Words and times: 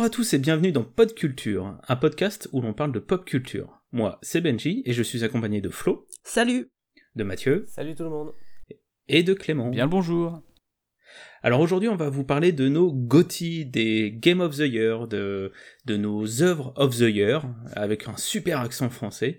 Bonjour 0.00 0.14
à 0.14 0.16
tous 0.16 0.32
et 0.32 0.38
bienvenue 0.38 0.72
dans 0.72 0.82
Pod 0.82 1.12
Culture, 1.12 1.76
un 1.86 1.96
podcast 1.96 2.48
où 2.52 2.62
l'on 2.62 2.72
parle 2.72 2.90
de 2.90 3.00
pop 3.00 3.22
culture. 3.22 3.82
Moi, 3.92 4.18
c'est 4.22 4.40
Benji 4.40 4.82
et 4.86 4.94
je 4.94 5.02
suis 5.02 5.24
accompagné 5.24 5.60
de 5.60 5.68
Flo. 5.68 6.06
Salut 6.24 6.70
De 7.16 7.22
Mathieu. 7.22 7.66
Salut 7.68 7.94
tout 7.94 8.04
le 8.04 8.08
monde 8.08 8.32
Et 9.08 9.22
de 9.22 9.34
Clément. 9.34 9.68
Bien 9.68 9.84
le 9.84 9.90
bonjour 9.90 10.42
alors 11.42 11.60
aujourd'hui, 11.60 11.88
on 11.88 11.96
va 11.96 12.08
vous 12.08 12.24
parler 12.24 12.52
de 12.52 12.68
nos 12.68 12.92
GOTY, 12.92 13.66
des 13.66 14.12
Game 14.12 14.40
of 14.40 14.56
the 14.56 14.60
Year, 14.60 15.08
de, 15.08 15.52
de 15.84 15.96
nos 15.96 16.42
œuvres 16.42 16.72
of 16.76 16.96
the 16.96 17.12
Year, 17.12 17.44
avec 17.72 18.08
un 18.08 18.16
super 18.16 18.60
accent 18.60 18.90
français. 18.90 19.38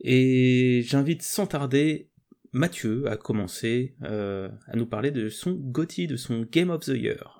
Et 0.00 0.82
j'invite 0.84 1.22
sans 1.22 1.46
tarder 1.46 2.10
Mathieu 2.52 3.08
à 3.08 3.16
commencer 3.16 3.96
euh, 4.02 4.48
à 4.66 4.76
nous 4.76 4.86
parler 4.86 5.10
de 5.10 5.28
son 5.28 5.52
GOTY, 5.52 6.06
de 6.06 6.16
son 6.16 6.42
Game 6.42 6.70
of 6.70 6.84
the 6.84 6.88
Year. 6.88 7.35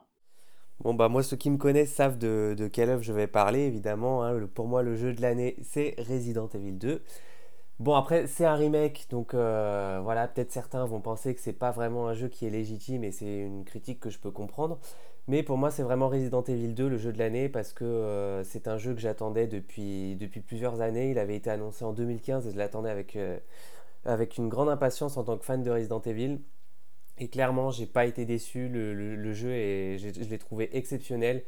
Bon 0.86 0.94
bah 0.94 1.08
moi 1.08 1.24
ceux 1.24 1.36
qui 1.36 1.50
me 1.50 1.56
connaissent 1.56 1.92
savent 1.92 2.16
de, 2.16 2.54
de 2.56 2.68
quelle 2.68 2.90
œuvre 2.90 3.02
je 3.02 3.12
vais 3.12 3.26
parler 3.26 3.62
évidemment. 3.62 4.22
Hein. 4.22 4.38
pour 4.54 4.68
moi 4.68 4.84
le 4.84 4.94
jeu 4.94 5.12
de 5.12 5.20
l'année 5.20 5.56
c'est 5.60 5.96
Resident 5.98 6.48
Evil 6.54 6.74
2. 6.74 7.02
Bon 7.80 7.96
après 7.96 8.28
c'est 8.28 8.44
un 8.44 8.54
remake 8.54 9.08
donc 9.10 9.34
euh, 9.34 9.98
voilà 10.04 10.28
peut-être 10.28 10.52
certains 10.52 10.84
vont 10.84 11.00
penser 11.00 11.34
que 11.34 11.40
c'est 11.40 11.52
pas 11.52 11.72
vraiment 11.72 12.06
un 12.06 12.14
jeu 12.14 12.28
qui 12.28 12.46
est 12.46 12.50
légitime 12.50 13.02
et 13.02 13.10
c'est 13.10 13.26
une 13.26 13.64
critique 13.64 13.98
que 13.98 14.10
je 14.10 14.20
peux 14.20 14.30
comprendre. 14.30 14.78
Mais 15.26 15.42
pour 15.42 15.58
moi 15.58 15.72
c'est 15.72 15.82
vraiment 15.82 16.08
Resident 16.08 16.44
Evil 16.44 16.72
2 16.72 16.88
le 16.88 16.98
jeu 16.98 17.12
de 17.12 17.18
l'année 17.18 17.48
parce 17.48 17.72
que 17.72 17.84
euh, 17.84 18.44
c'est 18.44 18.68
un 18.68 18.78
jeu 18.78 18.94
que 18.94 19.00
j'attendais 19.00 19.48
depuis, 19.48 20.16
plusieurs 20.46 20.82
années. 20.82 21.10
Il 21.10 21.18
avait 21.18 21.34
été 21.34 21.50
annoncé 21.50 21.84
en 21.84 21.94
2015 21.94 22.46
et 22.46 22.52
je 22.52 22.56
l'attendais 22.56 22.90
avec, 22.90 23.16
euh, 23.16 23.40
avec 24.04 24.38
une 24.38 24.48
grande 24.48 24.68
impatience 24.68 25.16
en 25.16 25.24
tant 25.24 25.36
que 25.36 25.44
fan 25.44 25.64
de 25.64 25.70
Resident 25.72 26.00
Evil. 26.02 26.38
Et 27.18 27.28
clairement, 27.28 27.70
j'ai 27.70 27.86
pas 27.86 28.06
été 28.06 28.24
déçu. 28.24 28.68
Le, 28.68 29.32
jeu, 29.32 29.50
et 29.50 29.98
je 29.98 30.28
l'ai 30.28 30.38
trouvé 30.38 30.76
exceptionnel. 30.76 31.42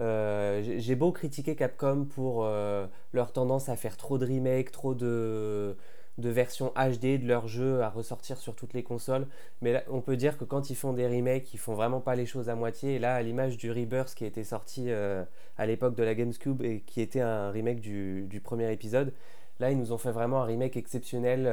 Euh, 0.00 0.62
j'ai 0.78 0.94
beau 0.94 1.10
critiquer 1.12 1.56
Capcom 1.56 2.04
pour 2.04 2.44
euh, 2.44 2.86
leur 3.12 3.32
tendance 3.32 3.68
à 3.68 3.76
faire 3.76 3.96
trop 3.96 4.18
de 4.18 4.26
remakes, 4.26 4.70
trop 4.70 4.94
de, 4.94 5.74
de, 6.18 6.28
versions 6.28 6.70
HD 6.76 7.18
de 7.18 7.26
leurs 7.26 7.48
jeux 7.48 7.80
à 7.82 7.88
ressortir 7.88 8.36
sur 8.36 8.54
toutes 8.54 8.74
les 8.74 8.82
consoles. 8.82 9.26
Mais 9.62 9.72
là, 9.72 9.82
on 9.88 10.02
peut 10.02 10.16
dire 10.16 10.36
que 10.36 10.44
quand 10.44 10.68
ils 10.68 10.76
font 10.76 10.92
des 10.92 11.06
remakes, 11.06 11.54
ils 11.54 11.58
font 11.58 11.74
vraiment 11.74 12.00
pas 12.00 12.14
les 12.14 12.26
choses 12.26 12.50
à 12.50 12.54
moitié. 12.54 12.96
Et 12.96 12.98
là, 12.98 13.14
à 13.14 13.22
l'image 13.22 13.56
du 13.56 13.70
Rebirth 13.70 14.14
qui 14.14 14.24
été 14.26 14.44
sorti 14.44 14.90
euh, 14.90 15.24
à 15.56 15.66
l'époque 15.66 15.94
de 15.94 16.02
la 16.02 16.14
Gamescube 16.14 16.62
et 16.62 16.80
qui 16.80 17.00
était 17.00 17.20
un 17.20 17.50
remake 17.50 17.80
du, 17.80 18.26
du, 18.28 18.40
premier 18.40 18.70
épisode, 18.72 19.14
là, 19.60 19.70
ils 19.70 19.78
nous 19.78 19.92
ont 19.92 19.98
fait 19.98 20.12
vraiment 20.12 20.42
un 20.42 20.44
remake 20.44 20.76
exceptionnel, 20.76 21.48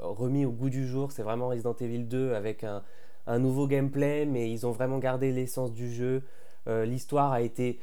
remis 0.00 0.44
au 0.44 0.52
goût 0.52 0.70
du 0.70 0.86
jour. 0.86 1.12
C'est 1.12 1.22
vraiment 1.22 1.48
Resident 1.48 1.74
Evil 1.80 2.04
2 2.04 2.34
avec 2.34 2.64
un 3.26 3.38
nouveau 3.38 3.66
gameplay, 3.66 4.26
mais 4.26 4.50
ils 4.50 4.66
ont 4.66 4.72
vraiment 4.72 4.98
gardé 4.98 5.32
l'essence 5.32 5.72
du 5.72 5.92
jeu. 5.92 6.22
Euh, 6.68 6.84
l'histoire 6.84 7.32
a 7.32 7.40
été 7.40 7.80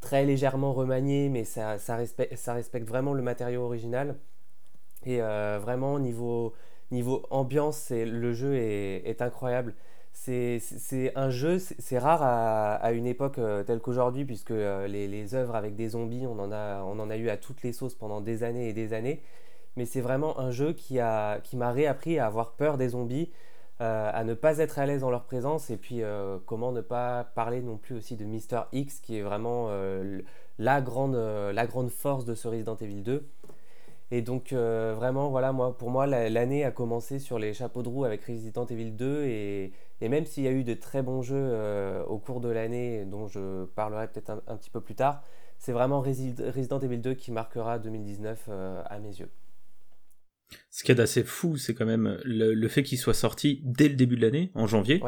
très 0.00 0.24
légèrement 0.24 0.72
remaniée, 0.72 1.28
mais 1.28 1.44
ça, 1.44 1.78
ça, 1.78 1.96
respecte, 1.96 2.88
vraiment 2.88 3.14
le 3.14 3.22
matériau 3.22 3.62
original. 3.62 4.16
Et 5.04 5.22
euh, 5.22 5.58
vraiment, 5.60 5.98
niveau, 5.98 6.52
niveau 6.90 7.22
ambiance, 7.30 7.90
le 7.90 8.32
jeu 8.32 8.56
est, 8.56 9.22
incroyable. 9.22 9.74
C'est 10.12 11.12
un 11.16 11.30
jeu, 11.30 11.58
c'est 11.58 11.98
rare 11.98 12.22
à, 12.22 12.92
une 12.92 13.06
époque 13.06 13.38
euh, 13.38 13.64
telle 13.64 13.80
qu'aujourd'hui, 13.80 14.24
puisque 14.24 14.50
les, 14.50 15.08
les, 15.08 15.34
œuvres 15.34 15.54
avec 15.54 15.76
des 15.76 15.90
zombies, 15.90 16.26
on 16.26 16.38
en, 16.38 16.52
a, 16.52 16.82
on 16.82 16.98
en 16.98 17.10
a 17.10 17.16
eu 17.16 17.30
à 17.30 17.36
toutes 17.36 17.62
les 17.62 17.72
sauces 17.72 17.94
pendant 17.94 18.20
des 18.20 18.42
années 18.42 18.68
et 18.68 18.72
des 18.72 18.92
années. 18.92 19.22
Mais 19.76 19.86
c'est 19.86 20.00
vraiment 20.00 20.38
un 20.38 20.50
jeu 20.50 20.72
qui 20.72 20.98
m'a 20.98 21.38
qui 21.42 21.56
réappris 21.56 22.18
à 22.18 22.26
avoir 22.26 22.52
peur 22.52 22.76
des 22.76 22.90
zombies, 22.90 23.30
euh, 23.80 24.10
à 24.12 24.24
ne 24.24 24.34
pas 24.34 24.58
être 24.58 24.78
à 24.78 24.84
l'aise 24.84 25.00
dans 25.00 25.10
leur 25.10 25.24
présence 25.24 25.70
et 25.70 25.78
puis 25.78 26.02
euh, 26.02 26.38
comment 26.44 26.70
ne 26.70 26.82
pas 26.82 27.24
parler 27.34 27.62
non 27.62 27.78
plus 27.78 27.94
aussi 27.96 28.14
de 28.14 28.26
Mister 28.26 28.60
X 28.72 29.00
qui 29.00 29.16
est 29.16 29.22
vraiment 29.22 29.68
euh, 29.70 30.20
la, 30.58 30.82
grande, 30.82 31.14
la 31.14 31.66
grande 31.66 31.88
force 31.88 32.26
de 32.26 32.34
ce 32.34 32.46
Resident 32.46 32.76
Evil 32.76 33.02
2. 33.02 33.26
Et 34.10 34.22
donc 34.22 34.52
vraiment 34.52 35.30
voilà 35.30 35.52
moi 35.52 35.76
pour 35.76 35.90
moi 35.90 36.06
l'année 36.06 36.64
a 36.64 36.70
commencé 36.72 37.18
sur 37.20 37.38
les 37.38 37.54
chapeaux 37.54 37.82
de 37.82 37.88
roue 37.88 38.04
avec 38.04 38.24
Resident 38.24 38.66
Evil 38.66 38.90
2 38.92 39.24
et, 39.24 39.72
même 40.02 40.26
s'il 40.26 40.42
y 40.44 40.48
a 40.48 40.52
eu 40.52 40.64
de 40.64 40.74
très 40.74 41.02
bons 41.02 41.22
jeux 41.22 41.54
au 42.08 42.18
cours 42.18 42.40
de 42.40 42.48
l'année 42.48 43.04
dont 43.04 43.28
je 43.28 43.66
parlerai 43.66 44.08
peut-être 44.08 44.30
un, 44.30 44.42
un, 44.48 44.56
petit 44.56 44.70
peu 44.70 44.80
plus 44.80 44.96
tard, 44.96 45.22
c'est 45.58 45.72
vraiment 45.72 46.00
Resident 46.00 46.80
Evil 46.80 46.98
2 46.98 47.14
qui 47.14 47.30
marquera 47.30 47.78
2019 47.78 48.48
à 48.84 48.98
mes 48.98 49.20
yeux. 49.20 49.30
Ce 50.70 50.84
qui 50.84 50.92
est 50.92 51.00
assez 51.00 51.24
fou, 51.24 51.56
c'est 51.56 51.74
quand 51.74 51.86
même 51.86 52.18
le, 52.24 52.68
fait 52.68 52.82
qu'il 52.82 52.98
soit 52.98 53.14
sorti 53.14 53.60
dès 53.64 53.88
le 53.88 53.94
début 53.94 54.16
de 54.16 54.22
l'année, 54.22 54.50
en 54.54 54.66
janvier. 54.66 55.02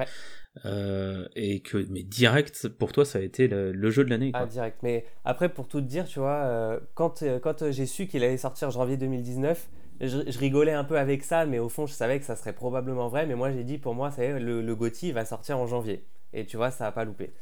Euh, 0.67 1.27
et 1.35 1.61
que, 1.61 1.87
mais 1.89 2.03
direct, 2.03 2.69
pour 2.69 2.93
toi, 2.93 3.05
ça 3.05 3.19
a 3.19 3.23
été 3.23 3.49
le, 3.49 3.91
jeu 3.91 4.05
de 4.05 4.11
l'année. 4.11 4.33
Ah, 4.35 4.47
direct. 4.47 4.79
Mais 4.83 5.07
après, 5.25 5.49
pour 5.49 5.69
tout 5.69 5.81
te 5.81 5.87
dire, 5.87 6.07
tu 6.07 6.19
vois, 6.19 6.45
euh, 6.45 6.81
quand, 6.95 7.23
euh, 7.23 7.39
quand 7.39 7.71
j'ai 7.71 7.87
su 7.87 8.07
qu'il 8.07 8.23
allait 8.23 8.37
sortir 8.37 8.71
janvier 8.71 8.97
2019, 8.97 9.69
je, 10.01 10.39
rigolais 10.39 10.73
un 10.73 10.85
peu 10.85 10.99
avec 10.99 11.23
ça, 11.23 11.47
mais 11.47 11.59
au 11.59 11.69
fond, 11.69 11.87
je 11.87 11.95
savais 11.95 12.19
que 12.19 12.25
ça 12.25 12.37
serait 12.37 12.53
probablement 12.53 13.09
vrai. 13.09 13.27
Mais 13.27 13.35
moi, 13.35 13.51
j'ai 13.51 13.65
dit, 13.65 13.79
pour 13.79 13.95
moi, 13.95 14.11
c'est 14.11 14.39
le, 14.39 14.61
le 14.61 14.77
GOTY 14.77 15.13
va 15.13 15.25
sortir 15.25 15.59
en 15.59 15.67
janvier. 15.67 16.05
Et 16.33 16.45
tu 16.45 16.57
vois, 16.57 16.71
ça 16.71 16.85
n'a 16.85 16.93
pas 16.93 17.05
loupé. 17.05 17.33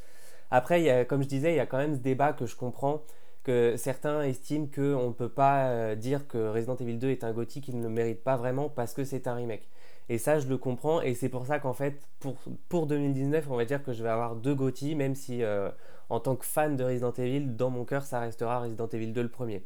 Après, 0.50 0.82
y 0.82 0.91
a, 0.91 1.05
comme 1.05 1.22
je 1.22 1.28
disais, 1.28 1.53
il 1.53 1.56
y 1.56 1.61
a 1.61 1.67
quand 1.67 1.78
même 1.78 1.94
ce 1.94 2.00
débat 2.00 2.32
que 2.32 2.47
je 2.47 2.56
comprends 2.56 3.03
que 3.43 3.75
certains 3.77 4.23
estiment 4.23 4.67
qu'on 4.67 5.09
ne 5.09 5.12
peut 5.12 5.28
pas 5.28 5.69
euh, 5.69 5.95
dire 5.95 6.28
que 6.28 6.39
Resident 6.51 6.77
Evil 6.77 6.99
2 6.99 7.11
est 7.11 7.25
un 7.25 7.33
gothique 7.33 7.65
qu'il 7.65 7.78
ne 7.78 7.83
le 7.83 7.89
mérite 7.89 8.23
pas 8.23 8.37
vraiment 8.37 8.69
parce 8.69 8.93
que 8.93 9.05
c'est 9.05 9.27
un 9.27 9.34
remake. 9.34 9.69
Et 10.09 10.19
ça, 10.19 10.41
je 10.41 10.49
le 10.49 10.59
comprends, 10.59 11.01
et 11.01 11.15
c'est 11.15 11.28
pour 11.28 11.47
ça 11.47 11.61
qu'en 11.61 11.73
fait, 11.73 12.03
pour, 12.19 12.37
pour 12.69 12.87
2019, 12.87 13.47
on 13.49 13.56
va 13.56 13.65
dire 13.65 13.83
que 13.83 13.93
je 13.93 14.03
vais 14.03 14.09
avoir 14.09 14.34
deux 14.34 14.55
GOTY, 14.55 14.97
même 14.97 15.15
si 15.15 15.43
euh, 15.45 15.71
en 16.09 16.19
tant 16.19 16.34
que 16.34 16.45
fan 16.45 16.77
de 16.77 16.83
Resident 16.83 17.12
Evil, 17.12 17.55
dans 17.56 17.71
mon 17.71 17.84
cœur, 17.84 18.05
ça 18.05 18.19
restera 18.21 18.61
Resident 18.61 18.89
Evil 18.89 19.12
2 19.12 19.23
le 19.23 19.29
premier. 19.29 19.62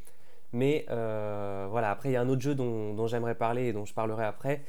Mais 0.52 0.86
euh, 0.90 1.66
voilà, 1.70 1.90
après, 1.90 2.10
il 2.10 2.12
y 2.12 2.16
a 2.16 2.20
un 2.20 2.28
autre 2.28 2.42
jeu 2.42 2.54
dont, 2.54 3.06
j'aimerais 3.06 3.34
parler 3.34 3.68
et 3.68 3.72
dont 3.72 3.86
je 3.86 3.94
parlerai 3.94 4.24
après. 4.24 4.62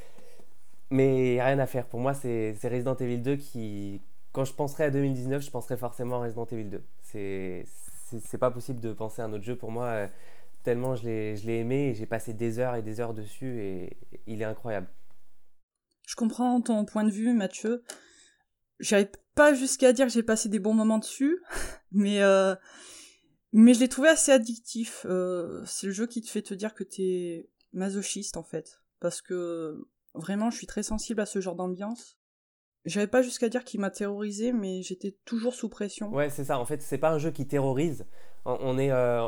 Mais 0.89 1.31
il 1.31 1.33
n'y 1.33 1.39
a 1.39 1.45
rien 1.45 1.59
à 1.59 1.67
faire. 1.67 1.85
Pour 1.87 1.99
moi, 1.99 2.13
c'est 2.13 2.55
Resident 2.63 2.95
Evil 2.95 3.19
2 3.19 3.35
qui, 3.35 4.01
quand 4.31 4.45
je 4.45 4.53
penserai 4.53 4.85
à 4.85 4.91
2019, 4.91 5.43
je 5.43 5.51
penserai 5.51 5.77
forcément 5.77 6.17
à 6.17 6.19
Resident 6.23 6.45
Evil 6.51 6.69
2. 6.69 6.83
C'est 7.01 7.65
c'est 8.05 8.37
pas 8.37 8.51
possible 8.51 8.79
de 8.79 8.93
penser 8.93 9.21
à 9.21 9.25
un 9.25 9.33
autre 9.33 9.43
jeu 9.43 9.55
pour 9.55 9.71
moi, 9.71 9.85
euh, 9.85 10.07
tellement 10.63 10.95
je 10.95 11.05
l'ai 11.05 11.59
aimé 11.59 11.89
et 11.89 11.93
j'ai 11.93 12.05
passé 12.05 12.33
des 12.33 12.59
heures 12.59 12.75
et 12.75 12.81
des 12.81 12.99
heures 12.99 13.13
dessus 13.13 13.59
et 13.61 13.97
il 14.27 14.41
est 14.41 14.45
incroyable. 14.45 14.87
Je 16.07 16.15
comprends 16.15 16.61
ton 16.61 16.85
point 16.85 17.03
de 17.03 17.11
vue, 17.11 17.33
Mathieu. 17.33 17.83
J'arrive 18.79 19.09
pas 19.33 19.53
jusqu'à 19.53 19.93
dire 19.93 20.05
que 20.05 20.11
j'ai 20.11 20.23
passé 20.23 20.49
des 20.49 20.59
bons 20.59 20.73
moments 20.73 20.99
dessus, 20.99 21.41
mais, 21.91 22.21
euh, 22.21 22.55
mais 23.53 23.73
je 23.73 23.79
l'ai 23.79 23.87
trouvé 23.87 24.09
assez 24.09 24.31
addictif. 24.31 25.05
Euh, 25.09 25.63
c'est 25.65 25.87
le 25.87 25.93
jeu 25.93 26.07
qui 26.07 26.21
te 26.21 26.29
fait 26.29 26.41
te 26.41 26.53
dire 26.53 26.73
que 26.73 26.83
t'es 26.83 27.49
masochiste 27.73 28.37
en 28.37 28.43
fait. 28.43 28.81
Parce 28.99 29.21
que 29.21 29.87
vraiment, 30.13 30.51
je 30.51 30.57
suis 30.57 30.67
très 30.67 30.83
sensible 30.83 31.21
à 31.21 31.25
ce 31.25 31.41
genre 31.41 31.55
d'ambiance. 31.55 32.17
J'avais 32.85 33.07
pas 33.07 33.23
jusqu'à 33.23 33.49
dire 33.49 33.63
qu'il 33.63 33.79
m'a 33.79 33.89
terrorisé, 33.89 34.51
mais 34.51 34.83
j'étais 34.83 35.15
toujours 35.25 35.55
sous 35.55 35.69
pression. 35.69 36.13
Ouais, 36.13 36.29
c'est 36.29 36.45
ça. 36.45 36.59
En 36.59 36.65
fait, 36.65 36.81
c'est 36.83 36.99
pas 36.99 37.11
un 37.11 37.17
jeu 37.17 37.31
qui 37.31 37.47
terrorise. 37.47 38.05
On 38.45 38.77
est, 38.77 38.91
euh, 38.91 39.27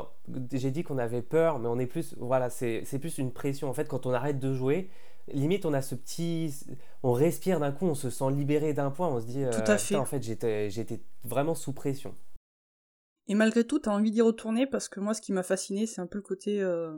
j'ai 0.54 0.70
dit 0.70 0.84
qu'on 0.84 1.00
avait 1.00 1.24
peur, 1.24 1.58
mais 1.58 1.68
on 1.68 1.80
est 1.80 1.88
plus, 1.88 2.16
voilà, 2.20 2.52
c'est 2.52 3.00
plus 3.00 3.18
une 3.18 3.34
pression. 3.34 3.68
En 3.68 3.74
fait, 3.74 3.88
quand 3.88 4.06
on 4.06 4.14
arrête 4.14 4.40
de 4.40 4.54
jouer, 4.54 4.92
limite, 5.34 5.66
on 5.66 5.74
a 5.74 5.82
ce 5.82 5.96
petit, 5.96 6.54
on 7.02 7.14
respire 7.14 7.60
d'un 7.60 7.72
coup, 7.72 7.88
on 7.88 7.96
se 7.96 8.12
sent 8.12 8.30
libéré 8.30 8.74
d'un 8.74 8.92
point, 8.92 9.08
on 9.08 9.20
se 9.20 9.26
dit, 9.26 9.44
tout 9.52 9.72
à 9.72 9.74
euh, 9.74 9.78
fait. 9.80 9.96
en 9.96 10.06
fait, 10.06 10.22
j'étais, 10.22 10.70
j'étais 10.70 11.02
vraiment 11.24 11.56
sous 11.56 11.74
pression. 11.74 12.16
Et 13.28 13.34
malgré 13.34 13.66
tout, 13.66 13.80
t'as 13.80 13.92
envie 13.92 14.12
d'y 14.12 14.22
retourner 14.22 14.68
parce 14.68 14.88
que 14.88 15.00
moi, 15.00 15.16
ce 15.16 15.22
qui 15.22 15.34
m'a 15.34 15.44
fasciné, 15.44 15.88
c'est 15.88 16.00
un 16.00 16.08
peu 16.08 16.20
le 16.20 16.24
côté, 16.24 16.62
euh... 16.62 16.96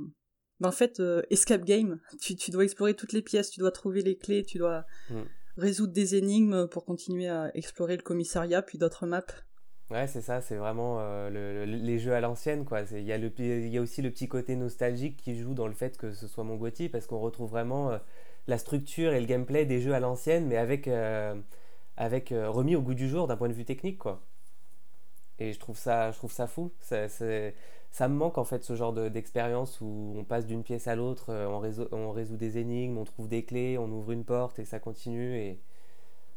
ben, 0.59 0.67
en 0.67 0.73
fait, 0.73 0.99
euh, 0.99 1.21
escape 1.29 1.63
game. 1.63 2.01
Tu, 2.19 2.35
tu, 2.35 2.51
dois 2.51 2.65
explorer 2.65 2.95
toutes 2.95 3.13
les 3.13 3.21
pièces, 3.21 3.49
tu 3.49 3.61
dois 3.61 3.71
trouver 3.71 4.01
les 4.01 4.17
clés, 4.17 4.43
tu 4.43 4.57
dois. 4.57 4.83
Mm 5.09 5.21
résoudre 5.59 5.93
des 5.93 6.15
énigmes 6.15 6.67
pour 6.67 6.85
continuer 6.85 7.27
à 7.27 7.51
explorer 7.55 7.95
le 7.95 8.01
commissariat, 8.01 8.61
puis 8.61 8.77
d'autres 8.77 9.05
maps. 9.05 9.21
Ouais, 9.89 10.05
c'est 10.05 10.21
ça, 10.21 10.39
c'est 10.41 10.55
vraiment 10.55 10.97
euh, 10.99 11.65
les 11.65 11.97
jeux 11.97 12.13
à 12.13 12.21
l'ancienne, 12.21 12.63
quoi. 12.63 12.81
Il 12.91 13.01
y, 13.01 13.11
a 13.11 13.17
y 13.17 13.77
a 13.77 13.81
aussi 13.81 14.03
le 14.03 14.11
petit 14.11 14.27
côté 14.27 14.55
nostalgique 14.55 15.17
qui 15.17 15.35
joue 15.35 15.55
dans 15.55 15.65
le 15.65 15.73
fait 15.73 15.97
que 15.97 16.11
ce 16.11 16.27
soit 16.27 16.43
mon 16.43 16.57
Gotti, 16.57 16.89
parce 16.89 17.07
qu'on 17.07 17.19
retrouve 17.19 17.49
vraiment 17.49 17.89
euh, 17.89 17.97
la 18.45 18.59
structure 18.59 19.13
et 19.13 19.19
le 19.19 19.25
gameplay 19.25 19.65
des 19.65 19.81
jeux 19.81 19.95
à 19.95 19.99
l'ancienne, 19.99 20.45
mais 20.45 20.57
avec, 20.57 20.87
euh, 20.87 21.33
avec 21.97 22.29
remis 22.29 22.75
au 22.75 22.81
goût 22.81 22.93
du 22.93 23.09
jour 23.09 23.27
d'un 23.27 23.35
point 23.35 23.49
de 23.49 23.53
vue 23.53 23.65
technique, 23.65 23.97
quoi. 23.97 24.21
Et 25.39 25.53
je 25.53 25.59
trouve 25.59 25.77
ça, 25.77 26.11
je 26.11 26.17
trouve 26.17 26.31
ça 26.31 26.47
fou. 26.47 26.71
Ça, 26.79 27.07
ça 27.09 28.07
me 28.07 28.15
manque 28.15 28.37
en 28.37 28.43
fait 28.43 28.63
ce 28.63 28.75
genre 28.75 28.93
d'expérience 28.93 29.79
où 29.81 30.13
on 30.15 30.23
passe 30.23 30.45
d'une 30.45 30.63
pièce 30.63 30.87
à 30.87 30.95
l'autre, 30.95 31.29
euh, 31.29 31.47
on, 31.47 31.59
résout, 31.59 31.87
on 31.91 32.11
résout 32.11 32.37
des 32.37 32.57
énigmes, 32.57 32.97
on 32.97 33.05
trouve 33.05 33.27
des 33.27 33.43
clés, 33.43 33.77
on 33.77 33.89
ouvre 33.89 34.11
une 34.11 34.25
porte 34.25 34.59
et 34.59 34.65
ça 34.65 34.79
continue. 34.79 35.37
Et... 35.37 35.59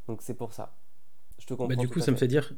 Donc 0.08 0.22
c'est 0.22 0.34
pour 0.34 0.52
ça. 0.52 0.75
Je 1.38 1.46
te 1.46 1.54
comprends. 1.54 1.69
Bah, 1.69 1.76
du 1.76 1.88
coup, 1.88 2.00
ça 2.00 2.10
me 2.10 2.16
fait 2.16 2.28
dire. 2.28 2.54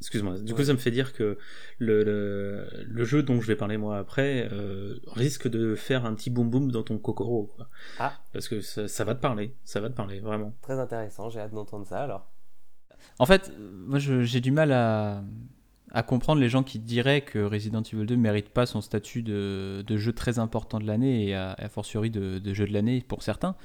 Excuse-moi. 0.00 0.38
Du 0.38 0.54
coup, 0.54 0.64
ça 0.64 0.72
me 0.72 0.78
fait 0.78 0.90
dire 0.90 1.12
que 1.12 1.36
le, 1.76 2.66
le, 2.86 3.04
jeu 3.04 3.22
dont 3.22 3.38
je 3.42 3.46
vais 3.46 3.56
parler 3.56 3.76
moi 3.76 3.98
après 3.98 4.48
euh, 4.50 4.98
risque 5.08 5.46
de 5.46 5.74
faire 5.74 6.06
un 6.06 6.14
petit 6.14 6.30
boom 6.30 6.48
boom 6.48 6.72
dans 6.72 6.82
ton 6.82 6.96
kokoro. 6.96 7.52
Quoi. 7.54 7.68
Ah. 7.98 8.14
Parce 8.32 8.48
que 8.48 8.62
ça, 8.62 8.88
ça, 8.88 9.04
va 9.04 9.14
te 9.14 9.20
parler. 9.20 9.54
Ça 9.66 9.78
va 9.80 9.90
te 9.90 9.94
parler, 9.94 10.20
vraiment. 10.20 10.54
Très 10.62 10.78
intéressant. 10.78 11.28
J'ai 11.28 11.40
hâte 11.40 11.52
d'entendre 11.52 11.86
ça 11.86 12.00
alors. 12.00 12.30
En 13.18 13.26
fait, 13.26 13.52
moi 13.58 13.98
j'ai 13.98 14.40
du 14.40 14.50
mal 14.50 14.72
à 14.72 15.22
à 15.92 16.02
comprendre 16.02 16.40
les 16.40 16.48
gens 16.48 16.62
qui 16.62 16.78
diraient 16.78 17.22
que 17.22 17.38
Resident 17.38 17.82
Evil 17.82 18.06
2 18.06 18.14
ne 18.14 18.20
mérite 18.20 18.48
pas 18.50 18.66
son 18.66 18.80
statut 18.80 19.22
de, 19.22 19.84
jeu 19.96 20.12
très 20.12 20.38
important 20.38 20.78
de 20.78 20.86
l'année 20.86 21.28
et 21.28 21.34
à, 21.34 21.56
fortiori 21.68 22.10
de, 22.10 22.54
jeu 22.54 22.66
de 22.66 22.72
l'année 22.72 23.04
pour 23.06 23.22
certains. 23.22 23.56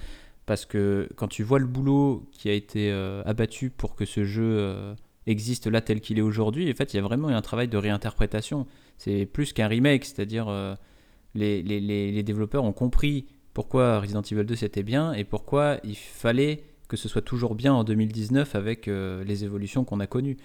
Parce 0.46 0.66
que 0.66 1.10
quand 1.16 1.28
tu 1.28 1.44
vois 1.44 1.60
le 1.60 1.66
boulot 1.66 2.28
qui 2.32 2.50
a 2.50 2.54
été 2.54 2.92
euh, 2.92 3.24
abattu 3.26 3.72
pour 3.72 3.96
que 3.96 4.06
ce 4.06 4.26
jeu 4.26 4.44
euh, 4.44 4.94
existe 5.26 5.66
là 5.66 5.82
tel 5.82 6.02
qu'il 6.02 6.20
est 6.20 6.22
aujourd'hui, 6.22 6.70
en 6.72 6.76
fait, 6.76 6.94
il 6.94 6.98
y 6.98 7.00
a 7.00 7.04
vraiment 7.04 7.30
un 7.30 7.42
travail 7.42 7.68
de 7.68 7.78
réinterprétation. 7.78 8.68
C'est 8.98 9.26
plus 9.26 9.54
qu'un 9.54 9.68
remake, 9.68 10.06
c'est-à-dire 10.06 10.48
euh, 10.48 10.76
les, 11.34 11.64
les, 11.64 12.24
développeurs 12.24 12.64
ont 12.64 12.74
compris 12.74 13.26
pourquoi 13.54 14.00
Resident 14.00 14.22
Evil 14.22 14.46
2 14.46 14.56
c'était 14.56 14.84
bien 14.84 15.14
et 15.14 15.24
pourquoi 15.24 15.80
il 15.84 15.96
fallait 15.96 16.64
que 16.88 16.98
ce 16.98 17.10
soit 17.10 17.24
toujours 17.24 17.56
bien 17.56 17.74
en 17.74 17.84
2019 17.84 18.54
avec 18.54 18.86
les 18.86 19.44
évolutions 19.44 19.84
qu'on 19.84 20.00
a 20.00 20.06
connues. 20.06 20.38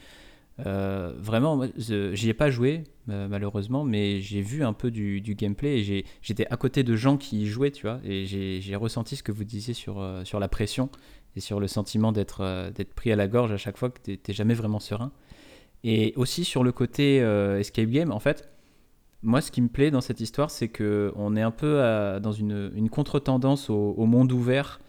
Euh, 0.67 1.13
vraiment, 1.19 1.61
j'y 1.77 2.29
ai 2.29 2.35
pas 2.35 2.51
joué 2.51 2.85
euh, 3.09 3.29
malheureusement, 3.29 3.85
mais 3.85 4.21
j'ai 4.21 4.43
vu 4.43 4.65
un 4.65 4.73
peu 4.73 4.91
du, 4.91 5.21
gameplay 5.21 5.81
et 5.81 6.05
j'étais 6.23 6.47
à 6.49 6.57
côté 6.57 6.83
de 6.83 6.97
gens 6.97 7.17
qui 7.17 7.43
y 7.43 7.47
jouaient, 7.47 7.71
tu 7.71 7.87
vois, 7.87 8.01
et 8.05 8.27
j'ai 8.27 8.77
ressenti 8.77 9.17
ce 9.17 9.23
que 9.23 9.33
vous 9.33 9.45
disiez 9.45 9.75
sur, 9.75 10.01
euh, 10.01 10.25
sur 10.25 10.41
la 10.41 10.49
pression 10.49 10.91
et 11.37 11.41
sur 11.41 11.61
le 11.61 11.69
sentiment 11.69 12.13
d'être 12.13 12.73
pris 12.95 13.13
à 13.13 13.17
la 13.17 13.29
gorge 13.29 13.53
à 13.53 13.57
chaque 13.57 13.77
fois 13.77 13.91
que 13.91 14.01
tu 14.03 14.11
n'es 14.13 14.35
jamais 14.35 14.55
vraiment 14.55 14.81
serein. 14.81 15.13
Et 15.83 16.13
aussi 16.17 16.45
sur 16.45 16.63
le 16.63 16.73
côté 16.73 17.17
escape 17.59 17.89
game, 17.89 18.11
en 18.11 18.19
fait, 18.19 18.51
moi 19.23 19.41
ce 19.41 19.51
qui 19.51 19.63
me 19.63 19.69
plaît 19.69 19.91
dans 19.91 20.01
cette 20.01 20.21
histoire, 20.21 20.51
c'est 20.51 20.69
que 20.69 21.13
on 21.17 21.37
est 21.37 21.43
un 21.43 21.53
peu 21.53 21.79
dans 22.21 22.33
une, 22.33 22.91
contre-tendance 22.91 23.71
au, 23.71 24.05
monde 24.07 24.33
ouvert. 24.33 24.81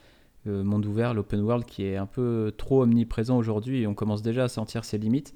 Le 0.46 0.64
monde 0.64 0.86
ouvert, 0.86 1.14
l'open 1.14 1.42
world 1.42 1.66
qui 1.66 1.86
est 1.86 1.98
un 1.98 2.08
peu 2.08 2.52
trop 2.58 2.82
omniprésent 2.82 3.38
aujourd'hui 3.38 3.82
et 3.82 3.88
on 3.88 3.94
commence 3.94 4.22
déjà 4.22 4.46
à 4.46 4.48
sentir 4.48 4.86
ses 4.86 4.98
limites. 4.98 5.34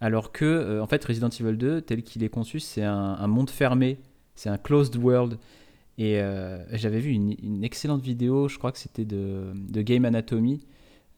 Alors 0.00 0.32
que, 0.32 0.44
euh, 0.44 0.82
en 0.82 0.86
fait, 0.86 1.04
Resident 1.04 1.28
Evil 1.28 1.56
2, 1.56 1.80
tel 1.82 2.02
qu'il 2.02 2.22
est 2.22 2.28
conçu, 2.28 2.60
c'est 2.60 2.84
un, 2.84 3.26
monde 3.26 3.50
fermé, 3.50 3.98
c'est 4.34 4.48
un 4.48 4.58
closed 4.58 4.96
world. 4.96 5.38
Et 5.98 6.20
euh, 6.20 6.64
j'avais 6.76 7.00
vu 7.00 7.10
une, 7.10 7.64
excellente 7.64 8.02
vidéo, 8.02 8.48
je 8.48 8.58
crois 8.58 8.70
que 8.70 8.78
c'était 8.78 9.04
de, 9.04 9.52
Game 9.72 10.04
Anatomy, 10.04 10.64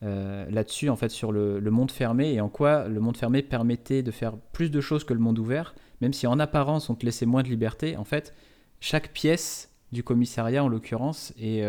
euh, 0.03 0.49
là-dessus, 0.49 0.89
en 0.89 0.95
fait, 0.95 1.09
sur 1.09 1.31
le, 1.31 1.61
monde 1.69 1.91
fermé 1.91 2.33
et 2.33 2.41
en 2.41 2.49
quoi 2.49 2.87
le 2.87 2.99
monde 2.99 3.17
fermé 3.17 3.43
permettait 3.43 4.01
de 4.01 4.09
faire 4.09 4.35
plus 4.35 4.71
de 4.71 4.81
choses 4.81 5.03
que 5.03 5.13
le 5.13 5.19
monde 5.19 5.37
ouvert, 5.37 5.75
même 6.01 6.13
si 6.13 6.25
en 6.25 6.39
apparence 6.39 6.89
on 6.89 6.95
te 6.95 7.05
laissait 7.05 7.27
moins 7.27 7.43
de 7.43 7.49
liberté. 7.49 7.95
En 7.97 8.03
fait, 8.03 8.33
chaque 8.79 9.13
pièce 9.13 9.69
du 9.91 10.03
commissariat, 10.03 10.63
en 10.63 10.67
l'occurrence, 10.67 11.33
est, 11.39 11.63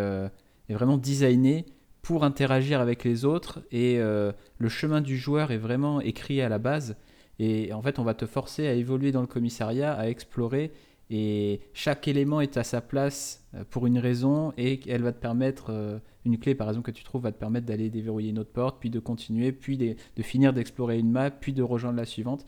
est, 0.68 0.74
vraiment 0.74 0.98
designée 0.98 1.66
pour 2.02 2.24
interagir 2.24 2.80
avec 2.80 3.04
les 3.04 3.24
autres 3.24 3.62
et 3.70 3.98
euh, 3.98 4.32
le 4.58 4.68
chemin 4.68 5.00
du 5.00 5.16
joueur 5.16 5.52
est 5.52 5.58
vraiment 5.58 6.00
écrit 6.00 6.40
à 6.40 6.48
la 6.48 6.58
base 6.58 6.96
et 7.38 7.72
en 7.72 7.82
fait 7.82 7.98
on 7.98 8.04
va 8.04 8.14
te 8.14 8.26
forcer 8.26 8.66
à 8.66 8.72
évoluer 8.72 9.12
dans 9.12 9.20
le 9.20 9.26
commissariat, 9.26 9.94
à 9.94 10.08
explorer 10.08 10.72
et 11.14 11.60
chaque 11.74 12.08
élément 12.08 12.40
est 12.40 12.56
à 12.56 12.64
sa 12.64 12.80
place 12.80 13.44
euh, 13.54 13.64
pour 13.68 13.86
une 13.86 13.98
raison 13.98 14.54
et 14.56 14.80
elle 14.88 15.02
va 15.02 15.12
te 15.12 15.20
permettre, 15.20 15.66
euh, 15.68 15.98
une 16.24 16.38
clé 16.38 16.54
par 16.54 16.68
exemple 16.68 16.90
que 16.90 16.96
tu 16.96 17.04
trouves 17.04 17.22
va 17.22 17.32
te 17.32 17.38
permettre 17.38 17.66
d'aller 17.66 17.90
déverrouiller 17.90 18.30
une 18.30 18.38
autre 18.38 18.52
porte, 18.52 18.78
puis 18.80 18.88
de 18.88 18.98
continuer, 18.98 19.52
puis 19.52 19.76
de, 19.76 20.22
finir 20.22 20.54
d'explorer 20.54 20.98
une 20.98 21.10
map, 21.10 21.30
puis 21.30 21.52
de 21.52 21.62
rejoindre 21.62 21.98
la 21.98 22.06
suivante. 22.06 22.46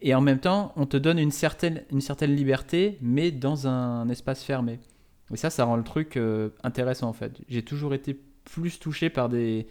Et 0.00 0.14
en 0.14 0.20
même 0.20 0.38
temps, 0.38 0.72
on 0.76 0.86
te 0.86 0.96
donne 0.96 1.18
une 1.18 1.32
certaine, 1.32 1.82
une 1.90 2.00
certaine 2.00 2.34
liberté, 2.34 2.98
mais 3.00 3.32
dans 3.32 3.66
un 3.66 4.08
espace 4.08 4.44
fermé. 4.44 4.78
Et 5.32 5.36
ça, 5.36 5.50
ça 5.50 5.64
rend 5.64 5.76
le 5.76 5.84
truc 5.84 6.18
intéressant 6.62 7.08
en 7.08 7.12
fait. 7.12 7.40
J'ai 7.48 7.62
toujours 7.62 7.94
été 7.94 8.20
plus 8.44 8.78
touché 8.78 9.08
par 9.08 9.28
des, 9.28 9.66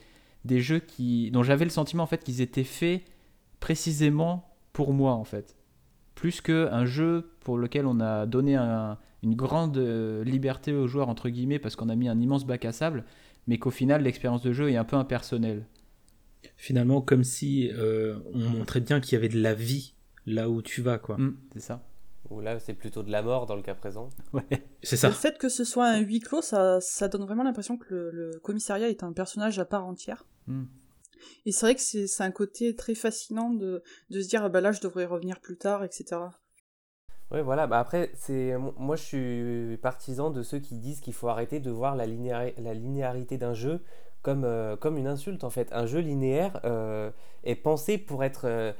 des 0.45 0.61
jeux 0.61 0.79
qui, 0.79 1.31
dont 1.31 1.43
j'avais 1.43 1.65
le 1.65 1.71
sentiment 1.71 2.03
en 2.03 2.07
fait 2.07 2.23
qu'ils 2.23 2.41
étaient 2.41 2.63
faits 2.63 3.03
précisément 3.59 4.49
pour 4.73 4.93
moi 4.93 5.13
en 5.13 5.23
fait. 5.23 5.55
Plus 6.15 6.41
qu'un 6.41 6.85
jeu 6.85 7.31
pour 7.41 7.57
lequel 7.57 7.85
on 7.85 7.99
a 7.99 8.25
donné 8.25 8.57
une 8.57 9.35
grande 9.35 9.77
euh, 9.77 10.23
liberté 10.23 10.73
aux 10.73 10.87
joueurs 10.87 11.09
entre 11.09 11.29
guillemets 11.29 11.59
parce 11.59 11.75
qu'on 11.75 11.89
a 11.89 11.95
mis 11.95 12.09
un 12.09 12.19
immense 12.19 12.45
bac 12.45 12.65
à 12.65 12.71
sable, 12.71 13.05
mais 13.47 13.57
qu'au 13.57 13.71
final 13.71 14.03
l'expérience 14.03 14.41
de 14.41 14.51
jeu 14.51 14.69
est 14.69 14.77
un 14.77 14.83
peu 14.83 14.95
impersonnelle. 14.95 15.65
Finalement, 16.57 17.01
comme 17.01 17.23
si 17.23 17.69
euh, 17.73 18.17
on 18.33 18.49
montrait 18.49 18.81
bien 18.81 18.99
qu'il 18.99 19.13
y 19.13 19.15
avait 19.15 19.29
de 19.29 19.39
la 19.39 19.53
vie 19.53 19.93
là 20.25 20.49
où 20.49 20.61
tu 20.61 20.81
vas 20.81 20.97
quoi. 20.97 21.17
Mmh, 21.17 21.37
c'est 21.53 21.61
ça. 21.61 21.87
Ou 22.31 22.39
là, 22.39 22.59
c'est 22.59 22.73
plutôt 22.73 23.03
de 23.03 23.11
la 23.11 23.21
mort 23.21 23.45
dans 23.45 23.55
le 23.55 23.61
cas 23.61 23.75
présent. 23.75 24.09
Ouais, 24.33 24.43
c'est 24.81 24.97
ça. 24.97 25.09
Le 25.09 25.13
fait 25.13 25.37
que 25.37 25.49
ce 25.49 25.63
soit 25.63 25.87
un 25.87 25.99
huis 25.99 26.21
clos, 26.21 26.41
ça, 26.41 26.79
ça 26.79 27.07
donne 27.07 27.23
vraiment 27.25 27.43
l'impression 27.43 27.77
que 27.77 27.93
le, 27.93 28.39
commissariat 28.41 28.89
est 28.89 29.03
un 29.03 29.11
personnage 29.11 29.59
à 29.59 29.65
part 29.65 29.85
entière. 29.85 30.25
Hmm. 30.47 30.63
Et 31.45 31.51
c'est 31.51 31.65
vrai 31.65 31.75
que 31.75 31.81
c'est 31.81 32.23
un 32.23 32.31
côté 32.31 32.75
très 32.75 32.95
fascinant 32.95 33.49
de, 33.49 33.83
de 34.09 34.21
se 34.21 34.27
dire, 34.27 34.43
ah 34.43 34.49
bah 34.49 34.61
là, 34.61 34.71
je 34.71 34.81
devrais 34.81 35.05
revenir 35.05 35.39
plus 35.39 35.57
tard, 35.57 35.83
etc. 35.83 36.21
Oui, 37.31 37.41
voilà. 37.41 37.67
Bah 37.67 37.79
après, 37.79 38.11
c'est 38.15 38.55
moi, 38.57 38.95
je 38.95 39.03
suis 39.03 39.77
partisan 39.77 40.31
de 40.31 40.41
ceux 40.41 40.59
qui 40.59 40.77
disent 40.77 41.01
qu'il 41.01 41.13
faut 41.13 41.27
arrêter 41.27 41.59
de 41.59 41.69
voir 41.69 41.95
la, 41.95 42.05
la 42.07 42.73
linéarité 42.73 43.37
d'un 43.37 43.53
jeu 43.53 43.81
comme, 44.21 44.43
euh, 44.45 44.75
comme 44.75 44.97
une 44.97 45.07
insulte, 45.07 45.43
en 45.43 45.49
fait. 45.49 45.71
Un 45.73 45.85
jeu 45.85 45.99
linéaire 45.99 46.59
euh, 46.65 47.11
est 47.43 47.55
pensé 47.55 47.97
pour 47.97 48.23
être... 48.23 48.45
Euh, 48.45 48.73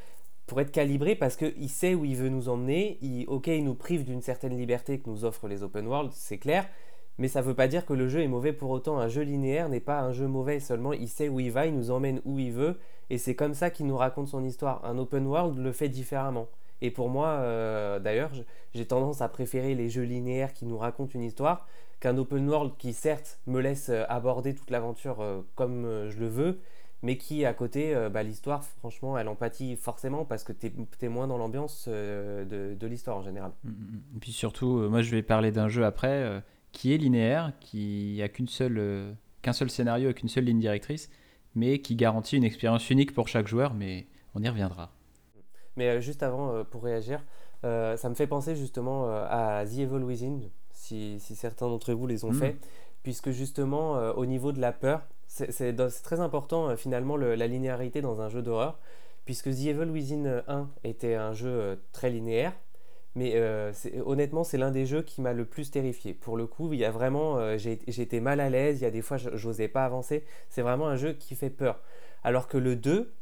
pour 0.47 0.59
être 0.61 0.71
calibré 0.71 1.15
parce 1.15 1.35
qu'il 1.35 1.69
sait 1.69 1.95
où 1.95 2.05
il 2.05 2.15
veut 2.15 2.29
nous 2.29 2.49
emmener. 2.49 2.99
Ok, 3.27 3.47
il 3.47 3.63
nous 3.63 3.75
prive 3.75 4.03
d'une 4.03 4.21
certaine 4.21 4.57
liberté 4.57 4.99
que 4.99 5.09
nous 5.09 5.25
offrent 5.25 5.47
les 5.47 5.63
open 5.63 5.87
world, 5.87 6.11
c'est 6.13 6.37
clair. 6.37 6.67
Mais 7.17 7.27
ça 7.27 7.41
ne 7.41 7.45
veut 7.45 7.53
pas 7.53 7.67
dire 7.67 7.85
que 7.85 7.93
le 7.93 8.07
jeu 8.07 8.21
est 8.21 8.27
mauvais 8.27 8.53
pour 8.53 8.71
autant. 8.71 8.97
Un 8.97 9.07
jeu 9.07 9.21
linéaire 9.21 9.69
n'est 9.69 9.79
pas 9.79 10.01
un 10.01 10.11
jeu 10.11 10.27
mauvais, 10.27 10.59
seulement 10.59 10.93
il 10.93 11.07
sait 11.07 11.29
où 11.29 11.39
il 11.39 11.51
va, 11.51 11.67
il 11.67 11.75
nous 11.75 11.91
emmène 11.91 12.21
où 12.25 12.39
il 12.39 12.51
veut, 12.51 12.77
et 13.09 13.17
c'est 13.17 13.35
comme 13.35 13.53
ça 13.53 13.69
qu'il 13.69 13.87
nous 13.87 13.97
raconte 13.97 14.29
son 14.29 14.43
histoire. 14.43 14.83
Un 14.85 14.97
open 14.97 15.27
world 15.27 15.57
le 15.57 15.71
fait 15.71 15.89
différemment. 15.89 16.47
Et 16.81 16.89
pour 16.89 17.09
moi, 17.09 17.27
euh, 17.27 17.99
d'ailleurs, 17.99 18.31
j'ai 18.73 18.85
tendance 18.85 19.21
à 19.21 19.29
préférer 19.29 19.75
les 19.75 19.89
jeux 19.89 20.03
linéaires 20.03 20.53
qui 20.53 20.65
nous 20.65 20.77
racontent 20.77 21.11
une 21.13 21.23
histoire 21.23 21.67
qu'un 21.99 22.17
open 22.17 22.49
world 22.49 22.71
qui 22.77 22.93
certes 22.93 23.39
me 23.45 23.59
laisse 23.59 23.89
euh, 23.89 24.03
aborder 24.09 24.55
toute 24.55 24.71
l'aventure 24.71 25.21
euh, 25.21 25.41
comme 25.55 26.07
je 26.09 26.17
le 26.17 26.27
veux, 26.27 26.59
mais 27.03 27.17
qui 27.17 27.45
à 27.45 27.53
côté, 27.53 27.95
euh, 27.95 28.09
bah, 28.09 28.23
l'histoire, 28.23 28.63
franchement, 28.63 29.17
elle 29.17 29.27
empathie 29.27 29.75
forcément 29.75 30.25
parce 30.25 30.43
que 30.43 30.53
tu 30.53 30.71
es, 31.01 31.09
moins 31.09 31.27
dans 31.27 31.37
l'ambiance 31.37 31.85
euh, 31.87 32.45
de, 32.45 32.75
de 32.75 32.87
l'histoire 32.87 33.17
en 33.17 33.21
général. 33.21 33.51
Mm, 33.63 33.69
mm, 33.69 33.73
mm. 33.73 34.01
Et 34.15 34.19
puis 34.19 34.31
surtout, 34.31 34.77
euh, 34.77 34.89
moi 34.89 35.01
je 35.01 35.11
vais 35.11 35.23
parler 35.23 35.51
d'un 35.51 35.67
jeu 35.67 35.85
après 35.85 36.43
qui 36.71 36.93
est 36.93 36.97
linéaire, 36.97 37.53
qui 37.59 38.21
a 38.23 38.29
qu'une 38.29 38.47
seule, 38.47 39.15
qu'un 39.41 39.53
seul 39.53 39.69
scénario 39.69 40.09
et 40.09 40.13
qu'une 40.13 40.29
seule 40.29 40.45
ligne 40.45 40.59
directrice, 40.59 41.09
mais 41.55 41.79
qui 41.79 41.95
garantit 41.95 42.37
une 42.37 42.43
expérience 42.43 42.89
unique 42.89 43.13
pour 43.13 43.27
chaque 43.27 43.47
joueur, 43.47 43.73
mais 43.73 44.07
on 44.35 44.41
y 44.41 44.47
reviendra. 44.47 44.91
Mais 45.75 46.01
juste 46.01 46.23
avant, 46.23 46.63
pour 46.63 46.83
réagir, 46.83 47.25
ça 47.63 48.09
me 48.09 48.13
fait 48.13 48.27
penser 48.27 48.55
justement 48.55 49.09
à 49.09 49.65
The 49.65 49.79
Evil 49.79 50.03
Within, 50.03 50.39
si, 50.71 51.19
si 51.19 51.35
certains 51.35 51.67
d'entre 51.67 51.93
vous 51.93 52.07
les 52.07 52.23
ont 52.23 52.31
fait, 52.31 52.55
puisque 53.03 53.31
justement, 53.31 53.93
au 54.13 54.25
niveau 54.25 54.53
de 54.53 54.61
la 54.61 54.71
peur, 54.71 55.01
c'est 55.31 56.03
très 56.03 56.19
important 56.19 56.69
euh, 56.69 56.75
finalement 56.75 57.15
la 57.15 57.47
linéarité 57.47 58.01
dans 58.01 58.19
un 58.21 58.27
jeu 58.27 58.41
d'horreur, 58.41 58.77
puisque 59.25 59.49
The 59.49 59.65
Evil 59.65 59.89
Within 59.89 60.43
1 60.47 60.69
était 60.83 61.15
un 61.15 61.33
jeu 61.33 61.49
euh, 61.49 61.75
très 61.93 62.09
linéaire, 62.09 62.53
mais 63.15 63.33
euh, 63.35 63.71
honnêtement 64.05 64.43
c'est 64.43 64.57
l'un 64.57 64.71
des 64.71 64.85
jeux 64.85 65.03
qui 65.03 65.21
m'a 65.21 65.31
le 65.31 65.45
plus 65.45 65.71
terrifié. 65.71 66.13
Pour 66.13 66.35
le 66.35 66.47
coup, 66.47 66.73
il 66.73 66.79
y 66.79 66.85
a 66.85 66.91
vraiment, 66.91 67.39
été 67.55 68.19
mal 68.19 68.41
à 68.41 68.49
l'aise, 68.49 68.81
il 68.81 68.83
y 68.83 68.87
a 68.87 68.91
des 68.91 69.01
fois 69.01 69.17
j'osais 69.17 69.69
pas 69.69 69.85
avancer, 69.85 70.25
c'est 70.49 70.61
vraiment 70.61 70.87
un 70.87 70.97
jeu 70.97 71.13
qui 71.13 71.35
fait 71.35 71.49
peur. 71.49 71.79
Alors 72.23 72.47
que 72.47 72.57
le 72.57 72.75
2 72.75 73.13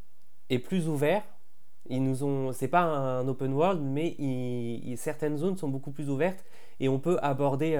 est 0.49 0.59
plus 0.59 0.87
ouvert, 0.87 1.23
ils 1.91 2.03
nous 2.03 2.23
ont, 2.23 2.51
c'est 2.53 2.67
pas 2.67 2.81
un 2.81 3.27
open 3.27 3.53
world, 3.53 3.81
mais 3.81 4.15
certaines 4.95 5.37
zones 5.37 5.57
sont 5.57 5.69
beaucoup 5.69 5.91
plus 5.91 6.09
ouvertes 6.09 6.43
et 6.79 6.89
on 6.89 6.99
peut 6.99 7.17
aborder 7.21 7.77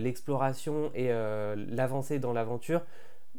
l'exploration 0.00 0.90
et 0.94 1.08
l'avancée 1.08 2.18
dans 2.18 2.32
l'aventure 2.32 2.82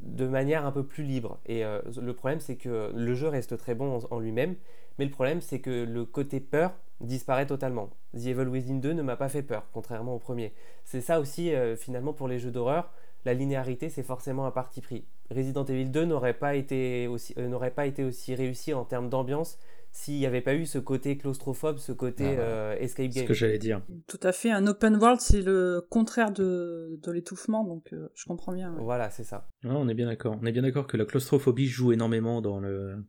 de 0.02 0.28
manière 0.28 0.66
un 0.66 0.72
peu 0.72 0.84
plus 0.84 1.04
libre. 1.04 1.40
Et 1.46 1.64
euh, 1.66 1.82
le 2.02 2.14
problème, 2.14 2.40
c'est 2.40 2.56
que 2.56 2.92
le 2.94 3.16
jeu 3.16 3.28
reste 3.28 3.58
très 3.58 3.76
bon 3.76 4.00
en, 4.10 4.20
lui-même, 4.20 4.56
mais 4.98 5.06
le 5.06 5.12
problème, 5.12 5.42
c'est 5.42 5.60
que 5.60 5.84
le 5.84 6.06
côté 6.06 6.40
peur 6.40 6.74
disparaît 7.02 7.46
totalement. 7.46 7.90
The 8.14 8.28
Evil 8.28 8.48
Within 8.48 8.76
2 8.76 8.94
ne 8.94 9.02
m'a 9.02 9.16
pas 9.16 9.30
fait 9.30 9.44
peur, 9.44 9.66
contrairement 9.74 10.16
au 10.16 10.20
premier. 10.20 10.54
C'est 10.84 11.02
ça 11.02 11.20
aussi, 11.20 11.54
euh, 11.54 11.76
finalement, 11.76 12.14
pour 12.14 12.28
les 12.28 12.40
jeux 12.40 12.52
d'horreur, 12.52 12.92
la 13.26 13.34
linéarité, 13.34 13.90
c'est 13.90 14.04
forcément 14.04 14.46
un 14.46 14.52
parti 14.52 14.82
pris. 14.82 15.06
Resident 15.32 15.66
Evil 15.66 15.86
2 15.86 16.06
n'aurait 16.06 16.34
pas, 16.34 16.54
euh, 16.54 17.18
n'aurait 17.38 17.72
pas 17.72 17.86
été 17.86 18.04
aussi 18.04 18.36
réussi 18.36 18.74
en 18.74 18.86
termes 18.86 19.10
d'ambiance 19.10 19.58
s'il 19.92 20.16
n'y 20.16 20.26
avait 20.26 20.42
pas 20.42 20.56
eu 20.56 20.66
ce 20.66 20.78
côté 20.78 21.18
claustrophobe, 21.18 21.78
ce 21.78 21.92
côté 21.92 22.26
ah, 22.26 22.42
euh, 22.42 22.76
escape 22.80 23.08
game. 23.08 23.14
C'est 23.14 23.22
ce 23.22 23.26
que 23.26 23.34
j'allais 23.34 23.58
dire. 23.58 23.82
Tout 24.08 24.20
à 24.24 24.32
fait. 24.32 24.52
Un 24.52 24.68
open 24.68 24.96
world, 24.98 25.20
c'est 25.20 25.42
le 25.42 25.86
contraire 25.90 26.32
de, 26.32 27.00
de 27.02 27.12
l'étouffement, 27.12 27.64
donc 27.64 27.92
euh, 27.94 28.10
je 28.16 28.26
comprends 28.26 28.54
bien. 28.54 28.76
Voilà, 28.80 29.10
c'est 29.10 29.24
ça. 29.24 29.48
on 29.64 29.88
est 29.88 29.94
bien 29.94 30.08
d'accord. 30.08 30.38
On 30.42 30.46
est 30.46 30.52
bien 30.52 30.62
d'accord 30.62 30.88
que 30.88 30.98
la 30.98 31.06
claustrophobie 31.06 31.68
joue 31.68 31.92
énormément 31.92 32.42
dans 32.42 32.60
le 32.60 33.06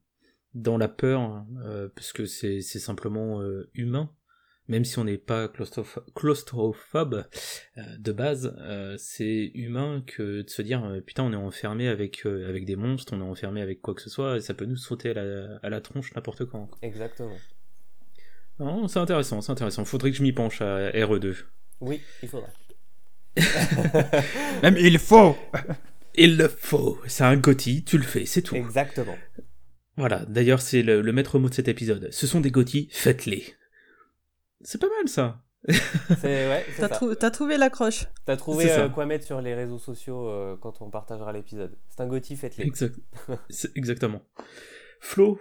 dans 0.54 0.78
la 0.78 0.88
peur, 0.88 1.44
euh, 1.64 1.88
parce 1.94 2.12
que 2.12 2.24
c'est 2.24 2.60
simplement 2.60 3.40
humain 3.72 4.10
même 4.70 4.84
si 4.84 4.98
on 4.98 5.04
n'est 5.04 5.18
pas 5.18 5.48
claustrophobe 6.14 7.26
euh, 7.76 7.82
de 7.98 8.12
base, 8.12 8.56
euh, 8.60 8.94
c'est 8.98 9.50
humain 9.54 10.02
que 10.06 10.42
de 10.42 10.48
se 10.48 10.62
dire 10.62 10.84
euh, 10.84 11.00
putain 11.00 11.24
on 11.24 11.32
est 11.32 11.36
enfermé 11.36 11.88
avec 11.88 12.24
avec 12.24 12.64
des 12.64 12.76
monstres, 12.76 13.12
on 13.14 13.20
est 13.20 13.24
enfermé 13.28 13.60
avec 13.60 13.82
quoi 13.82 13.94
que 13.94 14.00
ce 14.00 14.08
soit, 14.08 14.36
et 14.36 14.40
ça 14.40 14.54
peut 14.54 14.64
nous 14.64 14.76
sauter 14.76 15.10
à 15.10 15.68
la, 15.68 15.80
tronche 15.80 16.14
n'importe 16.14 16.44
quand. 16.44 16.70
Exactement. 16.82 17.36
c'est 18.86 18.98
intéressant, 18.98 19.40
c'est 19.40 19.52
intéressant. 19.52 19.84
Faudrait 19.84 20.12
que 20.12 20.16
je 20.16 20.22
m'y 20.22 20.32
penche 20.32 20.62
à 20.62 20.90
RE2. 20.90 21.36
Oui, 21.80 22.00
il 22.22 22.28
faudrait. 22.28 22.52
Même 24.62 24.76
il 24.78 24.98
faut 24.98 25.36
Il 26.14 26.36
le 26.36 26.48
faut. 26.48 26.98
C'est 27.06 27.24
un 27.24 27.36
Gotti, 27.36 27.84
tu 27.84 27.96
le 27.96 28.04
fais, 28.04 28.26
c'est 28.26 28.42
tout. 28.42 28.56
Exactement. 28.56 29.16
Voilà, 29.96 30.24
d'ailleurs, 30.28 30.60
c'est 30.60 30.82
le, 30.82 31.02
le 31.02 31.12
maître 31.12 31.38
mot 31.38 31.48
de 31.48 31.54
cet 31.54 31.68
épisode. 31.68 32.08
Ce 32.10 32.26
sont 32.26 32.40
des 32.40 32.50
Gotti, 32.50 32.88
faites-les. 32.90 33.54
C'est 34.62 34.80
pas 34.80 34.88
mal 34.88 35.08
ça. 35.08 35.42
C'est 35.68 36.48
ouais, 36.48 36.64
T'as 36.78 36.88
trou- 36.88 37.14
trouvé 37.14 37.58
l'accroche. 37.58 38.06
T'as 38.24 38.36
trouvé 38.36 38.70
euh, 38.70 38.88
quoi 38.88 39.06
mettre 39.06 39.24
sur 39.26 39.40
les 39.40 39.54
réseaux 39.54 39.78
sociaux 39.78 40.28
euh, 40.28 40.56
quand 40.56 40.80
on 40.82 40.90
partagera 40.90 41.32
l'épisode. 41.32 41.76
C'est 41.88 42.00
un 42.00 42.06
Gotti, 42.06 42.36
faites-les. 42.36 42.64
Exact. 42.64 42.96
Exactement. 43.74 44.22
Flo, 45.00 45.38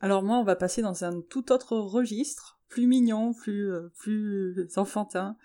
Alors 0.00 0.22
moi, 0.22 0.38
on 0.38 0.44
va 0.44 0.56
passer 0.56 0.82
dans 0.82 1.04
un 1.04 1.20
tout 1.22 1.52
autre 1.52 1.76
registre, 1.76 2.60
plus 2.68 2.86
mignon, 2.86 3.32
plus, 3.34 3.70
euh, 3.72 3.92
plus 3.98 4.68
enfantin. 4.76 5.36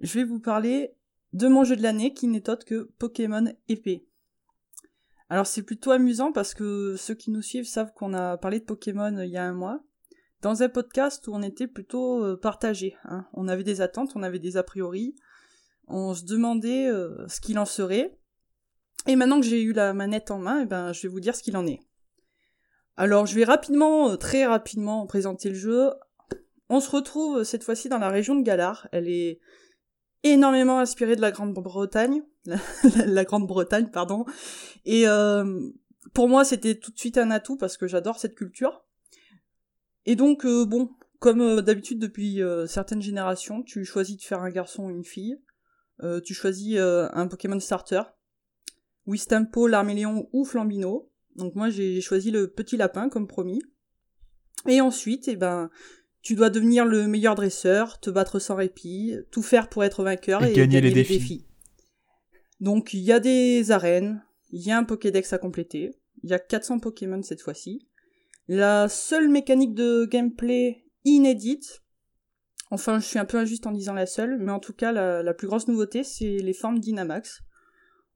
Je 0.00 0.14
vais 0.18 0.24
vous 0.24 0.40
parler 0.40 0.94
de 1.32 1.48
mon 1.48 1.64
jeu 1.64 1.76
de 1.76 1.82
l'année 1.82 2.14
qui 2.14 2.26
n'est 2.28 2.48
autre 2.48 2.64
que 2.64 2.90
Pokémon 2.98 3.52
épée. 3.68 4.06
Alors 5.30 5.46
c'est 5.46 5.62
plutôt 5.62 5.90
amusant 5.90 6.32
parce 6.32 6.54
que 6.54 6.96
ceux 6.96 7.14
qui 7.14 7.30
nous 7.30 7.42
suivent 7.42 7.66
savent 7.66 7.92
qu'on 7.92 8.14
a 8.14 8.38
parlé 8.38 8.60
de 8.60 8.64
Pokémon 8.64 9.18
il 9.18 9.28
y 9.28 9.36
a 9.36 9.44
un 9.44 9.52
mois, 9.52 9.82
dans 10.42 10.62
un 10.62 10.68
podcast 10.68 11.26
où 11.26 11.34
on 11.34 11.42
était 11.42 11.66
plutôt 11.66 12.24
euh, 12.24 12.36
partagés. 12.36 12.96
hein. 13.04 13.26
On 13.32 13.48
avait 13.48 13.64
des 13.64 13.80
attentes, 13.80 14.12
on 14.14 14.22
avait 14.22 14.38
des 14.38 14.56
a 14.56 14.62
priori, 14.62 15.16
on 15.86 16.14
se 16.14 16.24
demandait 16.24 16.88
euh, 16.88 17.26
ce 17.28 17.40
qu'il 17.40 17.58
en 17.58 17.64
serait. 17.64 18.18
Et 19.06 19.16
maintenant 19.16 19.40
que 19.40 19.46
j'ai 19.46 19.62
eu 19.62 19.72
la 19.72 19.94
manette 19.94 20.30
en 20.30 20.38
main, 20.38 20.62
eh 20.62 20.66
ben, 20.66 20.92
je 20.92 21.02
vais 21.02 21.08
vous 21.08 21.20
dire 21.20 21.34
ce 21.34 21.42
qu'il 21.42 21.56
en 21.56 21.66
est. 21.66 21.80
Alors, 22.96 23.26
je 23.26 23.34
vais 23.34 23.44
rapidement, 23.44 24.10
euh, 24.10 24.16
très 24.16 24.44
rapidement 24.46 25.06
présenter 25.06 25.48
le 25.48 25.54
jeu. 25.54 25.90
On 26.68 26.80
se 26.80 26.90
retrouve 26.90 27.44
cette 27.44 27.64
fois-ci 27.64 27.88
dans 27.88 27.98
la 27.98 28.10
région 28.10 28.36
de 28.36 28.42
Galar. 28.42 28.88
Elle 28.92 29.08
est 29.08 29.40
énormément 30.24 30.78
inspirée 30.78 31.16
de 31.16 31.20
la 31.20 31.30
Grande-Bretagne, 31.30 32.22
la, 33.06 33.24
Grande-Bretagne, 33.24 33.88
pardon. 33.90 34.26
Et 34.84 35.06
pour 36.12 36.28
moi, 36.28 36.44
c'était 36.44 36.74
tout 36.74 36.90
de 36.90 36.98
suite 36.98 37.16
un 37.16 37.30
atout 37.30 37.56
parce 37.56 37.78
que 37.78 37.86
j'adore 37.86 38.18
cette 38.18 38.34
culture. 38.34 38.84
Et 40.08 40.16
donc, 40.16 40.46
euh, 40.46 40.64
bon, 40.64 40.88
comme 41.18 41.42
euh, 41.42 41.60
d'habitude 41.60 41.98
depuis 41.98 42.42
euh, 42.42 42.66
certaines 42.66 43.02
générations, 43.02 43.62
tu 43.62 43.84
choisis 43.84 44.16
de 44.16 44.22
faire 44.22 44.40
un 44.40 44.48
garçon 44.48 44.84
ou 44.84 44.90
une 44.90 45.04
fille. 45.04 45.38
Tu 46.24 46.32
choisis 46.32 46.78
un 46.78 47.26
Pokémon 47.26 47.58
starter. 47.58 48.02
Wistampo, 49.06 49.66
Larméléon 49.66 50.28
ou 50.32 50.44
Flambino. 50.44 51.10
Donc 51.34 51.56
moi 51.56 51.70
j'ai 51.70 52.00
choisi 52.00 52.30
le 52.30 52.46
petit 52.52 52.76
lapin 52.76 53.08
comme 53.08 53.26
promis. 53.26 53.60
Et 54.68 54.80
ensuite, 54.80 55.26
eh 55.26 55.34
ben, 55.34 55.70
tu 56.22 56.36
dois 56.36 56.50
devenir 56.50 56.84
le 56.84 57.08
meilleur 57.08 57.34
dresseur, 57.34 57.98
te 57.98 58.10
battre 58.10 58.38
sans 58.38 58.54
répit, 58.54 59.16
tout 59.32 59.42
faire 59.42 59.68
pour 59.68 59.82
être 59.82 60.04
vainqueur 60.04 60.44
Et 60.44 60.52
et, 60.52 60.54
gagner 60.54 60.80
gagner 60.80 60.94
les 60.94 61.02
défis. 61.02 61.48
Donc 62.60 62.94
il 62.94 63.00
y 63.00 63.10
a 63.10 63.18
des 63.18 63.72
arènes, 63.72 64.22
il 64.50 64.62
y 64.62 64.70
a 64.70 64.78
un 64.78 64.84
Pokédex 64.84 65.32
à 65.32 65.38
compléter, 65.38 65.96
il 66.22 66.30
y 66.30 66.32
a 66.32 66.38
400 66.38 66.78
Pokémon 66.78 67.24
cette 67.24 67.42
fois-ci. 67.42 67.87
La 68.48 68.88
seule 68.88 69.28
mécanique 69.28 69.74
de 69.74 70.06
gameplay 70.06 70.84
inédite, 71.04 71.82
enfin 72.70 72.98
je 72.98 73.04
suis 73.04 73.18
un 73.18 73.24
peu 73.26 73.36
injuste 73.36 73.66
en 73.66 73.72
disant 73.72 73.92
la 73.92 74.06
seule, 74.06 74.38
mais 74.38 74.50
en 74.50 74.58
tout 74.58 74.72
cas 74.72 74.90
la, 74.90 75.22
la 75.22 75.34
plus 75.34 75.46
grosse 75.46 75.68
nouveauté 75.68 76.02
c'est 76.02 76.38
les 76.38 76.54
formes 76.54 76.80
Dynamax. 76.80 77.42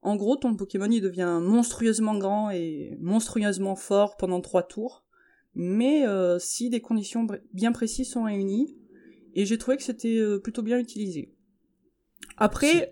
En 0.01 0.17
gros, 0.17 0.35
ton 0.35 0.55
Pokémon 0.55 0.89
il 0.89 1.01
devient 1.01 1.39
monstrueusement 1.41 2.17
grand 2.17 2.49
et 2.49 2.97
monstrueusement 2.99 3.75
fort 3.75 4.17
pendant 4.17 4.41
trois 4.41 4.63
tours, 4.63 5.05
mais 5.55 6.05
euh, 6.05 6.39
si 6.39 6.69
des 6.69 6.81
conditions 6.81 7.25
bien 7.53 7.71
précises 7.71 8.09
sont 8.09 8.23
réunies, 8.23 8.75
et 9.35 9.45
j'ai 9.45 9.57
trouvé 9.57 9.77
que 9.77 9.83
c'était 9.83 10.17
euh, 10.17 10.39
plutôt 10.39 10.61
bien 10.61 10.77
utilisé. 10.77 11.33
Après, 12.37 12.91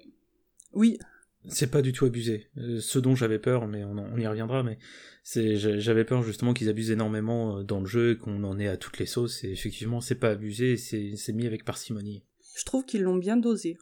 oui, 0.74 1.00
c'est 1.48 1.72
pas 1.72 1.82
du 1.82 1.92
tout 1.94 2.06
abusé. 2.06 2.48
Euh, 2.58 2.80
ce 2.80 3.00
dont 3.00 3.16
j'avais 3.16 3.40
peur, 3.40 3.68
mais 3.68 3.84
on, 3.84 4.18
y 4.18 4.28
reviendra, 4.28 4.64
mais 4.64 4.78
c'est 5.24 5.56
j'avais 5.58 6.06
peur 6.06 6.24
justement 6.24 6.54
qu'ils 6.54 6.70
abusent 6.70 6.92
énormément 6.92 7.58
euh, 7.58 7.64
dans 7.64 7.80
le 7.80 7.86
jeu 7.86 8.12
et 8.12 8.18
qu'on 8.18 8.44
en 8.44 8.60
ait 8.60 8.68
à 8.68 8.78
toutes 8.78 9.00
les 9.00 9.06
sauces. 9.06 9.44
Et 9.44 9.52
effectivement, 9.52 10.02
c'est 10.02 10.16
pas 10.16 10.32
abusé, 10.32 10.78
c'est 10.78 11.34
mis 11.34 11.48
avec 11.48 11.66
parcimonie. 11.66 12.24
je 12.58 12.66
trouve 12.66 12.86
qu'ils 12.86 13.04
l'ont 13.04 13.18
bien 13.18 13.38
dosé. 13.38 13.78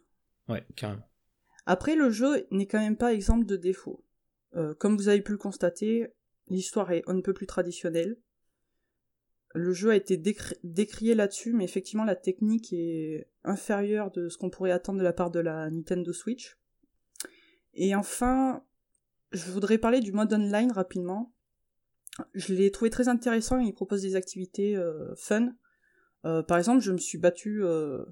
Ouais, 0.48 0.64
carrément. 0.76 1.06
Après, 1.66 1.94
le 1.94 2.10
jeu 2.10 2.46
n'est 2.50 2.66
quand 2.66 2.80
même 2.80 2.96
pas 2.96 3.12
exemple 3.12 3.46
de 3.46 3.56
défaut. 3.56 4.04
Euh, 4.56 4.74
comme 4.74 4.96
vous 4.96 5.08
avez 5.08 5.20
pu 5.20 5.32
le 5.32 5.38
constater, 5.38 6.08
l'histoire 6.48 6.90
est 6.90 7.02
on 7.06 7.14
ne 7.14 7.20
peut 7.20 7.34
plus 7.34 7.46
traditionnelle. 7.46 8.16
Le 9.54 9.72
jeu 9.72 9.90
a 9.90 9.96
été 9.96 10.16
décri- 10.16 10.56
décrié 10.62 11.14
là-dessus, 11.14 11.52
mais 11.52 11.64
effectivement 11.64 12.04
la 12.04 12.16
technique 12.16 12.72
est 12.72 13.28
inférieure 13.44 14.10
de 14.12 14.28
ce 14.28 14.38
qu'on 14.38 14.50
pourrait 14.50 14.70
attendre 14.70 14.98
de 14.98 15.04
la 15.04 15.12
part 15.12 15.30
de 15.30 15.40
la 15.40 15.70
Nintendo 15.70 16.12
Switch. 16.12 16.56
Et 17.74 17.94
enfin, 17.94 18.64
je 19.32 19.50
voudrais 19.50 19.78
parler 19.78 20.00
du 20.00 20.12
mode 20.12 20.32
online 20.32 20.72
rapidement. 20.72 21.32
Je 22.34 22.52
l'ai 22.52 22.70
trouvé 22.70 22.90
très 22.90 23.08
intéressant, 23.08 23.58
il 23.58 23.72
propose 23.72 24.02
des 24.02 24.16
activités 24.16 24.76
euh, 24.76 25.14
fun. 25.16 25.50
Euh, 26.24 26.42
par 26.42 26.58
exemple, 26.58 26.82
je 26.82 26.92
me 26.92 26.98
suis 26.98 27.18
battu 27.18 27.64
euh, 27.64 28.04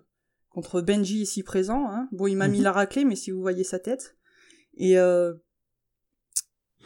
contre 0.50 0.80
Benji 0.80 1.20
ici 1.20 1.42
présent. 1.42 1.90
Hein. 1.90 2.08
Bon, 2.12 2.26
il 2.26 2.36
m'a 2.36 2.48
mis 2.48 2.58
Mhm. 2.58 2.64
la 2.64 2.72
raclée, 2.72 3.04
mais 3.04 3.16
si 3.16 3.30
vous 3.30 3.40
voyez 3.40 3.64
sa 3.64 3.78
tête. 3.78 4.16
Et 4.74 4.98
euh... 4.98 5.34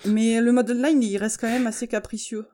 mais 0.06 0.40
le 0.40 0.50
mode 0.52 0.70
online, 0.70 1.02
il 1.02 1.16
reste 1.18 1.38
quand 1.40 1.48
même 1.48 1.66
assez 1.66 1.86
capricieux. 1.86 2.46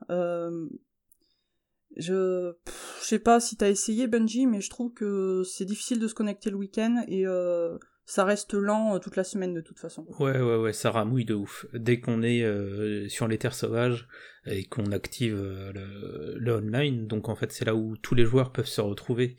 Je, 1.96 2.52
Pff, 2.64 2.98
je 3.02 3.06
sais 3.06 3.18
pas 3.18 3.40
si 3.40 3.56
t'as 3.56 3.70
essayé 3.70 4.06
Benji, 4.06 4.46
mais 4.46 4.60
je 4.60 4.70
trouve 4.70 4.92
que 4.92 5.42
c'est 5.44 5.64
difficile 5.64 5.98
de 5.98 6.06
se 6.06 6.14
connecter 6.14 6.50
le 6.50 6.56
week-end 6.56 7.02
et 7.08 7.26
euh, 7.26 7.76
ça 8.08 8.24
reste 8.24 8.54
lent 8.54 8.94
euh, 8.94 8.98
toute 8.98 9.16
la 9.16 9.22
semaine 9.22 9.52
de 9.52 9.60
toute 9.60 9.78
façon. 9.78 10.06
Ouais, 10.18 10.40
ouais, 10.40 10.56
ouais, 10.56 10.72
ça 10.72 10.90
ramouille 10.90 11.26
de 11.26 11.34
ouf. 11.34 11.66
Dès 11.74 12.00
qu'on 12.00 12.22
est 12.22 12.42
euh, 12.42 13.06
sur 13.10 13.28
les 13.28 13.36
terres 13.36 13.54
sauvages 13.54 14.08
et 14.46 14.64
qu'on 14.64 14.92
active 14.92 15.36
euh, 15.38 15.72
le, 15.74 16.38
le 16.38 16.56
online, 16.56 17.06
donc 17.06 17.28
en 17.28 17.36
fait 17.36 17.52
c'est 17.52 17.66
là 17.66 17.74
où 17.74 17.98
tous 17.98 18.14
les 18.14 18.24
joueurs 18.24 18.50
peuvent 18.50 18.66
se 18.66 18.80
retrouver. 18.80 19.36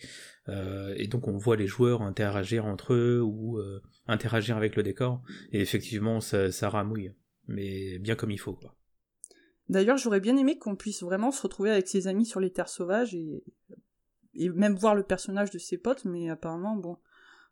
Euh, 0.50 0.94
et 0.98 1.08
donc 1.08 1.28
on 1.28 1.36
voit 1.36 1.56
les 1.56 1.66
joueurs 1.66 2.04
interagir 2.04 2.68
entre 2.68 2.94
eux 2.94 3.20
ou 3.24 3.60
interagir 4.06 4.56
avec 4.56 4.76
le 4.76 4.84
décor. 4.84 5.24
Et 5.52 5.62
effectivement, 5.62 6.22
ça, 6.22 6.52
ça 6.52 6.70
ramouille. 6.70 7.12
Mais 7.48 7.98
bien 7.98 8.14
comme 8.16 8.30
il 8.30 8.40
faut, 8.40 8.54
quoi. 8.54 8.76
D'ailleurs, 9.68 9.98
j'aurais 9.98 10.20
bien 10.20 10.38
aimé 10.38 10.60
qu'on 10.60 10.76
puisse 10.76 11.02
vraiment 11.02 11.32
se 11.32 11.42
retrouver 11.42 11.72
avec 11.72 11.88
ses 11.88 12.06
amis 12.06 12.28
sur 12.28 12.40
les 12.40 12.52
terres 12.52 12.70
sauvages 12.70 13.16
et, 13.16 13.44
et 14.36 14.50
même 14.50 14.76
voir 14.76 14.94
le 14.94 15.02
personnage 15.02 15.50
de 15.50 15.58
ses 15.58 15.80
potes, 15.80 16.06
mais 16.06 16.30
apparemment, 16.30 16.76
bon, 16.76 16.98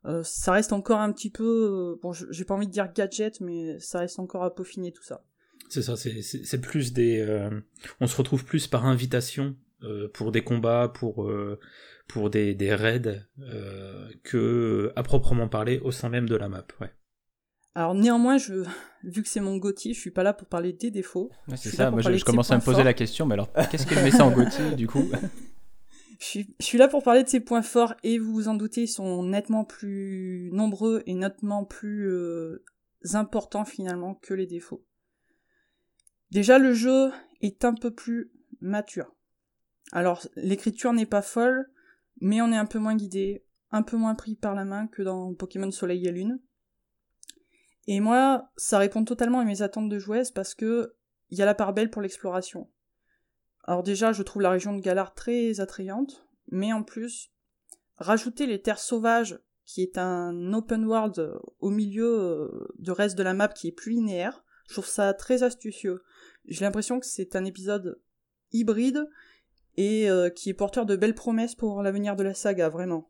euh, 0.06 0.22
ça 0.24 0.52
reste 0.54 0.74
encore 0.74 1.00
un 1.00 1.12
petit 1.12 1.30
peu, 1.30 1.44
euh, 1.44 2.00
bon, 2.02 2.12
j'ai 2.14 2.46
pas 2.46 2.54
envie 2.54 2.68
de 2.68 2.72
dire 2.72 2.92
gadget, 2.94 3.42
mais 3.42 3.80
ça 3.80 4.00
reste 4.00 4.20
encore 4.20 4.44
à 4.44 4.54
peaufiner 4.54 4.92
tout 4.92 5.04
ça. 5.04 5.24
C'est 5.70 5.82
ça, 5.82 5.96
c'est- 5.98 6.62
plus 6.62 6.94
des... 6.94 7.20
euh, 7.20 7.50
on 8.00 8.08
se 8.08 8.16
retrouve 8.16 8.46
plus 8.46 8.68
par 8.68 8.86
invitation 8.86 9.56
euh, 9.84 10.08
pour 10.14 10.32
des 10.32 10.44
combats, 10.44 10.88
pour, 10.88 11.24
euh, 11.24 11.60
pour 12.08 12.30
des, 12.30 12.56
des 12.56 12.74
raids, 12.74 13.22
euh, 13.42 14.10
que 14.24 14.94
à 14.96 15.04
proprement 15.04 15.50
parler 15.50 15.80
au 15.80 15.92
sein 15.92 16.10
même 16.10 16.30
de 16.30 16.36
la 16.36 16.48
map, 16.48 16.66
ouais. 16.80 16.92
Alors 17.76 17.94
néanmoins, 17.94 18.38
je, 18.38 18.64
vu 19.04 19.24
que 19.24 19.30
c'est 19.30 19.42
mon 19.42 19.58
Gotti, 19.58 19.94
je 19.94 20.00
suis 20.00 20.12
pas 20.12 20.24
là 20.24 20.34
pour 20.34 20.48
parler 20.48 20.74
des 20.74 20.90
défauts. 20.90 21.30
Ouais, 21.48 21.58
c'est 21.58 21.70
ça, 21.70 21.92
moi 21.92 22.02
je, 22.02 22.24
commence 22.24 22.50
à 22.52 22.58
me 22.58 22.64
poser 22.64 22.84
la 22.84 22.94
question, 22.94 23.26
mais 23.26 23.34
alors 23.34 23.52
qu'est-ce 23.70 23.86
qu'elle 23.86 24.04
met 24.04 24.12
ça 24.12 24.26
en 24.26 24.32
Gauthier 24.32 24.76
du 24.76 24.88
coup? 24.88 25.04
Je 26.20 26.44
suis, 26.60 26.78
là 26.78 26.88
pour 26.88 27.04
parler 27.04 27.24
de 27.24 27.30
ses 27.30 27.40
points 27.40 27.62
forts 27.62 27.94
et 28.04 28.18
vous 28.18 28.34
vous 28.34 28.48
en 28.48 28.56
doutez, 28.56 28.84
ils 28.84 28.88
sont 28.88 29.24
nettement 29.24 29.66
plus 29.66 30.50
nombreux 30.52 31.04
et 31.06 31.14
nettement 31.14 31.64
plus 31.64 32.10
euh, 32.10 32.64
importants 33.14 33.66
finalement 33.66 34.16
que 34.16 34.34
les 34.34 34.48
défauts. 34.48 34.84
Déjà, 36.32 36.58
le 36.58 36.74
jeu 36.74 37.12
est 37.42 37.64
un 37.66 37.74
peu 37.74 37.92
plus 37.92 38.32
mature. 38.62 39.16
Alors, 39.92 40.28
l'écriture 40.36 40.92
n'est 40.92 41.06
pas 41.06 41.22
folle, 41.22 41.70
mais 42.20 42.42
on 42.42 42.52
est 42.52 42.58
un 42.58 42.66
peu 42.66 42.80
moins 42.80 42.96
guidé, 42.96 43.46
un 43.72 43.84
peu 43.84 43.96
moins 43.96 44.16
pris 44.16 44.36
par 44.36 44.56
la 44.56 44.66
main 44.66 44.88
que 44.88 45.04
dans 45.04 45.34
Pokémon 45.36 45.72
Soleil 45.72 46.08
et 46.08 46.12
Lune. 46.12 46.40
Et 47.86 48.00
moi, 48.00 48.50
ça 48.58 48.80
répond 48.80 49.06
totalement 49.06 49.40
à 49.40 49.46
mes 49.46 49.62
attentes 49.62 49.90
de 49.90 50.00
joueuse 50.00 50.32
parce 50.32 50.56
que 50.56 50.96
il 51.30 51.38
y 51.38 51.42
a 51.42 51.46
la 51.46 51.56
part 51.56 51.74
belle 51.74 51.90
pour 51.90 52.02
l'exploration. 52.02 52.70
Alors 53.68 53.84
déjà, 53.84 54.14
je 54.14 54.24
trouve 54.24 54.42
la 54.42 54.50
région 54.50 54.74
de 54.74 54.82
Galar 54.82 55.14
très 55.14 55.60
attrayante, 55.60 56.26
mais 56.50 56.72
en 56.74 56.84
plus, 56.84 57.32
rajouter 57.98 58.46
les 58.48 58.62
terres 58.62 58.80
sauvages, 58.80 59.40
qui 59.66 59.84
est 59.84 59.98
un 59.98 60.54
open 60.54 60.86
world 60.86 61.34
au 61.60 61.70
milieu 61.70 62.20
euh, 62.20 62.68
du 62.80 62.92
reste 62.92 63.18
de 63.18 63.24
la 63.24 63.34
map 63.34 63.50
qui 63.50 63.68
est 63.68 63.74
plus 63.74 63.92
linéaire, 63.92 64.46
je 64.68 64.74
trouve 64.74 64.88
ça 64.88 65.14
très 65.14 65.44
astucieux. 65.44 66.02
J'ai 66.46 66.64
l'impression 66.64 67.00
que 67.00 67.06
c'est 67.06 67.36
un 67.36 67.44
épisode 67.44 68.00
hybride 68.54 69.06
et 69.76 70.10
euh, 70.10 70.30
qui 70.30 70.50
est 70.50 70.54
porteur 70.54 70.86
de 70.86 70.96
belles 70.96 71.16
promesses 71.16 71.56
pour 71.56 71.84
l'avenir 71.84 72.16
de 72.16 72.24
la 72.24 72.34
saga, 72.34 72.70
vraiment. 72.70 73.10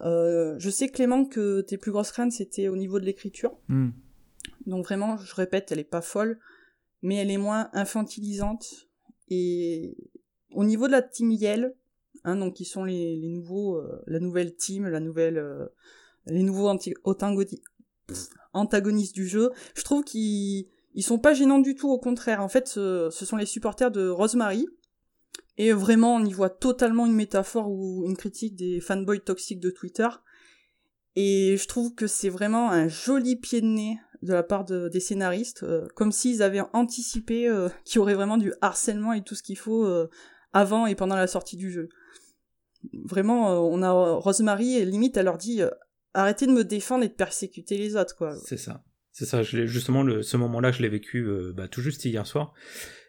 Euh, 0.00 0.54
je 0.58 0.70
sais 0.70 0.88
Clément 0.88 1.24
que 1.24 1.60
tes 1.60 1.76
plus 1.76 1.90
grosses 1.90 2.12
craintes 2.12 2.32
c'était 2.32 2.68
au 2.68 2.76
niveau 2.76 2.98
de 2.98 3.04
l'écriture. 3.04 3.58
Hmm. 3.68 3.90
Donc 4.66 4.84
vraiment, 4.84 5.18
je 5.18 5.34
répète, 5.34 5.72
elle 5.72 5.80
est 5.80 5.84
pas 5.84 6.00
folle, 6.00 6.38
mais 7.02 7.16
elle 7.16 7.30
est 7.30 7.38
moins 7.38 7.68
infantilisante. 7.72 8.87
Et 9.30 9.96
au 10.52 10.64
niveau 10.64 10.86
de 10.86 10.92
la 10.92 11.02
team 11.02 11.30
Yell, 11.30 11.74
hein, 12.24 12.36
donc 12.36 12.54
qui 12.54 12.64
sont 12.64 12.84
les, 12.84 13.16
nouveaux, 13.28 13.76
euh, 13.76 14.02
la 14.06 14.20
nouvelle 14.20 14.54
team, 14.54 14.86
la 14.86 15.00
nouvelle, 15.00 15.38
euh, 15.38 15.66
les 16.26 16.42
nouveaux 16.42 16.68
antagonistes 18.52 19.14
du 19.14 19.26
jeu. 19.26 19.50
Je 19.74 19.82
trouve 19.82 20.04
qu'ils 20.04 20.66
ils 20.94 21.02
sont 21.02 21.18
pas 21.18 21.34
gênants 21.34 21.60
du 21.60 21.74
tout, 21.74 21.90
au 21.90 21.98
contraire. 21.98 22.42
En 22.42 22.48
fait, 22.48 22.66
ce 22.68 23.10
sont 23.10 23.36
les 23.36 23.46
supporters 23.46 23.90
de 23.90 24.08
Rosemary. 24.08 24.66
Et 25.58 25.72
vraiment, 25.72 26.14
on 26.14 26.24
y 26.24 26.32
voit 26.32 26.50
totalement 26.50 27.04
une 27.04 27.14
métaphore 27.14 27.68
ou 27.68 28.04
une 28.06 28.16
critique 28.16 28.54
des 28.54 28.80
fanboys 28.80 29.20
toxiques 29.20 29.60
de 29.60 29.70
Twitter. 29.70 30.08
Et 31.16 31.56
je 31.56 31.66
trouve 31.66 31.94
que 31.94 32.06
c'est 32.06 32.28
vraiment 32.28 32.70
un 32.70 32.86
joli 32.86 33.34
pied 33.34 33.60
de 33.60 33.66
nez 33.66 33.98
de 34.22 34.32
la 34.32 34.42
part 34.42 34.64
de- 34.64 34.88
des 34.88 35.00
scénaristes, 35.00 35.62
euh, 35.62 35.86
comme 35.94 36.12
s'ils 36.12 36.42
avaient 36.42 36.62
anticipé 36.72 37.48
euh, 37.48 37.68
qu'il 37.84 37.96
y 37.96 37.98
aurait 38.00 38.14
vraiment 38.14 38.36
du 38.38 38.52
harcèlement 38.60 39.12
et 39.12 39.22
tout 39.22 39.34
ce 39.34 39.42
qu'il 39.42 39.58
faut 39.58 39.84
euh, 39.84 40.08
avant 40.52 40.86
et 40.86 40.94
pendant 40.94 41.16
la 41.16 41.26
sortie 41.26 41.56
du 41.56 41.70
jeu. 41.70 41.88
Vraiment, 43.04 43.50
euh, 43.52 43.56
on 43.56 43.82
a 43.82 43.90
Rosemary, 43.92 44.76
et 44.76 44.84
limite, 44.84 45.16
elle 45.16 45.24
leur 45.26 45.38
dit 45.38 45.62
euh, 45.62 45.70
arrêtez 46.14 46.46
de 46.46 46.52
me 46.52 46.64
défendre 46.64 47.04
et 47.04 47.08
de 47.08 47.12
persécuter 47.14 47.76
les 47.76 47.96
autres, 47.96 48.16
quoi. 48.16 48.34
C'est 48.44 48.56
ça. 48.56 48.82
C'est 49.12 49.24
ça. 49.26 49.42
Je 49.42 49.56
l'ai- 49.56 49.66
justement, 49.66 50.02
le, 50.02 50.22
ce 50.22 50.36
moment-là, 50.36 50.70
je 50.70 50.80
l'ai 50.82 50.88
vécu 50.88 51.24
euh, 51.26 51.52
bah, 51.52 51.66
tout 51.68 51.80
juste 51.80 52.04
hier 52.04 52.26
soir. 52.26 52.54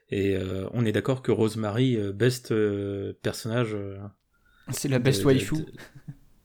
Et 0.09 0.35
euh, 0.35 0.67
on 0.73 0.85
est 0.85 0.91
d'accord 0.91 1.21
que 1.21 1.31
Rosemary, 1.31 1.95
euh, 1.97 2.11
best 2.11 2.51
euh, 2.51 3.13
personnage. 3.21 3.75
euh, 3.75 3.97
C'est 4.71 4.87
la 4.89 4.97
best 4.97 5.21
de- 5.21 5.27
waifu. 5.27 5.55
de- 5.57 5.65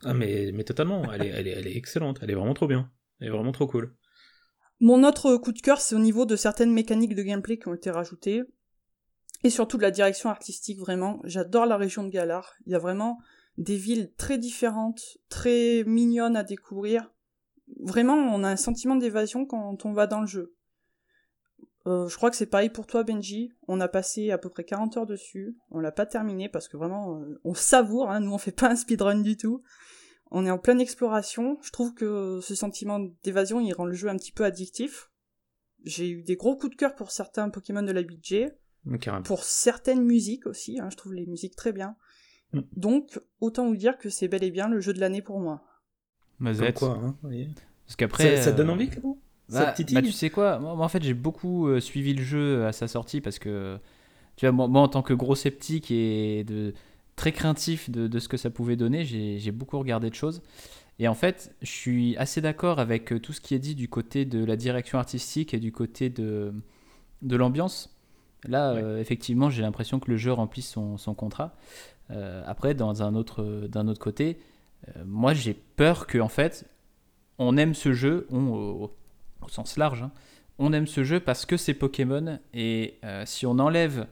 Ah, 0.05 0.13
mais, 0.13 0.51
mais 0.53 0.65
totalement. 0.65 1.11
Elle 1.13 1.23
est, 1.23 1.29
elle, 1.29 1.49
est, 1.49 1.53
elle 1.53 1.67
est 1.67 1.77
excellente. 1.77 2.19
Elle 2.21 2.31
est 2.31 2.35
vraiment 2.35 2.53
trop 2.53 2.67
bien. 2.67 2.91
Elle 3.21 3.29
est 3.29 3.31
vraiment 3.31 3.53
trop 3.53 3.67
cool. 3.67 3.95
Mon 4.81 5.05
autre 5.05 5.37
coup 5.37 5.53
de 5.53 5.61
cœur, 5.61 5.81
c'est 5.81 5.95
au 5.95 6.01
niveau 6.01 6.27
de 6.27 6.37
certaines 6.37 6.73
mécaniques 6.73 7.15
de 7.15 7.23
gameplay 7.23 7.59
qui 7.59 7.69
ont 7.69 7.75
été 7.75 7.91
rajoutées. 7.91 8.43
Et 9.43 9.51
surtout 9.51 9.77
de 9.77 9.83
la 9.83 9.91
direction 9.91 10.31
artistique, 10.31 10.79
vraiment. 10.79 11.21
J'adore 11.25 11.67
la 11.67 11.77
région 11.77 12.03
de 12.03 12.09
Galar. 12.09 12.55
Il 12.67 12.73
y 12.73 12.75
a 12.75 12.79
vraiment 12.79 13.19
des 13.59 13.77
villes 13.77 14.13
très 14.17 14.39
différentes, 14.39 15.19
très 15.29 15.85
mignonnes 15.85 16.37
à 16.37 16.43
découvrir. 16.43 17.13
Vraiment, 17.81 18.15
on 18.15 18.43
a 18.43 18.49
un 18.49 18.57
sentiment 18.57 18.97
d'évasion 18.97 19.47
quand 19.47 19.85
on 19.85 19.93
va 19.93 20.07
dans 20.07 20.21
le 20.21 20.27
jeu. 20.27 20.55
Euh, 21.87 22.09
je 22.09 22.17
crois 22.17 22.31
que 22.31 22.37
c'est 22.37 22.47
pareil 22.47 22.71
pour 22.71 22.87
toi, 22.87 23.05
Benji. 23.05 23.53
On 23.69 23.81
a 23.81 23.89
passé 23.89 24.31
à 24.31 24.39
peu 24.39 24.49
près 24.49 24.65
40 24.65 24.97
heures 24.97 25.07
dessus. 25.07 25.57
On 25.71 25.79
l'a 25.81 25.93
pas 25.93 26.07
terminé 26.07 26.49
parce 26.49 26.69
que 26.69 26.77
vraiment, 26.77 27.21
euh, 27.21 27.41
on 27.45 27.55
savoure. 27.55 28.11
Hein. 28.11 28.21
Nous, 28.21 28.33
on 28.33 28.39
fait 28.39 28.53
pas 28.53 28.71
un 28.71 28.77
speedrun 28.77 29.21
du 29.21 29.37
tout. 29.37 29.63
On 30.31 30.45
est 30.47 30.51
en 30.51 30.59
pleine 30.59 30.81
exploration. 30.81 31.59
Je 31.63 31.71
trouve 31.71 31.95
que 31.95 32.41
ce 32.43 32.55
sentiment 32.55 33.01
d'évasion, 33.23 33.61
il 33.61 33.73
rend 33.73 33.85
le 33.85 33.95
jeu 33.95 34.09
un 34.09 34.17
petit 34.17 34.33
peu 34.33 34.45
addictif. 34.45 35.11
J'ai 35.85 36.09
eu 36.11 36.23
des 36.23 36.37
gros 36.37 36.57
coups 36.57 36.73
de 36.73 36.77
cœur 36.77 36.95
pour 36.95 37.11
certains 37.11 37.51
Pokémon 37.51 37.83
de 37.83 37.93
la 37.93 38.03
BJ, 38.03 38.47
Carrément. 39.01 39.23
pour 39.23 39.45
certaines 39.45 40.03
musiques 40.03 40.47
aussi. 40.47 40.81
hein, 40.81 40.89
je 40.91 40.97
trouve 40.97 41.13
les 41.15 41.27
musiques 41.27 41.57
très 41.57 41.73
bien. 41.73 41.95
Mm. 42.53 42.61
Donc, 42.77 43.21
autant 43.41 43.67
vous 43.69 43.77
dire 43.77 43.99
que 43.99 44.09
c'est 44.09 44.29
bel 44.29 44.43
et 44.43 44.51
bien 44.51 44.69
le 44.69 44.81
jeu 44.81 44.93
de 44.95 45.01
l'année 45.01 45.23
pour 45.23 45.41
moi. 45.41 45.63
Comme 46.39 46.47
Mazette. 46.47 46.79
quoi, 46.79 46.99
hein, 47.03 47.17
voyez. 47.23 47.49
Parce 47.87 47.97
qu'après. 47.97 48.37
ça, 48.39 48.45
ça 48.45 48.53
te 48.53 48.57
donne 48.57 48.71
euh, 48.71 48.73
envie, 48.73 48.91
Bah, 49.51 49.73
te 49.73 49.77
titille 49.77 49.95
bah, 49.95 50.03
tu 50.03 50.11
sais 50.13 50.31
quoi, 50.31 50.59
moi, 50.59 50.75
moi, 50.75 50.87
en 50.87 50.89
fait 50.89 51.03
j'ai 51.03 51.13
beaucoup 51.15 51.69
euh, 51.69 51.81
suivi 51.81 52.15
le 52.15 52.23
jeu 52.23 52.65
à 52.65 52.73
sa 52.73 52.89
sortie 52.89 53.21
parce 53.21 53.39
que 53.39 53.79
tu 54.37 54.47
vois 54.47 54.53
moi, 54.53 54.69
moi, 54.69 54.81
en 54.81 54.89
tant 54.89 55.03
que 55.03 55.13
gros 55.13 55.35
sceptique 55.35 55.91
et 55.91 56.45
de 56.45 56.73
très 57.17 57.33
craintif 57.33 57.91
de, 57.91 58.07
de 58.09 58.19
ce 58.19 58.29
que 58.29 58.37
ça 58.37 58.51
pouvait 58.51 58.77
donner, 58.77 59.05
j'ai 59.05 59.53
beaucoup 59.53 59.79
regardé 59.79 60.11
de 60.11 60.15
choses. 60.15 60.43
Et 60.99 61.09
en 61.09 61.15
fait, 61.15 61.55
je 61.61 61.71
suis 61.71 62.17
assez 62.19 62.41
d'accord 62.41 62.79
avec 62.79 63.13
euh, 63.13 63.19
tout 63.19 63.33
ce 63.33 63.41
qui 63.41 63.55
est 63.55 63.59
dit 63.59 63.75
du 63.75 63.89
côté 63.89 64.25
de 64.25 64.45
la 64.45 64.57
direction 64.57 64.99
artistique 64.99 65.53
et 65.53 65.59
du 65.59 65.73
côté 65.73 66.09
de, 66.09 66.55
de 67.23 67.37
l'ambiance. 67.37 67.91
Là, 68.47 68.75
Ouais. 68.75 68.83
euh, 68.83 69.01
effectivement, 69.01 69.51
j'ai 69.51 69.63
l'impression 69.63 69.99
que 69.99 70.11
le 70.11 70.17
jeu 70.17 70.33
remplit 70.33 70.63
son, 70.63 70.97
son 70.97 71.15
contrat. 71.15 71.57
Euh, 72.11 72.43
après, 72.47 72.75
dans 72.75 73.03
un 73.03 73.15
autre, 73.17 73.67
d'un 73.69 73.89
autre 73.89 73.99
côté, 74.01 74.39
euh, 74.97 75.03
moi 75.07 75.35
j'ai 75.35 75.55
peur 75.55 76.07
que 76.07 76.19
en 76.19 76.29
fait, 76.29 76.65
on 77.39 77.57
aime 77.57 77.75
ce 77.75 77.93
jeu, 77.93 78.27
on, 78.31 78.47
au, 78.53 78.93
au 79.43 79.49
sens 79.49 79.77
large, 79.77 80.03
hein, 80.03 80.13
on 80.59 80.73
aime 80.73 80.87
ce 80.87 81.03
jeu 81.03 81.19
parce 81.19 81.45
que 81.47 81.57
c'est 81.57 81.75
Pokémon. 81.75 82.39
Et 82.53 83.01
si 83.25 83.47
on 83.47 83.59
enlève 83.59 84.07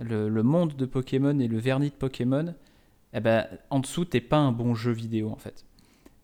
le, 0.00 0.28
le 0.28 0.42
monde 0.42 0.74
de 0.76 0.86
Pokémon 0.86 1.38
et 1.38 1.48
le 1.48 1.58
vernis 1.58 1.90
de 1.90 1.94
Pokémon, 1.94 2.54
eh 3.12 3.20
ben, 3.20 3.46
en 3.70 3.80
dessous, 3.80 4.04
t'es 4.04 4.20
pas 4.20 4.38
un 4.38 4.52
bon 4.52 4.74
jeu 4.74 4.92
vidéo 4.92 5.30
en 5.30 5.36
fait. 5.36 5.64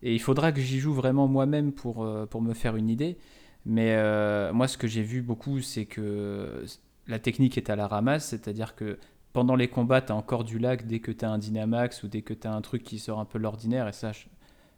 Et 0.03 0.13
il 0.13 0.19
faudra 0.19 0.51
que 0.51 0.61
j'y 0.61 0.79
joue 0.79 0.93
vraiment 0.93 1.27
moi-même 1.27 1.71
pour, 1.73 2.03
euh, 2.03 2.25
pour 2.25 2.41
me 2.41 2.53
faire 2.53 2.75
une 2.75 2.89
idée. 2.89 3.17
Mais 3.65 3.95
euh, 3.95 4.53
moi, 4.53 4.67
ce 4.67 4.77
que 4.77 4.87
j'ai 4.87 5.01
vu 5.01 5.21
beaucoup, 5.21 5.59
c'est 5.61 5.85
que 5.85 6.63
la 7.07 7.19
technique 7.19 7.57
est 7.57 7.69
à 7.69 7.75
la 7.75 7.87
ramasse, 7.87 8.27
c'est-à-dire 8.27 8.75
que 8.75 8.97
pendant 9.33 9.55
les 9.55 9.67
combats, 9.67 10.01
tu 10.01 10.11
as 10.11 10.15
encore 10.15 10.43
du 10.43 10.59
lag 10.59 10.85
dès 10.85 10.99
que 10.99 11.11
tu 11.11 11.25
as 11.25 11.29
un 11.29 11.37
Dynamax 11.37 12.03
ou 12.03 12.07
dès 12.07 12.21
que 12.21 12.33
tu 12.33 12.47
as 12.47 12.53
un 12.53 12.61
truc 12.61 12.83
qui 12.83 12.99
sort 12.99 13.19
un 13.19 13.25
peu 13.25 13.37
l'ordinaire, 13.39 13.87
et 13.87 13.91
ça, 13.91 14.11
je, 14.13 14.25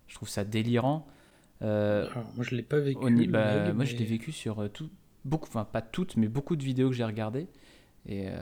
je 0.07 0.15
trouve 0.15 0.29
ça 0.29 0.43
délirant. 0.43 1.05
Euh, 1.61 2.07
Alors, 2.11 2.31
moi, 2.35 2.43
je 2.43 2.55
l'ai 2.55 2.63
pas 2.63 2.79
vécu. 2.79 3.27
bah, 3.27 3.55
lag, 3.65 3.75
moi, 3.75 3.85
je 3.85 3.95
l'ai 3.95 4.05
vécu 4.05 4.31
sur 4.31 4.67
tout, 4.71 4.89
beaucoup, 5.25 5.47
enfin 5.47 5.65
pas 5.65 5.81
toutes, 5.81 6.17
mais 6.17 6.27
beaucoup 6.27 6.55
de 6.55 6.63
vidéos 6.63 6.89
que 6.89 6.95
j'ai 6.95 7.05
regardées. 7.05 7.47
Et 8.05 8.27
euh, 8.29 8.33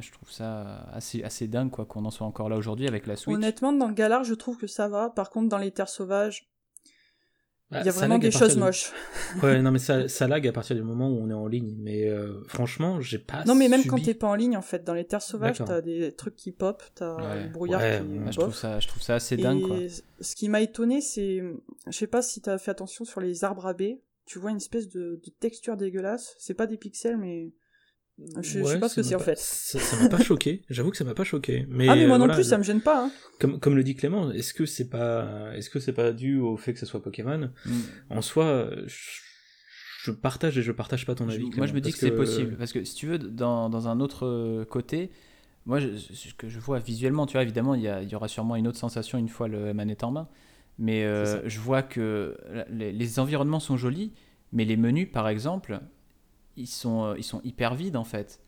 je 0.00 0.10
trouve 0.10 0.30
ça 0.30 0.86
assez, 0.92 1.22
assez 1.22 1.46
dingue 1.46 1.70
quoi, 1.70 1.84
qu'on 1.86 2.04
en 2.04 2.10
soit 2.10 2.26
encore 2.26 2.48
là 2.48 2.56
aujourd'hui 2.56 2.88
avec 2.88 3.06
la 3.06 3.16
Switch. 3.16 3.34
Honnêtement, 3.36 3.72
dans 3.72 3.90
Galar, 3.90 4.24
je 4.24 4.34
trouve 4.34 4.56
que 4.56 4.66
ça 4.66 4.88
va. 4.88 5.10
Par 5.10 5.30
contre, 5.30 5.48
dans 5.48 5.58
les 5.58 5.70
terres 5.70 5.88
sauvages, 5.88 6.48
Ah, 7.70 7.80
il 7.80 7.86
y 7.86 7.88
a 7.88 7.92
vraiment 7.92 8.18
des 8.18 8.30
choses 8.30 8.54
du- 8.54 8.60
moches. 8.60 8.92
Ouais, 9.42 9.62
non, 9.62 9.70
mais 9.70 9.78
ça, 9.78 10.06
ça 10.08 10.28
lag 10.28 10.46
à 10.46 10.52
partir 10.52 10.76
du 10.76 10.82
moment 10.82 11.08
où 11.08 11.18
on 11.22 11.30
est 11.30 11.34
en 11.34 11.46
ligne. 11.46 11.74
Mais 11.78 12.06
euh, 12.08 12.42
franchement, 12.48 13.00
j'ai 13.00 13.18
pas. 13.18 13.44
Non, 13.44 13.54
mais 13.54 13.68
même 13.68 13.84
quand 13.86 14.02
t'es 14.02 14.12
pas 14.14 14.26
en 14.26 14.34
ligne, 14.34 14.56
en 14.56 14.62
fait, 14.62 14.82
dans 14.84 14.92
les 14.94 15.06
terres 15.06 15.22
sauvages, 15.22 15.58
t'as 15.64 15.80
des 15.80 16.12
trucs 16.14 16.36
qui 16.36 16.52
pop, 16.52 16.82
t'as 16.94 17.14
Ouais. 17.16 17.44
le 17.44 17.48
brouillard 17.50 17.80
Ouais, 17.80 18.00
qui 18.02 18.12
ouais, 18.18 18.24
Ouais, 18.26 18.32
je, 18.32 18.36
pop. 18.36 18.44
trouve 18.44 18.54
ça, 18.56 18.78
je 18.80 18.88
trouve 18.88 19.02
ça 19.02 19.14
assez 19.14 19.34
Et 19.36 19.42
dingue 19.42 19.66
quoi. 19.66 19.78
ce 20.20 20.34
qui 20.36 20.48
m'a 20.48 20.60
étonné, 20.60 21.00
c'est, 21.00 21.42
je 21.86 21.92
sais 21.92 22.06
pas 22.06 22.20
si 22.22 22.40
t'as 22.42 22.58
fait 22.58 22.70
attention 22.70 23.04
sur 23.04 23.20
les 23.20 23.44
arbres 23.44 23.66
à 23.66 23.72
baies, 23.72 24.00
tu 24.26 24.38
vois 24.38 24.50
une 24.50 24.56
espèce 24.58 24.88
de, 24.88 25.20
de 25.24 25.30
texture 25.40 25.76
dégueulasse. 25.78 26.34
C'est 26.38 26.54
pas 26.54 26.66
des 26.66 26.76
pixels, 26.76 27.16
mais 27.16 27.52
je, 28.40 28.42
je 28.42 28.48
sais 28.52 28.62
Ouais, 28.62 28.78
pas 28.80 28.88
ce 28.88 28.96
que 28.96 29.02
ça 29.02 29.08
c'est 29.10 29.14
en 29.14 29.18
pas- 29.18 29.24
fait. 29.24 29.38
Ça 29.38 29.78
ça 29.78 29.96
m'a 30.02 30.08
pas 30.08 30.22
choqué. 30.22 30.62
J'avoue 30.70 30.90
que 30.90 30.96
ça 30.96 31.04
m'a 31.04 31.14
pas 31.14 31.24
choqué. 31.24 31.66
Mais, 31.68 31.88
ah 31.88 31.94
mais 31.96 32.06
moi 32.06 32.16
euh, 32.16 32.18
non 32.18 32.24
voilà, 32.26 32.34
plus, 32.34 32.44
ça 32.44 32.58
me 32.58 32.62
gêne 32.62 32.80
pas. 32.80 33.04
Hein. 33.04 33.10
comme, 33.40 33.58
comme 33.60 33.74
le 33.76 33.82
dit 33.84 33.94
Clément, 33.94 34.30
est-ce 34.30 34.54
que 34.54 34.66
c'est 34.66 34.88
pas, 34.88 35.52
est-ce 35.54 35.70
que 35.70 35.80
c'est 35.80 35.92
pas 35.92 36.12
dû 36.12 36.38
au 36.38 36.56
fait 36.56 36.72
que 36.72 36.78
ce 36.78 36.86
soit 36.86 37.02
Pokémon? 37.02 37.50
Mm. 37.66 37.72
En 38.10 38.22
soi, 38.22 38.70
je, 38.86 39.20
je 40.04 40.10
partage 40.10 40.58
et 40.58 40.62
je 40.62 40.72
partage 40.72 41.06
pas 41.06 41.14
ton 41.14 41.28
Je- 41.28 41.34
avis. 41.36 41.50
moi, 41.56 41.66
je 41.66 41.72
me 41.74 41.80
dis 41.80 41.92
que, 41.92 41.98
c'est 41.98 42.10
possible. 42.10 42.56
Parce 42.56 42.72
que 42.72 42.84
si 42.84 42.94
tu 42.94 43.06
veux, 43.06 43.18
dans, 43.18 43.68
dans 43.70 43.88
un 43.88 44.00
autre 44.00 44.26
euh, 44.26 44.64
côté, 44.64 45.10
moi, 45.66 45.78
je- 45.78 45.96
ce 45.96 46.34
que 46.34 46.48
je 46.48 46.58
vois 46.58 46.78
visuellement, 46.80 47.26
tu 47.26 47.34
vois, 47.34 47.42
évidemment, 47.42 47.74
il 47.74 47.82
y, 47.82 47.88
a- 47.88 48.02
il 48.02 48.08
y 48.08 48.14
aura 48.14 48.28
sûrement 48.28 48.56
une 48.56 48.66
autre 48.66 48.78
sensation 48.78 49.18
une 49.18 49.28
fois 49.28 49.48
le 49.48 49.72
manette 49.74 50.02
en 50.04 50.10
main. 50.10 50.28
Mais 50.78 51.04
euh, 51.04 51.24
ça. 51.26 51.42
je 51.48 51.58
vois 51.60 51.82
que 51.82 52.36
les, 52.70 52.92
les 52.92 53.18
environnements 53.20 53.60
sont 53.60 53.76
jolis, 53.76 54.12
mais 54.52 54.64
les 54.64 54.76
menus, 54.76 55.08
par 55.12 55.28
exemple, 55.28 55.80
ils 56.56 56.66
sont, 56.66 57.04
euh, 57.04 57.14
ils 57.18 57.24
sont 57.24 57.40
hyper 57.44 57.74
vides 57.74 57.96
en 57.96 58.04
fait. 58.04 58.40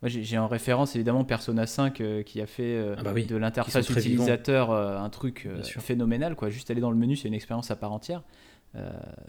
Moi, 0.00 0.08
j'ai 0.08 0.38
en 0.38 0.46
référence 0.46 0.94
évidemment 0.94 1.24
Persona 1.24 1.66
5 1.66 2.00
euh, 2.00 2.22
qui 2.22 2.40
a 2.40 2.46
fait 2.46 2.76
euh, 2.76 2.94
Ah 2.98 3.02
bah 3.02 3.10
oui, 3.12 3.26
de 3.26 3.34
l'interface 3.36 3.90
utilisateur 3.90 4.70
euh, 4.70 4.96
un 4.96 5.08
truc 5.10 5.48
phénoménal. 5.62 6.36
Quoi. 6.36 6.50
Juste 6.50 6.70
aller 6.70 6.80
dans 6.80 6.92
le 6.92 6.96
menu, 6.96 7.16
c'est 7.16 7.26
une 7.26 7.34
expérience 7.34 7.70
à 7.70 7.76
part 7.76 7.92
entière. 7.92 8.22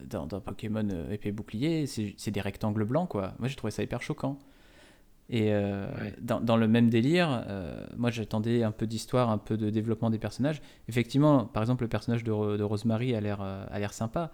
Dans, 0.04 0.28
dans 0.28 0.42
Pokémon 0.42 0.88
épée 1.10 1.32
bouclier, 1.32 1.88
c'est 1.88 2.30
des 2.30 2.42
rectangles 2.42 2.84
blancs. 2.84 3.10
Quoi. 3.10 3.34
Moi, 3.40 3.48
j'ai 3.48 3.56
trouvé 3.56 3.72
ça 3.72 3.82
hyper 3.82 4.02
choquant. 4.02 4.38
Et 5.30 5.52
Ouais. 5.54 6.14
dans, 6.22 6.40
dans 6.40 6.58
le 6.58 6.68
même 6.68 6.90
délire, 6.90 7.46
moi 7.98 8.12
j'attendais 8.12 8.62
un 8.64 8.72
peu 8.72 8.86
d'histoire, 8.86 9.30
un 9.32 9.38
peu 9.40 9.58
de 9.58 9.70
développement 9.72 10.10
des 10.12 10.20
personnages. 10.20 10.62
Effectivement, 10.88 11.46
par 11.46 11.64
exemple, 11.64 11.84
le 11.84 11.88
personnage 11.90 12.24
de, 12.24 12.58
de 12.58 12.64
Rosemary 12.64 13.16
a 13.16 13.22
l'air 13.22 13.42
a 13.42 13.80
l'air 13.80 13.94
sympa, 13.94 14.32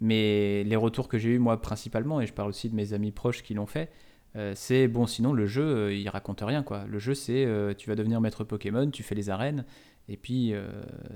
mais 0.00 0.64
les 0.64 0.76
retours 0.76 1.08
que 1.08 1.18
j'ai 1.18 1.30
eu 1.30 1.38
moi 1.38 1.60
principalement, 1.60 2.20
et 2.20 2.26
je 2.26 2.32
parle 2.32 2.48
aussi 2.50 2.68
de 2.68 2.74
mes 2.74 2.92
amis 2.92 3.12
proches 3.12 3.42
qui 3.42 3.54
l'ont 3.54 3.66
fait, 3.66 3.90
euh, 4.36 4.52
c'est 4.54 4.88
bon, 4.88 5.06
sinon 5.06 5.32
le 5.32 5.46
jeu 5.46 5.62
euh, 5.64 5.94
il 5.94 6.08
raconte 6.08 6.40
rien 6.42 6.62
quoi. 6.62 6.84
Le 6.86 6.98
jeu 6.98 7.14
c'est 7.14 7.44
euh, 7.44 7.74
tu 7.74 7.88
vas 7.88 7.96
devenir 7.96 8.20
maître 8.20 8.44
Pokémon, 8.44 8.90
tu 8.90 9.02
fais 9.02 9.14
les 9.14 9.30
arènes, 9.30 9.64
et 10.08 10.16
puis 10.16 10.54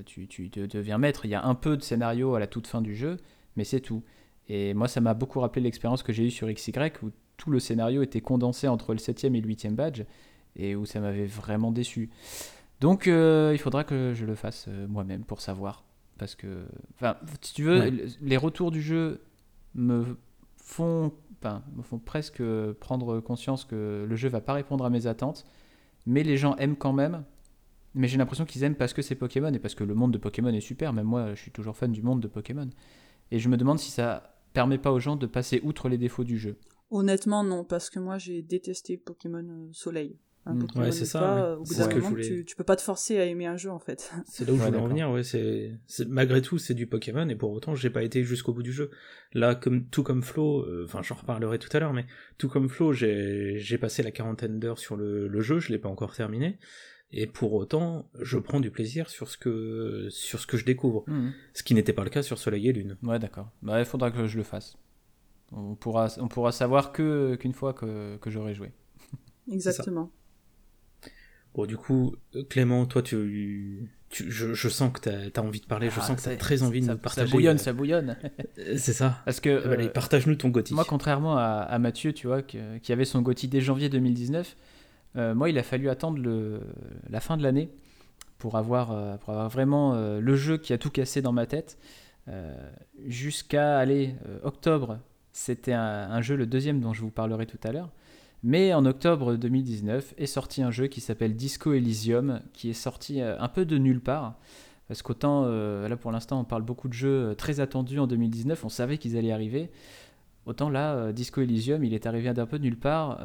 tu, 0.07 0.27
tu 0.29 0.49
de- 0.49 0.67
deviens 0.67 0.99
maître. 0.99 1.25
Il 1.25 1.31
y 1.31 1.35
a 1.35 1.45
un 1.45 1.55
peu 1.55 1.77
de 1.77 1.83
scénario 1.83 2.35
à 2.35 2.41
la 2.41 2.47
toute 2.47 2.67
fin 2.67 2.83
du 2.83 2.95
jeu, 2.95 3.17
mais 3.57 3.65
c'est 3.65 3.81
tout. 3.81 4.03
Et 4.49 4.75
moi 4.75 4.89
ça 4.89 5.01
m'a 5.01 5.15
beaucoup 5.15 5.41
rappelé 5.41 5.63
l'expérience 5.63 6.03
que 6.03 6.13
j'ai 6.13 6.27
eue 6.27 6.31
sur 6.31 6.51
XY 6.53 6.73
où 7.03 7.11
tout 7.37 7.51
le 7.51 7.59
scénario 7.59 8.03
était 8.03 8.21
condensé 8.21 8.69
entre 8.69 8.93
le 8.93 8.99
7ème 8.99 9.35
et 9.35 9.41
le 9.41 9.49
8ème 9.49 9.75
badge, 9.75 10.03
et 10.57 10.77
où 10.77 10.85
ça 10.85 11.01
m'avait 11.01 11.27
vraiment 11.27 11.73
déçu. 11.73 12.11
Donc 12.81 13.07
il 13.07 13.59
faudra 13.59 13.85
que 13.85 14.13
je 14.15 14.27
le 14.27 14.35
fasse 14.35 14.69
moi-même 14.89 15.25
pour 15.25 15.41
savoir. 15.41 15.85
Parce 16.23 16.37
que, 16.37 16.65
enfin, 16.95 17.17
si 17.41 17.53
tu 17.53 17.65
veux, 17.65 17.81
Ouais. 17.81 18.07
les 18.21 18.37
retours 18.37 18.71
du 18.71 18.81
jeu 18.81 19.23
me 19.75 20.05
font, 20.57 21.11
enfin, 21.41 21.65
me 21.75 21.83
font 21.83 21.99
presque 21.99 22.41
prendre 22.75 23.19
conscience 23.19 23.65
que 23.65 24.07
le 24.09 24.15
jeu 24.15 24.29
va 24.29 24.41
pas 24.41 24.53
répondre 24.53 24.85
à 24.85 24.91
mes 24.91 25.09
attentes, 25.09 25.45
mais 26.07 26.23
les 26.23 26.37
gens 26.37 26.55
aiment 26.59 26.77
quand 26.77 26.93
même. 26.93 27.25
Mais 27.97 28.07
j'ai 28.07 28.19
l'impression 28.19 28.45
qu'ils 28.45 28.63
aiment 28.63 28.77
parce 28.77 28.93
que 28.93 29.03
c'est 29.03 29.17
Pokémon 29.17 29.53
et 29.53 29.59
parce 29.59 29.75
que 29.75 29.83
le 29.83 29.95
monde 29.95 30.13
de 30.13 30.19
Pokémon 30.19 30.51
est 30.55 30.61
super. 30.61 30.93
Même 30.93 31.07
moi, 31.07 31.35
je 31.35 31.41
suis 31.41 31.51
toujours 31.51 31.77
fan 31.77 31.91
du 31.91 32.03
monde 32.03 32.21
de 32.21 32.29
Pokémon. 32.29 32.71
Et 33.33 33.41
je 33.41 33.49
me 33.49 33.57
demande 33.57 33.81
si 33.81 33.91
ça 33.91 34.37
permet 34.53 34.79
pas 34.79 34.93
aux 34.93 35.01
gens 35.01 35.17
de 35.17 35.27
passer 35.27 35.61
outre 35.65 35.89
les 35.89 35.99
défauts 35.99 36.23
du 36.23 36.39
jeu. 36.39 36.57
Honnêtement, 36.93 37.43
non, 37.43 37.65
parce 37.65 37.91
que 37.91 37.99
moi 37.99 38.19
j'ai 38.19 38.43
détesté 38.43 38.97
Pokémon 38.97 39.45
euh, 39.49 39.69
Soleil. 39.73 40.21
Un 40.45 40.55
Mm. 40.55 40.67
Ouais, 40.75 40.89
ou 40.89 40.93
c'est 40.93 41.05
ça, 41.05 41.21
pas, 41.21 41.35
ouais. 41.35 41.41
euh, 41.43 41.55
Au 41.57 41.59
bout 41.61 41.65
C'est 41.67 41.79
d'un 41.79 41.85
ce 41.85 41.89
que 41.89 41.95
je 41.95 42.01
moment, 42.01 42.11
voulais- 42.11 42.27
tu, 42.27 42.45
tu 42.45 42.57
peux 42.57 42.65
pas 42.65 42.75
te 42.75 42.83
forcer 42.83 43.19
à 43.21 43.27
aimer 43.27 43.47
un 43.47 43.57
jeu 43.57 43.71
en 43.71 43.79
fait. 43.79 44.13
C'est 44.27 44.45
là 44.47 44.53
où 44.53 44.57
je 44.57 44.63
voulais 44.63 44.79
en 44.79 44.89
venir, 44.89 45.11
ouais. 45.11 45.23
C'est, 45.23 45.79
malgré 46.09 46.43
tout, 46.43 46.59
c'est 46.59 46.75
du 46.75 46.87
Pokémon 46.89 47.29
et 47.29 47.37
pour 47.37 47.53
autant, 47.53 47.75
j'ai 47.77 47.91
pas 47.91 48.03
été 48.03 48.25
jusqu'au 48.25 48.53
bout 48.53 48.65
du 48.65 48.73
jeu. 48.73 48.91
Là, 49.35 49.55
comme 49.55 49.87
tout 49.87 50.03
comme 50.03 50.23
Flo, 50.23 50.63
euh, 50.67 50.85
enfin, 50.85 51.01
j'en 51.03 51.15
reparlerai 51.15 51.59
tout 51.61 51.69
à 51.77 51.79
l'heure, 51.79 51.93
mais 51.93 52.07
tout 52.39 52.49
comme 52.49 52.69
Flo, 52.69 52.93
j'ai, 52.93 53.79
passé 53.81 54.03
la 54.03 54.11
quarantaine 54.11 54.59
d'heures 54.59 54.79
sur 54.81 54.97
le, 54.97 55.29
le 55.29 55.41
jeu, 55.43 55.61
je 55.61 55.71
l'ai 55.71 55.79
pas 55.79 55.89
encore 55.89 56.13
terminé. 56.15 56.59
Et 57.13 57.27
pour 57.27 57.53
autant, 57.53 58.09
je 58.21 58.39
prends 58.39 58.59
du 58.59 58.71
plaisir 58.71 59.11
sur 59.11 59.29
ce 59.29 59.37
que, 59.37 60.07
sur 60.11 60.41
ce 60.41 60.47
que 60.47 60.57
je 60.57 60.65
découvre. 60.65 61.05
Mhm. 61.07 61.33
Ce 61.53 61.63
qui 61.63 61.75
n'était 61.75 61.93
pas 61.93 62.05
le 62.05 62.11
cas 62.11 62.23
sur 62.23 62.39
Soleil 62.39 62.69
et 62.69 62.73
Lune. 62.73 62.97
Ouais, 63.03 63.19
d'accord. 63.19 63.51
Bah, 63.63 63.79
il 63.79 63.85
faudra 63.85 64.11
que 64.11 64.27
je 64.27 64.39
le 64.39 64.43
fasse. 64.45 64.77
On 65.53 65.75
pourra, 65.77 66.09
on 66.19 66.27
pourra 66.29 66.51
savoir 66.53 66.91
que 66.91 67.37
qu'une 67.37 67.53
fois 67.53 67.75
que, 67.75 68.17
que 68.17 68.31
j'aurai 68.31 68.55
joué. 68.55 68.73
Exactement. 69.51 70.11
Bon, 71.55 71.67
du 71.67 71.77
coup, 71.77 72.15
euh, 72.35 72.43
Clément, 72.49 72.87
toi, 72.87 73.03
tu, 73.03 73.89
tu 74.09 74.31
je, 74.31 74.55
je 74.55 74.69
sens 74.69 74.91
que 74.93 75.01
t'as, 75.01 75.41
as 75.41 75.45
envie 75.45 75.61
de 75.61 75.67
parler, 75.67 75.91
je 75.91 75.99
Ah, 76.01 76.03
sens 76.03 76.17
que 76.17 76.23
ça- 76.23 76.31
t'as 76.31 76.37
très 76.37 76.63
envie 76.63 76.81
de 76.81 76.87
ça, 76.87 76.93
nous 76.93 76.99
partager. 76.99 77.27
Ça 77.29 77.33
bouillonne, 77.33 77.59
ça 77.59 77.73
bouillonne. 77.75 78.17
euh, 78.59 78.75
C'est 78.79 78.93
ça. 78.95 79.21
Parce 79.27 79.41
que 79.41 79.51
Euh, 79.51 79.73
allez, 79.73 79.87
euh, 79.87 79.91
partage-nous 79.91 80.35
ton 80.37 80.49
gothique. 80.49 80.75
moi, 80.75 80.85
contrairement 80.89 81.37
à, 81.37 81.43
à 81.69 81.79
Mathieu, 81.79 82.13
tu 82.15 82.27
vois, 82.27 82.43
que- 82.43 82.79
qui 82.79 82.93
avait 82.93 83.05
son 83.05 83.21
Gotti 83.21 83.49
dès 83.49 83.61
janvier 83.61 83.89
2019, 83.91 84.57
euh, 85.17 85.35
moi, 85.35 85.51
il 85.51 85.59
a 85.59 85.63
fallu 85.63 85.91
attendre 85.91 86.19
le, 86.19 86.61
la 87.11 87.21
fin 87.21 87.37
de 87.37 87.43
l'année 87.43 87.69
pour 88.39 88.57
avoir, 88.57 88.91
euh, 88.93 89.17
pour 89.19 89.31
avoir 89.31 89.49
vraiment 89.51 89.95
le 90.19 90.37
jeu 90.37 90.57
qui 90.57 90.73
a 90.73 90.79
tout 90.79 90.91
cassé 90.91 91.21
dans 91.21 91.33
ma 91.33 91.45
tête. 91.47 91.77
Jusqu'à 93.07 93.79
aller 93.79 94.15
octobre, 94.43 94.99
c'était 95.33 95.73
un, 95.73 95.83
un 96.11 96.23
jeu, 96.23 96.37
le 96.37 96.47
deuxième 96.47 96.81
dont 96.81 96.93
je 96.93 97.01
vous 97.03 97.11
parlerai 97.11 97.47
tout 97.47 97.59
à 97.65 97.73
l'heure. 97.73 97.91
Mais 98.43 98.75
en 98.75 98.85
octobre 98.87 99.37
2019 99.37 100.15
est 100.19 100.27
sorti 100.27 100.63
un 100.63 100.73
jeu 100.73 100.89
qui 100.89 101.01
s'appelle 101.01 101.37
Disco 101.37 101.75
Elysium, 101.75 102.41
qui 102.53 102.71
est 102.71 102.75
sorti 102.75 103.21
euh, 103.21 103.39
un 103.39 103.49
peu 103.49 103.65
de 103.65 103.79
nulle 103.79 104.01
part. 104.01 104.37
Parce 104.89 105.01
qu'autant, 105.03 105.45
euh, 105.47 105.89
là 105.89 105.97
pour 105.97 106.11
l'instant, 106.11 106.41
on 106.41 106.45
parle 106.45 106.63
beaucoup 106.63 106.89
de 106.89 106.93
jeux 106.93 107.31
euh, 107.31 107.35
très 107.35 107.61
attendus 107.61 108.01
en 108.01 108.09
2019, 108.09 108.65
on 108.65 108.69
savait 108.69 108.99
qu'ils 108.99 109.17
allaient 109.17 109.33
arriver. 109.33 109.71
Autant 110.45 110.71
là, 110.71 111.13
Disco 111.13 111.41
Elysium, 111.41 111.85
il 111.85 111.95
est 111.95 112.05
arrivé 112.05 112.33
d'un 112.35 112.47
peu 112.47 112.59
de 112.59 112.65
nulle 112.65 112.79
part. 112.79 113.21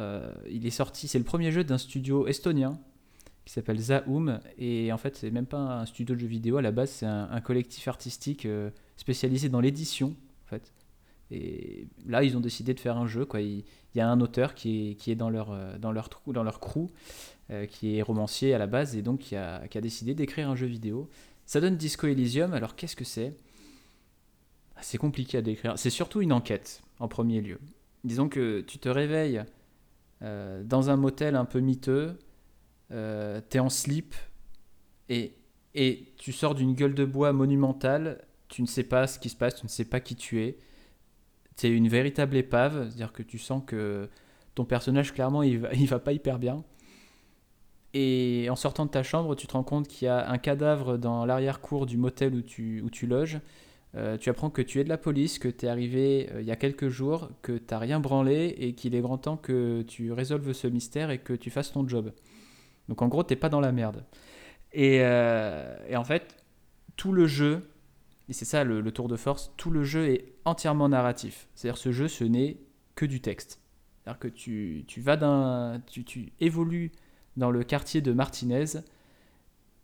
Il 0.51 0.67
est 0.67 0.69
sorti, 0.69 1.08
c'est 1.08 1.17
le 1.17 1.23
premier 1.23 1.51
jeu 1.51 1.63
d'un 1.63 1.80
studio 1.80 2.27
estonien 2.27 2.77
qui 3.43 3.53
s'appelle 3.53 3.80
Zaum. 3.80 4.39
Et 4.60 4.91
en 4.93 4.99
fait, 4.99 5.15
c'est 5.15 5.32
même 5.32 5.47
pas 5.47 5.58
un 5.58 5.88
studio 5.88 6.13
de 6.13 6.19
jeux 6.19 6.27
vidéo 6.27 6.58
à 6.58 6.62
la 6.62 6.71
base, 6.71 6.91
c'est 6.91 7.08
un, 7.08 7.27
un 7.32 7.41
collectif 7.41 7.88
artistique 7.88 8.47
spécialisé 8.97 9.49
dans 9.49 9.62
l'édition. 9.62 10.13
En 10.45 10.49
fait. 10.49 10.71
Et 11.32 11.88
là, 12.06 12.24
ils 12.24 12.38
ont 12.38 12.40
décidé 12.40 12.74
de 12.74 12.80
faire 12.80 12.98
un 12.98 13.08
jeu. 13.08 13.28
Il, 13.36 13.63
y 13.96 14.00
a 14.00 14.10
un 14.10 14.22
auteur 14.22 14.56
qui 14.56 14.98
est, 15.06 15.16
dans, 15.16 15.30
leur, 15.30 15.52
euh, 15.52 15.78
dans, 15.78 15.94
dans 16.28 16.44
leur 16.44 16.60
crew, 16.60 16.90
euh, 17.50 17.66
qui 17.66 17.98
est 17.98 18.02
romancier 18.02 18.54
à 18.54 18.58
la 18.58 18.68
base, 18.68 18.96
et 18.96 19.02
donc 19.02 19.20
qui 19.20 19.36
a, 19.36 19.68
décidé 19.82 20.13
d'écrire 20.13 20.50
un 20.50 20.56
jeu 20.56 20.68
vidéo. 20.68 21.10
Ça 21.46 21.62
donne 21.62 21.78
Disco 21.78 22.08
Elysium. 22.08 22.54
Alors, 22.54 22.76
qu'est-ce 22.76 22.96
que 22.96 23.06
c'est? 23.06 23.36
Ah, 24.76 24.82
C'est 24.82 24.98
compliqué 24.98 25.38
à 25.38 25.42
décrire. 25.42 25.78
C'est 25.78 25.90
surtout 25.90 26.22
une 26.22 26.34
enquête, 26.34 26.82
en 27.00 27.08
premier 27.08 27.42
lieu. 27.42 27.60
Disons 28.04 28.30
que 28.30 28.62
tu 28.62 28.80
te 28.80 28.90
réveilles 28.90 29.44
euh, 30.22 30.63
dans 30.63 30.90
un 30.90 30.96
motel 30.96 31.36
un 31.36 31.46
peu 31.46 31.60
miteux, 31.60 32.18
euh, 32.92 33.42
t'es 33.50 33.60
en 33.60 33.70
slip, 33.70 34.16
et 35.10 35.34
tu 36.18 36.32
sors 36.32 36.56
d'une 36.56 36.74
gueule 36.74 36.96
de 36.96 37.06
bois 37.06 37.34
monumentale, 37.34 38.26
tu 38.48 38.62
ne 38.62 38.68
sais 38.68 38.84
pas 38.84 39.08
ce 39.08 39.20
qui 39.20 39.30
se 39.30 39.36
passe, 39.36 39.56
tu 39.56 39.66
ne 39.66 39.70
sais 39.70 39.86
pas 39.86 40.00
qui 40.00 40.16
tu 40.16 40.42
es. 40.42 40.58
C'est 41.58 41.70
une 41.70 41.88
véritable 41.88 42.38
épave, 42.38 42.88
c'est-à-dire 42.88 43.12
que 43.12 43.24
tu 43.24 43.39
sens 43.39 43.63
que 43.65 44.10
ton 44.54 44.63
personnage, 44.63 45.12
clairement, 45.13 45.43
il 45.43 45.60
va, 45.60 45.74
il 45.74 45.88
va 45.88 46.00
pas 46.00 46.13
hyper 46.13 46.39
bien. 46.39 46.63
Et 47.93 48.48
en 48.52 48.56
sortant 48.56 48.86
de 48.86 48.91
ta 48.91 49.02
chambre, 49.02 49.36
tu 49.36 49.48
te 49.48 49.54
rends 49.54 49.63
compte 49.63 49.88
qu'il 49.88 50.06
y 50.06 50.10
a 50.10 50.30
un 50.30 50.38
cadavre 50.38 50.98
dans 50.98 51.26
l'arrière-cour 51.26 51.88
du 51.88 51.98
motel 51.98 52.36
où 52.36 52.41
tu, 52.41 52.82
où 52.82 52.91
tu 52.91 53.08
loges. 53.08 53.39
Euh, 53.96 54.17
tu 54.17 54.30
apprends 54.30 54.52
que 54.52 54.62
tu 54.62 54.80
es 54.80 54.84
de 54.84 54.89
la 54.89 55.00
police, 55.00 55.39
que 55.39 55.48
tu 55.48 55.65
es 55.65 55.70
arrivé 55.70 56.30
euh, 56.32 56.41
il 56.41 56.48
y 56.48 56.52
a 56.52 56.56
quelques 56.56 56.89
jours, 56.89 57.32
que 57.41 57.54
tu 57.54 57.65
n'as 57.72 57.80
rien 57.80 58.00
branlé 58.00 58.54
et 58.60 58.74
qu'il 58.74 58.93
est 58.93 59.02
grand 59.02 59.17
temps 59.17 59.38
que 59.38 59.82
tu 59.82 60.12
résolves 60.12 60.54
ce 60.54 60.67
mystère 60.67 61.10
et 61.10 61.17
que 61.17 61.34
tu 61.34 61.50
fasses 61.50 61.72
ton 61.72 61.88
job. 61.88 62.12
Donc 62.89 63.02
en 63.02 63.08
gros, 63.08 63.24
t'es 63.24 63.36
pas 63.36 63.50
dans 63.50 63.62
la 63.62 63.72
merde. 63.72 64.04
Et, 64.74 65.00
euh, 65.02 65.76
et 65.89 65.96
en 65.96 66.04
fait, 66.04 66.36
tout 66.98 67.13
le 67.13 67.26
jeu, 67.26 67.67
et 68.30 68.34
c'est 68.34 68.46
ça 68.46 68.63
le, 68.63 68.92
tour 68.92 69.08
de 69.08 69.16
force, 69.16 69.52
tout 69.58 69.70
le 69.70 69.84
jeu 69.84 70.10
est 70.10 70.34
entièrement 70.46 70.90
narratif. 70.90 71.48
C'est-à-dire 71.56 71.78
ce 71.78 71.92
jeu, 71.92 72.08
ce 72.08 72.24
n'est 72.24 72.58
que 72.96 73.06
du 73.06 73.22
texte. 73.22 73.62
C'est-à-dire 74.04 74.20
que 74.20 74.28
tu, 74.28 74.84
tu 74.88 75.02
vas 75.02 75.18
d'un... 75.18 75.82
Tu, 75.88 76.04
tu 76.04 76.34
évolues 76.40 76.92
dans 77.38 77.52
le 77.52 77.63
quartier 77.63 78.02
de 78.02 78.12
Martinez 78.12 78.66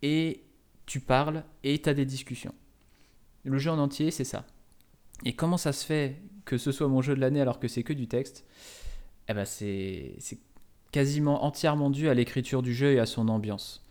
et 0.02 0.44
tu 0.86 1.00
parles 1.00 1.44
et 1.64 1.82
tu 1.82 1.90
as 1.90 1.94
des 1.94 2.06
discussions. 2.06 2.54
Le 3.46 3.58
jeu 3.58 3.72
en 3.72 3.80
entier, 3.80 4.12
c'est 4.12 4.24
ça. 4.24 4.46
Et 5.26 5.36
comment 5.36 5.58
ça 5.58 5.72
se 5.72 5.86
fait 5.86 6.22
que 6.46 6.58
ce 6.58 6.72
soit 6.72 6.88
mon 6.88 7.02
jeu 7.02 7.16
de 7.16 7.22
l'année 7.22 7.42
alors 7.42 7.60
que 7.60 7.68
c'est 7.68 7.84
que 7.84 7.94
du 7.94 8.08
texte? 8.08 8.46
Eh 9.30 9.34
ben 9.34 9.46
c'est 9.46 10.18
quasiment 10.92 11.46
entièrement 11.46 11.90
dû 11.90 12.10
à 12.10 12.14
l'écriture 12.14 12.62
du 12.62 12.74
jeu 12.74 12.94
et 12.94 13.00
à 13.00 13.06
son 13.06 13.30
ambiance. 13.30 13.86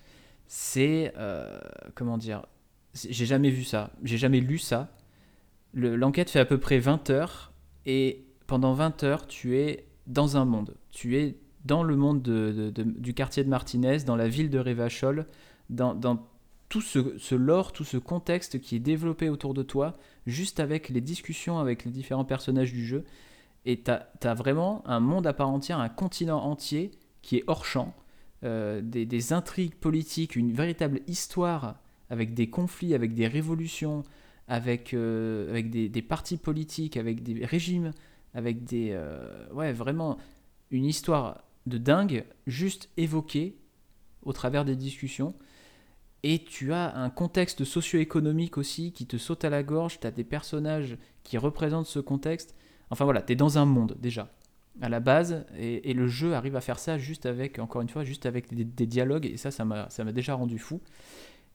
C'est 0.47 1.15
euh, 1.17 1.59
comment 1.95 2.19
dire 2.19 2.45
J'ai 2.95 3.27
jamais 3.27 3.51
vu 3.51 3.65
ça, 3.65 3.91
j'ai 4.03 4.19
jamais 4.19 4.41
lu 4.41 4.59
ça. 4.59 4.95
Le- 5.73 5.97
L'enquête 5.97 6.29
fait 6.31 6.41
à 6.41 6.45
peu 6.45 6.59
près 6.59 6.79
20 6.79 7.09
heures 7.11 7.53
et 7.87 8.25
pendant 8.47 8.75
20 8.75 9.03
heures, 9.05 9.27
tu 9.27 9.57
es 9.57 9.87
dans 10.07 10.37
un 10.37 10.45
monde. 10.45 10.77
Tu 10.91 11.17
es 11.17 11.37
dans 11.65 11.83
le 11.85 11.97
monde 11.97 12.23
de- 12.23 12.71
du 12.77 13.15
quartier 13.15 13.45
de 13.45 13.49
Martinez, 13.49 13.99
dans 14.05 14.17
la 14.17 14.29
ville 14.29 14.51
de 14.51 14.59
Revachol, 14.59 15.27
dans, 15.71 15.95
dans 15.95 16.27
tout 16.69 16.81
ce, 16.83 17.17
ce 17.19 17.35
lore, 17.35 17.73
tout 17.73 17.85
ce 17.85 17.97
contexte 17.97 18.61
qui 18.61 18.77
est 18.77 18.81
développé 18.81 19.29
autour 19.31 19.55
de 19.55 19.63
toi, 19.63 19.95
juste 20.27 20.61
avec 20.61 20.89
les 20.89 21.01
discussions 21.01 21.59
avec 21.59 21.85
les 21.85 21.91
différents 21.91 22.25
personnages 22.25 22.73
du 22.73 22.85
jeu. 22.85 23.05
Et 23.65 23.81
tu 23.83 23.91
as, 23.91 24.35
vraiment 24.35 24.83
un 24.87 24.99
monde 25.01 25.27
à 25.27 25.33
part 25.33 25.49
entière, 25.49 25.79
un 25.79 25.89
continent 25.89 26.43
entier 26.45 26.91
qui 27.23 27.37
est 27.37 27.45
hors 27.47 27.65
champ, 27.65 27.95
euh, 28.45 28.81
des, 28.83 29.07
des 29.07 29.33
intrigues 29.33 29.77
politiques, 29.77 30.35
une 30.35 30.53
véritable 30.53 31.01
histoire 31.07 31.77
avec 32.13 32.35
des 32.35 32.51
conflits, 32.51 32.93
avec 32.93 33.15
des 33.15 33.27
révolutions, 33.27 34.05
avec, 34.47 34.93
euh, 34.93 35.49
avec 35.49 35.71
des, 35.71 36.03
partis 36.03 36.37
politiques, 36.37 36.99
avec 36.99 37.23
des 37.23 37.47
régimes, 37.47 37.93
avec 38.35 38.65
des... 38.65 38.91
euh, 38.93 39.49
ouais, 39.55 39.73
vraiment 39.73 40.19
une 40.71 40.85
histoire 40.85 41.43
de 41.65 41.79
dingue, 41.79 42.27
juste 42.47 42.91
évoquée 42.99 43.57
au 44.25 44.35
travers 44.35 44.67
des 44.67 44.77
discussions. 44.77 45.35
Et 46.23 46.45
tu 46.45 46.75
as 46.75 46.95
un 46.95 47.09
contexte 47.09 47.65
socio-économique 47.65 48.59
aussi 48.59 48.93
qui 48.93 49.07
te 49.07 49.17
saute 49.17 49.47
à 49.47 49.51
la 49.51 49.63
gorge, 49.63 49.99
tu 49.99 50.07
as 50.07 50.11
des 50.11 50.23
personnages 50.23 50.99
qui 51.23 51.39
représentent 51.39 51.87
ce 51.87 51.99
contexte. 51.99 52.55
Enfin 52.91 53.07
voilà, 53.07 53.23
tu 53.23 53.33
es 53.33 53.37
dans 53.37 53.57
un 53.57 53.65
monde 53.65 53.97
déjà, 53.99 54.31
à 54.83 54.91
la 54.91 55.01
base, 55.01 55.47
et, 55.59 55.95
le 55.95 56.09
jeu 56.09 56.35
arrive 56.35 56.57
à 56.57 56.61
faire 56.61 56.79
ça 56.79 56.99
juste 56.99 57.25
avec, 57.25 57.59
encore 57.59 57.81
une 57.81 57.89
fois, 57.89 58.05
juste 58.05 58.27
avec 58.27 58.53
des, 58.55 58.65
des 58.65 58.87
dialogues, 58.87 59.25
et 59.25 59.39
ça, 59.39 59.51
ça 59.51 59.65
m'a 59.65 60.13
déjà 60.13 60.35
rendu 60.35 60.59
fou. 60.59 60.83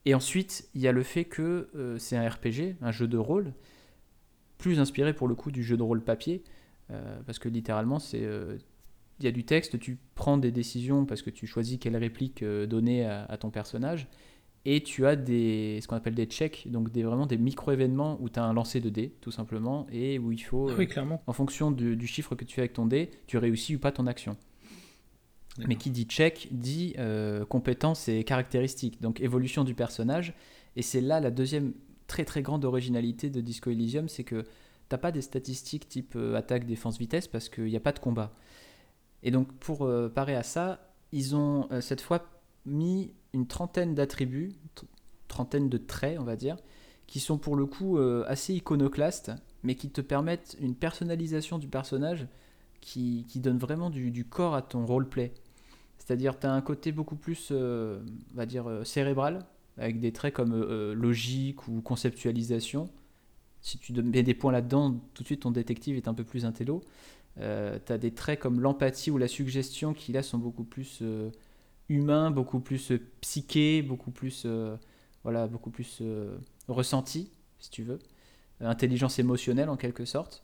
Et 0.08 0.14
ensuite, 0.14 0.70
il 0.74 0.80
y 0.80 0.88
a 0.88 0.92
le 0.92 1.02
fait 1.02 1.26
que 1.26 1.68
euh, 1.76 1.98
c'est 1.98 2.16
un 2.16 2.26
RPG, 2.26 2.76
un 2.80 2.92
jeu 2.92 3.06
de 3.06 3.18
rôle, 3.18 3.52
plus 4.56 4.80
inspiré 4.80 5.12
pour 5.12 5.28
le 5.28 5.34
coup 5.34 5.50
du 5.50 5.62
jeu 5.62 5.76
de 5.76 5.82
rôle 5.82 6.02
papier, 6.02 6.42
euh, 6.90 7.20
parce 7.26 7.38
que 7.38 7.50
littéralement, 7.50 7.98
c'est... 7.98 8.22
euh, 8.22 8.56
il 9.20 9.26
y 9.26 9.28
a 9.28 9.32
du 9.32 9.44
texte, 9.44 9.78
tu 9.78 9.98
prends 10.14 10.38
des 10.38 10.50
décisions 10.50 11.04
parce 11.04 11.20
que 11.20 11.28
tu 11.28 11.46
choisis 11.46 11.76
quelle 11.78 11.94
réplique 11.98 12.42
donner 12.42 13.04
à, 13.04 13.24
à 13.26 13.36
ton 13.36 13.50
personnage, 13.50 14.08
et 14.64 14.82
tu 14.82 15.04
as 15.04 15.14
des, 15.14 15.78
ce 15.82 15.88
qu'on 15.88 15.96
appelle 15.96 16.14
des 16.14 16.24
checks, 16.24 16.68
donc 16.70 16.90
des, 16.90 17.02
vraiment 17.02 17.26
des 17.26 17.36
micro-événements 17.36 18.16
où 18.22 18.30
tu 18.30 18.38
as 18.38 18.44
un 18.44 18.54
lancer 18.54 18.80
de 18.80 18.88
dés, 18.88 19.12
tout 19.20 19.30
simplement, 19.30 19.86
et 19.92 20.18
où 20.18 20.32
il 20.32 20.38
faut, 20.38 20.70
Ah 20.70 20.74
oui, 20.78 20.86
clairement. 20.86 21.22
en 21.26 21.32
fonction 21.34 21.70
du, 21.70 21.96
du 21.96 22.06
chiffre 22.06 22.34
que 22.34 22.46
tu 22.46 22.54
fais 22.54 22.62
avec 22.62 22.72
ton 22.72 22.86
dé, 22.86 23.10
tu 23.26 23.36
réussis 23.36 23.76
ou 23.76 23.78
pas 23.78 23.92
ton 23.92 24.06
action. 24.06 24.38
Mais 25.66 25.74
qui 25.76 25.90
dit 25.90 26.04
check 26.04 26.48
dit 26.52 26.94
euh, 26.98 27.44
compétences 27.44 28.08
et 28.08 28.22
caractéristiques, 28.22 29.00
donc 29.00 29.20
évolution 29.20 29.64
du 29.64 29.74
personnage. 29.74 30.34
Et 30.76 30.82
c'est 30.82 31.00
là 31.00 31.18
la 31.18 31.30
deuxième 31.30 31.72
très 32.06 32.24
très 32.24 32.42
grande 32.42 32.64
originalité 32.64 33.28
de 33.28 33.40
Disco 33.40 33.70
Elysium, 33.70 34.08
c'est 34.08 34.24
que 34.24 34.44
t'as 34.88 34.98
pas 34.98 35.10
des 35.10 35.20
statistiques 35.20 35.88
type 35.88 36.14
euh, 36.16 36.36
attaque, 36.36 36.64
défense, 36.64 36.96
vitesse, 36.98 37.26
parce 37.26 37.48
qu'il 37.48 37.64
n'y 37.64 37.76
a 37.76 37.80
pas 37.80 37.92
de 37.92 37.98
combat. 37.98 38.32
Et 39.22 39.30
donc 39.30 39.52
pour 39.54 39.84
euh, 39.84 40.08
parer 40.08 40.36
à 40.36 40.44
ça, 40.44 40.94
ils 41.10 41.34
ont 41.34 41.66
euh, 41.72 41.80
cette 41.80 42.00
fois 42.00 42.24
mis 42.64 43.12
une 43.34 43.46
trentaine 43.46 43.94
d'attributs, 43.94 44.52
tr- 44.76 44.84
trentaine 45.26 45.68
de 45.68 45.76
traits 45.78 46.18
on 46.20 46.24
va 46.24 46.36
dire, 46.36 46.56
qui 47.06 47.20
sont 47.20 47.38
pour 47.38 47.56
le 47.56 47.66
coup 47.66 47.98
assez 48.26 48.54
iconoclastes, 48.54 49.32
mais 49.62 49.74
qui 49.74 49.88
te 49.88 50.02
permettent 50.02 50.56
une 50.60 50.74
personnalisation 50.74 51.58
du 51.58 51.66
personnage 51.66 52.26
qui, 52.82 53.24
qui 53.28 53.40
donne 53.40 53.56
vraiment 53.56 53.88
du, 53.88 54.10
du 54.10 54.26
corps 54.26 54.54
à 54.54 54.60
ton 54.60 54.84
roleplay. 54.84 55.32
C'est-à-dire 56.08 56.38
tu 56.38 56.46
as 56.46 56.52
un 56.54 56.62
côté 56.62 56.90
beaucoup 56.90 57.16
plus, 57.16 57.50
euh, 57.50 58.00
euh, 58.38 58.84
cérébral, 58.84 59.44
avec 59.76 60.00
des 60.00 60.10
traits 60.10 60.32
comme 60.32 60.54
euh, 60.54 60.94
logique 60.94 61.68
ou 61.68 61.82
conceptualisation. 61.82 62.88
Si 63.60 63.76
tu 63.76 63.92
mets 63.92 64.22
des 64.22 64.32
points 64.32 64.50
là-dedans, 64.50 64.98
tout 65.12 65.22
de 65.22 65.26
suite 65.26 65.40
ton 65.40 65.50
détective 65.50 65.98
est 65.98 66.08
un 66.08 66.14
peu 66.14 66.24
plus 66.24 66.46
intello. 66.46 66.82
Tu 67.36 67.42
as 67.42 67.98
des 67.98 68.14
traits 68.14 68.40
comme 68.40 68.58
l'empathie 68.58 69.10
ou 69.10 69.18
la 69.18 69.28
suggestion 69.28 69.92
qui 69.92 70.12
là 70.12 70.22
sont 70.22 70.38
beaucoup 70.38 70.64
plus 70.64 71.00
euh, 71.02 71.28
humain, 71.90 72.30
beaucoup 72.30 72.60
plus 72.60 72.90
psyché, 73.20 73.82
beaucoup 73.82 74.10
plus, 74.10 74.46
voilà, 75.24 75.46
beaucoup 75.46 75.70
plus 75.70 76.00
ressenti, 76.68 77.30
si 77.58 77.70
tu 77.70 77.82
veux, 77.82 77.98
intelligence 78.60 79.18
émotionnelle 79.18 79.68
en 79.68 79.76
quelque 79.76 80.06
sorte. 80.06 80.42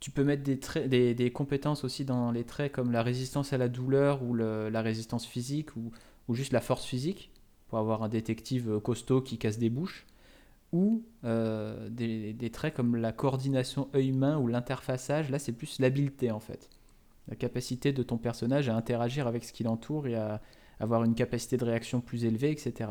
Tu 0.00 0.10
peux 0.10 0.24
mettre 0.24 0.42
des, 0.42 0.58
traits, 0.58 0.88
des, 0.88 1.30
compétences 1.30 1.84
aussi 1.84 2.04
dans 2.04 2.30
les 2.30 2.44
traits 2.44 2.72
comme 2.72 2.90
la 2.90 3.02
résistance 3.02 3.52
à 3.52 3.58
la 3.58 3.68
douleur 3.68 4.22
ou 4.22 4.34
la 4.34 4.82
résistance 4.82 5.26
physique 5.26 5.76
ou, 5.76 5.92
ou, 6.28 6.34
juste 6.34 6.52
la 6.52 6.62
force 6.62 6.86
physique 6.86 7.30
pour 7.68 7.78
avoir 7.78 8.02
un 8.02 8.08
détective 8.08 8.80
costaud 8.80 9.20
qui 9.20 9.36
casse 9.36 9.58
des 9.58 9.68
bouches 9.68 10.06
ou 10.72 11.02
euh, 11.24 11.88
des, 11.90 12.50
traits 12.50 12.74
comme 12.74 12.96
la 12.96 13.12
coordination 13.12 13.88
œil-main 13.94 14.38
ou 14.38 14.46
l'interfaçage. 14.46 15.30
Là, 15.30 15.38
c'est 15.38 15.52
plus 15.52 15.80
l'habileté 15.80 16.30
en 16.30 16.40
fait. 16.40 16.68
La 17.28 17.36
capacité 17.36 17.92
de 17.92 18.02
ton 18.02 18.18
personnage 18.18 18.68
à 18.68 18.76
interagir 18.76 19.26
avec 19.26 19.44
ce 19.44 19.52
qui 19.52 19.62
l'entoure 19.62 20.06
et 20.06 20.14
à 20.14 20.40
avoir 20.78 21.04
une 21.04 21.14
capacité 21.14 21.56
de 21.56 21.64
réaction 21.64 22.00
plus 22.00 22.24
élevée, 22.24 22.50
etc. 22.50 22.90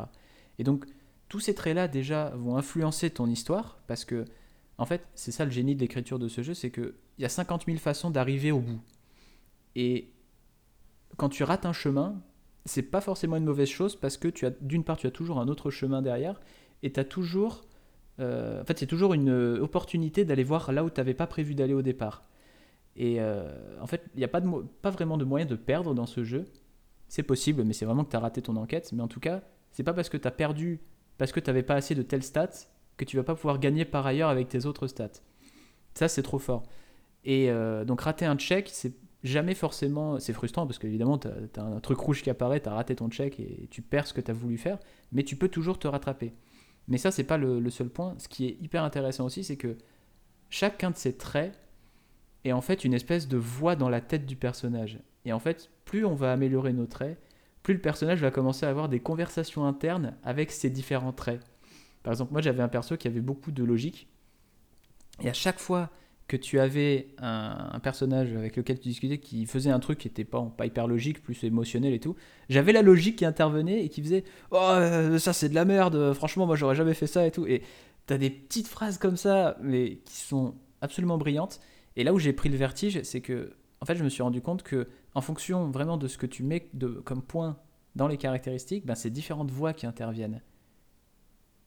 Et 0.60 0.64
donc, 0.64 0.86
tous 1.28 1.40
ces 1.40 1.56
traits-là, 1.56 1.88
déjà, 1.88 2.30
vont 2.36 2.58
influencer 2.58 3.10
ton 3.10 3.28
histoire 3.28 3.80
parce 3.88 4.06
que, 4.06 4.26
en 4.80 4.86
fait, 4.86 5.06
c'est 5.14 5.32
ça 5.32 5.46
le 5.46 5.52
génie 5.52 5.76
de 5.76 5.82
l'écriture 5.82 6.18
de 6.18 6.28
ce 6.28 6.42
jeu 6.42 6.54
c'est 6.54 6.72
qu'il 6.72 6.94
y 7.20 7.26
a 7.26 7.30
50 7.30 7.66
000 7.66 7.78
façons 7.78 8.10
d'arriver 8.10 8.52
au 8.52 8.60
bout. 8.60 8.82
Et 9.76 10.12
quand 11.18 11.30
tu 11.30 11.44
rates 11.44 11.66
un 11.66 11.74
chemin, 11.74 12.22
c'est 12.66 12.84
pas 12.84 13.02
forcément 13.02 13.36
une 13.36 13.46
mauvaise 13.46 13.70
chose 13.70 13.96
parce 13.96 14.18
que 14.18 14.28
tu 14.28 14.46
as 14.46 14.52
d'une 14.62 14.84
part 14.84 14.98
tu 14.98 15.08
as 15.08 15.12
toujours 15.12 15.40
un 15.40 15.48
autre 15.48 15.70
chemin 15.70 16.02
derrière 16.02 16.42
et 16.82 16.92
tu 16.92 17.00
as 17.00 17.06
toujours 17.06 17.64
euh, 18.20 18.62
en 18.62 18.66
fait, 18.66 18.78
c'est 18.78 18.86
toujours 18.86 19.14
une 19.14 19.30
euh, 19.30 19.62
opportunité 19.62 20.26
d'aller 20.26 20.44
voir 20.44 20.72
là 20.72 20.84
où 20.84 20.90
tu 20.90 21.00
n'avais 21.00 21.14
pas 21.14 21.28
prévu 21.28 21.56
d'aller 21.56 21.74
au 21.74 21.82
départ. 21.82 22.24
Et 22.96 23.22
euh, 23.22 23.50
en 23.82 23.88
fait, 23.88 24.04
il 24.14 24.18
n'y 24.18 24.26
a 24.26 24.28
pas, 24.28 24.42
de, 24.42 24.50
pas 24.82 24.90
vraiment 24.90 25.18
de 25.18 25.24
moyen 25.24 25.46
de 25.46 25.56
perdre 25.56 25.94
dans 25.94 26.06
ce 26.06 26.24
jeu. 26.24 26.46
C'est 27.08 27.24
possible, 27.24 27.64
mais 27.64 27.74
c'est 27.74 27.86
vraiment 27.86 28.04
que 28.04 28.12
tu 28.12 28.18
as 28.18 28.20
raté 28.20 28.42
ton 28.42 28.56
enquête. 28.58 28.92
Mais 28.92 29.02
en 29.02 29.08
tout 29.08 29.22
cas, 29.22 29.42
c'est 29.72 29.84
pas 29.84 29.94
parce 29.94 30.10
que 30.10 30.18
tu 30.18 30.28
as 30.28 30.32
perdu, 30.32 30.82
parce 31.18 31.32
que 31.32 31.40
tu 31.40 31.50
n'avais 31.50 31.64
pas 31.64 31.76
assez 31.76 31.96
de 31.96 32.02
telles 32.02 32.24
stats, 32.24 32.68
que 33.00 33.06
tu 33.06 33.18
vas 33.18 33.24
pas 33.24 33.36
pouvoir 33.36 33.60
gagner 33.60 33.86
par 33.86 34.06
ailleurs 34.06 34.30
avec 34.30 34.50
tes 34.50 34.66
autres 34.66 34.88
stats. 34.88 35.22
Ça, 35.96 36.08
c'est 36.08 36.22
trop 36.22 36.40
fort. 36.40 36.64
Et 37.26 37.52
donc, 37.86 38.02
rater 38.02 38.26
un 38.26 38.36
check, 38.36 38.70
c'est 38.72 38.94
jamais 39.24 39.56
forcément. 39.56 40.20
C'est 40.20 40.34
frustrant 40.34 40.66
parce 40.66 40.80
qu'évidemment, 40.80 41.18
tu 41.18 41.28
as, 41.28 41.64
un 41.64 41.80
truc 41.80 41.98
rouge 41.98 42.22
qui 42.22 42.30
apparaît, 42.30 42.62
tu 42.62 42.70
as 42.70 42.74
raté 42.74 42.96
ton 42.96 43.10
check 43.10 43.40
et 43.40 43.68
tu 43.70 43.82
perds 43.82 44.08
ce 44.08 44.14
que 44.14 44.22
tu 44.22 44.32
as 44.32 44.34
voulu 44.34 44.58
faire, 44.58 44.78
mais 45.12 45.24
tu 45.24 45.36
peux 45.36 45.50
toujours 45.50 45.80
te 45.80 45.88
rattraper. 45.88 46.34
Mais 46.88 46.98
ça, 46.98 47.12
c'est 47.12 47.24
pas 47.24 47.38
le, 47.38 47.70
seul 47.70 47.90
point. 47.90 48.16
Ce 48.18 48.28
qui 48.28 48.48
est 48.48 48.58
hyper 48.62 48.84
intéressant 48.84 49.26
aussi, 49.26 49.44
c'est 49.44 49.58
que 49.58 49.78
chacun 50.50 50.92
de 50.92 50.98
ces 50.98 51.16
traits 51.16 51.58
est 52.44 52.52
en 52.52 52.62
fait 52.62 52.84
une 52.84 52.94
espèce 52.94 53.28
de 53.28 53.38
voix 53.38 53.76
dans 53.76 53.90
la 53.90 54.02
tête 54.02 54.26
du 54.26 54.36
personnage. 54.36 55.00
Et 55.26 55.32
en 55.32 55.40
fait, 55.40 55.70
plus 55.86 56.06
on 56.06 56.16
va 56.16 56.32
améliorer 56.32 56.74
nos 56.74 56.88
traits, 56.88 57.20
plus 57.62 57.76
le 57.76 57.82
personnage 57.82 58.22
va 58.22 58.32
commencer 58.32 58.66
à 58.66 58.70
avoir 58.70 58.90
des 58.90 59.00
conversations 59.00 59.66
internes 59.66 60.16
avec 60.24 60.52
ses 60.52 60.70
différents 60.70 61.14
traits. 61.14 61.42
Par 62.04 62.14
exemple, 62.14 62.32
moi 62.32 62.42
j'avais 62.42 62.64
un 62.64 62.68
perso 62.68 62.98
qui 62.98 63.08
avait 63.08 63.22
beaucoup 63.22 63.52
de 63.52 63.64
logique. 63.64 64.08
Et 65.22 65.30
à 65.30 65.34
chaque 65.34 65.60
fois 65.60 65.90
que 66.28 66.38
tu 66.38 66.60
avais 66.60 67.08
un, 67.18 67.80
personnage 67.82 68.34
avec 68.34 68.56
lequel 68.56 68.80
tu 68.80 68.88
discutais 68.88 69.18
qui 69.18 69.48
faisait 69.48 69.72
un 69.72 69.80
truc 69.80 69.98
qui 69.98 70.08
était 70.08 70.24
pas, 70.24 70.42
pas 70.56 70.68
hyper 70.68 70.88
logique, 70.88 71.24
plus 71.24 71.44
émotionnel 71.44 71.94
et 71.94 72.00
tout, 72.00 72.16
j'avais 72.50 72.72
la 72.72 72.84
logique 72.84 73.18
qui 73.18 73.26
intervenait 73.26 73.84
et 73.84 73.90
qui 73.90 74.02
faisait 74.02 74.24
Oh, 74.52 74.58
euh, 74.58 75.18
ça 75.18 75.34
c'est 75.34 75.50
de 75.50 75.56
la 75.56 75.66
merde, 75.66 76.14
franchement, 76.14 76.46
moi 76.46 76.56
j'aurais 76.56 76.76
jamais 76.76 76.94
fait 76.94 77.08
ça 77.08 77.26
et 77.26 77.32
tout. 77.32 77.48
Et 77.48 77.64
t'as 78.06 78.18
des 78.18 78.30
petites 78.30 78.68
phrases 78.68 78.98
comme 78.98 79.18
ça, 79.18 79.58
mais 79.62 79.98
qui 80.06 80.18
sont 80.18 80.56
absolument 80.82 81.18
brillantes. 81.18 81.60
Et 81.96 82.04
là 82.04 82.14
où 82.14 82.20
j'ai 82.20 82.34
pris 82.34 82.50
le 82.50 82.58
vertige, 82.58 83.02
c'est 83.04 83.22
que, 83.22 83.54
en 83.82 83.86
fait, 83.86 83.96
je 83.96 84.04
me 84.04 84.10
suis 84.10 84.24
rendu 84.24 84.42
compte 84.42 84.64
que, 84.64 84.88
en 85.16 85.22
fonction 85.22 85.70
vraiment 85.70 85.98
de 85.98 86.08
ce 86.08 86.18
que 86.18 86.26
tu 86.26 86.44
mets 86.44 86.70
de, 86.74 86.88
comme 86.88 87.22
point 87.22 87.58
dans 87.96 88.08
les 88.08 88.18
caractéristiques, 88.18 88.86
ben, 88.86 88.96
c'est 88.96 89.10
différentes 89.10 89.52
voix 89.52 89.74
qui 89.74 89.86
interviennent. 89.86 90.42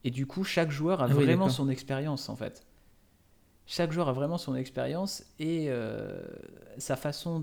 Et 0.04 0.10
du 0.10 0.26
coup, 0.26 0.44
chaque 0.44 0.70
joueur 0.70 1.00
a 1.00 1.04
ah 1.04 1.14
vraiment 1.14 1.48
son 1.48 1.68
expérience 1.68 2.28
en 2.28 2.36
fait 2.36 2.66
chaque 3.72 3.90
joueur 3.90 4.08
a 4.08 4.12
vraiment 4.12 4.36
son 4.36 4.54
expérience 4.54 5.24
et 5.38 5.66
euh, 5.68 6.20
sa 6.76 6.94
façon 6.94 7.42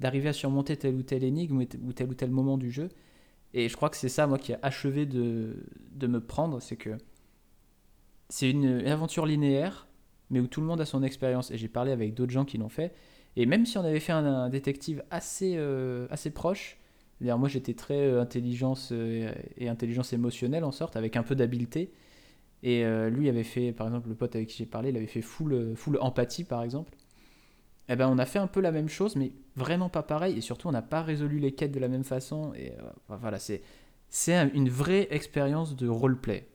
d'arriver 0.00 0.28
à 0.28 0.32
surmonter 0.32 0.76
telle 0.76 0.96
ou 0.96 1.02
telle 1.02 1.22
énigme 1.22 1.58
ou 1.58 1.92
tel 1.92 2.08
ou 2.08 2.14
tel 2.14 2.30
moment 2.30 2.58
du 2.58 2.72
jeu. 2.72 2.88
Et 3.54 3.68
je 3.68 3.76
crois 3.76 3.88
que 3.88 3.96
c'est 3.96 4.08
ça, 4.08 4.26
moi, 4.26 4.38
qui 4.38 4.52
a 4.52 4.58
achevé 4.62 5.06
de, 5.06 5.64
de 5.92 6.06
me 6.08 6.20
prendre, 6.20 6.60
c'est 6.60 6.76
que 6.76 6.98
c'est 8.28 8.50
une 8.50 8.84
aventure 8.86 9.26
linéaire, 9.26 9.86
mais 10.30 10.40
où 10.40 10.48
tout 10.48 10.60
le 10.60 10.66
monde 10.66 10.80
a 10.80 10.86
son 10.86 11.04
expérience. 11.04 11.52
Et 11.52 11.56
j'ai 11.56 11.68
parlé 11.68 11.92
avec 11.92 12.14
d'autres 12.14 12.32
gens 12.32 12.44
qui 12.44 12.58
l'ont 12.58 12.68
fait. 12.68 12.92
Et 13.36 13.46
même 13.46 13.64
si 13.64 13.78
on 13.78 13.84
avait 13.84 14.00
fait 14.00 14.12
un, 14.12 14.48
détective 14.48 15.04
assez, 15.10 15.54
euh, 15.56 16.08
assez 16.10 16.30
proche, 16.30 16.78
moi 17.20 17.48
j'étais 17.48 17.74
très 17.74 17.98
euh, 17.98 18.20
intelligence 18.20 18.92
et 18.92 19.68
intelligence 19.68 20.12
émotionnelle 20.12 20.64
en 20.64 20.72
sorte, 20.72 20.96
avec 20.96 21.16
un 21.16 21.22
peu 21.22 21.34
d'habileté. 21.34 21.92
Et 22.62 22.84
euh, 22.84 23.08
lui 23.08 23.28
avait 23.28 23.44
fait, 23.44 23.72
par 23.72 23.86
exemple, 23.86 24.08
le 24.08 24.14
pote 24.14 24.36
avec 24.36 24.48
qui 24.48 24.58
j'ai 24.58 24.66
parlé, 24.66 24.90
il 24.90 24.96
avait 24.96 25.06
fait 25.06 25.22
full, 25.22 25.52
euh, 25.52 25.74
full 25.74 25.98
empathie, 26.00 26.44
par 26.44 26.62
exemple. 26.62 26.92
Eh 27.88 27.96
ben, 27.96 28.08
on 28.08 28.18
a 28.18 28.26
fait 28.26 28.38
un 28.38 28.46
peu 28.46 28.60
la 28.60 28.70
même 28.70 28.88
chose, 28.88 29.16
mais 29.16 29.32
vraiment 29.56 29.88
pas 29.88 30.02
pareil. 30.02 30.36
Et 30.36 30.40
surtout, 30.40 30.68
on 30.68 30.72
n'a 30.72 30.82
pas 30.82 31.02
résolu 31.02 31.38
les 31.38 31.52
quêtes 31.52 31.72
de 31.72 31.80
la 31.80 31.88
même 31.88 32.04
façon. 32.04 32.52
Et 32.54 32.72
euh, 32.72 33.16
voilà, 33.16 33.38
c'est, 33.38 33.62
c'est 34.08 34.36
une 34.54 34.68
vraie 34.68 35.08
expérience 35.10 35.74
de 35.74 35.88
roleplay. 35.88 36.46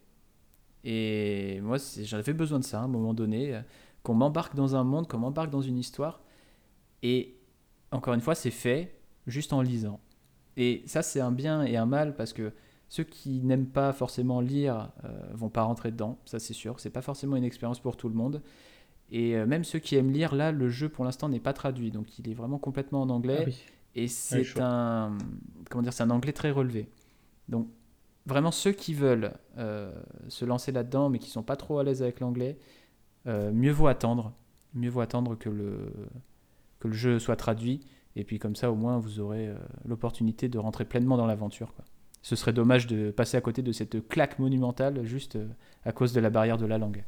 Et 0.84 1.60
moi, 1.62 1.78
j'avais 2.04 2.34
besoin 2.34 2.60
de 2.60 2.64
ça 2.64 2.80
à 2.80 2.84
un 2.84 2.88
moment 2.88 3.16
donné, 3.16 3.60
qu'on 4.04 4.14
m'embarque 4.14 4.56
dans 4.56 4.76
un 4.76 4.84
monde, 4.84 5.08
qu'on 5.08 5.18
m'embarque 5.18 5.50
dans 5.50 5.62
une 5.62 5.80
histoire. 5.80 6.22
Et 7.02 7.36
encore 7.92 8.14
une 8.14 8.22
fois, 8.22 8.36
c'est 8.36 8.52
fait 8.52 8.96
juste 9.26 9.52
en 9.52 9.64
lisant. 9.64 10.00
Et 10.58 10.84
ça, 10.86 11.02
c'est 11.02 11.20
un 11.20 11.32
bien 11.32 11.64
et 11.64 11.78
un 11.78 11.86
mal 11.86 12.16
parce 12.16 12.34
que 12.34 12.54
ceux 12.88 13.04
qui 13.04 13.42
n'aiment 13.42 13.68
pas 13.68 13.94
forcément 13.94 14.42
lire 14.42 14.92
euh, 15.04 15.10
vont 15.34 15.50
pas 15.50 15.64
rentrer 15.64 15.92
dedans, 15.92 16.20
ça 16.26 16.40
c'est 16.40 16.54
sûr. 16.54 16.80
C'est 16.80 16.90
pas 16.90 17.02
forcément 17.02 17.36
une 17.36 17.44
expérience 17.44 17.80
pour 17.80 17.98
tout 17.98 18.10
le 18.10 18.16
monde. 18.16 18.42
Et 19.12 19.36
euh, 19.36 19.46
même 19.46 19.64
ceux 19.64 19.80
qui 19.80 19.96
aiment 19.96 20.12
lire, 20.12 20.34
là, 20.36 20.52
le 20.52 20.70
jeu 20.70 20.90
pour 20.90 21.06
l'instant 21.06 21.30
n'est 21.30 21.40
pas 21.40 21.54
traduit, 21.54 21.92
donc 21.92 22.18
il 22.20 22.30
est 22.30 22.34
vraiment 22.34 22.58
complètement 22.58 23.02
en 23.02 23.10
anglais. 23.10 23.46
Ah 23.48 23.72
et 23.96 24.08
c'est 24.08 24.60
un, 24.60 25.18
comment 25.70 25.82
dire, 25.82 25.94
c'est 25.94 26.04
un 26.04 26.10
anglais 26.10 26.34
très 26.34 26.52
relevé. 26.52 26.90
Donc 27.48 27.70
vraiment 28.26 28.52
ceux 28.52 28.72
qui 28.72 28.94
veulent 28.94 29.34
euh, 29.58 29.94
se 30.28 30.44
lancer 30.46 30.72
là-dedans, 30.72 31.10
mais 31.10 31.20
qui 31.20 31.30
sont 31.30 31.44
pas 31.44 31.56
trop 31.56 31.80
à 31.80 31.84
l'aise 31.84 32.02
avec 32.02 32.20
l'anglais, 32.20 32.58
mieux 33.26 33.72
vaut 33.72 33.88
attendre. 33.88 34.34
Mieux 34.74 34.90
vaut 34.90 35.02
attendre 35.02 35.36
que 35.36 35.50
le 35.50 35.92
que 36.80 36.88
le 36.88 36.94
jeu 36.94 37.18
soit 37.18 37.38
traduit. 37.38 37.82
Et 38.16 38.24
puis 38.24 38.40
comme 38.40 38.56
ça, 38.56 38.72
au 38.72 38.76
moins, 38.76 38.98
vous 38.98 39.20
aurez 39.20 39.50
l'opportunité 39.86 40.48
de 40.48 40.58
rentrer 40.58 40.86
pleinement 40.86 41.18
dans 41.18 41.26
l'aventure. 41.26 41.74
Ce 42.26 42.36
serait 42.36 42.54
dommage 42.54 42.88
de 42.88 43.12
passer 43.12 43.38
à 43.38 43.42
côté 43.42 43.62
de 43.62 43.72
cette 43.72 44.08
claque 44.08 44.40
monumentale 44.40 45.06
juste 45.06 45.36
euh, 45.36 45.48
à 45.84 45.92
cause 45.92 46.12
de 46.12 46.20
la 46.20 46.32
barrière 46.32 46.58
de 46.58 46.66
la 46.66 46.80
langue. 46.80 47.04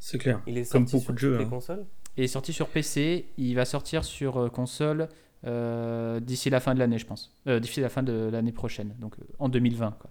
C'est 0.00 0.16
clair. 0.16 0.40
Il 0.46 0.56
est 0.56 0.72
Comme 0.72 0.86
beaucoup 0.86 1.12
de 1.12 1.18
jeux. 1.18 1.38
Hein. 1.38 1.44
consoles? 1.44 1.84
Il 2.16 2.24
est 2.24 2.28
sorti 2.28 2.54
sur 2.54 2.68
PC, 2.68 3.26
il 3.36 3.54
va 3.54 3.66
sortir 3.66 4.02
sur 4.02 4.38
euh, 4.38 4.48
console 4.48 5.10
euh, 5.46 6.20
d'ici 6.20 6.48
la 6.48 6.60
fin 6.60 6.72
de 6.72 6.78
l'année, 6.78 6.96
je 6.96 7.04
pense. 7.04 7.34
d'ici 7.46 7.82
la 7.82 7.90
fin 7.90 8.02
de 8.02 8.30
l'année 8.32 8.52
prochaine, 8.52 8.94
donc 8.98 9.16
en 9.38 9.50
2020. 9.50 9.90
Quoi. 10.00 10.10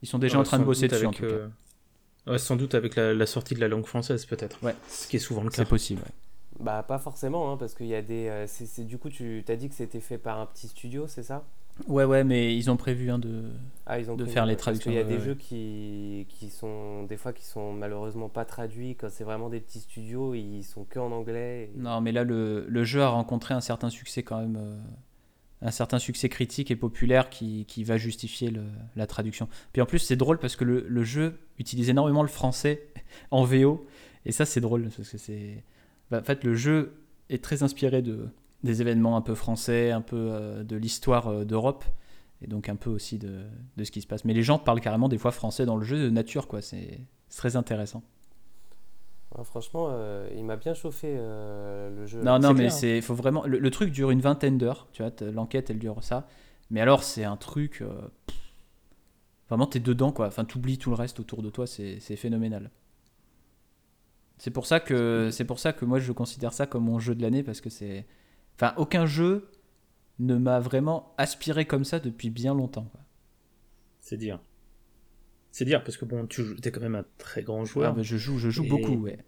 Ils 0.00 0.06
sont 0.06 0.20
déjà 0.20 0.38
en 0.38 0.44
train 0.44 0.60
de 0.60 0.64
bosser 0.64 0.86
dessus, 0.86 1.06
en 1.06 1.10
tout 1.10 1.26
cas. 1.26 2.38
sans 2.38 2.54
doute 2.54 2.76
avec 2.76 2.94
la, 2.94 3.26
sortie 3.26 3.56
de 3.56 3.60
la 3.60 3.66
langue 3.66 3.86
française, 3.86 4.26
peut-être. 4.26 4.62
Ouais. 4.62 4.76
Ce 4.88 5.08
qui 5.08 5.16
est 5.16 5.18
souvent 5.18 5.42
le 5.42 5.48
cas. 5.48 5.56
C'est 5.56 5.68
possible. 5.68 6.02
Bah, 6.60 6.82
pas 6.82 6.98
forcément, 6.98 7.52
hein, 7.52 7.56
parce 7.56 7.74
qu'il 7.74 7.86
y 7.86 7.94
a 7.94 8.02
des. 8.02 8.44
c'est, 8.46 8.84
du 8.84 8.98
coup, 8.98 9.10
tu 9.10 9.44
as 9.48 9.56
dit 9.56 9.68
que 9.68 9.74
c'était 9.74 10.00
fait 10.00 10.18
par 10.18 10.40
un 10.40 10.46
petit 10.46 10.68
studio, 10.68 11.06
c'est 11.06 11.22
ça? 11.22 11.44
Ouais, 11.88 12.04
ouais, 12.04 12.24
mais 12.24 12.56
ils 12.56 12.70
ont 12.70 12.76
prévu 12.76 13.10
hein, 13.10 13.18
de, 13.18 13.44
ah, 13.84 14.00
de 14.00 14.24
faire 14.24 14.46
les 14.46 14.56
traductions. 14.56 14.90
Il 14.90 14.94
y 14.94 14.98
a 15.00 15.04
des 15.04 15.20
jeux 15.20 15.34
qui, 15.34 16.26
qui 16.30 16.48
sont 16.48 17.02
des 17.04 17.18
fois 17.18 17.34
qui 17.34 17.44
sont 17.44 17.72
malheureusement 17.72 18.30
pas 18.30 18.46
traduits 18.46 18.96
quand 18.96 19.10
c'est 19.10 19.24
vraiment 19.24 19.50
des 19.50 19.60
petits 19.60 19.80
studios, 19.80 20.34
ils 20.34 20.62
sont 20.62 20.84
que 20.84 20.98
en 20.98 21.12
anglais. 21.12 21.70
Non, 21.76 22.00
mais 22.00 22.12
là 22.12 22.24
le, 22.24 22.64
le, 22.66 22.84
jeu 22.84 23.02
a 23.02 23.08
rencontré 23.08 23.52
un 23.52 23.60
certain 23.60 23.90
succès 23.90 24.22
quand 24.22 24.40
même, 24.40 24.56
euh, 24.56 24.78
un 25.60 25.70
certain 25.70 25.98
succès 25.98 26.30
critique 26.30 26.70
et 26.70 26.76
populaire 26.76 27.28
qui, 27.28 27.66
qui 27.66 27.84
va 27.84 27.98
justifier 27.98 28.50
le, 28.50 28.62
la 28.96 29.06
traduction. 29.06 29.46
Puis 29.74 29.82
en 29.82 29.86
plus 29.86 29.98
c'est 29.98 30.16
drôle 30.16 30.38
parce 30.38 30.56
que 30.56 30.64
le, 30.64 30.86
le, 30.88 31.04
jeu 31.04 31.38
utilise 31.58 31.90
énormément 31.90 32.22
le 32.22 32.28
français 32.28 32.86
en 33.30 33.44
VO 33.44 33.86
et 34.24 34.32
ça 34.32 34.46
c'est 34.46 34.62
drôle 34.62 34.84
parce 34.84 35.10
que 35.10 35.18
c'est, 35.18 35.62
bah, 36.10 36.20
en 36.20 36.24
fait 36.24 36.44
le 36.44 36.54
jeu 36.54 37.02
est 37.28 37.42
très 37.42 37.62
inspiré 37.62 38.02
de 38.02 38.28
des 38.66 38.80
événements 38.82 39.16
un 39.16 39.22
peu 39.22 39.34
français, 39.34 39.90
un 39.90 40.02
peu 40.02 40.16
euh, 40.16 40.62
de 40.62 40.76
l'histoire 40.76 41.28
euh, 41.28 41.44
d'Europe, 41.44 41.84
et 42.42 42.46
donc 42.46 42.68
un 42.68 42.76
peu 42.76 42.90
aussi 42.90 43.18
de, 43.18 43.44
de, 43.76 43.84
ce 43.84 43.90
qui 43.90 44.02
se 44.02 44.06
passe. 44.06 44.24
Mais 44.24 44.34
les 44.34 44.42
gens 44.42 44.58
parlent 44.58 44.80
carrément 44.80 45.08
des 45.08 45.18
fois 45.18 45.30
français 45.30 45.64
dans 45.64 45.76
le 45.76 45.84
jeu 45.84 45.98
de 45.98 46.10
nature, 46.10 46.48
quoi. 46.48 46.60
C'est 46.60 47.00
très 47.34 47.56
intéressant. 47.56 48.02
franchement, 49.44 49.88
euh, 49.90 50.28
il 50.36 50.44
m'a 50.44 50.56
bien 50.56 50.74
chauffé 50.74 51.14
le 51.16 52.06
jeu. 52.06 52.22
Non, 52.22 52.38
non, 52.38 52.52
mais 52.52 52.68
c'est 52.68 53.00
faut 53.00 53.14
vraiment. 53.14 53.44
Le, 53.46 53.70
truc 53.70 53.90
dure 53.90 54.10
une 54.10 54.20
vingtaine 54.20 54.58
d'heures, 54.58 54.88
tu 54.92 55.02
vois. 55.02 55.12
L'enquête, 55.32 55.70
elle 55.70 55.78
dure 55.78 56.02
ça. 56.02 56.26
Mais 56.70 56.80
alors, 56.80 57.04
c'est 57.04 57.24
un 57.24 57.36
truc. 57.36 57.82
vraiment, 59.48 59.66
t'es 59.66 59.80
dedans, 59.80 60.12
quoi. 60.12 60.26
Enfin, 60.26 60.44
t'oublies 60.44 60.78
tout 60.78 60.90
le 60.90 60.96
reste 60.96 61.20
autour 61.20 61.42
de 61.42 61.48
toi. 61.48 61.66
C'est 61.66 62.16
phénoménal. 62.16 62.70
C'est 64.38 64.50
pour 64.50 64.66
ça 64.66 64.80
que 64.80 65.30
c'est 65.32 65.44
pour 65.44 65.58
ça 65.58 65.72
que 65.72 65.84
moi 65.84 65.98
je 65.98 66.12
considère 66.12 66.52
ça 66.52 66.66
comme 66.66 66.84
mon 66.84 66.98
jeu 66.98 67.14
de 67.14 67.22
l'année 67.22 67.42
parce 67.42 67.60
que 67.60 67.70
c'est 67.70 68.06
Enfin, 68.56 68.72
aucun 68.76 69.06
jeu 69.06 69.50
ne 70.18 70.36
m'a 70.36 70.60
vraiment 70.60 71.14
aspiré 71.18 71.66
comme 71.66 71.84
ça 71.84 72.00
depuis 72.00 72.30
bien 72.30 72.54
longtemps. 72.54 72.90
C'est 74.00 74.16
dire. 74.16 74.40
C'est 75.52 75.64
dire, 75.64 75.84
parce 75.84 75.96
que 75.96 76.04
bon, 76.04 76.26
tu 76.26 76.42
es 76.62 76.70
quand 76.70 76.80
même 76.80 76.94
un 76.94 77.04
très 77.18 77.42
grand 77.42 77.64
joueur. 77.64 77.94
Ah, 77.96 78.02
je 78.02 78.16
joue, 78.16 78.38
je 78.38 78.48
joue 78.50 78.64
beaucoup, 78.64 78.96
ouais. 78.96 79.18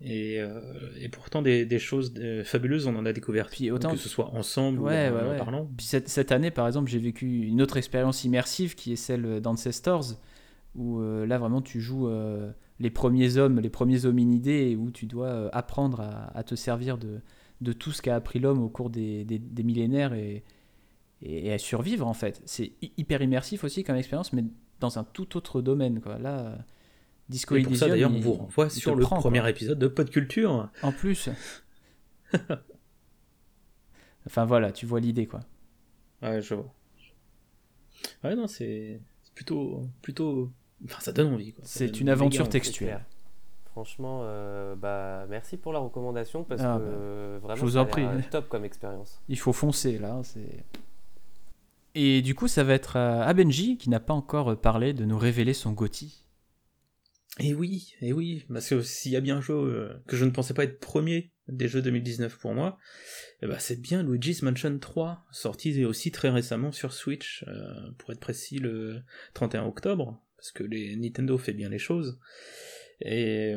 Et, 0.00 0.40
euh, 0.40 0.60
et, 1.00 1.08
pourtant, 1.08 1.40
des, 1.40 1.64
des 1.64 1.78
choses 1.78 2.12
euh, 2.18 2.44
fabuleuses, 2.44 2.86
on 2.86 2.96
en 2.96 3.06
a 3.06 3.12
découvert. 3.12 3.48
Puis 3.48 3.70
autant 3.70 3.92
que 3.92 3.96
ce 3.96 4.08
soit 4.08 4.28
ensemble 4.34 4.80
ouais, 4.80 5.08
ou 5.08 5.16
en, 5.16 5.30
ouais, 5.30 5.36
parlant. 5.38 5.70
Puis 5.76 5.86
cette, 5.86 6.08
cette, 6.08 6.32
année, 6.32 6.50
par 6.50 6.66
exemple, 6.66 6.90
j'ai 6.90 6.98
vécu 6.98 7.44
une 7.46 7.62
autre 7.62 7.76
expérience 7.76 8.24
immersive 8.24 8.74
qui 8.74 8.92
est 8.92 8.96
celle 8.96 9.40
d'Ancestors, 9.40 10.04
où 10.74 11.00
euh, 11.00 11.24
là 11.26 11.38
vraiment 11.38 11.62
tu 11.62 11.80
joues 11.80 12.08
euh, 12.08 12.50
les 12.80 12.90
premiers 12.90 13.36
hommes, 13.36 13.60
les 13.60 13.70
premiers 13.70 14.04
hominidés, 14.06 14.70
et 14.70 14.76
où 14.76 14.90
tu 14.90 15.06
dois 15.06 15.28
euh, 15.28 15.48
apprendre 15.52 16.00
à, 16.00 16.36
à, 16.36 16.42
te 16.42 16.54
servir 16.54 16.98
de, 16.98 17.20
de 17.60 17.72
tout 17.72 17.92
ce 17.92 18.02
qu'a 18.02 18.16
appris 18.16 18.40
l'homme 18.40 18.62
au 18.62 18.68
cours 18.68 18.90
des, 18.90 19.24
des, 19.24 19.38
des 19.38 19.62
millénaires 19.62 20.12
et, 20.12 20.44
et, 21.22 21.52
à 21.52 21.58
survivre 21.58 22.06
en 22.06 22.14
fait. 22.14 22.42
C'est 22.44 22.72
hyper 22.96 23.22
immersif 23.22 23.64
aussi 23.64 23.84
comme 23.84 23.96
expérience, 23.96 24.32
mais 24.32 24.44
dans 24.80 24.98
un 24.98 25.04
tout 25.04 25.36
autre 25.36 25.62
domaine. 25.62 26.00
Quoi. 26.00 26.18
Là, 26.18 26.58
Disco 27.28 27.56
et 27.56 27.62
pour 27.62 27.70
Elysium, 27.70 27.88
ça 27.88 27.94
d'ailleurs, 27.94 28.12
on 28.12 28.20
vous 28.20 28.32
renvoie 28.34 28.68
sur 28.68 28.94
le 28.94 29.02
prend, 29.02 29.18
premier 29.18 29.40
quoi. 29.40 29.50
épisode 29.50 29.78
de 29.78 29.88
Pod 29.88 30.10
Culture. 30.10 30.68
En 30.82 30.92
plus. 30.92 31.28
enfin 34.26 34.44
voilà, 34.44 34.72
tu 34.72 34.84
vois 34.86 35.00
l'idée 35.00 35.26
quoi. 35.26 35.40
Ouais, 36.22 36.40
je 36.42 36.54
vois. 36.54 36.74
Ouais, 38.22 38.34
non, 38.34 38.46
c'est 38.46 39.00
plutôt, 39.34 39.82
plutôt. 40.02 40.50
Enfin, 40.84 41.00
ça 41.00 41.12
donne 41.12 41.32
envie. 41.32 41.54
C'est 41.62 42.00
une 42.00 42.08
aventure 42.08 42.48
textuelle. 42.48 43.04
Franchement, 43.66 44.20
euh, 44.22 44.76
bah, 44.76 45.26
merci 45.28 45.56
pour 45.56 45.72
la 45.72 45.80
recommandation 45.80 46.44
parce 46.44 46.62
ah, 46.62 46.78
que 46.78 46.84
bah, 46.84 47.38
vraiment, 47.40 47.56
je 47.56 47.60
vous 47.60 47.76
en 47.76 47.86
prie. 47.86 48.04
top 48.30 48.48
comme 48.48 48.64
expérience. 48.64 49.20
Il 49.28 49.38
faut 49.38 49.52
foncer 49.52 49.98
là. 49.98 50.20
C'est. 50.22 50.64
Et 51.96 52.22
du 52.22 52.34
coup, 52.34 52.48
ça 52.48 52.62
va 52.64 52.74
être 52.74 52.96
à 52.96 53.32
Benji 53.34 53.76
qui 53.76 53.90
n'a 53.90 54.00
pas 54.00 54.14
encore 54.14 54.60
parlé 54.60 54.92
de 54.92 55.04
nous 55.04 55.18
révéler 55.18 55.54
son 55.54 55.72
Gotti. 55.72 56.24
Et 57.40 57.52
oui, 57.52 57.94
et 58.00 58.12
oui, 58.12 58.44
parce 58.52 58.68
que 58.68 58.80
s'il 58.82 59.10
y 59.10 59.16
a 59.16 59.20
bien 59.20 59.38
un 59.38 59.40
jeu 59.40 59.54
euh, 59.54 60.02
que 60.06 60.16
je 60.16 60.24
ne 60.24 60.30
pensais 60.30 60.54
pas 60.54 60.62
être 60.62 60.78
premier 60.78 61.32
des 61.48 61.66
jeux 61.66 61.82
2019 61.82 62.38
pour 62.38 62.54
moi, 62.54 62.78
eh 63.42 63.48
ben 63.48 63.58
c'est 63.58 63.80
bien 63.80 64.04
Luigi's 64.04 64.42
Mansion 64.42 64.78
3, 64.78 65.24
sorti 65.32 65.84
aussi 65.84 66.12
très 66.12 66.30
récemment 66.30 66.70
sur 66.70 66.92
Switch, 66.92 67.44
euh, 67.48 67.90
pour 67.98 68.12
être 68.12 68.20
précis 68.20 68.58
le 68.58 69.02
31 69.34 69.64
octobre, 69.64 70.22
parce 70.44 70.52
que 70.52 70.62
les 70.62 70.94
Nintendo 70.96 71.38
fait 71.38 71.54
bien 71.54 71.70
les 71.70 71.78
choses. 71.78 72.18
Et 73.00 73.56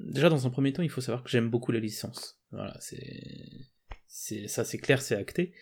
déjà 0.00 0.30
dans 0.30 0.46
un 0.46 0.50
premier 0.50 0.72
temps, 0.72 0.82
il 0.82 0.88
faut 0.88 1.02
savoir 1.02 1.22
que 1.22 1.28
j'aime 1.28 1.50
beaucoup 1.50 1.72
la 1.72 1.78
licence. 1.78 2.40
Voilà, 2.52 2.74
c'est, 2.80 4.48
ça, 4.48 4.64
c'est 4.64 4.78
clair, 4.78 5.02
c'est 5.02 5.14
acté. 5.14 5.52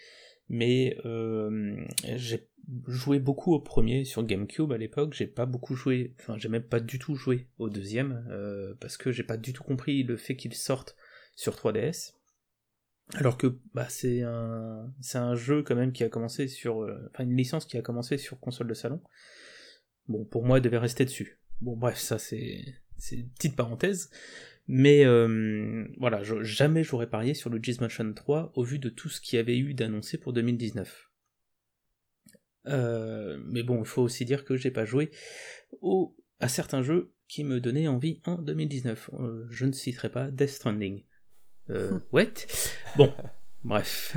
Mais 0.48 0.96
euh, 1.06 1.84
j'ai 2.14 2.48
joué 2.86 3.18
beaucoup 3.18 3.52
au 3.52 3.58
premier 3.58 4.04
sur 4.04 4.22
GameCube 4.22 4.70
à 4.70 4.78
l'époque. 4.78 5.12
J'ai 5.12 5.26
pas 5.26 5.44
beaucoup 5.44 5.74
joué, 5.74 6.14
enfin 6.20 6.38
j'ai 6.38 6.48
même 6.48 6.62
pas 6.62 6.78
du 6.78 7.00
tout 7.00 7.16
joué 7.16 7.48
au 7.58 7.68
deuxième 7.68 8.24
euh, 8.30 8.74
parce 8.78 8.96
que 8.96 9.10
j'ai 9.10 9.24
pas 9.24 9.36
du 9.36 9.52
tout 9.52 9.64
compris 9.64 10.04
le 10.04 10.16
fait 10.16 10.36
qu'il 10.36 10.54
sorte 10.54 10.94
sur 11.34 11.56
3DS. 11.56 12.12
Alors 13.14 13.38
que 13.38 13.58
bah, 13.74 13.88
c'est 13.88 14.22
un 14.22 14.88
c'est 15.00 15.18
un 15.18 15.34
jeu 15.34 15.64
quand 15.64 15.74
même 15.74 15.92
qui 15.92 16.04
a 16.04 16.08
commencé 16.08 16.46
sur 16.46 16.84
euh, 16.84 17.10
enfin 17.10 17.24
une 17.24 17.36
licence 17.36 17.64
qui 17.64 17.76
a 17.76 17.82
commencé 17.82 18.18
sur 18.18 18.38
console 18.38 18.68
de 18.68 18.74
salon. 18.74 19.02
Bon 20.08 20.24
pour 20.24 20.44
moi 20.44 20.58
il 20.58 20.62
devait 20.62 20.78
rester 20.78 21.04
dessus. 21.04 21.38
Bon 21.60 21.76
bref 21.76 21.98
ça 21.98 22.18
c'est 22.18 22.64
c'est 22.98 23.16
une 23.16 23.30
petite 23.30 23.56
parenthèse. 23.56 24.10
Mais 24.66 25.04
euh, 25.04 25.86
voilà, 25.98 26.22
je, 26.22 26.42
jamais 26.42 26.84
j'aurais 26.84 27.10
parié 27.10 27.34
sur 27.34 27.50
le 27.50 27.56
Luigi's 27.56 27.80
Mansion 27.80 28.12
3 28.12 28.52
au 28.54 28.62
vu 28.62 28.78
de 28.78 28.88
tout 28.88 29.10
ce 29.10 29.20
qu'il 29.20 29.36
y 29.36 29.40
avait 29.40 29.58
eu 29.58 29.74
d'annoncé 29.74 30.16
pour 30.16 30.32
2019. 30.32 31.10
Euh, 32.66 33.38
mais 33.44 33.62
bon, 33.62 33.80
il 33.80 33.86
faut 33.86 34.02
aussi 34.02 34.24
dire 34.24 34.44
que 34.44 34.56
j'ai 34.56 34.70
pas 34.70 34.84
joué 34.84 35.10
au, 35.82 36.16
à 36.40 36.48
certains 36.48 36.82
jeux 36.82 37.12
qui 37.28 37.44
me 37.44 37.60
donnaient 37.60 37.88
envie 37.88 38.20
en 38.24 38.36
2019. 38.38 39.10
Euh, 39.12 39.46
je 39.50 39.66
ne 39.66 39.72
citerai 39.72 40.10
pas 40.10 40.30
Death 40.30 40.50
Stranding. 40.50 41.04
Euh, 41.70 41.98
what 42.12 42.46
Bon, 42.96 43.12
bref. 43.64 44.16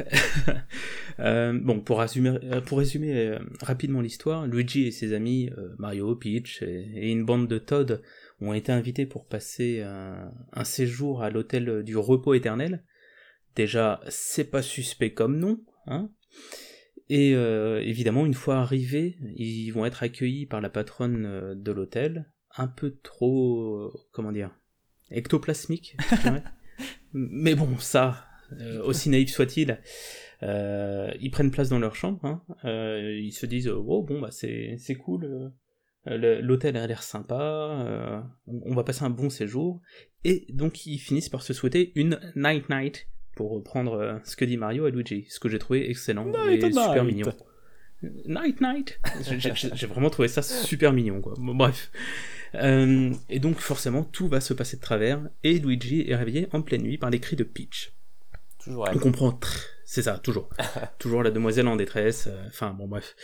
euh, 1.19 1.57
bon, 1.59 1.79
pour 1.79 1.99
résumer, 1.99 2.37
pour 2.65 2.77
résumer 2.77 3.37
rapidement 3.61 4.01
l'histoire, 4.01 4.45
Luigi 4.47 4.87
et 4.87 4.91
ses 4.91 5.13
amis, 5.13 5.49
Mario, 5.77 6.15
Peach 6.15 6.61
et, 6.61 7.11
une 7.11 7.25
bande 7.25 7.47
de 7.47 7.57
Todd 7.57 8.01
ont 8.39 8.53
été 8.53 8.71
invités 8.71 9.05
pour 9.05 9.25
passer 9.25 9.81
un, 9.81 10.31
un 10.53 10.63
séjour 10.63 11.23
à 11.23 11.29
l'hôtel 11.29 11.83
du 11.83 11.97
repos 11.97 12.33
éternel. 12.33 12.83
Déjà, 13.55 14.01
c'est 14.07 14.51
pas 14.51 14.61
suspect 14.61 15.13
comme 15.13 15.39
nom, 15.39 15.59
hein 15.87 16.11
et 17.09 17.33
euh, 17.35 17.81
évidemment, 17.81 18.25
une 18.25 18.33
fois 18.33 18.57
arrivés, 18.57 19.17
ils 19.35 19.71
vont 19.71 19.85
être 19.85 20.03
accueillis 20.03 20.45
par 20.45 20.61
la 20.61 20.69
patronne 20.69 21.25
euh, 21.25 21.55
de 21.55 21.71
l'hôtel, 21.71 22.29
un 22.57 22.67
peu 22.67 22.97
trop, 23.01 23.77
euh, 23.77 23.93
comment 24.11 24.31
dire, 24.31 24.51
ectoplasmique, 25.09 25.95
je 26.11 26.21
dirais. 26.21 26.43
Mais 27.13 27.55
bon, 27.55 27.77
ça, 27.77 28.26
euh, 28.59 28.81
aussi 28.83 29.09
naïf 29.09 29.29
soit-il, 29.29 29.79
euh, 30.43 31.11
ils 31.19 31.31
prennent 31.31 31.51
place 31.51 31.69
dans 31.69 31.79
leur 31.79 31.95
chambre, 31.95 32.23
hein, 32.23 32.41
ils 32.63 33.33
se 33.33 33.45
disent, 33.45 33.67
oh 33.67 34.03
bon, 34.03 34.19
bah 34.19 34.29
c'est 34.31 34.95
cool, 34.95 35.51
l'hôtel 36.05 36.77
a 36.77 36.87
l'air 36.87 37.03
sympa, 37.03 38.25
on 38.47 38.75
va 38.75 38.83
passer 38.83 39.03
un 39.03 39.09
bon 39.09 39.29
séjour, 39.29 39.81
et 40.23 40.45
donc 40.49 40.85
ils 40.85 40.99
finissent 40.99 41.29
par 41.29 41.41
se 41.41 41.53
souhaiter 41.53 41.91
une 41.95 42.19
night 42.35 42.69
night 42.69 43.07
pour 43.37 43.51
reprendre 43.51 43.93
euh, 43.93 44.17
ce 44.25 44.35
que 44.35 44.43
dit 44.43 44.57
Mario 44.57 44.85
à 44.85 44.89
Luigi, 44.89 45.25
ce 45.29 45.39
que 45.39 45.47
j'ai 45.47 45.59
trouvé 45.59 45.89
excellent 45.89 46.25
night 46.25 46.63
et 46.63 46.71
super 46.71 47.05
night. 47.05 47.15
mignon. 47.15 47.31
Night 48.27 48.61
Night? 48.61 48.99
J'ai 49.39 49.87
vraiment 49.87 50.09
trouvé 50.09 50.27
ça 50.27 50.41
super 50.41 50.93
mignon, 50.93 51.21
quoi. 51.21 51.33
Bref. 51.37 51.91
Euh, 52.55 53.11
et 53.29 53.39
donc, 53.39 53.57
forcément, 53.57 54.03
tout 54.03 54.27
va 54.27 54.39
se 54.39 54.53
passer 54.53 54.77
de 54.77 54.81
travers, 54.81 55.27
et 55.43 55.57
Luigi 55.57 56.05
est 56.07 56.15
réveillé 56.15 56.47
en 56.51 56.61
pleine 56.61 56.83
nuit 56.83 56.97
par 56.97 57.09
les 57.09 57.19
cris 57.19 57.35
de 57.35 57.43
Peach. 57.43 57.93
Toujours 58.67 58.87
On 58.93 58.99
comprend... 58.99 59.39
C'est 59.85 60.01
ça, 60.01 60.19
toujours. 60.19 60.49
toujours 60.99 61.23
la 61.23 61.31
demoiselle 61.31 61.67
en 61.67 61.77
détresse. 61.77 62.27
Euh, 62.27 62.43
enfin, 62.47 62.71
bon, 62.71 62.87
bref. 62.87 63.15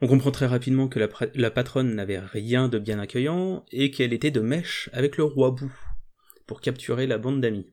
On 0.00 0.08
comprend 0.08 0.30
très 0.30 0.46
rapidement 0.46 0.88
que 0.88 0.98
la, 0.98 1.08
la 1.34 1.50
patronne 1.50 1.94
n'avait 1.94 2.18
rien 2.18 2.68
de 2.68 2.78
bien 2.78 2.98
accueillant, 2.98 3.64
et 3.70 3.90
qu'elle 3.90 4.12
était 4.12 4.30
de 4.30 4.40
mèche 4.40 4.88
avec 4.92 5.18
le 5.18 5.24
roi 5.24 5.50
Bou, 5.50 5.70
pour 6.46 6.60
capturer 6.60 7.06
la 7.06 7.18
bande 7.18 7.40
d'amis. 7.40 7.66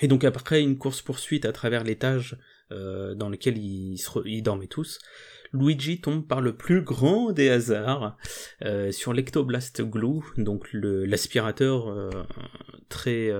Et 0.00 0.08
donc 0.08 0.24
après 0.24 0.62
une 0.62 0.78
course-poursuite 0.78 1.44
à 1.44 1.52
travers 1.52 1.84
l'étage 1.84 2.38
euh, 2.70 3.14
dans 3.14 3.28
lequel 3.28 3.58
ils, 3.58 3.98
se 3.98 4.10
ils, 4.26 4.42
dormaient 4.42 4.66
tous, 4.66 4.98
Luigi 5.52 6.00
tombe 6.00 6.26
par 6.26 6.40
le 6.40 6.56
plus 6.56 6.82
grand 6.82 7.32
des 7.32 7.48
hasards 7.48 8.16
euh, 8.62 8.92
sur 8.92 9.12
l'Ectoblast 9.12 9.82
Glue, 9.82 10.20
donc 10.36 10.68
l'aspirateur 10.72 11.88
euh, 11.88 12.10
très 12.88 13.32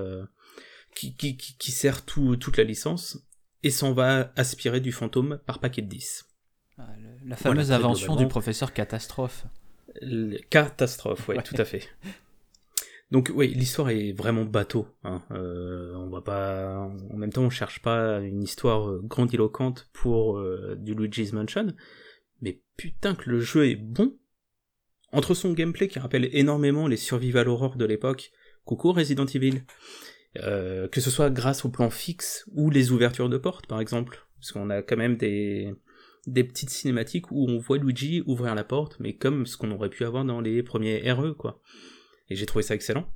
qui, 0.95 1.15
qui, 1.15 1.37
qui, 1.37 1.71
sert 1.71 2.05
tout, 2.05 2.35
toute 2.35 2.57
la 2.57 2.63
licence, 2.63 3.17
et 3.63 3.69
s'en 3.69 3.93
va 3.93 4.31
aspirer 4.35 4.79
du 4.79 4.91
fantôme 4.91 5.39
par 5.45 5.59
paquet 5.59 5.81
de 5.81 5.87
10. 5.87 6.25
Ah, 6.77 6.87
le, 7.01 7.29
la 7.29 7.35
fameuse 7.35 7.67
voilà, 7.67 7.83
invention 7.83 8.15
du 8.15 8.27
professeur 8.27 8.73
Catastrophe. 8.73 9.45
Le, 10.01 10.37
catastrophe, 10.49 11.27
oui, 11.27 11.35
tout 11.43 11.55
à 11.57 11.65
fait. 11.65 11.89
Donc 13.11 13.31
oui, 13.33 13.47
l'histoire 13.47 13.89
est 13.89 14.11
vraiment 14.11 14.45
bateau. 14.45 14.87
Hein. 15.03 15.23
Euh, 15.31 15.95
on 15.95 16.09
va 16.09 16.21
pas, 16.21 16.77
en 17.11 17.17
même 17.17 17.33
temps, 17.33 17.43
on 17.43 17.49
cherche 17.49 17.81
pas 17.81 18.19
une 18.19 18.43
histoire 18.43 18.87
euh, 18.87 19.01
grandiloquente 19.03 19.89
pour 19.93 20.37
euh, 20.37 20.75
du 20.79 20.93
Luigi's 20.93 21.33
Mansion, 21.33 21.73
mais 22.41 22.61
putain 22.77 23.15
que 23.15 23.29
le 23.29 23.39
jeu 23.39 23.67
est 23.67 23.75
bon. 23.75 24.15
Entre 25.11 25.33
son 25.33 25.53
gameplay 25.53 25.87
qui 25.87 25.97
rappelle 25.97 26.29
énormément 26.33 26.87
les 26.87 26.97
survival 26.97 27.49
horror 27.49 27.77
de 27.77 27.85
l'époque, 27.85 28.31
coucou 28.63 28.91
Resident 28.91 29.25
Evil, 29.25 29.63
euh, 30.37 30.87
que 30.87 31.01
ce 31.01 31.09
soit 31.09 31.29
grâce 31.29 31.65
au 31.65 31.69
plan 31.69 31.89
fixe 31.89 32.47
ou 32.53 32.69
les 32.69 32.91
ouvertures 32.91 33.29
de 33.29 33.37
portes 33.37 33.67
par 33.67 33.81
exemple, 33.81 34.27
parce 34.37 34.51
qu'on 34.51 34.69
a 34.69 34.81
quand 34.81 34.97
même 34.97 35.17
des 35.17 35.73
des 36.27 36.43
petites 36.43 36.69
cinématiques 36.69 37.31
où 37.31 37.49
on 37.49 37.57
voit 37.57 37.77
Luigi 37.77 38.21
ouvrir 38.25 38.53
la 38.53 38.63
porte, 38.63 38.97
mais 38.99 39.15
comme 39.15 39.45
ce 39.45 39.57
qu'on 39.57 39.71
aurait 39.71 39.89
pu 39.89 40.03
avoir 40.03 40.25
dans 40.25 40.41
les 40.41 40.61
premiers 40.61 41.11
RE 41.11 41.33
quoi 41.35 41.61
et 42.29 42.35
j'ai 42.35 42.45
trouvé 42.45 42.63
ça 42.63 42.75
excellent. 42.75 43.11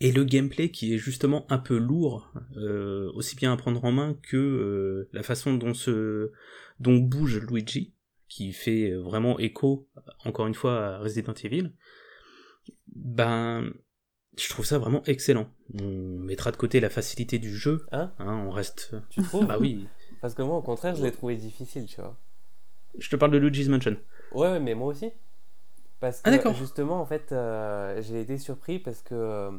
Et 0.00 0.12
le 0.12 0.24
gameplay 0.24 0.70
qui 0.70 0.94
est 0.94 0.98
justement 0.98 1.50
un 1.50 1.58
peu 1.58 1.76
lourd, 1.76 2.32
euh, 2.56 3.10
aussi 3.14 3.36
bien 3.36 3.52
à 3.52 3.56
prendre 3.56 3.84
en 3.84 3.92
main 3.92 4.18
que 4.22 4.36
euh, 4.36 5.08
la 5.12 5.22
façon 5.22 5.54
dont, 5.54 5.74
se, 5.74 6.32
dont 6.80 6.96
bouge 6.96 7.38
Luigi, 7.38 7.92
qui 8.28 8.52
fait 8.52 8.92
vraiment 8.92 9.38
écho, 9.38 9.88
encore 10.24 10.46
une 10.46 10.54
fois, 10.54 10.86
à 10.86 10.98
Resident 10.98 11.34
Evil, 11.34 11.72
ben, 12.88 13.72
je 14.36 14.48
trouve 14.48 14.64
ça 14.64 14.78
vraiment 14.78 15.02
excellent. 15.06 15.48
On 15.78 16.18
mettra 16.18 16.50
de 16.50 16.56
côté 16.56 16.80
la 16.80 16.90
facilité 16.90 17.38
du 17.38 17.56
jeu, 17.56 17.86
hein, 17.92 18.12
hein 18.18 18.44
on 18.46 18.50
reste... 18.50 18.94
Tu 19.10 19.22
trouves 19.22 19.46
Bah 19.46 19.58
oui. 19.60 19.86
Parce 20.20 20.34
que 20.34 20.42
moi, 20.42 20.56
au 20.56 20.62
contraire, 20.62 20.94
je 20.94 21.02
l'ai 21.02 21.12
trouvé 21.12 21.36
difficile, 21.36 21.86
tu 21.86 22.00
vois. 22.00 22.16
Je 22.98 23.08
te 23.10 23.16
parle 23.16 23.32
de 23.32 23.38
Luigi's 23.38 23.68
Mansion. 23.68 23.96
Ouais, 24.32 24.50
ouais, 24.50 24.60
mais 24.60 24.74
moi 24.74 24.88
aussi. 24.88 25.10
Parce 26.00 26.20
que 26.20 26.30
ah, 26.30 26.52
justement, 26.52 27.00
en 27.00 27.06
fait, 27.06 27.32
euh, 27.32 28.00
j'ai 28.02 28.20
été 28.20 28.38
surpris 28.38 28.78
parce 28.78 29.02
que 29.02 29.14
euh, 29.14 29.50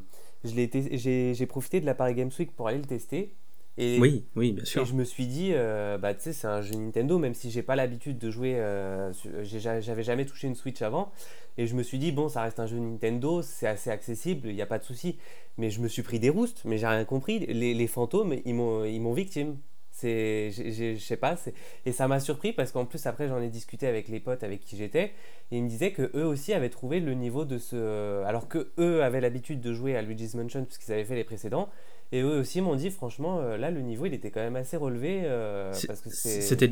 j'ai 0.43 1.45
profité 1.47 1.81
de 1.81 1.85
la 1.85 1.95
Paris 1.95 2.13
Games 2.13 2.31
Week 2.37 2.55
pour 2.55 2.67
aller 2.67 2.77
le 2.77 2.85
tester. 2.85 3.35
Et, 3.77 3.99
oui, 3.99 4.25
oui, 4.35 4.53
bien 4.53 4.63
sûr. 4.63 4.83
Et 4.83 4.85
je 4.85 4.93
me 4.93 5.03
suis 5.03 5.27
dit, 5.27 5.51
euh, 5.53 5.97
bah 5.97 6.13
tu 6.13 6.21
sais, 6.21 6.33
c'est 6.33 6.47
un 6.47 6.61
jeu 6.61 6.75
Nintendo, 6.75 7.19
même 7.19 7.33
si 7.33 7.51
j'ai 7.51 7.61
pas 7.61 7.75
l'habitude 7.75 8.17
de 8.17 8.31
jouer, 8.31 8.55
euh, 8.55 9.11
j'avais 9.43 10.03
jamais 10.03 10.25
touché 10.25 10.47
une 10.47 10.55
Switch 10.55 10.81
avant. 10.81 11.11
Et 11.57 11.67
je 11.67 11.75
me 11.75 11.83
suis 11.83 11.99
dit, 11.99 12.11
bon, 12.11 12.29
ça 12.29 12.41
reste 12.41 12.59
un 12.59 12.67
jeu 12.67 12.77
Nintendo, 12.77 13.41
c'est 13.41 13.67
assez 13.67 13.89
accessible, 13.89 14.47
il 14.47 14.55
n'y 14.55 14.61
a 14.61 14.65
pas 14.65 14.79
de 14.79 14.83
souci. 14.83 15.17
Mais 15.57 15.69
je 15.69 15.81
me 15.81 15.87
suis 15.87 16.03
pris 16.03 16.19
des 16.19 16.29
roustes, 16.29 16.61
mais 16.65 16.77
j'ai 16.77 16.87
rien 16.87 17.05
compris. 17.05 17.39
Les, 17.39 17.73
les 17.73 17.87
fantômes, 17.87 18.35
ils 18.45 18.53
m'ont 18.53 19.13
victime. 19.13 19.57
C'est, 19.91 20.51
je 20.51 20.97
sais 20.99 21.15
pas, 21.15 21.37
et 21.85 21.93
ça 21.93 22.09
m'a 22.09 22.19
surpris 22.19 22.51
parce 22.51 22.73
qu'en 22.73 22.83
plus 22.83 23.05
après 23.05 23.29
j'en 23.29 23.41
ai 23.41 23.47
discuté 23.47 23.87
avec 23.87 24.09
les 24.09 24.19
potes 24.19 24.43
avec 24.43 24.59
qui 24.59 24.75
j'étais 24.75 25.13
et 25.51 25.57
ils 25.57 25.63
me 25.63 25.69
disaient 25.69 25.93
que 25.93 26.11
eux 26.17 26.25
aussi 26.25 26.51
avaient 26.51 26.69
trouvé 26.69 26.99
le 26.99 27.13
niveau 27.13 27.45
de 27.45 27.57
ce, 27.57 28.21
alors 28.25 28.49
que 28.49 28.73
eux 28.77 29.01
avaient 29.03 29.21
l'habitude 29.21 29.61
de 29.61 29.71
jouer 29.71 29.95
à 29.95 30.01
Luigi's 30.01 30.35
Mansion 30.35 30.65
puisqu'ils 30.65 30.91
avaient 30.91 31.05
fait 31.05 31.15
les 31.15 31.23
précédents 31.23 31.69
et 32.11 32.21
eux 32.21 32.39
aussi 32.39 32.61
m'ont 32.61 32.75
dit 32.75 32.91
franchement 32.91 33.39
euh, 33.39 33.57
là 33.57 33.71
le 33.71 33.81
niveau 33.81 34.05
il 34.05 34.13
était 34.13 34.31
quand 34.31 34.41
même 34.41 34.55
assez 34.55 34.77
relevé 34.77 35.21
euh, 35.23 35.73
parce 35.87 36.01
que 36.01 36.09
c'était 36.09 36.71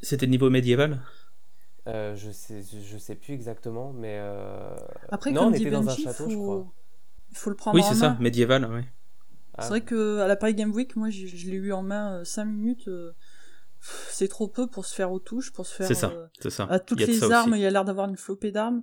c'était 0.00 0.26
le 0.26 0.30
niveau 0.30 0.50
médiéval? 0.50 1.00
Euh, 1.88 2.16
je 2.16 2.30
sais 2.30 2.62
je 2.62 2.98
sais 2.98 3.14
plus 3.14 3.34
exactement 3.34 3.92
mais 3.92 4.20
après 5.10 5.32
non, 5.32 5.46
on 5.46 5.52
était 5.52 5.70
dans 5.70 5.88
un 5.88 5.96
château 5.96 6.30
je 6.30 6.36
crois. 6.36 6.66
Il 7.30 7.36
faut 7.36 7.50
le 7.50 7.56
prendre 7.56 7.76
oui, 7.76 7.84
c'est 7.86 7.94
ça, 7.94 8.16
médiéval, 8.18 8.66
oui. 8.72 8.82
C'est 9.58 9.68
vrai 9.68 9.80
que 9.82 10.18
à 10.18 10.26
la 10.26 10.36
Paris 10.36 10.54
Game 10.54 10.72
Week, 10.72 10.96
moi, 10.96 11.10
je, 11.10 11.24
l'ai 11.48 11.56
eu 11.56 11.72
en 11.72 11.82
main 11.82 12.24
5 12.24 12.42
euh, 12.42 12.44
minutes. 12.46 12.88
Euh, 12.88 13.12
c'est 13.80 14.28
trop 14.28 14.48
peu 14.48 14.66
pour 14.66 14.86
se 14.86 14.94
faire 14.94 15.12
aux 15.12 15.18
touches, 15.18 15.52
pour 15.52 15.66
se 15.66 15.74
faire. 15.74 15.86
C'est 15.86 15.94
ça, 15.94 16.10
euh, 16.10 16.26
c'est 16.40 16.50
ça. 16.50 16.66
À 16.68 16.78
toutes 16.78 17.00
les 17.00 17.30
armes, 17.30 17.54
il 17.54 17.60
y 17.60 17.66
a 17.66 17.70
l'air 17.70 17.84
d'avoir 17.84 18.08
une 18.08 18.16
flopée 18.16 18.50
d'armes. 18.50 18.82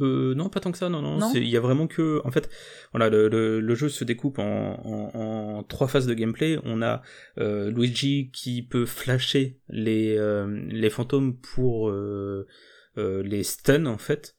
Euh, 0.00 0.34
non, 0.34 0.48
pas 0.48 0.60
tant 0.60 0.72
que 0.72 0.78
ça, 0.78 0.88
non, 0.88 1.02
non. 1.02 1.32
Il 1.34 1.48
y 1.48 1.56
a 1.56 1.60
vraiment 1.60 1.86
que, 1.86 2.20
en 2.24 2.30
fait, 2.30 2.48
voilà, 2.92 3.08
le, 3.10 3.28
le, 3.60 3.74
jeu 3.74 3.88
se 3.88 4.04
découpe 4.04 4.38
en, 4.38 4.44
en, 4.44 5.62
trois 5.64 5.88
phases 5.88 6.06
de 6.06 6.14
gameplay. 6.14 6.58
On 6.64 6.82
a 6.82 7.02
Luigi 7.36 8.30
qui 8.32 8.62
peut 8.62 8.86
flasher 8.86 9.60
les 9.68 10.18
les 10.68 10.90
fantômes 10.90 11.36
pour 11.38 11.92
les 12.96 13.42
stun 13.42 13.86
en 13.86 13.98
fait. 13.98 14.36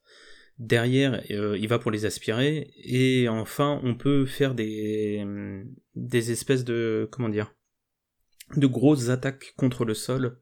Derrière, 0.61 1.23
euh, 1.31 1.57
il 1.57 1.67
va 1.67 1.79
pour 1.79 1.89
les 1.89 2.05
aspirer. 2.05 2.71
Et 2.83 3.27
enfin, 3.27 3.81
on 3.83 3.95
peut 3.95 4.27
faire 4.27 4.53
des, 4.53 5.25
des 5.95 6.31
espèces 6.31 6.63
de. 6.63 7.09
Comment 7.11 7.29
dire 7.29 7.55
De 8.55 8.67
grosses 8.67 9.09
attaques 9.09 9.55
contre 9.57 9.85
le 9.85 9.95
sol. 9.95 10.37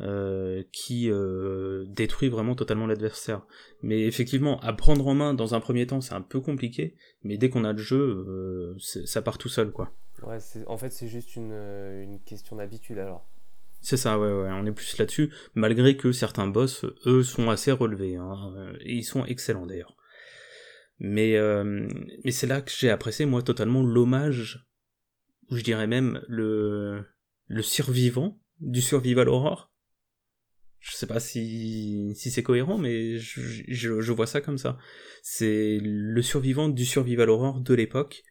Euh, 0.00 0.64
qui 0.72 1.08
euh, 1.08 1.84
détruit 1.86 2.28
vraiment 2.28 2.56
totalement 2.56 2.88
l'adversaire. 2.88 3.46
Mais 3.80 4.02
effectivement, 4.02 4.58
à 4.58 4.72
prendre 4.72 5.06
en 5.06 5.14
main 5.14 5.34
dans 5.34 5.54
un 5.54 5.60
premier 5.60 5.86
temps, 5.86 6.00
c'est 6.00 6.14
un 6.14 6.20
peu 6.20 6.40
compliqué, 6.40 6.96
mais 7.22 7.36
dès 7.38 7.48
qu'on 7.48 7.62
a 7.62 7.72
le 7.72 7.78
jeu, 7.78 8.74
ça 8.76 9.22
part 9.22 9.38
tout 9.38 9.48
seul, 9.48 9.70
quoi. 9.70 9.92
Ouais, 10.26 10.38
en 10.66 10.76
fait, 10.76 10.90
c'est 10.90 11.06
juste 11.06 11.36
une, 11.36 11.52
une 11.52 12.18
question 12.24 12.56
d'habitude 12.56 12.98
alors. 12.98 13.30
C'est 13.82 13.96
ça, 13.96 14.18
ouais, 14.18 14.32
ouais, 14.32 14.50
on 14.50 14.66
est 14.66 14.72
plus 14.72 14.98
là-dessus, 14.98 15.32
malgré 15.54 15.96
que 15.96 16.10
certains 16.10 16.48
boss, 16.48 16.84
eux, 17.06 17.22
sont 17.22 17.48
assez 17.48 17.70
relevés, 17.70 18.16
hein, 18.16 18.52
et 18.80 18.94
ils 18.94 19.04
sont 19.04 19.24
excellents 19.26 19.66
d'ailleurs. 19.66 19.96
Mais, 20.98 21.36
euh, 21.36 21.86
mais 22.24 22.32
c'est 22.32 22.48
là 22.48 22.62
que 22.62 22.72
j'ai 22.76 22.90
apprécié, 22.90 23.26
moi, 23.26 23.42
totalement 23.42 23.82
l'hommage, 23.84 24.66
ou 25.50 25.56
je 25.56 25.62
dirais 25.62 25.86
même 25.86 26.20
le, 26.26 27.04
le 27.46 27.62
survivant 27.62 28.40
du 28.58 28.80
survival 28.80 29.28
horror. 29.28 29.70
Je 30.84 30.96
sais 30.96 31.06
pas 31.06 31.18
si, 31.18 32.12
si 32.14 32.30
c'est 32.30 32.42
cohérent, 32.42 32.76
mais 32.76 33.16
je, 33.16 33.40
je, 33.40 34.00
je, 34.02 34.12
vois 34.12 34.26
ça 34.26 34.42
comme 34.42 34.58
ça. 34.58 34.76
C'est 35.22 35.78
le 35.80 36.20
survivant 36.20 36.68
du 36.68 36.84
survival 36.84 37.30
horror 37.30 37.60
de 37.60 37.72
l'époque 37.72 38.22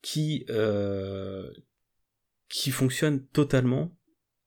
qui, 0.00 0.46
euh, 0.48 1.50
qui 2.48 2.70
fonctionne 2.70 3.26
totalement 3.26 3.94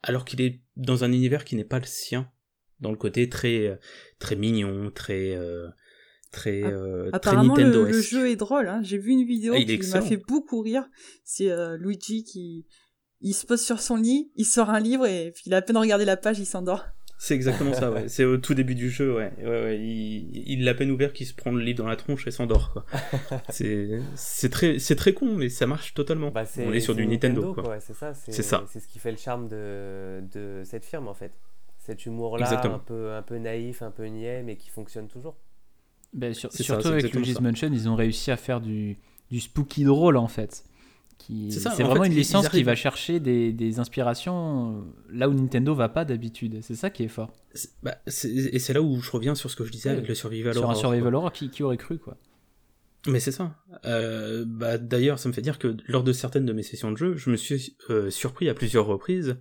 alors 0.01 0.25
qu'il 0.25 0.41
est 0.41 0.61
dans 0.75 1.03
un 1.03 1.11
univers 1.11 1.45
qui 1.45 1.55
n'est 1.55 1.65
pas 1.65 1.77
le 1.77 1.85
sien, 1.85 2.31
dans 2.79 2.89
le 2.89 2.97
côté 2.97 3.29
très 3.29 3.67
euh, 3.67 3.75
très 4.17 4.35
mignon, 4.35 4.89
très 4.89 5.35
euh, 5.35 5.67
très 6.31 6.63
euh, 6.63 7.11
Apparemment, 7.13 7.55
le, 7.55 7.85
le, 7.85 8.01
jeu 8.01 8.27
est 8.27 8.37
drôle. 8.37 8.69
Hein. 8.69 8.81
J'ai 8.81 8.97
vu 8.97 9.11
une 9.11 9.25
vidéo 9.25 9.53
ah, 9.55 9.61
qui 9.61 9.77
m'a 9.91 10.01
fait 10.01 10.17
beaucoup 10.27 10.61
rire. 10.61 10.89
C'est 11.23 11.49
Luigi 11.77 12.23
qui 12.23 12.65
il 13.21 13.33
se 13.33 13.45
pose 13.45 13.61
sur 13.61 13.81
son 13.81 13.97
lit, 13.97 14.31
il 14.35 14.45
sort 14.45 14.69
un 14.71 14.79
livre 14.79 15.05
et 15.05 15.31
puis 15.31 15.43
il 15.45 15.53
a 15.53 15.57
à 15.57 15.61
peine 15.61 15.77
regardé 15.77 16.05
la 16.05 16.17
page, 16.17 16.39
il 16.39 16.45
s'endort. 16.45 16.85
C'est 17.21 17.35
exactement 17.35 17.73
ça, 17.73 17.91
ouais. 17.91 18.07
C'est 18.07 18.23
au 18.23 18.37
tout 18.37 18.53
début 18.53 18.75
du 18.75 18.89
jeu, 18.89 19.13
ouais. 19.13 19.29
ouais, 19.39 19.45
ouais. 19.45 19.77
Il, 19.77 20.31
il 20.47 20.63
l'a 20.63 20.73
peine 20.73 20.89
ouvert 20.89 21.11
qu'il 21.11 21.27
se 21.27 21.33
prend 21.33 21.51
le 21.51 21.61
livre 21.61 21.79
dans 21.79 21.87
la 21.87 21.97
tronche 21.97 22.25
et 22.25 22.31
s'endort, 22.31 22.71
quoi. 22.71 22.85
c'est, 23.49 23.99
c'est 24.15 24.49
très, 24.49 24.79
c'est 24.79 24.95
très 24.95 25.13
con, 25.13 25.35
mais 25.35 25.49
ça 25.49 25.67
marche 25.67 25.93
totalement. 25.93 26.31
Bah, 26.31 26.45
On 26.59 26.71
est 26.71 26.79
sur 26.79 26.95
du 26.95 27.05
Nintendo, 27.05 27.53
quoi. 27.53 27.77
c'est 27.81 27.93
ça. 27.93 28.13
C'est, 28.13 28.31
ça. 28.31 28.63
C'est 28.69 28.79
ce 28.79 28.87
qui 28.87 28.99
fait 28.99 29.11
le 29.11 29.17
charme 29.17 29.49
de, 29.49 30.23
de 30.31 30.61
cette 30.63 30.85
firme, 30.85 31.09
en 31.09 31.13
fait. 31.13 31.33
Cet 31.77 32.05
humour-là, 32.05 32.61
un 32.63 32.79
peu, 32.79 33.11
un 33.11 33.21
peu 33.21 33.37
naïf, 33.37 33.81
un 33.81 33.91
peu 33.91 34.05
niais, 34.05 34.41
mais 34.41 34.55
qui 34.55 34.69
fonctionne 34.69 35.09
toujours. 35.09 35.35
Ben, 36.13 36.33
surtout 36.33 36.87
avec 36.87 37.13
Luigi's 37.13 37.41
Mansion, 37.41 37.69
ils 37.73 37.89
ont 37.89 37.95
réussi 37.95 38.31
à 38.31 38.37
faire 38.37 38.61
du, 38.61 38.97
du 39.29 39.41
spooky 39.41 39.83
drôle, 39.83 40.15
en 40.15 40.29
fait. 40.29 40.63
C'est 41.49 41.83
vraiment 41.83 42.05
une 42.05 42.13
licence 42.13 42.49
qui 42.49 42.63
va 42.63 42.75
chercher 42.75 43.19
des, 43.19 43.51
des, 43.53 43.79
inspirations 43.79 44.77
euh, 44.77 45.13
là 45.13 45.29
où 45.29 45.33
Nintendo 45.33 45.75
va 45.75 45.89
pas 45.89 46.05
d'habitude. 46.05 46.59
C'est 46.61 46.75
ça 46.75 46.89
qui 46.89 47.03
est 47.03 47.09
fort. 47.09 47.33
Bah, 47.83 47.97
et 48.07 48.59
c'est 48.59 48.73
là 48.73 48.81
où 48.81 48.99
je 49.01 49.11
reviens 49.11 49.35
sur 49.35 49.51
ce 49.51 49.55
que 49.55 49.63
je 49.63 49.71
disais 49.71 49.89
avec 49.89 50.07
le 50.07 50.15
Survival 50.15 50.57
Horror. 50.57 50.75
Sur 50.75 50.87
un 50.87 50.89
Survival 50.89 51.15
Horror, 51.15 51.31
qui, 51.31 51.49
qui, 51.49 51.61
aurait 51.63 51.77
cru 51.77 51.99
quoi 51.99 52.17
Mais 53.07 53.19
c'est 53.19 53.31
ça. 53.31 53.55
Euh, 53.85 54.45
bah, 54.47 54.77
D'ailleurs, 54.77 55.19
ça 55.19 55.29
me 55.29 55.33
fait 55.33 55.41
dire 55.41 55.59
que 55.59 55.77
lors 55.87 56.03
de 56.03 56.13
certaines 56.13 56.45
de 56.45 56.53
mes 56.53 56.63
sessions 56.63 56.91
de 56.91 56.97
jeu, 56.97 57.15
je 57.15 57.29
me 57.29 57.37
suis 57.37 57.75
euh, 57.89 58.09
surpris 58.09 58.49
à 58.49 58.53
plusieurs 58.53 58.85
reprises 58.85 59.37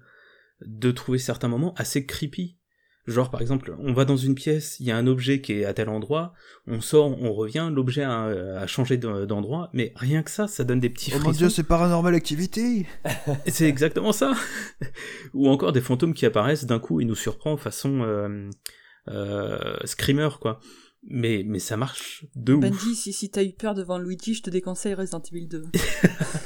de 0.65 0.91
trouver 0.91 1.19
certains 1.19 1.49
moments 1.49 1.75
assez 1.75 2.05
creepy. 2.05 2.58
Genre 3.09 3.31
par 3.31 3.41
exemple, 3.41 3.75
on 3.79 3.95
va 3.95 4.05
dans 4.05 4.19
une 4.19 4.35
pièce, 4.35 4.79
il 4.81 4.87
y 4.87 4.91
a 4.91 4.97
un 4.99 5.07
objet 5.07 5.41
qui 5.41 5.55
est 5.55 5.65
à 5.65 5.73
tel 5.73 5.89
endroit, 5.89 6.35
on 6.67 6.83
sort, 6.83 7.21
on 7.23 7.33
revient, 7.33 7.71
l'objet 7.75 8.03
a, 8.03 8.67
changé 8.67 8.99
d'endroit, 8.99 9.71
mais 9.73 9.95
rien 9.97 10.23
que 10.23 10.31
ça, 10.31 10.47
ça 10.47 10.63
donne 10.63 10.79
des 10.79 10.91
petits 10.91 11.11
frissons. 11.11 11.25
Oh 11.25 11.29
mon 11.29 11.35
dieu, 11.35 11.49
c'est 11.49 11.63
Paranormal 11.63 12.15
Activity 12.15 12.85
C'est 13.47 13.67
exactement 13.67 14.13
ça 14.13 14.35
Ou 15.33 15.49
encore 15.49 15.73
des 15.73 15.81
fantômes 15.81 16.13
qui 16.13 16.27
apparaissent 16.27 16.67
d'un 16.67 16.79
coup 16.79 17.01
et 17.01 17.07
nous 17.07 17.15
surprend 17.15 17.57
façon 17.57 18.03
euh, 18.03 18.51
euh, 19.09 19.77
screamer, 19.85 20.29
quoi. 20.39 20.61
Mais, 21.09 21.45
mais 21.47 21.61
ça 21.61 21.79
marche 21.79 22.27
de 22.37 22.53
ouf. 22.53 22.61
Benji, 22.61 22.95
si, 22.95 23.15
si 23.15 23.31
t'as 23.31 23.43
eu 23.43 23.53
peur 23.53 23.75
devant 23.75 23.97
Luigi, 23.97 24.35
je 24.35 24.43
te 24.43 24.51
déconseille 24.51 24.93
Resident 24.93 25.23
Evil 25.33 25.47
2. 25.47 25.65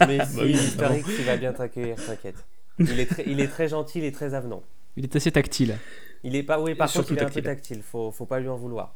mais 0.07 0.19
bah 0.19 0.27
si, 0.27 0.51
historique, 0.51 1.07
il 1.19 1.25
va 1.25 1.37
bien 1.37 1.53
t'accueillir, 1.53 1.97
t'inquiète. 1.97 2.47
Il 2.79 3.01
est, 3.01 3.07
très, 3.07 3.25
il 3.27 3.41
est 3.41 3.49
très 3.49 3.67
gentil, 3.67 3.99
il 3.99 4.05
est 4.05 4.13
très 4.13 4.35
avenant. 4.35 4.63
Il 4.97 5.03
est 5.05 5.17
assez 5.17 5.33
tactile. 5.33 5.77
Il 6.25 6.37
est 6.37 6.43
pas, 6.43 6.61
oui, 6.61 6.75
par 6.75 6.93
contre, 6.93 7.13
il 7.13 7.19
est 7.19 7.23
un 7.23 7.29
peu 7.29 7.43
tactile. 7.43 7.83
Faut, 7.83 8.11
faut 8.13 8.27
pas 8.27 8.41
lui 8.41 8.49
en 8.49 8.57
vouloir. 8.57 8.95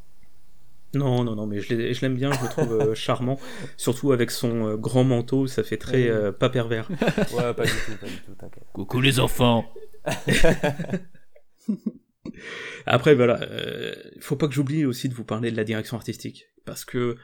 Non, 0.94 1.24
non, 1.24 1.34
non, 1.34 1.46
mais 1.46 1.60
je 1.60 2.00
l'aime 2.00 2.14
bien, 2.14 2.32
je 2.32 2.42
le 2.42 2.48
trouve 2.48 2.72
euh, 2.72 2.94
charmant. 2.98 3.38
Surtout 3.76 4.12
avec 4.12 4.30
son 4.30 4.66
euh, 4.66 4.76
grand 4.76 5.04
manteau, 5.04 5.46
ça 5.46 5.62
fait 5.62 5.76
très 5.76 6.08
euh, 6.08 6.32
pas 6.32 6.48
pervers. 6.48 6.88
Ouais, 7.32 7.52
pas 7.54 7.64
du 7.64 7.72
tout, 7.72 7.96
pas 8.00 8.06
du 8.06 8.20
tout, 8.24 8.34
t'inquiète. 8.38 8.64
Coucou 8.72 9.00
les 9.00 9.20
enfants 9.20 9.70
Après, 12.86 13.14
voilà, 13.14 13.40
il 14.14 14.22
faut 14.22 14.36
pas 14.36 14.48
que 14.48 14.54
j'oublie 14.54 14.84
aussi 14.84 15.08
de 15.08 15.14
vous 15.14 15.24
parler 15.24 15.50
de 15.50 15.56
la 15.56 15.64
direction 15.64 15.96
artistique. 15.96 16.46
Parce 16.64 16.84
que, 16.84 17.16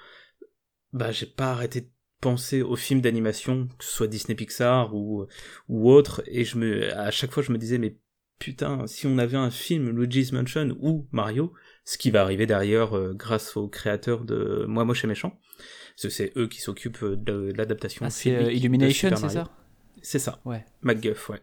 bah, 0.92 1.12
j'ai 1.12 1.26
pas 1.26 1.50
arrêté 1.52 1.82
de 1.82 1.88
penser 2.20 2.62
aux 2.62 2.76
films 2.76 3.00
d'animation, 3.00 3.68
que 3.78 3.84
ce 3.84 3.92
soit 3.92 4.06
Disney 4.06 4.34
Pixar 4.34 4.94
ou, 4.94 5.26
ou 5.68 5.90
autre, 5.90 6.22
et 6.26 6.44
je 6.44 6.58
me, 6.58 6.92
à 6.96 7.10
chaque 7.10 7.32
fois 7.32 7.42
je 7.42 7.52
me 7.52 7.58
disais, 7.58 7.78
mais 7.78 7.96
putain, 8.42 8.88
si 8.88 9.06
on 9.06 9.18
avait 9.18 9.36
un 9.36 9.52
film 9.52 9.90
Luigi's 9.90 10.32
Mansion 10.32 10.76
ou 10.80 11.06
Mario, 11.12 11.52
ce 11.84 11.96
qui 11.96 12.10
va 12.10 12.22
arriver 12.22 12.44
derrière 12.44 12.96
euh, 12.96 13.14
grâce 13.14 13.56
aux 13.56 13.68
créateurs 13.68 14.24
de 14.24 14.64
Moi 14.66 14.84
Moche 14.84 15.04
et 15.04 15.06
Méchant, 15.06 15.38
parce 15.94 16.02
que 16.02 16.08
c'est 16.08 16.32
eux 16.36 16.48
qui 16.48 16.60
s'occupent 16.60 17.04
de 17.04 17.52
l'adaptation. 17.56 18.04
Ah, 18.04 18.10
c'est 18.10 18.34
euh, 18.34 18.52
Illumination, 18.52 19.14
c'est 19.14 19.28
ça? 19.28 19.56
C'est 20.02 20.18
ça. 20.18 20.40
Ouais. 20.44 20.66
MacGuff, 20.80 21.28
ouais. 21.28 21.40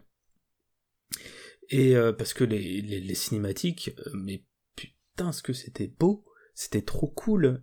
Et 1.70 1.96
euh, 1.96 2.12
parce 2.12 2.34
que 2.34 2.44
les, 2.44 2.82
les, 2.82 3.14
cinématiques, 3.14 3.96
mais 4.12 4.44
putain, 4.76 5.32
ce 5.32 5.42
que 5.42 5.54
c'était 5.54 5.86
beau 5.86 6.26
c'était 6.52 6.82
trop 6.82 7.06
cool. 7.06 7.62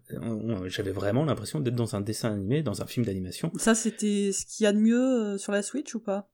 J'avais 0.65 0.91
vraiment 0.91 1.23
l'impression 1.23 1.59
d'être 1.59 1.75
dans 1.75 1.95
un 1.95 2.01
dessin 2.01 2.33
animé, 2.33 2.63
dans 2.63 2.81
un 2.81 2.87
film 2.87 3.05
d'animation. 3.05 3.51
Ça, 3.57 3.75
c'était 3.75 4.31
ce 4.31 4.43
qu'il 4.47 4.63
y 4.63 4.67
a 4.67 4.73
de 4.73 4.79
mieux 4.79 5.37
sur 5.37 5.51
la 5.51 5.61
Switch 5.61 5.93
ou 5.93 5.99
pas? 5.99 6.31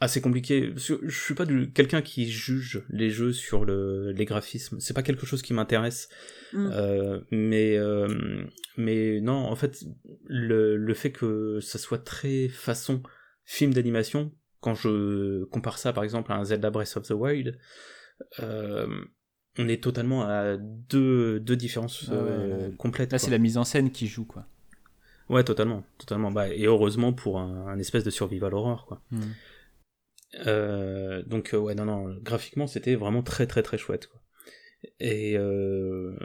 Assez 0.00 0.20
compliqué. 0.20 0.72
Je 0.76 0.96
suis 1.08 1.34
pas 1.34 1.46
quelqu'un 1.74 2.02
qui 2.02 2.30
juge 2.30 2.84
les 2.90 3.10
jeux 3.10 3.32
sur 3.32 3.64
le, 3.64 4.12
les 4.12 4.24
graphismes. 4.24 4.80
C'est 4.80 4.94
pas 4.94 5.02
quelque 5.02 5.26
chose 5.26 5.42
qui 5.42 5.54
m'intéresse. 5.54 6.08
Mm. 6.52 6.70
Euh, 6.72 7.20
mais 7.30 7.76
euh, 7.76 8.44
mais 8.76 9.20
non, 9.20 9.34
en 9.34 9.56
fait, 9.56 9.84
le, 10.26 10.76
le 10.76 10.94
fait 10.94 11.12
que 11.12 11.60
ça 11.60 11.78
soit 11.78 12.04
très 12.04 12.48
façon 12.48 13.02
film 13.44 13.74
d'animation, 13.74 14.32
quand 14.60 14.74
je 14.74 15.44
compare 15.44 15.78
ça 15.78 15.92
par 15.92 16.04
exemple 16.04 16.32
à 16.32 16.36
un 16.36 16.44
Zelda 16.44 16.70
Breath 16.70 16.96
of 16.96 17.06
the 17.06 17.12
Wild, 17.12 17.58
euh, 18.40 18.86
on 19.58 19.68
est 19.68 19.82
totalement 19.82 20.22
à 20.22 20.56
deux, 20.56 21.40
deux 21.40 21.56
différences 21.56 22.10
complètes. 22.78 23.12
Là, 23.12 23.18
c'est 23.18 23.30
la 23.30 23.38
mise 23.38 23.58
en 23.58 23.64
scène 23.64 23.90
qui 23.90 24.06
joue, 24.06 24.24
quoi. 24.24 24.46
Ouais, 25.30 25.44
totalement, 25.44 25.84
totalement. 25.96 26.32
Bah, 26.32 26.52
et 26.52 26.66
heureusement 26.66 27.12
pour 27.12 27.38
un, 27.38 27.78
espèce 27.78 28.02
de 28.02 28.10
survival 28.10 28.52
horror, 28.52 28.84
quoi. 28.84 29.00
Hmm. 29.12 29.20
Euh, 30.46 31.22
donc 31.22 31.54
ouais, 31.54 31.74
non, 31.74 31.84
non, 31.84 32.16
graphiquement 32.20 32.68
c'était 32.68 32.94
vraiment 32.94 33.22
très 33.22 33.46
très 33.46 33.62
très 33.62 33.78
chouette, 33.78 34.08
quoi. 34.08 34.20
Et, 34.98 35.36
euh, 35.36 36.16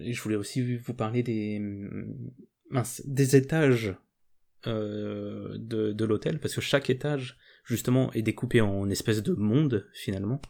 et 0.00 0.12
je 0.12 0.22
voulais 0.22 0.36
aussi 0.36 0.76
vous 0.76 0.94
parler 0.94 1.22
des 1.22 1.60
mince, 2.70 3.02
des 3.06 3.36
étages 3.36 3.94
euh, 4.66 5.56
de, 5.58 5.92
de 5.92 6.04
l'hôtel, 6.04 6.38
parce 6.38 6.54
que 6.54 6.60
chaque 6.60 6.90
étage 6.90 7.38
justement 7.64 8.12
est 8.12 8.22
découpé 8.22 8.60
en 8.60 8.90
espèce 8.90 9.22
de 9.22 9.32
monde 9.32 9.88
finalement. 9.94 10.42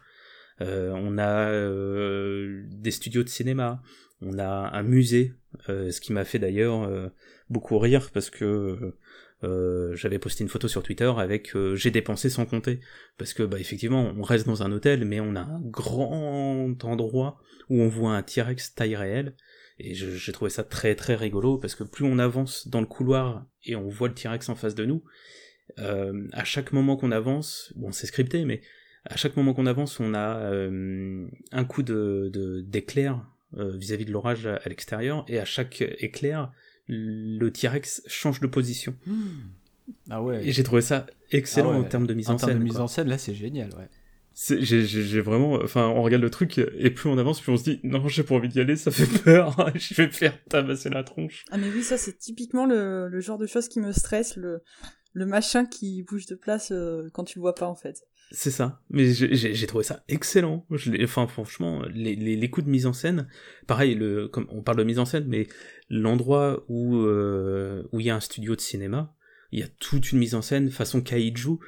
Euh, 0.60 0.90
on 0.94 1.18
a 1.18 1.50
euh, 1.50 2.62
des 2.68 2.90
studios 2.90 3.22
de 3.22 3.28
cinéma, 3.28 3.82
on 4.20 4.38
a 4.38 4.70
un 4.72 4.82
musée, 4.82 5.34
euh, 5.68 5.90
ce 5.90 6.00
qui 6.00 6.12
m'a 6.12 6.24
fait 6.24 6.38
d'ailleurs 6.38 7.10
beaucoup 7.48 7.78
rire 7.78 8.10
parce 8.12 8.30
que 8.30 8.94
j'avais 9.94 10.18
posté 10.18 10.44
une 10.44 10.50
photo 10.50 10.68
sur 10.68 10.82
Twitter 10.82 11.12
avec 11.16 11.56
j'ai 11.74 11.90
dépensé 11.90 12.30
sans 12.30 12.46
compter. 12.46 12.80
Parce 13.18 13.34
que 13.34 13.42
bah 13.42 13.58
effectivement 13.58 14.12
on 14.16 14.22
reste 14.22 14.46
dans 14.46 14.62
un 14.62 14.72
hôtel 14.72 15.04
mais 15.04 15.20
on 15.20 15.34
a 15.34 15.40
un 15.40 15.60
grand 15.60 16.76
endroit 16.84 17.38
où 17.68 17.80
on 17.80 17.88
voit 17.88 18.14
un 18.16 18.22
T-Rex 18.22 18.74
taille 18.74 18.96
réelle. 18.96 19.34
Et 19.78 19.94
j'ai 19.94 20.32
trouvé 20.32 20.50
ça 20.50 20.62
très 20.62 20.94
très 20.94 21.16
rigolo 21.16 21.58
parce 21.58 21.74
que 21.74 21.82
plus 21.82 22.04
on 22.04 22.18
avance 22.18 22.68
dans 22.68 22.80
le 22.80 22.86
couloir 22.86 23.46
et 23.64 23.74
on 23.74 23.88
voit 23.88 24.08
le 24.08 24.14
T-Rex 24.14 24.48
en 24.48 24.54
face 24.54 24.76
de 24.76 24.84
nous, 24.84 25.02
à 25.76 26.44
chaque 26.44 26.72
moment 26.72 26.96
qu'on 26.96 27.10
avance, 27.10 27.72
bon 27.74 27.90
c'est 27.90 28.06
scripté, 28.06 28.44
mais 28.44 28.60
à 29.04 29.16
chaque 29.16 29.36
moment 29.36 29.54
qu'on 29.54 29.66
avance, 29.66 30.00
on 30.00 30.14
a 30.14 30.36
euh, 30.36 31.26
un 31.50 31.64
coup 31.64 31.82
de 31.82 32.62
d'éclair 32.66 33.26
euh, 33.56 33.76
vis-à-vis 33.76 34.04
de 34.04 34.12
l'orage 34.12 34.46
à, 34.46 34.60
l'extérieur, 34.66 35.24
et 35.28 35.38
à 35.38 35.44
chaque 35.44 35.82
éclair, 35.98 36.52
le 36.86 37.50
T-Rex 37.50 38.02
change 38.06 38.40
de 38.40 38.46
position. 38.46 38.94
Hmm. 39.06 39.50
Ah 40.08 40.22
ouais. 40.22 40.46
Et 40.46 40.52
j'ai 40.52 40.62
trouvé 40.62 40.80
ça 40.80 41.06
excellent 41.32 41.72
ah 41.72 41.78
en 41.78 41.84
termes 41.84 42.06
de 42.06 42.14
mise 42.14 42.30
en, 42.30 42.34
en 42.34 42.38
scène. 42.38 42.58
de 42.58 42.64
mise 42.64 42.78
en 42.78 42.86
scène, 42.86 43.08
là 43.08 43.18
c'est 43.18 43.34
génial, 43.34 43.70
ouais. 43.74 43.88
J'ai 44.34 45.20
vraiment, 45.20 45.54
enfin, 45.62 45.86
on 45.88 46.02
regarde 46.02 46.22
le 46.22 46.30
truc 46.30 46.58
et 46.58 46.90
plus 46.90 47.10
on 47.10 47.18
avance, 47.18 47.40
plus 47.42 47.52
on 47.52 47.58
se 47.58 47.64
dit 47.64 47.80
non, 47.82 48.08
j'ai 48.08 48.22
pas 48.22 48.34
envie 48.34 48.48
d'y 48.48 48.60
aller, 48.60 48.76
ça 48.76 48.90
fait 48.90 49.06
peur, 49.24 49.70
je 49.74 49.94
vais 49.94 50.06
me 50.06 50.12
faire 50.12 50.42
tabasser 50.44 50.88
la 50.88 51.04
tronche. 51.04 51.44
Ah 51.50 51.58
mais 51.58 51.68
oui, 51.68 51.82
ça 51.82 51.98
c'est 51.98 52.18
typiquement 52.18 52.64
le, 52.64 53.08
le, 53.08 53.20
genre 53.20 53.36
de 53.36 53.46
choses 53.46 53.68
qui 53.68 53.80
me 53.80 53.92
stresse, 53.92 54.36
le, 54.36 54.62
le 55.12 55.26
machin 55.26 55.66
qui 55.66 56.02
bouge 56.02 56.26
de 56.26 56.34
place 56.34 56.72
euh, 56.72 57.10
quand 57.12 57.24
tu 57.24 57.38
le 57.38 57.42
vois 57.42 57.54
pas 57.54 57.66
en 57.66 57.74
fait. 57.74 58.04
C'est 58.34 58.50
ça. 58.50 58.80
Mais 58.88 59.12
j'ai 59.12 59.66
trouvé 59.66 59.84
ça 59.84 60.04
excellent. 60.08 60.66
Je 60.70 61.04
enfin, 61.04 61.26
franchement, 61.26 61.82
les, 61.92 62.16
les, 62.16 62.34
les, 62.34 62.50
coups 62.50 62.64
de 62.64 62.70
mise 62.70 62.86
en 62.86 62.94
scène, 62.94 63.28
pareil, 63.66 63.94
le, 63.94 64.26
comme 64.26 64.46
on 64.48 64.62
parle 64.62 64.78
de 64.78 64.84
mise 64.84 64.98
en 64.98 65.04
scène, 65.04 65.26
mais 65.28 65.46
l'endroit 65.90 66.64
où 66.68 66.96
euh, 66.96 67.86
où 67.92 68.00
il 68.00 68.06
y 68.06 68.10
a 68.10 68.16
un 68.16 68.20
studio 68.20 68.56
de 68.56 68.60
cinéma, 68.60 69.14
il 69.52 69.60
y 69.60 69.62
a 69.62 69.68
toute 69.78 70.12
une 70.12 70.18
mise 70.18 70.34
en 70.34 70.40
scène 70.40 70.70
façon 70.70 71.02
kaiju 71.02 71.58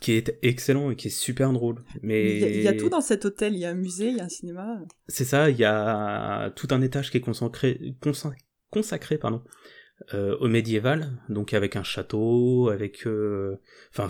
qui 0.00 0.12
est 0.12 0.38
excellent 0.42 0.90
et 0.90 0.96
qui 0.96 1.06
est 1.08 1.16
super 1.16 1.52
drôle. 1.52 1.84
Mais 2.02 2.38
il 2.38 2.62
y, 2.62 2.68
a, 2.68 2.74
tout 2.74 2.88
dans 2.88 3.00
cet 3.00 3.24
hôtel. 3.24 3.54
Il 3.54 3.60
y 3.60 3.64
a 3.64 3.70
un 3.70 3.74
musée, 3.74 4.08
il 4.08 4.16
y 4.16 4.20
a 4.20 4.24
un 4.24 4.28
cinéma. 4.28 4.80
C'est 5.06 5.24
ça. 5.24 5.50
Il 5.50 5.56
y 5.56 5.64
a 5.64 6.50
tout 6.50 6.68
un 6.70 6.82
étage 6.82 7.10
qui 7.10 7.18
est 7.18 7.20
consacré, 7.20 7.96
consacré, 8.70 9.18
pardon, 9.18 9.42
euh, 10.14 10.36
au 10.38 10.48
médiéval, 10.48 11.18
donc 11.28 11.52
avec 11.52 11.74
un 11.74 11.82
château, 11.82 12.68
avec, 12.68 13.06
euh, 13.06 13.60
enfin, 13.90 14.08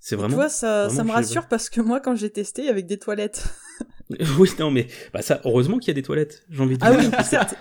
c'est 0.00 0.16
vraiment. 0.16 0.30
Tu 0.30 0.34
vois, 0.36 0.48
ça, 0.48 0.88
ça 0.90 1.04
me 1.04 1.10
rassure 1.10 1.46
parce 1.48 1.68
que 1.68 1.80
moi, 1.80 2.00
quand 2.00 2.14
j'ai 2.14 2.30
testé, 2.30 2.62
il 2.62 2.66
y 2.66 2.70
avait 2.70 2.82
des 2.82 2.98
toilettes. 2.98 3.44
oui, 4.38 4.48
non, 4.58 4.70
mais 4.70 4.86
bah 5.12 5.22
ça, 5.22 5.40
heureusement 5.44 5.78
qu'il 5.78 5.88
y 5.88 5.90
a 5.90 5.94
des 5.94 6.02
toilettes. 6.02 6.44
J'ai 6.48 6.62
envie 6.62 6.78
de 6.78 6.84
dire. 6.84 6.92
Ah 6.92 7.18
oui, 7.18 7.24
certes. 7.24 7.54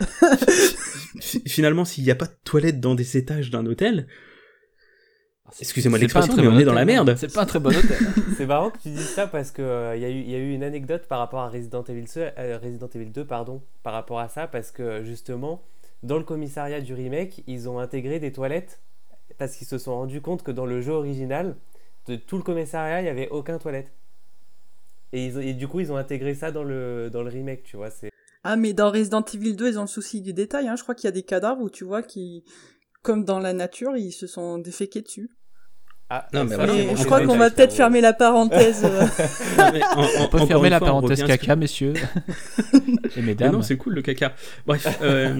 Finalement, 1.47 1.85
s'il 1.85 2.03
n'y 2.03 2.11
a 2.11 2.15
pas 2.15 2.27
de 2.27 2.35
toilettes 2.43 2.79
dans 2.79 2.93
des 2.93 3.17
étages 3.17 3.49
d'un 3.49 3.65
hôtel, 3.65 4.07
Excusez-moi 5.59 5.99
l'expression, 5.99 6.35
mais 6.35 6.47
on 6.47 6.57
est 6.57 6.65
dans 6.65 6.73
la 6.73 6.85
merde. 6.85 7.15
C'est 7.17 7.33
pas 7.33 7.43
un 7.43 7.45
très 7.45 7.59
bon 7.59 7.69
hôtel. 7.69 7.97
c'est 8.35 8.47
marrant 8.47 8.71
que 8.71 8.79
tu 8.79 8.89
dises 8.89 9.09
ça 9.09 9.27
parce 9.27 9.51
qu'il 9.51 9.63
euh, 9.63 9.95
y, 9.95 10.03
a 10.03 10.09
eu, 10.09 10.21
y 10.21 10.35
a 10.35 10.39
eu 10.39 10.53
une 10.53 10.63
anecdote 10.63 11.07
par 11.07 11.19
rapport 11.19 11.39
à 11.39 11.49
Resident 11.49 11.83
Evil, 11.83 12.05
euh, 12.17 12.59
Resident 12.61 12.89
Evil 12.93 13.11
2 13.11 13.25
pardon, 13.25 13.61
par 13.83 13.93
rapport 13.93 14.19
à 14.19 14.27
ça 14.27 14.47
parce 14.47 14.71
que 14.71 15.03
justement 15.03 15.61
dans 16.01 16.17
le 16.17 16.23
commissariat 16.23 16.81
du 16.81 16.93
remake 16.93 17.43
ils 17.47 17.69
ont 17.69 17.79
intégré 17.79 18.19
des 18.19 18.31
toilettes 18.31 18.81
parce 19.37 19.55
qu'ils 19.55 19.67
se 19.67 19.77
sont 19.77 19.93
rendus 19.93 20.19
compte 20.19 20.41
que 20.41 20.51
dans 20.51 20.65
le 20.65 20.81
jeu 20.81 20.93
original 20.93 21.55
de 22.07 22.15
tout 22.15 22.37
le 22.37 22.43
commissariat 22.43 23.01
il 23.01 23.05
y 23.05 23.09
avait 23.09 23.29
aucun 23.29 23.57
toilette 23.57 23.91
et, 25.13 25.25
ils 25.25 25.37
et 25.39 25.53
du 25.53 25.67
coup 25.67 25.79
ils 25.79 25.91
ont 25.91 25.97
intégré 25.97 26.35
ça 26.35 26.51
dans 26.51 26.63
le, 26.63 27.09
dans 27.11 27.23
le 27.23 27.29
remake 27.29 27.63
tu 27.63 27.77
vois 27.77 27.89
c'est 27.89 28.11
ah 28.43 28.55
mais 28.55 28.73
dans 28.73 28.91
Resident 28.91 29.23
Evil 29.23 29.55
2 29.55 29.69
ils 29.69 29.79
ont 29.79 29.83
le 29.83 29.87
souci 29.87 30.21
du 30.21 30.33
détail 30.33 30.67
hein. 30.67 30.75
je 30.75 30.83
crois 30.83 30.95
qu'il 30.95 31.05
y 31.05 31.09
a 31.09 31.11
des 31.11 31.23
cadavres 31.23 31.61
où 31.61 31.69
tu 31.69 31.83
vois 31.83 32.03
qui 32.03 32.43
comme 33.05 33.23
dans 33.23 33.39
la 33.39 33.53
nature, 33.53 33.95
ils 33.95 34.11
se 34.11 34.27
sont 34.27 34.57
déféqués 34.57 35.01
dessus. 35.01 35.29
Ah, 36.09 36.27
non, 36.33 36.43
mais 36.43 36.55
je 36.95 37.03
crois 37.05 37.25
qu'on 37.25 37.37
va 37.37 37.49
peut-être 37.49 37.73
fermer 37.73 38.01
la 38.01 38.13
parenthèse. 38.13 38.83
On, 40.19 40.27
peut 40.27 40.45
fermer 40.45 40.69
la 40.69 40.79
parenthèse 40.79 41.23
caca, 41.23 41.55
messieurs 41.55 41.93
et 43.15 43.21
mesdames. 43.21 43.53
non, 43.53 43.61
c'est 43.61 43.77
cool 43.77 43.93
le 43.93 44.01
caca. 44.01 44.35
Bref, 44.67 44.99
euh, 45.01 45.35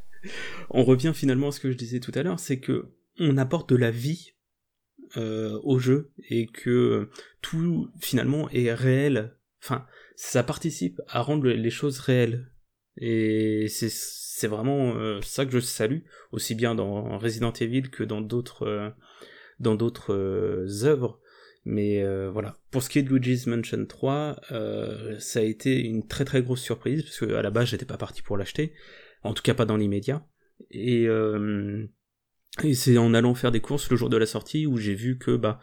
on 0.70 0.84
revient 0.84 1.12
finalement 1.14 1.48
à 1.48 1.52
ce 1.52 1.60
que 1.60 1.70
je 1.70 1.76
disais 1.76 2.00
tout 2.00 2.12
à 2.14 2.22
l'heure, 2.22 2.38
c'est 2.38 2.58
que 2.58 2.90
on 3.18 3.38
apporte 3.38 3.70
de 3.70 3.76
la 3.76 3.90
vie 3.90 4.34
euh, 5.16 5.58
au 5.62 5.78
jeu 5.78 6.10
et 6.28 6.46
que 6.46 7.08
tout 7.40 7.90
finalement 8.00 8.48
est 8.50 8.72
réel. 8.72 9.34
Enfin, 9.62 9.86
ça 10.16 10.42
participe 10.42 11.00
à 11.08 11.22
rendre 11.22 11.48
les 11.48 11.70
choses 11.70 11.98
réelles. 12.00 12.50
Et 13.00 13.68
c'est 13.68 14.48
vraiment 14.48 14.96
euh, 14.96 15.20
ça 15.22 15.46
que 15.46 15.52
je 15.52 15.60
salue, 15.60 16.00
aussi 16.32 16.54
bien 16.54 16.74
dans 16.74 17.18
Resident 17.18 17.52
Evil 17.52 17.90
que 17.90 18.02
dans 18.02 18.20
d'autres 18.20 18.66
euh, 18.66 18.90
dans 19.60 19.76
d'autres 19.76 20.14
euh, 20.14 20.84
œuvres. 20.84 21.20
Mais 21.64 22.02
voilà, 22.30 22.56
pour 22.70 22.82
ce 22.82 22.88
qui 22.88 22.98
est 22.98 23.02
de 23.02 23.10
Luigi's 23.10 23.46
Mansion 23.46 23.84
3, 23.84 24.40
ça 25.18 25.40
a 25.40 25.42
été 25.42 25.78
une 25.78 26.06
très 26.06 26.24
très 26.24 26.40
grosse 26.40 26.62
surprise, 26.62 27.02
parce 27.02 27.18
que 27.18 27.34
à 27.34 27.42
la 27.42 27.50
base 27.50 27.68
j'étais 27.68 27.84
pas 27.84 27.98
parti 27.98 28.22
pour 28.22 28.38
l'acheter, 28.38 28.72
en 29.22 29.34
tout 29.34 29.42
cas 29.42 29.52
pas 29.52 29.66
dans 29.66 29.76
l'immédiat. 29.76 30.26
Et, 30.70 31.06
et 32.62 32.74
c'est 32.74 32.98
en 32.98 33.14
allant 33.14 33.34
faire 33.34 33.52
des 33.52 33.60
courses 33.60 33.90
le 33.90 33.96
jour 33.96 34.08
de 34.08 34.16
la 34.16 34.26
sortie 34.26 34.66
où 34.66 34.76
j'ai 34.76 34.94
vu 34.94 35.18
que 35.18 35.36
bah 35.36 35.60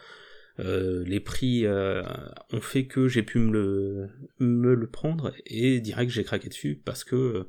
les 0.57 1.19
prix 1.19 1.65
ont 1.67 2.61
fait 2.61 2.87
que 2.87 3.09
j'ai 3.09 3.23
pu 3.23 3.39
me 3.39 3.51
le, 3.51 4.09
me 4.39 4.73
le 4.73 4.87
prendre 4.87 5.33
et 5.45 5.81
direct 5.81 6.09
j'ai 6.11 6.23
craqué 6.23 6.47
dessus 6.47 6.81
parce 6.85 7.03
que 7.03 7.47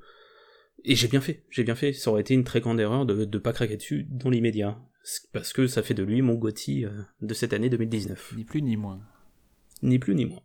et 0.88 0.94
j'ai 0.94 1.08
bien 1.08 1.20
fait, 1.20 1.42
j'ai 1.50 1.64
bien 1.64 1.74
fait. 1.74 1.92
Ça 1.92 2.10
aurait 2.10 2.20
été 2.20 2.32
une 2.32 2.44
très 2.44 2.60
grande 2.60 2.78
erreur 2.78 3.06
de 3.06 3.24
ne 3.24 3.38
pas 3.38 3.52
craquer 3.52 3.76
dessus 3.76 4.06
dans 4.08 4.30
l'immédiat. 4.30 4.80
Parce 5.32 5.52
que 5.52 5.66
ça 5.66 5.82
fait 5.82 5.94
de 5.94 6.04
lui 6.04 6.22
mon 6.22 6.34
Gotti 6.34 6.84
euh, 6.84 7.02
de 7.20 7.34
cette 7.34 7.52
année 7.52 7.68
2019. 7.68 8.34
Ni 8.36 8.44
plus 8.44 8.62
ni 8.62 8.76
moins. 8.76 9.00
Ni 9.82 9.98
plus 9.98 10.14
ni 10.14 10.26
moins. 10.26 10.42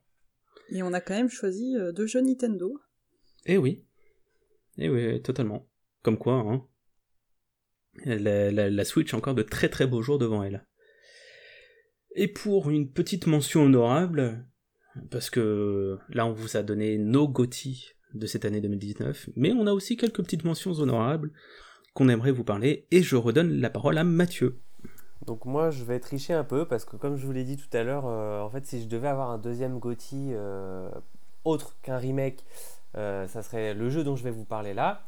Et 0.70 0.82
on 0.82 0.94
a 0.94 1.02
quand 1.02 1.16
même 1.16 1.30
choisi 1.30 1.76
euh, 1.76 1.92
deux 1.92 2.08
jeux 2.08 2.22
Nintendo. 2.22 2.80
Eh 3.46 3.58
oui. 3.58 3.84
Eh 4.78 4.89
oui, 4.89 5.22
totalement. 5.22 5.68
Comme 6.02 6.18
quoi, 6.18 6.36
hein. 6.36 6.66
La, 8.06 8.86
Switch 8.86 9.14
a 9.14 9.18
encore 9.18 9.36
de 9.36 9.44
très 9.44 9.70
très 9.70 9.88
beaux 9.88 10.02
jours 10.02 10.18
devant 10.18 10.44
elle. 10.44 10.66
Et 12.16 12.28
pour 12.28 12.70
une 12.70 12.92
petite 12.92 13.28
mention 13.28 13.64
honorable, 13.64 14.46
parce 15.10 15.30
que 15.30 15.98
là 16.10 16.26
on 16.26 16.34
vous 16.34 16.58
a 16.58 16.64
donné 16.64 16.98
nos 16.98 17.28
Gotti 17.28 17.92
de 18.14 18.26
cette 18.26 18.46
année 18.46 18.62
2019, 18.62 19.30
mais 19.36 19.52
on 19.54 19.68
a 19.68 19.72
aussi 19.72 19.98
quelques 19.98 20.24
petites 20.24 20.44
mentions 20.44 20.74
honorables 20.74 21.32
qu'on 21.94 22.10
aimerait 22.10 22.32
vous 22.32 22.44
parler, 22.44 22.88
et 22.92 23.02
je 23.02 23.16
redonne 23.16 23.60
la 23.60 23.70
parole 23.70 23.98
à 23.98 24.04
Mathieu. 24.04 24.62
Donc 25.26 25.46
moi 25.46 25.70
je 25.70 25.84
vais 25.84 26.00
tricher 26.00 26.34
un 26.34 26.44
peu 26.44 26.66
parce 26.66 26.84
que 26.84 26.96
comme 26.96 27.16
je 27.16 27.26
vous 27.26 27.32
l'ai 27.32 27.44
dit 27.44 27.58
tout 27.58 27.78
à 27.78 27.84
l'heure, 27.84 28.08
euh, 28.08 28.42
en 28.42 28.50
fait 28.50 28.66
si 28.66 28.82
je 28.82 28.88
devais 28.88 29.08
avoir 29.08 29.30
un 29.30 29.38
deuxième 29.38 29.78
GOTY 29.80 30.30
euh, 30.32 30.89
autre 31.44 31.78
qu'un 31.82 31.98
remake, 31.98 32.44
euh, 32.98 33.28
ça 33.28 33.44
serait 33.44 33.74
le 33.74 33.89
jeu 33.89 34.04
dont 34.04 34.16
je 34.16 34.24
vais 34.24 34.32
vous 34.32 34.46
parler 34.46 34.74
là. 34.74 35.06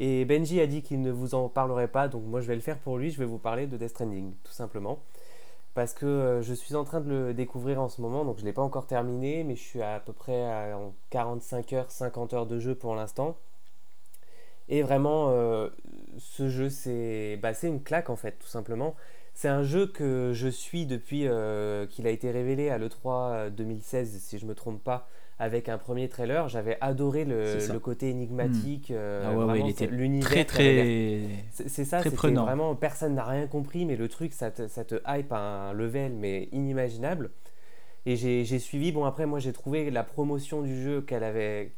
Et 0.00 0.24
Benji 0.24 0.60
a 0.60 0.66
dit 0.66 0.82
qu'il 0.82 1.00
ne 1.02 1.10
vous 1.10 1.34
en 1.34 1.48
parlerait 1.48 1.88
pas, 1.88 2.08
donc 2.08 2.24
moi 2.24 2.40
je 2.40 2.46
vais 2.48 2.56
le 2.56 2.60
faire 2.60 2.78
pour 2.78 2.98
lui, 2.98 3.10
je 3.10 3.18
vais 3.18 3.24
vous 3.24 3.38
parler 3.38 3.66
de 3.66 3.76
Death 3.76 3.90
Stranding, 3.90 4.32
tout 4.42 4.52
simplement 4.52 4.98
parce 5.74 5.92
que 5.92 6.06
euh, 6.06 6.42
je 6.42 6.54
suis 6.54 6.76
en 6.76 6.84
train 6.84 7.00
de 7.00 7.10
le 7.10 7.34
découvrir 7.34 7.80
en 7.80 7.88
ce 7.88 8.00
moment, 8.00 8.24
donc 8.24 8.36
je 8.36 8.42
ne 8.42 8.46
l'ai 8.46 8.52
pas 8.52 8.62
encore 8.62 8.86
terminé, 8.86 9.42
mais 9.44 9.56
je 9.56 9.62
suis 9.62 9.82
à, 9.82 10.00
peu 10.00 10.12
près 10.12 10.44
à, 10.44 10.78
en 10.78 10.94
45 11.10 11.72
heures, 11.72 11.90
50 11.90 12.32
heures 12.32 12.46
de 12.46 12.60
jeu 12.60 12.74
pour 12.74 12.94
l'instant. 12.94 13.36
Et 14.68 14.82
vraiment, 14.82 15.30
euh, 15.30 15.68
ce 16.18 16.48
jeu, 16.48 16.68
bah, 17.42 17.52
c'est 17.54 17.68
une 17.68 17.82
claque 17.82 18.08
en 18.08 18.16
fait, 18.16 18.38
tout 18.38 18.46
simplement. 18.46 18.94
C'est 19.34 19.48
un 19.48 19.64
jeu 19.64 19.86
que 19.88 20.30
je 20.32 20.48
suis 20.48 20.86
depuis 20.86 21.26
euh, 21.26 21.86
qu'il 21.86 22.06
a 22.06 22.10
été 22.10 22.30
révélé 22.30 22.70
à 22.70 22.78
l'E3 22.78 23.50
2016, 23.50 24.20
si 24.20 24.38
je 24.38 24.44
ne 24.44 24.50
me 24.50 24.54
trompe 24.54 24.82
pas, 24.82 25.08
avec 25.38 25.68
un 25.68 25.78
premier 25.78 26.08
trailer. 26.08 26.48
J'avais 26.48 26.78
adoré 26.80 27.24
le, 27.24 27.78
côté 27.78 28.10
énigmatique, 28.10 28.90
hmm. 28.90 28.94
euh, 28.96 29.46
ah 29.48 29.56
il 29.56 29.68
était 29.68 29.86
l'univers. 29.86 30.28
Très 30.28 30.44
très. 30.44 31.22
C'est 31.52 31.84
ça, 31.84 32.02
c'était 32.02 32.16
vraiment 32.16 32.74
personne 32.74 33.14
n'a 33.14 33.24
rien 33.24 33.46
compris, 33.46 33.84
mais 33.84 33.96
le 33.96 34.08
truc 34.08 34.32
ça 34.32 34.50
te, 34.50 34.68
ça 34.68 34.84
te 34.84 34.96
hype 35.06 35.32
à 35.32 35.38
un 35.38 35.72
level 35.72 36.12
mais 36.12 36.48
inimaginable. 36.52 37.30
Et 38.06 38.16
j'ai 38.16 38.58
suivi. 38.58 38.92
Bon 38.92 39.04
après 39.04 39.26
moi 39.26 39.38
j'ai 39.38 39.52
trouvé 39.52 39.90
la 39.90 40.04
promotion 40.04 40.62
du 40.62 40.82
jeu 40.82 41.00
qu'elle 41.00 41.24
avait. 41.24 41.72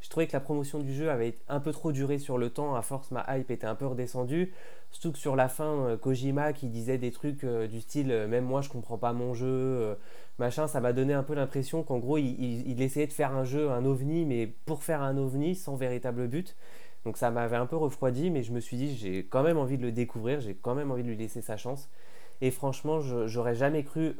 je 0.00 0.08
trouvais 0.08 0.26
que 0.26 0.32
la 0.32 0.40
promotion 0.40 0.78
du 0.78 0.94
jeu 0.94 1.10
avait 1.10 1.34
un 1.48 1.60
peu 1.60 1.72
trop 1.72 1.92
duré 1.92 2.18
sur 2.18 2.38
le 2.38 2.50
temps. 2.50 2.74
À 2.76 2.82
force, 2.82 3.10
ma 3.10 3.26
hype 3.36 3.50
était 3.50 3.66
un 3.66 3.74
peu 3.74 3.86
redescendue. 3.86 4.52
Surtout 4.90 5.12
que 5.12 5.18
sur 5.18 5.36
la 5.36 5.48
fin, 5.48 5.86
euh, 5.86 5.96
Kojima 5.96 6.52
qui 6.52 6.68
disait 6.68 6.98
des 6.98 7.10
trucs 7.10 7.44
euh, 7.44 7.66
du 7.66 7.80
style 7.80 8.10
euh, 8.10 8.28
même 8.28 8.44
moi 8.44 8.62
je 8.62 8.68
comprends 8.68 8.98
pas 8.98 9.12
mon 9.12 9.34
jeu, 9.34 9.96
machin, 10.38 10.66
ça 10.66 10.80
m'a 10.80 10.92
donné 10.92 11.14
un 11.14 11.22
peu 11.22 11.34
l'impression 11.34 11.82
qu'en 11.82 11.98
gros 11.98 12.18
il, 12.18 12.80
essayait 12.82 13.06
de 13.06 13.12
faire 13.12 13.32
un 13.32 13.44
jeu, 13.44 13.70
un 13.70 13.84
ovni, 13.84 14.24
mais 14.24 14.46
pour 14.46 14.82
faire 14.82 15.02
un 15.02 15.16
ovni 15.16 15.54
sans 15.54 15.76
véritable 15.76 16.28
but. 16.28 16.56
Donc 17.04 17.16
ça 17.16 17.30
m'avait 17.30 17.56
un 17.56 17.66
peu 17.66 17.76
refroidi, 17.76 18.30
mais 18.30 18.42
je 18.42 18.52
me 18.52 18.60
suis 18.60 18.76
dit 18.76 18.96
j'ai 18.96 19.24
quand 19.24 19.42
même 19.42 19.58
envie 19.58 19.78
de 19.78 19.82
le 19.82 19.92
découvrir, 19.92 20.40
j'ai 20.40 20.54
quand 20.54 20.74
même 20.74 20.90
envie 20.90 21.02
de 21.02 21.08
lui 21.08 21.16
laisser 21.16 21.40
sa 21.42 21.56
chance. 21.56 21.88
Et 22.40 22.50
franchement, 22.50 23.00
j'aurais 23.00 23.54
jamais 23.54 23.84
cru 23.84 24.16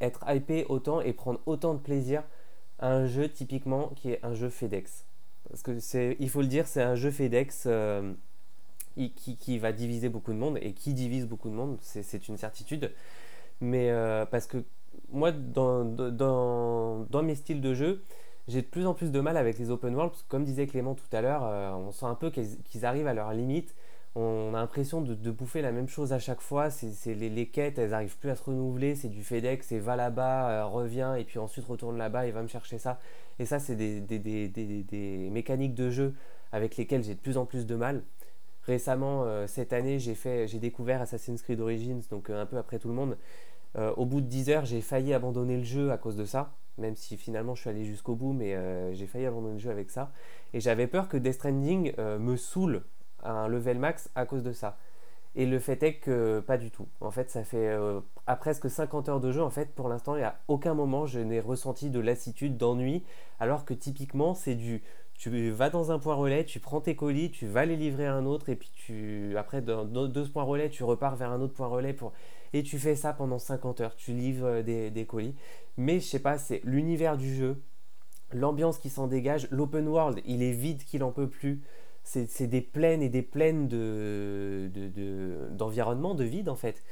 être 0.00 0.24
hypé 0.28 0.66
autant 0.68 1.00
et 1.00 1.12
prendre 1.12 1.40
autant 1.46 1.74
de 1.74 1.80
plaisir 1.80 2.22
à 2.78 2.92
un 2.92 3.06
jeu 3.06 3.28
typiquement 3.28 3.88
qui 3.96 4.10
est 4.10 4.24
un 4.24 4.34
jeu 4.34 4.48
FedEx. 4.48 5.04
Parce 5.48 5.62
que 5.62 5.78
c'est, 5.78 6.16
il 6.20 6.28
faut 6.30 6.40
le 6.40 6.46
dire, 6.48 6.66
c'est 6.66 6.82
un 6.82 6.94
jeu 6.94 7.10
FedEx 7.10 7.64
euh, 7.66 8.12
qui, 8.96 9.58
va 9.58 9.72
diviser 9.72 10.08
beaucoup 10.08 10.32
de 10.32 10.38
monde 10.38 10.58
et 10.60 10.72
qui 10.72 10.94
divise 10.94 11.26
beaucoup 11.26 11.48
de 11.48 11.54
monde, 11.54 11.78
c'est, 11.80 12.28
une 12.28 12.36
certitude. 12.36 12.92
Mais 13.60 13.90
euh, 13.90 14.26
parce 14.26 14.46
que 14.46 14.64
moi, 15.10 15.32
dans, 15.32 15.84
dans, 15.84 17.06
dans, 17.08 17.22
mes 17.22 17.34
styles 17.34 17.60
de 17.60 17.74
jeu, 17.74 18.02
j'ai 18.48 18.62
de 18.62 18.66
plus 18.66 18.86
en 18.86 18.94
plus 18.94 19.12
de 19.12 19.20
mal 19.20 19.36
avec 19.36 19.58
les 19.58 19.70
open 19.70 19.94
world, 19.94 20.12
parce 20.12 20.22
que 20.22 20.28
comme 20.28 20.44
disait 20.44 20.66
Clément 20.66 20.94
tout 20.94 21.16
à 21.16 21.20
l'heure, 21.20 21.44
euh, 21.44 21.72
on 21.72 21.92
sent 21.92 22.06
un 22.06 22.14
peu 22.14 22.30
qu'ils, 22.30 22.84
arrivent 22.84 23.06
à 23.06 23.14
leur 23.14 23.32
limite 23.32 23.74
on 24.16 24.54
a 24.54 24.58
l'impression 24.58 25.00
de, 25.00 25.30
bouffer 25.30 25.60
la 25.60 25.72
même 25.72 25.88
chose 25.88 26.12
à 26.12 26.18
chaque 26.18 26.40
fois. 26.40 26.70
C'est 26.70 27.14
les, 27.14 27.46
quêtes, 27.48 27.78
elles 27.78 27.90
n'arrivent 27.90 28.16
plus 28.18 28.30
à 28.30 28.36
se 28.36 28.44
renouveler. 28.44 28.94
C'est 28.94 29.08
du 29.08 29.24
FedEx, 29.24 29.66
c'est 29.66 29.78
va 29.78 29.96
là-bas, 29.96 30.50
euh, 30.50 30.66
reviens, 30.66 31.16
et 31.16 31.24
puis 31.24 31.38
ensuite 31.38 31.64
retourne 31.64 31.98
là-bas 31.98 32.26
et 32.26 32.30
va 32.30 32.42
me 32.42 32.48
chercher 32.48 32.78
ça. 32.78 33.00
Et 33.38 33.46
ça, 33.46 33.58
c'est 33.58 33.74
des, 33.74 35.28
mécaniques 35.32 35.74
de 35.74 35.90
jeu 35.90 36.14
avec 36.52 36.76
lesquelles 36.76 37.02
j'ai 37.02 37.14
de 37.14 37.20
plus 37.20 37.36
en 37.36 37.46
plus 37.46 37.66
de 37.66 37.74
mal. 37.74 38.02
Récemment, 38.66 39.24
euh, 39.24 39.46
cette 39.46 39.72
année, 39.72 39.98
j'ai 39.98 40.58
découvert 40.58 41.02
Assassin's 41.02 41.42
Creed 41.42 41.60
Origins, 41.60 42.02
donc 42.10 42.30
euh, 42.30 42.42
un 42.42 42.46
peu 42.46 42.56
après 42.56 42.78
tout 42.78 42.88
le 42.88 42.94
monde. 42.94 43.16
au 43.96 44.06
bout 44.06 44.20
de 44.20 44.26
10 44.26 44.50
heures, 44.50 44.64
j'ai 44.64 44.80
failli 44.80 45.12
abandonner 45.12 45.56
le 45.56 45.64
jeu 45.64 45.90
à 45.90 45.98
cause 45.98 46.16
de 46.16 46.24
ça, 46.24 46.52
même 46.78 46.94
si 46.94 47.16
finalement 47.16 47.54
je 47.54 47.62
suis 47.62 47.70
allé 47.70 47.84
jusqu'au 47.84 48.14
bout, 48.14 48.32
mais 48.32 48.56
j'ai 48.94 49.06
failli 49.06 49.26
abandonner 49.26 49.54
le 49.54 49.58
jeu 49.58 49.70
avec 49.70 49.90
ça. 49.90 50.12
Et 50.52 50.60
j'avais 50.60 50.86
peur 50.86 51.08
que 51.08 51.16
Death 51.16 51.34
Stranding 51.34 51.92
me 51.98 52.36
saoule 52.36 52.84
un 53.24 53.48
level 53.48 53.78
max 53.80 54.10
à 54.14 54.26
cause 54.26 54.44
de 54.44 54.52
ça. 54.52 54.76
Et 55.36 55.46
le 55.46 55.58
fait 55.58 55.82
est 55.82 55.94
que 55.94 56.40
pas 56.40 56.56
du 56.56 56.70
tout. 56.70 56.86
En 57.00 57.10
fait, 57.10 57.30
ça 57.30 57.42
fait 57.42 57.68
euh, 57.68 58.00
à 58.26 58.36
presque 58.36 58.70
50 58.70 59.08
heures 59.08 59.20
de 59.20 59.32
jeu, 59.32 59.42
en 59.42 59.50
fait, 59.50 59.74
pour 59.74 59.88
l'instant, 59.88 60.14
il 60.14 60.20
n'y 60.20 60.24
a 60.24 60.38
aucun 60.46 60.74
moment 60.74 61.06
je 61.06 61.18
n'ai 61.18 61.40
ressenti 61.40 61.90
de 61.90 61.98
lassitude, 61.98 62.56
d'ennui, 62.56 63.02
alors 63.40 63.64
que 63.64 63.74
typiquement, 63.74 64.34
c'est 64.34 64.54
du 64.54 64.82
tu 65.14 65.50
vas 65.50 65.70
dans 65.70 65.90
un 65.92 65.98
point 65.98 66.14
relais, 66.14 66.44
tu 66.44 66.60
prends 66.60 66.80
tes 66.80 66.96
colis, 66.96 67.30
tu 67.30 67.46
vas 67.46 67.64
les 67.64 67.76
livrer 67.76 68.06
à 68.06 68.14
un 68.14 68.26
autre, 68.26 68.48
et 68.48 68.56
puis 68.56 68.70
tu 68.74 69.36
après 69.38 69.62
dans, 69.62 69.84
deux 69.84 70.28
points 70.28 70.42
relais, 70.42 70.68
tu 70.70 70.84
repars 70.84 71.16
vers 71.16 71.30
un 71.30 71.40
autre 71.40 71.54
point 71.54 71.68
relais 71.68 71.92
pour 71.92 72.12
et 72.52 72.62
tu 72.62 72.78
fais 72.78 72.94
ça 72.94 73.12
pendant 73.12 73.38
50 73.38 73.80
heures, 73.80 73.96
tu 73.96 74.12
livres 74.12 74.46
euh, 74.46 74.62
des, 74.62 74.90
des 74.90 75.06
colis. 75.06 75.34
Mais 75.76 75.98
je 75.98 76.06
sais 76.06 76.20
pas, 76.20 76.38
c'est 76.38 76.60
l'univers 76.64 77.16
du 77.16 77.34
jeu, 77.34 77.60
l'ambiance 78.32 78.78
qui 78.78 78.90
s'en 78.90 79.08
dégage, 79.08 79.48
l'open 79.50 79.88
world, 79.88 80.20
il 80.24 80.42
est 80.42 80.52
vide 80.52 80.84
qu'il 80.84 81.02
en 81.02 81.10
peut 81.10 81.28
plus 81.28 81.62
c'est 82.04 82.46
des 82.46 82.60
plaines 82.60 83.02
et 83.02 83.08
des 83.08 83.22
plaines 83.22 83.66
d'environnement, 85.56 86.14
de, 86.14 86.22
de, 86.22 86.28
vide 86.28 86.48
en 86.48 86.56
fait. 86.56 86.82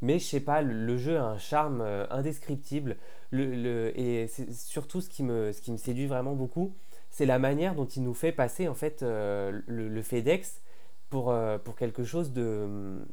Mais 0.00 0.18
je 0.18 0.24
sais 0.24 0.40
pas, 0.40 0.62
le, 0.62 0.96
jeu 0.96 1.18
a 1.18 1.24
un 1.24 1.38
charme 1.38 1.80
euh, 1.80 2.06
indescriptible. 2.10 2.96
Le, 3.30 3.98
et 3.98 4.28
surtout 4.50 5.00
ce 5.00 5.08
qui, 5.08 5.22
me, 5.22 5.52
ce 5.52 5.60
qui 5.62 5.70
me 5.72 5.76
séduit 5.76 6.06
vraiment 6.06 6.34
beaucoup, 6.34 6.74
c'est 7.12 7.26
la 7.26 7.38
manière 7.38 7.74
dont 7.74 7.84
il 7.84 8.02
nous 8.02 8.14
fait 8.14 8.32
passer 8.32 8.66
en 8.66 8.74
fait 8.74 9.02
euh, 9.02 9.60
le, 9.66 10.02
FedEx 10.02 10.62
pour, 11.10 11.30
euh, 11.30 11.58
pour 11.58 11.76
quelque 11.76 12.04
chose 12.04 12.32
de 12.32 13.06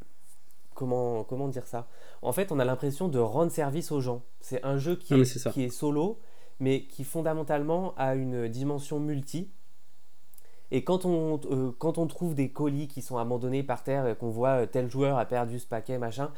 comment, 0.73 1.25
comment 1.25 1.49
dire 1.49 1.67
ça? 1.67 1.87
En 2.21 2.31
fait, 2.31 2.53
on 2.53 2.59
a 2.59 2.65
l'impression 2.65 3.09
de 3.09 3.19
rendre 3.19 3.51
service 3.51 3.91
aux 3.91 3.99
gens. 3.99 4.23
C'est 4.39 4.63
un 4.63 4.77
jeu 4.77 4.95
qui, 4.95 5.13
est, 5.13 5.51
qui 5.51 5.63
est 5.63 5.69
solo, 5.69 6.17
mais 6.61 6.83
qui 6.85 7.03
fondamentalement 7.03 7.93
a 7.97 8.15
une 8.15 8.47
dimension 8.47 9.01
multi. 9.01 9.51
Et 10.71 10.85
quand 10.85 11.03
on, 11.03 11.41
euh, 11.51 11.71
quand 11.77 11.97
on 11.97 12.07
trouve 12.07 12.35
des 12.35 12.51
colis 12.51 12.87
qui 12.87 13.01
sont 13.01 13.17
abandonnés 13.17 13.63
par 13.63 13.83
terre 13.83 14.07
et 14.07 14.15
qu'on 14.15 14.29
voit 14.29 14.65
tel 14.65 14.89
joueur 14.89 15.17
a 15.17 15.25
perdu 15.25 15.59
ce 15.59 15.67
paquet, 15.67 15.97
machin, 15.97 16.31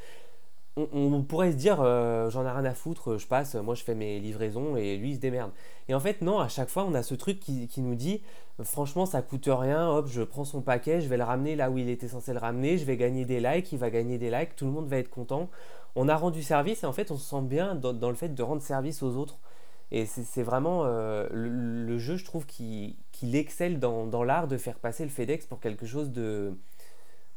on, 0.78 1.22
pourrait 1.24 1.52
se 1.52 1.58
dire 1.58 1.82
euh, 1.82 2.30
j'en 2.30 2.46
ai 2.46 2.50
rien 2.50 2.64
à 2.64 2.74
foutre, 2.74 3.18
je 3.18 3.28
passe, 3.28 3.56
moi 3.56 3.76
je 3.76 3.84
fais 3.84 3.96
mes 3.96 4.20
livraisons 4.20 4.78
et 4.78 4.96
lui 4.96 5.12
il 5.12 5.16
se 5.16 5.20
démerde. 5.20 5.52
Et 5.90 5.94
en 5.94 6.00
fait, 6.00 6.22
non, 6.22 6.40
à 6.40 6.48
chaque 6.48 6.70
fois 6.70 6.86
on 6.86 6.94
a 6.94 7.04
ce 7.04 7.14
truc 7.14 7.40
qui, 7.40 7.70
nous 7.78 7.96
dit 7.96 8.22
franchement 8.64 9.06
ça 9.06 9.22
coûte 9.22 9.50
rien, 9.52 9.90
hop, 9.90 10.08
je 10.08 10.22
prends 10.22 10.46
son 10.46 10.62
paquet, 10.62 11.02
je 11.02 11.10
vais 11.10 11.18
le 11.18 11.24
ramener 11.24 11.56
là 11.56 11.70
où 11.70 11.78
il 11.78 11.90
était 11.90 12.08
censé 12.08 12.32
le 12.32 12.40
ramener, 12.40 12.78
je 12.78 12.86
vais 12.86 12.96
gagner 12.96 13.26
des 13.26 13.42
likes, 13.42 13.72
il 13.74 13.80
va 13.80 13.90
gagner 13.90 14.18
des 14.18 14.32
likes, 14.32 14.56
tout 14.56 14.66
le 14.66 14.72
monde 14.72 14.88
va 14.88 14.98
être 14.98 15.10
content. 15.10 15.50
On 15.96 16.08
a 16.08 16.16
rendu 16.16 16.42
service 16.42 16.84
et 16.84 16.86
en 16.86 16.94
fait 16.94 17.12
on 17.12 17.18
se 17.18 17.30
sent 17.30 17.42
bien 17.42 17.76
dans, 17.76 18.10
le 18.10 18.16
fait 18.16 18.30
de 18.30 18.44
rendre 18.44 18.62
service 18.62 19.04
aux 19.04 19.16
autres. 19.18 19.40
Et 19.94 20.06
c'est 20.06 20.44
vraiment 20.44 20.86
le, 20.86 21.28
le, 21.32 21.98
jeu, 21.98 22.16
je 22.16 22.24
trouve, 22.24 22.46
qui, 22.46 22.96
qu'il 23.12 23.36
excelle 23.36 23.78
dans, 23.78 24.24
l'art 24.24 24.48
de 24.48 24.56
faire 24.58 24.80
passer 24.80 25.04
le 25.04 25.10
FedEx 25.10 25.46
pour 25.48 25.60
quelque 25.60 25.86
chose 25.86 26.12
de. 26.12 26.54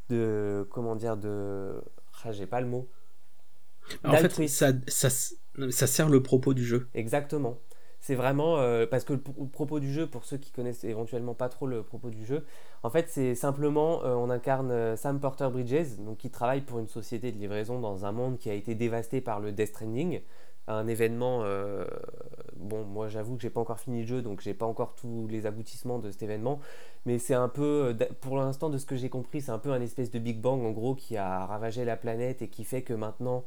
de 0.09 0.65
comment 0.71 0.95
dire 0.95 1.17
de. 1.17 1.81
Ah, 2.23 2.31
j'ai 2.31 2.47
pas 2.47 2.61
le 2.61 2.67
mot. 2.67 2.87
En 4.03 4.15
fait, 4.15 4.47
ça, 4.47 4.71
ça, 4.87 5.09
ça, 5.09 5.87
sert 5.87 6.09
le 6.09 6.23
propos 6.23 6.53
du 6.53 6.65
jeu. 6.65 6.87
Exactement. 6.93 7.59
C'est 7.99 8.15
vraiment. 8.15 8.57
Euh, 8.59 8.85
parce 8.85 9.03
que 9.03 9.13
le, 9.13 9.19
propos 9.19 9.79
du 9.79 9.91
jeu, 9.91 10.07
pour 10.07 10.25
ceux 10.25 10.37
qui 10.37 10.51
connaissent 10.51 10.83
éventuellement 10.83 11.33
pas 11.33 11.49
trop 11.49 11.65
le 11.65 11.81
propos 11.83 12.09
du 12.09 12.25
jeu, 12.25 12.45
en 12.83 12.89
fait, 12.89 13.07
c'est 13.09 13.35
simplement. 13.35 14.03
Euh, 14.03 14.13
on 14.13 14.29
incarne 14.29 14.71
euh, 14.71 14.95
Sam 14.95 15.19
Porter 15.19 15.49
Bridges, 15.51 15.97
donc 15.99 16.17
qui 16.17 16.29
travaille 16.29 16.61
pour 16.61 16.79
une 16.79 16.87
société 16.87 17.31
de 17.31 17.37
livraison 17.37 17.79
dans 17.79 18.05
un 18.05 18.11
monde 18.11 18.37
qui 18.37 18.49
a 18.49 18.53
été 18.53 18.75
dévasté 18.75 19.21
par 19.21 19.39
le 19.39 19.51
Death 19.51 19.69
Stranding 19.69 20.21
un 20.67 20.87
événement. 20.87 21.41
Euh, 21.43 21.85
bon, 22.55 22.83
moi 22.83 23.07
j'avoue 23.07 23.35
que 23.35 23.41
j'ai 23.41 23.49
pas 23.49 23.61
encore 23.61 23.79
fini 23.79 24.01
le 24.01 24.07
jeu, 24.07 24.21
donc 24.21 24.41
j'ai 24.41 24.53
pas 24.53 24.65
encore 24.65 24.95
tous 24.95 25.27
les 25.27 25.45
aboutissements 25.45 25.99
de 25.99 26.11
cet 26.11 26.23
événement, 26.23 26.59
mais 27.05 27.19
c'est 27.19 27.33
un 27.33 27.49
peu, 27.49 27.95
pour 28.21 28.37
l'instant 28.37 28.69
de 28.69 28.77
ce 28.77 28.85
que 28.85 28.95
j'ai 28.95 29.09
compris, 29.09 29.41
c'est 29.41 29.51
un 29.51 29.59
peu 29.59 29.71
un 29.71 29.81
espèce 29.81 30.11
de 30.11 30.19
Big 30.19 30.39
Bang 30.41 30.63
en 30.63 30.71
gros 30.71 30.95
qui 30.95 31.17
a 31.17 31.45
ravagé 31.45 31.85
la 31.85 31.97
planète 31.97 32.41
et 32.41 32.49
qui 32.49 32.63
fait 32.63 32.81
que 32.81 32.93
maintenant, 32.93 33.43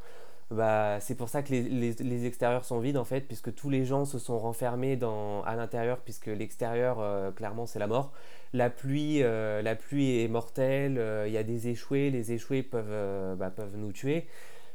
bah, 0.50 0.98
c'est 1.00 1.14
pour 1.14 1.28
ça 1.28 1.42
que 1.42 1.50
les, 1.50 1.62
les, 1.92 2.26
extérieurs 2.26 2.64
sont 2.64 2.78
vides 2.78 2.96
en 2.96 3.04
fait, 3.04 3.20
puisque 3.22 3.54
tous 3.54 3.68
les 3.68 3.84
gens 3.84 4.04
se 4.04 4.18
sont 4.18 4.38
renfermés 4.38 4.96
dans, 4.96 5.42
à 5.42 5.56
l'intérieur, 5.56 5.98
puisque 5.98 6.26
l'extérieur, 6.26 6.98
euh, 7.00 7.30
clairement, 7.30 7.66
c'est 7.66 7.78
la 7.78 7.86
mort. 7.86 8.12
La 8.54 8.70
pluie, 8.70 9.20
la 9.20 9.74
pluie 9.76 10.22
est 10.22 10.28
mortelle, 10.28 10.98
il 11.26 11.32
y 11.32 11.36
a 11.36 11.42
des 11.42 11.68
échoués, 11.68 12.10
les 12.10 12.32
échoués 12.32 12.62
peuvent, 12.62 13.36
bah, 13.36 13.50
peuvent 13.50 13.76
nous 13.76 13.92
tuer. 13.92 14.26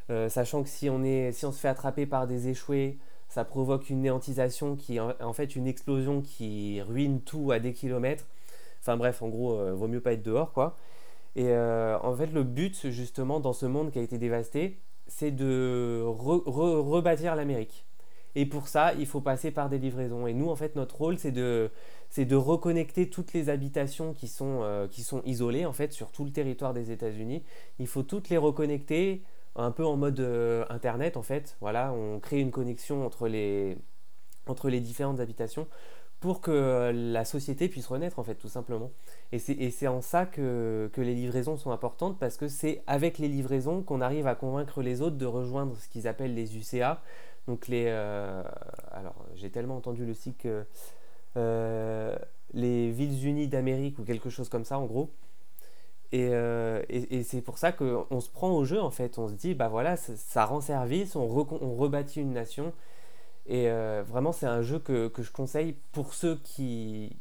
Euh, 0.09 0.29
sachant 0.29 0.63
que 0.63 0.69
si 0.69 0.89
on, 0.89 1.03
est, 1.03 1.31
si 1.31 1.45
on 1.45 1.51
se 1.51 1.59
fait 1.59 1.69
attraper 1.69 2.05
par 2.05 2.27
des 2.27 2.49
échoués, 2.49 2.97
ça 3.29 3.45
provoque 3.45 3.89
une 3.89 4.01
néantisation 4.01 4.75
qui 4.75 4.99
en 4.99 5.33
fait 5.33 5.55
une 5.55 5.65
explosion 5.65 6.21
qui 6.21 6.81
ruine 6.81 7.21
tout 7.21 7.51
à 7.51 7.59
des 7.59 7.73
kilomètres. 7.73 8.25
Enfin 8.81 8.97
bref, 8.97 9.21
en 9.21 9.29
gros, 9.29 9.53
euh, 9.53 9.73
vaut 9.73 9.87
mieux 9.87 10.01
pas 10.01 10.13
être 10.13 10.23
dehors 10.23 10.51
quoi. 10.53 10.77
Et 11.35 11.47
euh, 11.49 11.97
en 12.01 12.13
fait, 12.15 12.27
le 12.27 12.43
but 12.43 12.89
justement 12.89 13.39
dans 13.39 13.53
ce 13.53 13.65
monde 13.65 13.91
qui 13.91 13.99
a 13.99 14.01
été 14.01 14.17
dévasté, 14.17 14.79
c'est 15.07 15.31
de 15.31 16.01
rebâtir 16.05 17.35
l'Amérique. 17.35 17.85
Et 18.35 18.45
pour 18.47 18.67
ça, 18.67 18.93
il 18.95 19.05
faut 19.05 19.21
passer 19.21 19.51
par 19.51 19.69
des 19.69 19.77
livraisons. 19.77 20.25
Et 20.25 20.33
nous, 20.33 20.49
en 20.49 20.55
fait, 20.55 20.75
notre 20.75 20.97
rôle, 20.97 21.19
c'est 21.19 21.31
de, 21.31 21.69
c'est 22.09 22.25
de 22.25 22.35
reconnecter 22.35 23.09
toutes 23.09 23.33
les 23.33 23.49
habitations 23.49 24.13
qui 24.13 24.27
sont, 24.27 24.87
qui 24.89 25.03
sont 25.03 25.21
isolées, 25.23 25.67
en 25.67 25.73
fait, 25.73 25.93
sur 25.93 26.11
tout 26.11 26.25
le 26.25 26.31
territoire 26.31 26.73
des 26.73 26.89
États-Unis. 26.89 27.43
Il 27.77 27.85
faut 27.85 28.01
toutes 28.01 28.29
les 28.29 28.37
reconnecter, 28.37 29.21
un 29.55 29.71
peu 29.71 29.85
en 29.85 29.97
mode 29.97 30.19
euh, 30.19 30.65
internet 30.69 31.17
en 31.17 31.23
fait. 31.23 31.57
Voilà, 31.61 31.93
on 31.93 32.19
crée 32.19 32.39
une 32.39 32.51
connexion 32.51 33.05
entre 33.05 33.27
les, 33.27 33.77
entre 34.47 34.69
les 34.69 34.79
différentes 34.79 35.19
habitations 35.19 35.67
pour 36.23 36.39
que 36.39 36.93
la 36.95 37.25
société 37.25 37.67
puisse 37.67 37.87
renaître 37.87 38.17
en 38.17 38.23
fait 38.23 38.35
tout 38.35 38.47
simplement. 38.47 38.91
Et 39.33 39.39
c'est 39.39 39.87
en 39.87 39.99
ça 39.99 40.25
que, 40.25 40.89
que, 40.93 41.01
les 41.01 41.13
livraisons 41.13 41.57
sont 41.57 41.71
importantes 41.71 42.17
parce 42.17 42.37
que 42.37 42.47
c'est 42.47 42.81
avec 42.87 43.17
les 43.17 43.27
livraisons 43.27 43.83
qu'on 43.83 43.99
arrive 43.99 44.25
à 44.25 44.33
convaincre 44.33 44.81
les 44.81 45.01
autres 45.01 45.17
de 45.17 45.25
rejoindre 45.25 45.75
ce 45.75 45.89
qu'ils 45.89 46.07
appellent 46.07 46.33
les 46.33 46.55
UCA. 46.55 47.01
Donc 47.45 47.67
les... 47.67 47.87
Euh, 47.89 48.41
alors 48.93 49.15
j'ai 49.35 49.49
tellement 49.49 49.75
entendu 49.75 50.05
le 50.05 50.13
cycle. 50.13 50.65
Euh, 51.35 52.15
les 52.53 52.89
villes 52.91 53.27
unies 53.27 53.49
d'Amérique 53.49 53.99
ou 53.99 54.05
quelque 54.05 54.29
chose 54.29 54.47
comme 54.47 54.63
ça 54.63 54.79
en 54.79 54.85
gros. 54.85 55.09
Euh, 56.13 56.83
et, 56.87 57.23
c'est 57.23 57.41
pour 57.41 57.57
ça 57.57 57.73
qu'on 57.73 58.21
se 58.21 58.29
prend 58.29 58.51
au 58.51 58.63
jeu 58.63 58.81
en 58.81 58.91
fait. 58.91 59.19
On 59.19 59.27
se 59.27 59.33
dit, 59.33 59.55
bah 59.55 59.67
voilà, 59.67 59.97
ça, 59.97 60.45
rend 60.45 60.61
service, 60.61 61.17
on, 61.17 61.27
rebâtit 61.27 62.21
une 62.21 62.31
nation. 62.31 62.71
Et 63.45 63.69
euh, 63.69 64.03
vraiment, 64.07 64.31
c'est 64.31 64.45
un 64.45 64.61
jeu 64.61 64.79
que, 64.79 65.11
je 65.17 65.31
conseille 65.31 65.75
pour 65.91 66.13
ceux 66.13 66.39
qui. 66.43 67.17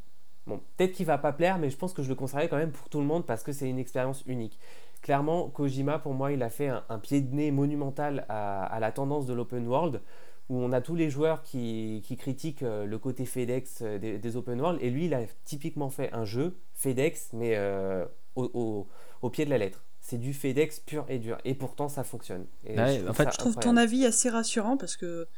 Bon, 0.46 0.60
peut-être 0.76 0.92
qu'il 0.92 1.06
va 1.06 1.18
pas 1.18 1.32
plaire, 1.32 1.58
mais 1.58 1.70
je 1.70 1.76
pense 1.76 1.92
que 1.92 2.02
je 2.02 2.08
le 2.08 2.14
conseillerais 2.14 2.48
quand 2.48 2.56
même 2.56 2.72
pour 2.72 2.88
tout 2.88 2.98
le 3.00 3.06
monde 3.06 3.24
parce 3.24 3.42
que 3.42 3.52
c'est 3.52 3.68
une 3.68 3.78
expérience 3.78 4.22
unique. 4.26 4.58
Clairement, 5.02 5.48
Kojima, 5.48 5.98
pour 5.98 6.14
moi, 6.14 6.32
il 6.32 6.42
a 6.42 6.50
fait 6.50 6.68
un, 6.68 6.98
pied 7.00 7.20
de 7.20 7.34
nez 7.34 7.50
monumental 7.50 8.24
à, 8.28 8.78
la 8.80 8.92
tendance 8.92 9.26
de 9.26 9.34
l'open 9.34 9.66
world 9.66 10.00
où 10.48 10.58
on 10.58 10.72
a 10.72 10.80
tous 10.80 10.94
les 10.94 11.10
joueurs 11.10 11.42
qui, 11.42 12.02
qui 12.04 12.16
critiquent 12.16 12.62
euh, 12.62 12.84
le 12.84 12.98
côté 12.98 13.24
FedEx 13.24 13.78
euh, 13.82 13.98
des, 13.98 14.18
des, 14.18 14.36
open 14.36 14.60
world, 14.60 14.78
et 14.82 14.90
lui, 14.90 15.06
il 15.06 15.14
a 15.14 15.20
typiquement 15.44 15.88
fait 15.88 16.12
un 16.12 16.24
jeu 16.24 16.56
FedEx, 16.74 17.30
mais 17.32 17.54
euh, 17.56 18.04
au, 18.34 18.50
au, 18.52 18.88
au, 19.22 19.30
pied 19.30 19.44
de 19.44 19.50
la 19.50 19.58
lettre. 19.58 19.84
C'est 20.00 20.18
du 20.18 20.34
FedEx 20.34 20.80
pur 20.80 21.04
et 21.08 21.18
dur, 21.18 21.38
et 21.44 21.54
pourtant 21.54 21.88
ça 21.88 22.04
fonctionne. 22.04 22.44
Et 22.64 22.76
Ouais, 22.76 23.00
je 23.00 23.08
en 23.08 23.12
fait, 23.12 23.32
Je 23.32 23.38
trouve 23.38 23.56
ton 23.56 23.76
avis 23.76 24.04
assez 24.04 24.28
rassurant 24.28 24.76
parce 24.76 24.96
que 24.96 25.28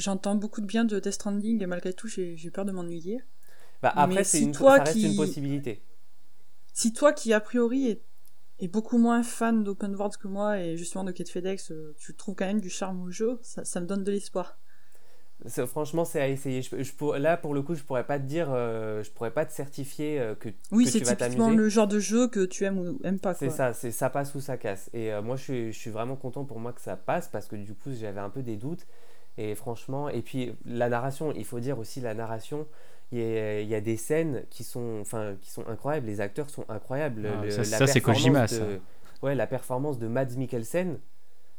j'entends 0.00 0.34
beaucoup 0.34 0.60
de 0.60 0.66
bien 0.66 0.84
de 0.84 0.98
Death 1.00 1.12
Stranding 1.12 1.62
et 1.62 1.66
malgré 1.66 1.92
tout 1.92 2.08
j'ai 2.08 2.50
peur 2.52 2.64
de 2.64 2.72
m'ennuyer. 2.72 3.22
Bah, 3.82 3.92
après, 3.96 4.24
c'est 4.24 4.38
si 4.38 4.44
une, 4.44 4.52
toi 4.52 4.76
ça 4.78 4.84
reste 4.84 4.96
qui- 4.98 5.06
une 5.10 5.16
possibilité. 5.16 5.82
Si 6.72 6.92
toi 6.92 7.12
qui 7.12 7.32
a 7.32 7.40
priori 7.40 7.88
est, 7.88 8.02
est 8.58 8.68
beaucoup 8.68 8.98
moins 8.98 9.22
fan 9.22 9.64
d'open 9.64 9.94
world 9.94 10.16
que 10.16 10.28
moi 10.28 10.58
et 10.60 10.76
justement 10.76 11.04
de 11.04 11.12
Kate 11.12 11.28
FedEx, 11.28 11.70
euh, 11.72 11.94
tu 11.98 12.14
trouves 12.14 12.34
quand 12.34 12.46
même 12.46 12.60
du 12.60 12.70
charme 12.70 13.02
au 13.02 13.10
jeu, 13.10 13.38
ça, 13.42 13.64
ça 13.64 13.80
me 13.80 13.86
donne 13.86 14.04
de 14.04 14.10
l'espoir. 14.12 14.58
C'est- 15.46 15.66
Franchement, 15.66 16.04
c'est 16.04 16.20
à 16.20 16.28
essayer. 16.28 16.60
Je, 16.60 16.82
je 16.82 16.92
pour- 16.92 17.16
là, 17.16 17.38
pour 17.38 17.54
le 17.54 17.62
coup, 17.62 17.74
je 17.74 17.82
pourrais 17.82 18.06
pas 18.06 18.18
te 18.18 18.24
dire, 18.26 18.48
euh, 18.50 19.02
je 19.02 19.10
pourrais 19.10 19.30
pas 19.30 19.46
te 19.46 19.52
certifier 19.52 20.20
euh, 20.20 20.34
que, 20.34 20.50
Oui, 20.70 20.84
que 20.84 20.90
c'est 20.90 20.98
tu 20.98 21.04
vas 21.04 21.16
typiquement 21.16 21.46
t'amuser. 21.46 21.62
le 21.62 21.68
genre 21.70 21.88
de 21.88 21.98
jeu 21.98 22.28
que 22.28 22.44
tu 22.44 22.64
aimes 22.64 22.78
ou 22.78 23.00
aimes 23.04 23.18
pas. 23.18 23.32
C'est 23.32 23.48
ça, 23.48 23.72
c'est 23.72 23.90
ça 23.90 24.10
passe 24.10 24.34
ou 24.34 24.40
ça 24.40 24.58
casse. 24.58 24.90
Et 24.92 25.12
euh, 25.12 25.22
moi, 25.22 25.36
je 25.36 25.42
suis, 25.42 25.72
je 25.72 25.78
suis 25.78 25.90
vraiment 25.90 26.16
content 26.16 26.44
pour 26.44 26.60
moi 26.60 26.74
que 26.74 26.80
ça 26.82 26.96
passe 26.96 27.28
parce 27.28 27.46
que 27.46 27.56
du 27.56 27.74
coup, 27.74 27.90
j'avais 27.98 28.20
un 28.20 28.28
peu 28.28 28.42
des 28.42 28.56
doutes. 28.56 28.86
Et 29.38 29.54
franchement, 29.54 30.08
et 30.08 30.22
puis 30.22 30.52
la 30.66 30.88
narration, 30.88 31.32
il 31.34 31.44
faut 31.44 31.60
dire 31.60 31.78
aussi 31.78 32.00
la 32.00 32.14
narration. 32.14 32.66
Il 33.12 33.18
y 33.18 33.22
a, 33.22 33.60
il 33.60 33.68
y 33.68 33.74
a 33.74 33.80
des 33.80 33.96
scènes 33.96 34.44
qui 34.50 34.62
sont, 34.62 34.98
enfin, 35.00 35.34
qui 35.40 35.50
sont 35.50 35.66
incroyables. 35.66 36.06
Les 36.06 36.20
acteurs 36.20 36.48
sont 36.50 36.64
incroyables. 36.68 37.26
Ah, 37.26 37.44
Le- 37.44 37.50
ça- 37.50 37.64
c'est 37.64 38.00
performance 38.00 38.16
Kojima, 38.22 38.42
de- 38.42 38.48
ça. 38.48 38.64
Ouais, 39.22 39.34
la 39.34 39.46
performance 39.46 39.98
de 39.98 40.06
Mads 40.08 40.36
Mikkelsen. 40.36 40.98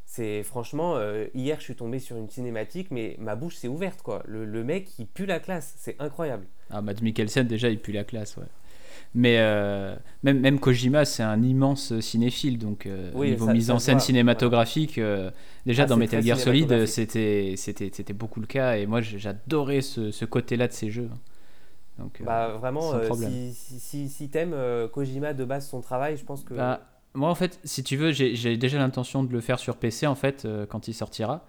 C'est 0.06 0.44
franchement, 0.44 0.96
euh, 0.98 1.28
hier 1.34 1.58
je 1.60 1.64
suis 1.64 1.76
tombé 1.76 2.00
sur 2.00 2.18
une 2.18 2.30
cinématique, 2.30 2.90
mais 2.92 3.16
ma 3.20 3.36
bouche 3.36 3.56
s'est 3.56 3.68
ouverte 3.70 4.02
quoi. 4.02 4.24
Le, 4.26 4.44
le 4.46 4.64
mec 4.64 5.00
il 5.00 5.08
pue 5.08 5.26
la 5.26 5.40
classe, 5.40 5.74
c'est 5.78 5.96
incroyable. 6.00 6.48
Ah, 6.70 6.82
Mads 6.82 7.02
Mikkelsen, 7.02 7.48
déjà, 7.48 7.70
il 7.70 7.80
pue 7.80 7.94
la 7.94 8.04
classe, 8.04 8.36
ouais. 8.38 8.44
Mais 9.14 9.38
euh, 9.40 9.94
même, 10.24 10.40
même 10.40 10.60
Kojima, 10.60 11.04
c'est 11.04 11.24
un 11.24 11.44
immense 11.44 12.00
cinéphile, 12.00 12.58
donc 12.58 12.86
euh, 12.86 13.12
Oui, 13.14 13.32
niveau 13.32 13.46
ça- 13.48 13.54
mise 13.54 13.68
ça 13.68 13.74
en 13.76 13.80
scène 13.80 13.96
voit, 13.96 14.06
cinématographique, 14.06 14.98
euh, 14.98 15.30
déjà 15.66 15.84
Ah, 15.84 15.86
dans 15.88 15.98
Metal 15.98 16.24
Gear 16.24 16.38
Solid, 16.40 16.64
cinématographique. 16.86 17.58
c'était 17.58 18.14
beaucoup 18.14 18.40
le 18.40 18.48
cas, 18.48 18.78
et 18.78 18.86
moi 18.86 19.02
j'adorais 19.02 19.82
ce, 19.82 20.12
ce 20.12 20.24
côté-là 20.26 20.68
de 20.70 20.74
ces 20.74 20.90
jeux. 20.90 21.10
Donc, 22.00 22.22
euh, 22.22 22.26
Bah 22.26 22.50
vraiment, 22.58 22.94
euh, 22.94 23.10
si, 23.14 23.54
si, 23.54 23.80
si, 23.80 24.10
si 24.10 24.30
t'aimes 24.30 24.54
euh, 24.54 24.88
Kojima 24.88 25.34
de 25.34 25.44
base 25.44 25.68
son 25.68 25.82
travail, 25.82 26.16
je 26.16 26.24
pense 26.24 26.44
que 26.44 26.54
Bah, 26.54 26.82
moi, 27.14 27.30
en 27.30 27.36
fait, 27.36 27.60
si 27.66 27.84
tu 27.84 27.98
veux, 27.98 28.14
j'ai 28.14 28.56
déjà 28.56 28.78
l'intention 28.80 29.24
de 29.26 29.34
le 29.34 29.42
faire 29.42 29.60
sur 29.60 29.76
PC, 29.76 30.08
en 30.08 30.16
fait, 30.16 30.46
euh, 30.46 30.66
quand 30.66 30.88
il 30.88 30.94
sortira. 30.94 31.46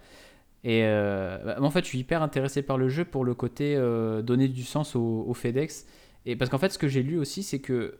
Et 0.64 0.82
euh, 0.84 1.38
bah, 1.44 1.56
moi, 1.58 1.68
en 1.68 1.70
fait, 1.70 1.82
je 1.84 1.88
suis 1.88 2.00
hyper 2.00 2.22
intéressé 2.22 2.62
par 2.62 2.76
le 2.78 2.88
jeu 2.88 3.04
pour 3.04 3.24
le 3.24 3.34
côté 3.34 3.76
euh, 3.76 4.22
donner 4.22 4.48
du 4.48 4.64
sens 4.64 4.96
au, 4.96 5.24
au 5.28 5.34
FedEx. 5.34 5.86
Et 6.26 6.36
parce 6.36 6.50
qu'en 6.50 6.58
fait, 6.58 6.70
ce 6.70 6.78
que 6.78 6.88
j'ai 6.88 7.02
lu 7.02 7.18
aussi, 7.18 7.42
c'est 7.42 7.58
que 7.58 7.98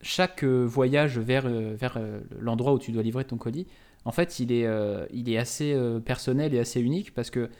chaque 0.00 0.44
euh, 0.44 0.64
voyage 0.64 1.18
vers, 1.18 1.46
euh, 1.46 1.74
vers 1.76 1.96
euh, 1.96 2.20
l'endroit 2.40 2.72
où 2.72 2.78
tu 2.78 2.92
dois 2.92 3.02
livrer 3.02 3.24
ton 3.24 3.36
colis, 3.36 3.66
en 4.04 4.12
fait, 4.12 4.38
il 4.40 4.52
est, 4.52 4.66
il 5.12 5.28
est 5.28 5.36
assez 5.36 5.76
personnel 6.02 6.54
et 6.54 6.58
assez 6.60 6.80
unique 6.80 7.12
parce 7.12 7.28
que 7.28 7.50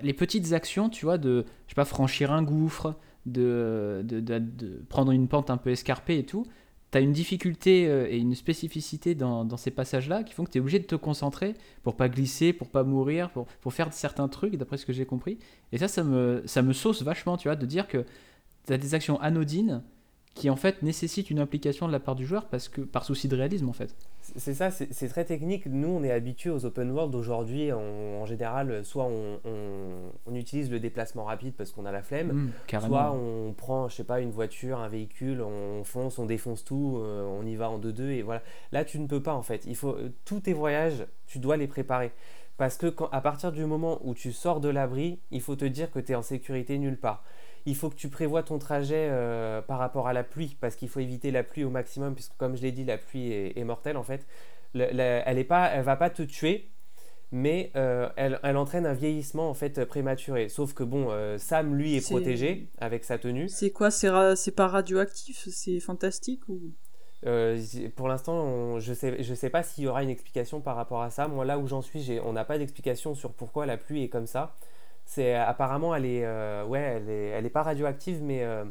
les 0.00 0.12
petites 0.12 0.52
actions, 0.52 0.88
tu 0.88 1.06
vois, 1.06 1.18
de, 1.18 1.44
je 1.66 1.70
sais 1.70 1.74
pas, 1.74 1.86
franchir 1.86 2.30
un 2.30 2.44
gouffre, 2.44 2.94
de, 3.26 4.02
de, 4.04 4.20
de- 4.20 4.82
prendre 4.88 5.10
une 5.10 5.26
pente 5.26 5.50
un 5.50 5.56
peu 5.56 5.70
escarpée 5.70 6.18
et 6.18 6.26
tout, 6.26 6.46
tu 6.92 6.98
as 6.98 7.00
une 7.00 7.12
difficulté 7.12 7.84
et 7.84 8.18
une 8.18 8.36
spécificité 8.36 9.16
dans, 9.16 9.56
ces 9.56 9.72
passages-là 9.72 10.22
qui 10.22 10.34
font 10.34 10.44
que 10.44 10.50
tu 10.50 10.58
es 10.58 10.60
obligé 10.60 10.78
de 10.78 10.84
te 10.84 10.94
concentrer 10.94 11.54
pour 11.82 11.96
pas 11.96 12.08
glisser, 12.08 12.52
pour 12.52 12.68
pas 12.68 12.84
mourir, 12.84 13.30
pour, 13.30 13.46
pour 13.46 13.72
faire 13.72 13.92
certains 13.92 14.28
trucs, 14.28 14.56
d'après 14.56 14.76
ce 14.76 14.86
que 14.86 14.92
j'ai 14.92 15.06
compris. 15.06 15.38
Et 15.72 15.78
ça, 15.78 15.88
ça 15.88 16.04
me, 16.04 16.42
ça 16.44 16.62
me 16.62 16.72
sauce 16.72 17.02
vachement, 17.02 17.36
tu 17.38 17.48
vois, 17.48 17.56
de 17.56 17.66
dire 17.66 17.88
que 17.88 18.04
as 18.72 18.78
des 18.78 18.94
actions 18.94 19.20
anodines 19.20 19.82
qui 20.34 20.50
en 20.50 20.56
fait 20.56 20.82
nécessitent 20.82 21.30
une 21.30 21.38
implication 21.38 21.86
de 21.86 21.92
la 21.92 22.00
part 22.00 22.16
du 22.16 22.26
joueur 22.26 22.46
parce 22.46 22.68
que 22.68 22.80
par 22.80 23.04
souci 23.04 23.28
de 23.28 23.36
réalisme 23.36 23.68
en 23.68 23.72
fait. 23.72 23.94
c'est 24.20 24.52
ça, 24.54 24.72
c'est 24.72 25.06
très 25.08 25.24
technique. 25.24 25.66
Nous, 25.66 25.86
on 25.86 26.02
est 26.02 26.10
habitués 26.10 26.50
aux 26.50 26.64
open 26.66 26.90
world 26.90 27.14
aujourd'hui. 27.14 27.70
En, 27.72 28.26
général, 28.26 28.84
soit 28.84 29.04
on, 29.04 29.38
on- 29.44 30.10
on 30.26 30.34
utilise 30.34 30.72
le 30.72 30.80
déplacement 30.80 31.22
rapide 31.22 31.54
parce 31.54 31.70
qu'on 31.70 31.84
a 31.86 31.92
la 31.92 32.02
flemme, 32.02 32.32
Mmh, 32.32 32.50
soit 32.88 33.12
on 33.12 33.52
prend, 33.52 33.88
je 33.88 33.94
sais 33.94 34.02
pas, 34.02 34.20
une 34.20 34.32
voiture, 34.32 34.80
un 34.80 34.88
véhicule, 34.88 35.40
on 35.40 35.84
fonce, 35.84 36.18
on 36.18 36.26
défonce 36.26 36.64
tout, 36.64 36.98
euh, 36.98 37.22
on 37.24 37.46
y 37.46 37.54
va 37.54 37.70
en 37.70 37.78
2-2 37.78 38.10
et 38.10 38.22
voilà. 38.22 38.42
Là, 38.72 38.84
tu 38.84 38.98
ne 38.98 39.06
peux 39.06 39.22
pas 39.22 39.34
en 39.34 39.42
fait. 39.42 39.62
Il 39.66 39.76
faut 39.76 39.90
euh, 39.92 40.10
tous 40.24 40.40
tes 40.40 40.52
voyages, 40.52 41.06
tu 41.28 41.38
dois 41.38 41.56
les 41.56 41.68
préparer. 41.68 42.10
Parce 42.56 42.76
que 42.76 42.86
quand, 42.88 43.08
à 43.12 43.20
partir 43.20 43.52
du 43.52 43.64
moment 43.66 44.00
où 44.02 44.14
tu 44.14 44.32
sors 44.32 44.58
de 44.60 44.68
l'abri, 44.68 45.20
il 45.30 45.40
faut 45.42 45.54
te 45.56 45.64
dire 45.64 45.92
que 45.92 46.00
tu 46.00 46.10
es 46.10 46.14
en 46.16 46.22
sécurité 46.22 46.76
nulle 46.78 46.98
part. 46.98 47.22
Il 47.66 47.74
faut 47.76 47.88
que 47.90 47.94
tu 47.96 48.08
prévois 48.08 48.42
ton 48.42 48.58
trajet 48.58 49.08
euh, 49.10 49.62
par 49.62 49.78
rapport 49.78 50.06
à 50.06 50.12
la 50.12 50.22
pluie, 50.22 50.56
parce 50.60 50.76
qu'il 50.76 50.88
faut 50.88 51.00
éviter 51.00 51.30
la 51.30 51.42
pluie 51.42 51.64
au 51.64 51.70
maximum, 51.70 52.14
puisque 52.14 52.36
comme 52.36 52.56
je 52.56 52.62
l'ai 52.62 52.72
dit, 52.72 52.84
la 52.84 52.98
pluie 52.98 53.32
est, 53.32 53.58
est 53.58 53.64
mortelle 53.64 53.96
en 53.96 54.02
fait. 54.02 54.26
Le- 54.74 54.90
la- 54.92 55.26
elle 55.28 55.38
est 55.38 55.44
pas, 55.44 55.68
elle 55.68 55.82
va 55.84 55.96
pas 55.96 56.10
te 56.10 56.22
tuer, 56.22 56.68
mais 57.32 57.70
euh, 57.74 58.08
elle, 58.16 58.38
elle 58.42 58.56
entraîne 58.56 58.86
un 58.86 58.92
vieillissement 58.92 59.48
en 59.48 59.54
fait 59.54 59.84
prématuré. 59.86 60.48
Sauf 60.48 60.74
que 60.74 60.84
bon, 60.84 61.06
euh, 61.10 61.38
Sam 61.38 61.74
lui 61.74 61.96
est, 61.96 62.06
protégé 62.06 62.68
avec 62.78 63.04
sa 63.04 63.18
tenue. 63.18 63.48
C'est 63.48 63.70
quoi 63.70 63.90
C'est 63.90 64.10
ra- 64.10 64.34
pas 64.54 64.68
radioactif 64.68 65.48
C'est 65.50 65.80
fantastique 65.80 66.48
ou? 66.48 66.60
Euh, 67.26 67.58
pour 67.96 68.08
l'instant, 68.08 68.34
on- 68.34 68.80
je 68.80 68.92
sais, 68.92 69.22
je 69.22 69.34
sais 69.34 69.48
pas 69.48 69.62
s'il 69.62 69.84
y 69.84 69.86
aura 69.86 70.02
une 70.02 70.10
explication 70.10 70.60
par 70.60 70.76
rapport 70.76 71.00
à 71.00 71.10
ça. 71.10 71.26
Moi, 71.26 71.44
là 71.44 71.58
où 71.58 71.66
j'en 71.66 71.80
suis, 71.80 72.18
on 72.22 72.34
n'a 72.34 72.44
pas 72.44 72.58
d'explication 72.58 73.14
sur 73.14 73.32
pourquoi 73.32 73.64
la 73.64 73.78
pluie 73.78 74.02
est 74.04 74.08
comme 74.10 74.26
ça. 74.26 74.54
C'est 75.04 75.34
apparemment, 75.34 75.94
elle 75.94 76.06
est, 76.06 76.24
euh, 76.24 76.64
ouais, 76.64 76.80
elle 76.80 77.10
est, 77.10 77.28
elle 77.28 77.50
pas 77.50 77.62
radioactive, 77.62 78.22
mais 78.22 78.42
euh, 78.42 78.64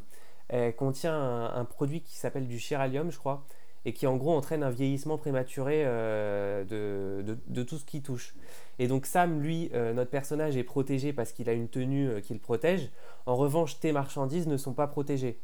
elle 0.50 0.76
contient 0.76 1.16
un, 1.16 1.66
produit 1.66 2.02
qui 2.02 2.16
s'appelle 2.16 2.48
du 2.48 2.60
chiralium, 2.60 3.12
je 3.12 3.18
crois, 3.18 3.46
et 3.86 3.94
qui 3.94 4.08
en 4.08 4.18
gros 4.18 4.36
entraîne 4.36 4.64
un 4.64 4.70
vieillissement 4.70 5.18
prématuré 5.18 5.84
euh, 5.86 6.64
de, 6.64 7.22
de, 7.22 7.38
de 7.48 7.64
tout 7.64 7.78
ce 7.78 7.86
qui 7.86 8.02
touche. 8.02 8.34
Et 8.80 8.88
donc 8.88 9.06
Sam, 9.06 9.42
lui, 9.42 9.70
euh, 9.74 9.94
notre 9.94 10.10
personnage 10.10 10.58
est 10.58 10.64
protégé 10.64 11.14
parce 11.14 11.32
qu'il 11.32 11.50
a 11.50 11.54
une 11.54 11.70
tenue 11.70 12.10
euh, 12.10 12.22
qui 12.22 12.34
le 12.34 12.40
protège. 12.40 12.90
En 13.26 13.36
revanche, 13.36 13.80
tes 13.80 13.92
marchandises 13.92 14.48
ne 14.48 14.58
sont 14.58 14.74
pas 14.74 14.88
protégées. 14.88 15.40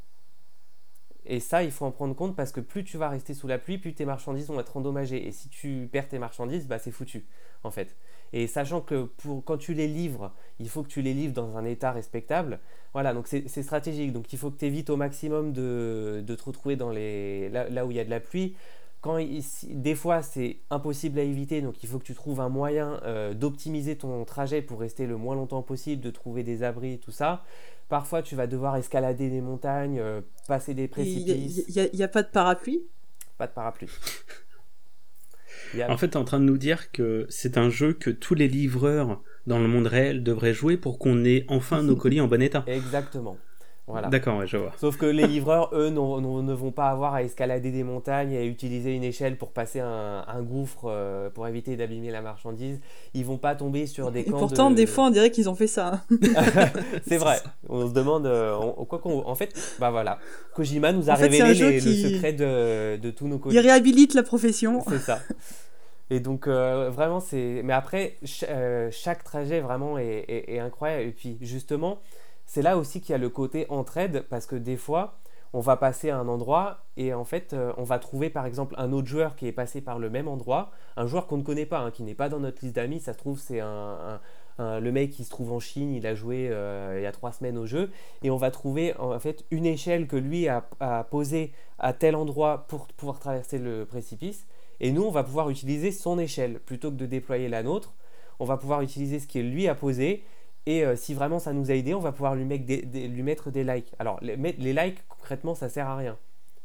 Et 1.25 1.39
ça, 1.39 1.63
il 1.63 1.71
faut 1.71 1.85
en 1.85 1.91
prendre 1.91 2.15
compte 2.15 2.35
parce 2.35 2.51
que 2.51 2.59
plus 2.59 2.83
tu 2.83 2.97
vas 2.97 3.09
rester 3.09 3.35
sous 3.35 3.47
la 3.47 3.59
pluie, 3.59 3.77
plus 3.77 3.93
tes 3.93 4.05
marchandises 4.05 4.47
vont 4.47 4.59
être 4.59 4.75
endommagées. 4.77 5.27
Et 5.27 5.31
si 5.31 5.49
tu 5.49 5.87
perds 5.91 6.07
tes 6.07 6.17
marchandises, 6.17 6.67
bah, 6.67 6.79
c'est 6.79 6.91
foutu, 6.91 7.27
en 7.63 7.69
fait. 7.69 7.95
Et 8.34 8.47
sachant 8.47 8.82
que 8.82 9.03
pour, 9.03 9.43
quand 9.43 9.57
tu 9.57 9.73
les 9.73 9.88
livres, 9.88 10.32
il 10.59 10.69
faut 10.69 10.84
que 10.84 10.88
tu 10.89 11.01
les 11.01 11.13
livres 11.13 11.34
dans 11.34 11.57
un 11.57 11.65
état 11.65 11.91
respectable. 11.91 12.59
Voilà, 12.93 13.13
donc 13.13 13.27
c'est 13.27 13.63
stratégique. 13.63 14.13
Donc 14.13 14.32
il 14.34 14.39
faut 14.39 14.51
que 14.51 14.57
tu 14.57 14.65
évites 14.65 14.89
au 14.89 14.97
maximum 14.97 15.53
de, 15.53 16.23
de 16.25 16.36
te 16.36 16.43
retrouver 16.43 16.75
dans 16.75 16.91
les, 16.91 17.49
là, 17.49 17.69
là 17.69 17.86
où 17.86 17.91
il 17.91 17.97
y 17.97 17.99
a 17.99 18.05
de 18.05 18.09
la 18.09 18.19
pluie. 18.19 18.55
Quand 19.01 19.17
il- 19.17 19.43
des 19.82 19.95
fois, 19.95 20.21
c'est 20.21 20.57
impossible 20.69 21.19
à 21.19 21.23
éviter, 21.23 21.61
donc 21.61 21.82
il 21.84 21.88
faut 21.89 21.99
que 21.99 22.03
tu 22.03 22.13
trouves 22.13 22.41
un 22.41 22.49
moyen 22.49 22.99
euh, 23.05 23.34
d'optimiser 23.34 23.95
ton 23.97 24.25
trajet 24.25 24.61
pour 24.61 24.80
rester 24.82 25.05
le 25.07 25.15
moins 25.15 25.36
longtemps 25.36 25.61
possible, 25.61 26.01
de 26.01 26.11
trouver 26.11 26.43
des 26.43 26.63
abris, 26.63 26.99
tout 26.99 27.11
ça. 27.11 27.43
Parfois, 27.88 28.21
tu 28.21 28.36
vas 28.36 28.45
devoir 28.45 28.75
escalader 28.75 29.30
des 29.30 29.41
montagnes, 29.41 29.99
euh, 29.99 30.21
passer 30.47 30.73
des 30.73 30.84
Il 30.84 30.89
précipices. 30.89 31.63
y, 31.93 32.03
a 32.03 32.07
pas 32.09 32.23
de 32.23 32.27
parapluie? 32.27 32.84
Pas 33.38 33.47
de 33.47 33.53
parapluie. 33.53 33.89
En 35.88 35.97
fait, 35.97 36.09
t'es 36.09 36.17
en 36.17 36.24
train 36.24 36.39
de 36.39 36.45
nous 36.45 36.57
dire 36.57 36.91
que 36.91 37.26
c'est 37.30 37.57
un 37.57 37.70
jeu 37.70 37.93
que 37.93 38.09
tous 38.09 38.36
les 38.36 38.47
livreurs 38.47 39.22
dans 39.47 39.59
le 39.59 39.67
monde 39.67 39.88
réel 39.88 40.24
devraient 40.24 40.53
jouer 40.53 40.78
pour 40.78 40.99
qu'on 40.99 41.26
ait 41.26 41.45
enfin 41.47 41.84
nos 41.84 41.95
colis 41.97 42.22
en 42.22 42.28
bon 42.28 42.41
état. 42.41 42.63
Exactement. 42.67 43.38
Voilà. 43.89 44.07
D'accord, 44.09 44.37
ouais, 44.37 44.47
je 44.47 44.57
vois. 44.57 44.71
Sauf 44.77 44.97
que 44.97 45.05
les 45.07 45.25
livreurs, 45.27 45.69
eux, 45.73 45.89
ne 45.89 46.53
vont 46.53 46.71
pas 46.71 46.89
avoir 46.89 47.15
à 47.15 47.23
escalader 47.23 47.71
des 47.71 47.83
montagnes 47.83 48.31
et 48.31 48.37
à 48.37 48.43
utiliser 48.45 48.95
une 48.95 49.03
échelle 49.03 49.35
pour 49.35 49.51
passer 49.51 49.79
un, 49.79 50.23
un 50.27 50.41
gouffre 50.43 50.85
euh, 50.85 51.29
pour 51.31 51.47
éviter 51.47 51.75
d'abîmer 51.75 52.11
la 52.11 52.21
marchandise. 52.21 52.79
Ils 53.15 53.25
vont 53.25 53.37
pas 53.37 53.55
tomber 53.55 53.87
sur 53.87 54.11
des 54.11 54.19
Et 54.21 54.25
camps 54.25 54.37
pourtant, 54.37 54.69
de- 54.71 54.75
des 54.75 54.85
fois, 54.85 55.05
on 55.05 55.09
dirait 55.09 55.31
qu'ils 55.31 55.49
ont 55.49 55.55
fait 55.55 55.67
ça. 55.67 56.01
c'est 57.07 57.17
vrai. 57.17 57.37
On 57.67 57.87
se 57.87 57.93
demande. 57.93 58.25
euh, 58.27 58.55
on- 58.77 58.85
quoi 58.85 58.99
qu'on. 58.99 59.25
En 59.25 59.35
fait, 59.35 59.53
bah 59.79 59.89
voilà. 59.91 60.19
Kojima 60.55 60.91
nous 60.91 61.09
a 61.09 61.13
En 61.13 61.15
fait, 61.15 61.31
c'est 61.31 61.43
révélé 61.43 61.71
les- 61.71 61.79
qui- 61.79 62.03
le 62.03 62.09
secret 62.15 62.33
de, 62.33 62.97
de 62.97 63.09
tous 63.11 63.27
nos 63.27 63.37
Il 63.37 63.41
colis. 63.41 63.59
réhabilite 63.59 64.13
la 64.13 64.23
profession. 64.23 64.83
C'est 64.87 64.99
ça. 64.99 65.19
Et 66.11 66.19
donc, 66.19 66.47
euh, 66.47 66.89
vraiment, 66.89 67.19
c'est. 67.19 67.61
Mais 67.63 67.73
après, 67.73 68.17
ch- 68.23 68.45
euh, 68.49 68.89
chaque 68.91 69.23
trajet 69.23 69.59
vraiment 69.61 69.97
est, 69.97 70.25
est- 70.27 70.53
est 70.55 70.59
incroyable. 70.59 71.03
Et 71.03 71.11
puis, 71.11 71.37
justement, 71.41 71.99
c'est 72.49 72.63
là 72.63 72.79
aussi 72.79 72.99
qu'il 72.99 73.11
y 73.11 73.13
a 73.13 73.19
le 73.19 73.29
côté 73.29 73.67
entraide, 73.69 74.25
parce 74.27 74.47
que 74.47 74.55
des 74.55 74.75
fois, 74.75 75.19
on 75.53 75.59
va 75.59 75.77
passer 75.77 76.09
à 76.09 76.17
un 76.17 76.27
endroit 76.27 76.79
et 76.97 77.13
en 77.13 77.23
fait, 77.23 77.53
euh, 77.53 77.71
on 77.77 77.83
va 77.83 77.99
trouver 77.99 78.31
par 78.31 78.47
exemple 78.47 78.73
un 78.79 78.91
autre 78.91 79.07
joueur 79.07 79.35
qui 79.35 79.45
est 79.45 79.51
passé 79.51 79.81
par 79.81 79.99
le 79.99 80.09
même 80.09 80.27
endroit, 80.27 80.71
un 80.97 81.05
joueur 81.05 81.27
qu'on 81.27 81.37
ne 81.37 81.43
connaît 81.43 81.67
pas, 81.67 81.77
hein, 81.77 81.91
qui 81.91 82.01
n'est 82.01 82.15
pas 82.15 82.27
dans 82.27 82.39
notre 82.39 82.63
liste 82.63 82.75
d'amis. 82.75 83.01
Ça 83.01 83.13
se 83.13 83.19
trouve, 83.19 83.39
c'est 83.39 83.59
un, 83.59 84.19
le 84.57 84.91
mec 84.91 85.11
qui 85.11 85.25
se 85.25 85.29
trouve 85.29 85.51
en 85.51 85.59
Chine, 85.59 85.93
il 85.93 86.07
a 86.07 86.15
joué 86.15 86.49
euh, 86.49 86.95
il 86.97 87.03
y 87.03 87.05
a 87.05 87.11
trois 87.11 87.31
semaines 87.31 87.57
au 87.57 87.67
jeu, 87.67 87.91
et 88.23 88.31
on 88.31 88.37
va 88.37 88.49
trouver 88.49 88.97
en 88.97 89.19
fait 89.19 89.45
une 89.51 89.67
échelle 89.67 90.07
que 90.07 90.17
lui 90.17 90.47
a, 90.47 90.67
a 90.79 91.03
posée 91.03 91.53
à 91.77 91.93
tel 91.93 92.15
endroit 92.15 92.65
pour 92.67 92.87
pouvoir 92.87 93.19
traverser 93.19 93.59
le 93.59 93.85
précipice. 93.85 94.47
Et 94.79 94.91
nous, 94.91 95.03
on 95.03 95.11
va 95.11 95.23
pouvoir 95.23 95.51
utiliser 95.51 95.91
son 95.91 96.17
échelle 96.17 96.59
plutôt 96.59 96.89
que 96.89 96.95
de 96.95 97.05
déployer 97.05 97.47
la 97.47 97.61
nôtre. 97.61 97.93
on 98.39 98.45
va 98.45 98.57
pouvoir 98.57 98.81
utiliser 98.81 99.19
ce 99.19 99.27
qu'il 99.27 99.51
lui 99.51 99.67
a 99.67 99.75
posé. 99.75 100.23
Et 100.66 100.84
euh, 100.86 100.95
si 100.95 101.14
vraiment 101.14 101.39
ça 101.39 101.53
nous 101.53 101.72
a 101.72 101.74
aidé, 101.74 101.93
on 101.93 101.99
va 101.99 102.12
pouvoir 102.12 102.36
lui 102.36 102.45
mettre 102.45 102.66
des, 102.66 102.82
des- 102.84 103.07
lui 103.07 103.24
mettre 103.24 103.49
des 103.51 103.64
likes. 103.64 103.91
Alors, 103.99 104.20
les, 104.22 104.36
les 104.36 104.74
likes, 104.74 104.99
concrètement, 105.07 105.55
ça 105.55 105.70
sert 105.70 105.88
à 105.88 105.95
rien. 105.97 106.18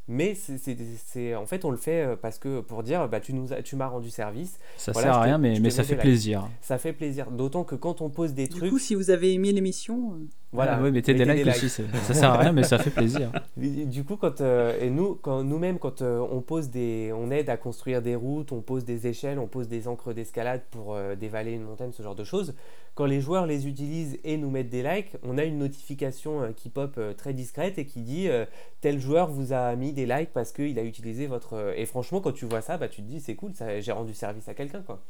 Mais 0.07 0.35
c'est, 0.35 0.59
c'est- 0.59 0.77
c'est- 1.07 1.35
en 1.35 1.47
fait, 1.47 1.65
on 1.65 1.71
le 1.71 1.79
fait 1.79 2.03
euh, 2.03 2.17
parce 2.17 2.39
que 2.39 2.61
pour 2.61 2.83
dire, 2.83 3.09
bah, 3.09 3.21
tu, 3.21 3.33
nous 3.33 3.55
as- 3.55 3.63
tu 3.63 3.75
m'as 3.77 3.87
rendu 3.87 4.11
service. 4.11 4.59
Ça 4.77 4.93
Voilà, 4.93 5.09
sert 5.13 5.17
à 5.19 5.23
rien, 5.23 5.39
mais, 5.39 5.55
te 5.55 5.61
mais 5.63 5.71
ça 5.71 5.83
fait 5.83 5.95
likes. 5.95 6.03
plaisir. 6.03 6.47
Ça 6.61 6.77
fait 6.77 6.93
plaisir. 6.93 7.31
D'autant 7.31 7.65
que 7.65 7.75
quand 7.75 8.03
on 8.03 8.11
pose 8.11 8.35
des 8.35 8.47
Du 8.47 8.57
trucs, 8.59 8.71
coup, 8.71 8.79
si 8.79 8.95
vous 8.95 9.09
avez 9.09 9.33
aimé 9.33 9.51
l'émission, 9.53 10.13
euh, 10.13 10.27
voilà, 10.55 10.77
Ah 10.79 10.83
ouais, 10.83 10.91
mettez 10.91 11.13
des 11.15 11.25
mettez 11.25 11.45
likes 11.45 11.55
aussi. 11.57 11.69
Ça 11.69 12.15
sert 12.15 12.31
à 12.31 12.39
rien, 12.39 12.53
mais 12.53 12.63
ça 12.63 12.79
fait 12.79 12.91
plaisir. 13.01 13.31
Du 13.57 14.05
coup, 14.05 14.17
quand, 14.17 14.41
euh, 14.41 14.79
et 14.81 14.91
nous, 14.91 15.17
quand 15.17 15.43
nous-mêmes, 15.45 15.79
quand 15.79 16.03
euh, 16.03 16.19
on 16.31 16.41
pose 16.41 16.71
des, 16.71 17.13
on 17.15 17.31
aide 17.31 17.51
à 17.51 17.57
construire 17.57 18.01
des 18.03 18.15
routes, 18.17 18.53
on 18.53 18.63
pose 18.63 18.85
des 18.85 19.07
échelles, 19.07 19.39
on 19.39 19.47
pose 19.49 19.69
des 19.69 19.87
encres 19.89 20.15
d'escalade 20.15 20.63
pour 20.71 20.95
euh, 20.95 21.15
dévaler 21.15 21.53
une 21.53 21.65
montagne, 21.65 21.93
ce 21.93 22.03
genre 22.03 22.15
de 22.15 22.25
choses. 22.25 22.55
Quand 22.95 23.07
les 23.07 23.21
joueurs 23.21 23.47
les 23.47 23.67
utilisent 23.67 24.19
et 24.25 24.37
nous 24.37 24.51
mettent 24.51 24.69
des 24.71 24.83
likes, 24.85 25.17
on 25.25 25.37
a 25.37 25.45
une 25.45 25.59
notification 25.59 26.53
qui 26.55 26.69
pop 26.69 26.99
très 27.17 27.33
discrète 27.33 27.77
et 27.77 27.87
qui 27.87 28.03
dit 28.03 28.29
tel 28.81 29.01
joueur 29.01 29.29
vous 29.29 29.53
a 29.53 29.75
mis 29.75 29.93
des 29.93 30.07
likes 30.07 30.33
parce 30.33 30.53
qu'il 30.53 30.79
a 30.79 30.85
utilisé 30.85 31.27
votre. 31.27 31.75
Et 31.77 31.87
franchement, 31.87 32.21
quand 32.21 32.31
tu 32.31 32.45
vois 32.47 32.61
ça, 32.61 32.79
bah, 32.79 32.87
tu 32.87 33.03
te 33.03 33.07
dis 33.09 33.19
c'est 33.21 33.35
cool, 33.35 33.53
ça, 33.55 33.81
j'ai 33.81 33.91
rendu 33.91 34.15
service 34.15 34.49
à 34.49 34.55
quelqu'un, 34.55 34.83
quoi. 34.83 35.01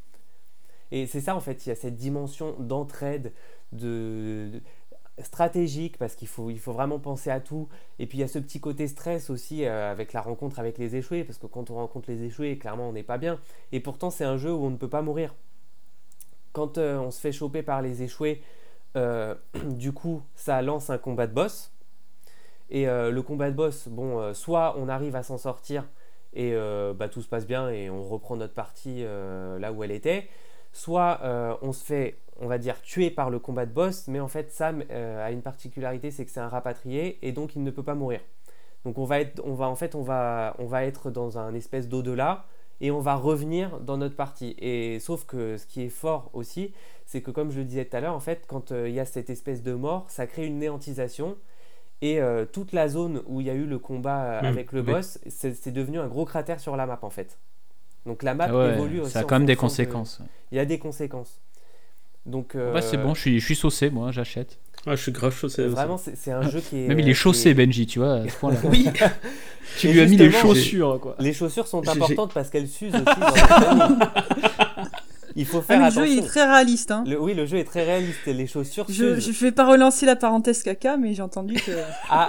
Et 0.92 1.06
c'est 1.06 1.20
ça 1.20 1.34
en 1.34 1.40
fait, 1.40 1.66
il 1.66 1.70
y 1.70 1.72
a 1.72 1.74
cette 1.74 1.96
dimension 1.96 2.54
d'entraide, 2.58 3.32
de, 3.72 4.48
de- 4.52 4.60
stratégique 5.22 5.96
parce 5.98 6.16
qu'il 6.16 6.28
faut, 6.28 6.50
il 6.50 6.58
faut 6.58 6.72
vraiment 6.72 6.98
penser 6.98 7.30
à 7.30 7.40
tout. 7.40 7.68
Et 7.98 8.06
puis 8.06 8.18
il 8.18 8.20
y 8.20 8.24
a 8.24 8.28
ce 8.28 8.38
petit 8.38 8.60
côté 8.60 8.88
stress 8.88 9.30
aussi 9.30 9.64
euh, 9.64 9.90
avec 9.90 10.12
la 10.12 10.20
rencontre 10.20 10.58
avec 10.58 10.78
les 10.78 10.96
échoués, 10.96 11.24
parce 11.24 11.38
que 11.38 11.46
quand 11.46 11.70
on 11.70 11.76
rencontre 11.76 12.10
les 12.10 12.22
échoués, 12.24 12.58
clairement 12.58 12.88
on 12.88 12.92
n'est 12.92 13.04
pas 13.04 13.18
bien. 13.18 13.38
Et 13.72 13.80
pourtant 13.80 14.10
c'est 14.10 14.24
un 14.24 14.36
jeu 14.36 14.52
où 14.52 14.64
on 14.64 14.70
ne 14.70 14.76
peut 14.76 14.88
pas 14.88 15.02
mourir. 15.02 15.34
Quand 16.52 16.78
euh, 16.78 16.98
on 16.98 17.10
se 17.10 17.20
fait 17.20 17.32
choper 17.32 17.62
par 17.62 17.82
les 17.82 18.02
échoués, 18.02 18.42
euh, 18.96 19.34
du 19.64 19.92
coup 19.92 20.22
ça 20.34 20.62
lance 20.62 20.90
un 20.90 20.98
combat 20.98 21.26
de 21.26 21.34
boss. 21.34 21.70
Et 22.70 22.86
le 22.86 23.20
combat 23.20 23.50
de 23.50 23.54
boss, 23.54 23.88
bon, 23.88 24.32
soit 24.32 24.74
on 24.78 24.88
arrive 24.88 25.14
à 25.14 25.22
s'en 25.22 25.36
sortir 25.36 25.86
et 26.32 26.54
bah, 26.96 27.08
tout 27.08 27.20
se 27.20 27.28
passe 27.28 27.46
bien 27.46 27.68
et 27.68 27.90
on 27.90 28.02
reprend 28.02 28.36
notre 28.36 28.54
partie 28.54 29.04
là 29.04 29.70
où 29.70 29.84
elle 29.84 29.92
était, 29.92 30.28
soit 30.72 31.20
on 31.60 31.72
se 31.72 31.84
fait, 31.84 32.16
on 32.40 32.46
va 32.48 32.58
dire, 32.58 32.80
tuer 32.82 33.10
par 33.10 33.30
le 33.30 33.38
combat 33.38 33.66
de 33.66 33.72
boss, 33.72 34.08
mais 34.08 34.20
en 34.20 34.28
fait 34.28 34.50
Sam 34.50 34.82
euh, 34.90 35.24
a 35.24 35.30
une 35.30 35.42
particularité, 35.42 36.10
c'est 36.10 36.24
que 36.24 36.30
c'est 36.30 36.40
un 36.40 36.48
rapatrié 36.48 37.18
et 37.26 37.32
donc 37.32 37.54
il 37.56 37.62
ne 37.62 37.70
peut 37.70 37.82
pas 37.82 37.94
mourir. 37.94 38.20
Donc 38.84 38.98
on 38.98 39.04
va 39.04 39.20
être, 39.20 39.40
on 39.44 39.54
va 39.54 39.66
en 39.68 39.76
fait, 39.76 39.94
on 39.94 40.02
va, 40.02 40.54
on 40.58 40.66
va 40.66 40.84
être 40.84 41.10
dans 41.10 41.38
un 41.38 41.54
espèce 41.54 41.88
d'au-delà 41.88 42.44
et 42.80 42.90
on 42.90 43.00
va 43.00 43.14
revenir 43.14 43.80
dans 43.80 43.96
notre 43.96 44.16
partie. 44.16 44.54
Et 44.58 44.98
sauf 45.00 45.24
que 45.24 45.56
ce 45.56 45.66
qui 45.66 45.82
est 45.82 45.88
fort 45.88 46.30
aussi, 46.34 46.74
c'est 47.06 47.22
que 47.22 47.30
comme 47.30 47.50
je 47.50 47.58
le 47.60 47.64
disais 47.64 47.84
tout 47.84 47.96
à 47.96 48.00
l'heure, 48.00 48.14
en 48.14 48.20
fait, 48.20 48.44
quand 48.46 48.72
euh, 48.72 48.88
il 48.88 48.94
y 48.94 49.00
a 49.00 49.04
cette 49.04 49.30
espèce 49.30 49.62
de 49.62 49.72
mort, 49.72 50.04
ça 50.08 50.26
crée 50.26 50.44
une 50.46 50.58
néantisation. 50.58 51.36
Et 52.02 52.20
euh, 52.20 52.44
toute 52.44 52.72
la 52.72 52.88
zone 52.88 53.22
où 53.26 53.40
il 53.40 53.46
y 53.46 53.50
a 53.50 53.54
eu 53.54 53.64
le 53.64 53.78
combat 53.78 54.40
Hmm, 54.42 54.46
avec 54.46 54.72
le 54.72 54.80
oui. 54.80 54.92
boss, 54.92 55.18
c'est 55.28 55.70
devenu 55.72 55.98
un 56.00 56.08
gros 56.08 56.24
cratère 56.26 56.60
sur 56.60 56.76
la 56.76 56.84
map 56.84 56.98
en 57.02 57.10
fait. 57.10 57.38
Donc 58.04 58.22
la 58.22 58.34
map 58.34 58.46
Ah 58.50 58.54
ouais, 58.58 58.74
évolue 58.74 59.00
aussi. 59.00 59.12
ça 59.12 59.20
a 59.20 59.24
quand 59.24 59.36
même 59.38 59.46
des 59.46 59.56
conséquences. 59.56 60.20
Il 60.52 60.56
y 60.56 60.60
a 60.60 60.66
des 60.66 60.78
conséquences. 60.78 61.40
Donc 62.26 62.54
euh, 62.54 62.72
Bah, 62.72 62.80
c'est 62.82 62.96
bon, 62.96 63.14
je 63.14 63.20
suis, 63.20 63.40
je 63.40 63.44
suis 63.44 63.56
saucé, 63.56 63.90
moi, 63.90 64.10
j'achète. 64.12 64.58
Ah, 64.86 64.96
je 64.96 65.02
suis 65.02 65.12
grave 65.12 65.34
chaussé. 65.34 65.66
Vraiment, 65.66 65.96
c'est 65.96 66.14
c'est 66.16 66.32
un 66.32 66.42
jeu 66.48 66.60
qui 66.60 66.84
est. 66.84 66.88
Même 66.88 66.98
il 66.98 67.06
euh, 67.06 67.10
est 67.10 67.14
chaussé, 67.14 67.50
est- 67.50 67.54
Benji, 67.54 67.86
tu 67.86 67.98
vois, 68.00 68.16
à 68.16 68.28
ce 68.28 68.36
point-là. 68.36 68.58
Oui. 68.64 68.86
tu 69.78 69.88
Et 69.88 69.92
lui 69.94 70.00
as 70.00 70.06
mis 70.06 70.16
les 70.16 70.30
chaussures, 70.30 70.98
quoi. 71.00 71.16
Les 71.20 71.32
chaussures 71.32 71.66
sont 71.66 71.86
importantes 71.88 72.32
parce 72.34 72.50
qu'elles 72.50 72.68
s'usent 72.68 72.94
aussi 72.94 73.04
dans. 73.20 73.98
Il 75.36 75.46
faut 75.46 75.58
ah, 75.58 75.62
faire 75.62 75.78
mais 75.78 75.82
le 75.84 75.88
attention. 75.88 76.04
jeu 76.06 76.12
il 76.12 76.18
est 76.20 76.26
très 76.26 76.44
réaliste. 76.44 76.90
Hein. 76.92 77.02
Le- 77.06 77.20
oui, 77.20 77.34
le 77.34 77.44
jeu 77.46 77.58
est 77.58 77.64
très 77.64 77.82
réaliste 77.84 78.20
et 78.26 78.32
les 78.32 78.46
chaussures 78.46 78.86
Je, 78.88 79.18
je 79.18 79.30
vais 79.44 79.50
pas 79.52 79.66
relancer 79.66 80.06
la 80.06 80.14
parenthèse 80.16 80.62
caca, 80.62 80.96
mais 80.96 81.12
j'ai 81.14 81.22
entendu 81.22 81.54
que. 81.54 81.72
Ah, 82.08 82.28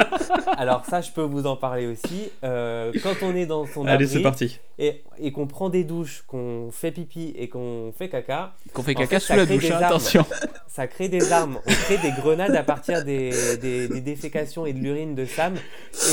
alors 0.57 0.85
ça, 0.85 1.01
je 1.01 1.11
peux 1.11 1.21
vous 1.21 1.45
en 1.45 1.55
parler 1.55 1.85
aussi. 1.85 2.29
Euh, 2.43 2.91
quand 3.03 3.13
on 3.21 3.35
est 3.35 3.45
dans 3.45 3.65
son 3.67 3.83
Allez, 3.85 4.05
abri 4.05 4.07
c'est 4.07 4.21
parti. 4.21 4.59
et, 4.79 5.03
et 5.19 5.31
qu'on 5.31 5.45
prend 5.47 5.69
des 5.69 5.83
douches, 5.83 6.23
qu'on 6.25 6.69
fait 6.71 6.91
pipi 6.91 7.33
et 7.37 7.47
qu'on 7.49 7.93
fait 7.95 8.09
caca, 8.09 8.53
Qu'on 8.73 8.81
fait 8.83 8.95
caca 8.95 9.19
fait, 9.19 9.25
sous 9.25 9.35
la 9.35 9.45
douche, 9.45 9.69
hein, 9.69 9.79
attention. 9.81 10.25
ça 10.67 10.87
crée 10.87 11.07
des 11.09 11.31
armes. 11.31 11.59
On 11.67 11.71
crée 11.71 11.97
des 11.99 12.11
grenades 12.11 12.55
à 12.55 12.63
partir 12.63 13.03
des, 13.05 13.31
des, 13.61 13.87
des 13.87 14.01
défécations 14.01 14.65
et 14.65 14.73
de 14.73 14.79
l'urine 14.79 15.13
de 15.13 15.25
Sam. 15.25 15.53
Et 15.55 15.57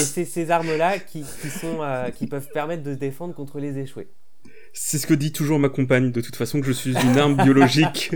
c'est 0.05 0.24
ces 0.26 0.51
armes-là 0.51 0.99
qui, 0.99 1.24
qui, 1.40 1.49
sont, 1.49 1.78
euh, 1.80 2.11
qui 2.11 2.26
peuvent 2.26 2.49
permettre 2.53 2.82
de 2.82 2.93
se 2.93 2.99
défendre 2.99 3.34
contre 3.34 3.59
les 3.61 3.78
échoués. 3.78 4.09
C'est 4.74 4.98
ce 4.98 5.06
que 5.06 5.14
dit 5.14 5.32
toujours 5.32 5.58
ma 5.58 5.68
compagne, 5.68 6.12
de 6.12 6.20
toute 6.20 6.36
façon, 6.36 6.60
que 6.60 6.66
je 6.66 6.72
suis 6.72 6.94
une 6.94 7.18
arme 7.18 7.36
biologique. 7.36 8.10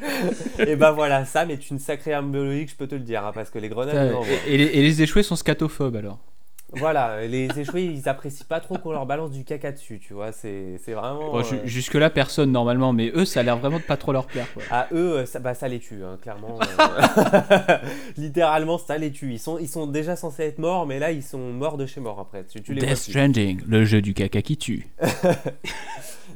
Et 0.58 0.74
ben 0.74 0.92
voilà, 0.92 1.24
Sam 1.26 1.50
est 1.50 1.70
une 1.70 1.78
sacrée 1.78 2.14
arme 2.14 2.30
biologique, 2.30 2.70
je 2.70 2.76
peux 2.76 2.86
te 2.86 2.94
le 2.94 3.02
dire, 3.02 3.24
hein, 3.26 3.32
parce 3.34 3.50
que 3.50 3.58
les 3.58 3.68
grenades, 3.68 4.14
les, 4.46 4.54
et 4.54 4.82
les 4.82 5.02
échoués 5.02 5.22
sont 5.22 5.36
scatophobes, 5.36 5.96
alors. 5.96 6.18
Voilà, 6.74 7.26
les 7.26 7.48
échoués, 7.58 7.84
ils 7.84 8.08
apprécient 8.10 8.44
pas 8.46 8.60
trop 8.60 8.76
qu'on 8.76 8.92
leur 8.92 9.06
balance 9.06 9.30
du 9.30 9.42
caca 9.42 9.72
dessus, 9.72 9.98
tu 10.00 10.12
vois. 10.12 10.32
C'est 10.32 10.76
vraiment. 10.88 11.32
Bon, 11.32 11.38
euh, 11.38 11.42
ju- 11.42 11.60
Jusque-là, 11.64 12.10
personne, 12.10 12.52
normalement, 12.52 12.92
mais 12.92 13.10
eux, 13.14 13.24
ça 13.24 13.40
a 13.40 13.42
l'air 13.42 13.56
vraiment 13.56 13.78
de 13.78 13.82
pas 13.84 13.96
trop 13.96 14.12
leur 14.12 14.26
plaire, 14.26 14.46
quoi. 14.52 14.62
À 14.70 14.86
eux, 14.92 15.18
euh, 15.20 15.26
ça, 15.26 15.38
bah, 15.38 15.54
ça 15.54 15.66
les 15.66 15.78
tue, 15.78 16.04
hein, 16.04 16.18
clairement. 16.20 16.58
euh. 16.60 17.78
Littéralement, 18.18 18.76
ça 18.76 18.98
les 18.98 19.10
tue. 19.10 19.32
Ils 19.32 19.38
sont, 19.38 19.58
ils 19.58 19.68
sont 19.68 19.86
déjà 19.86 20.14
censés 20.14 20.42
être 20.42 20.58
morts, 20.58 20.86
mais 20.86 20.98
là, 20.98 21.10
ils 21.10 21.22
sont 21.22 21.38
morts 21.52 21.78
de 21.78 21.86
chez 21.86 22.00
mort 22.00 22.20
après. 22.20 22.44
Tu, 22.44 22.60
tu 22.62 22.74
les 22.74 22.80
vois 22.80 22.90
Death. 22.90 22.98
Stranding, 22.98 23.60
le 23.66 23.84
jeu 23.86 24.02
du 24.02 24.12
caca 24.12 24.42
qui 24.42 24.56
tue. 24.58 24.86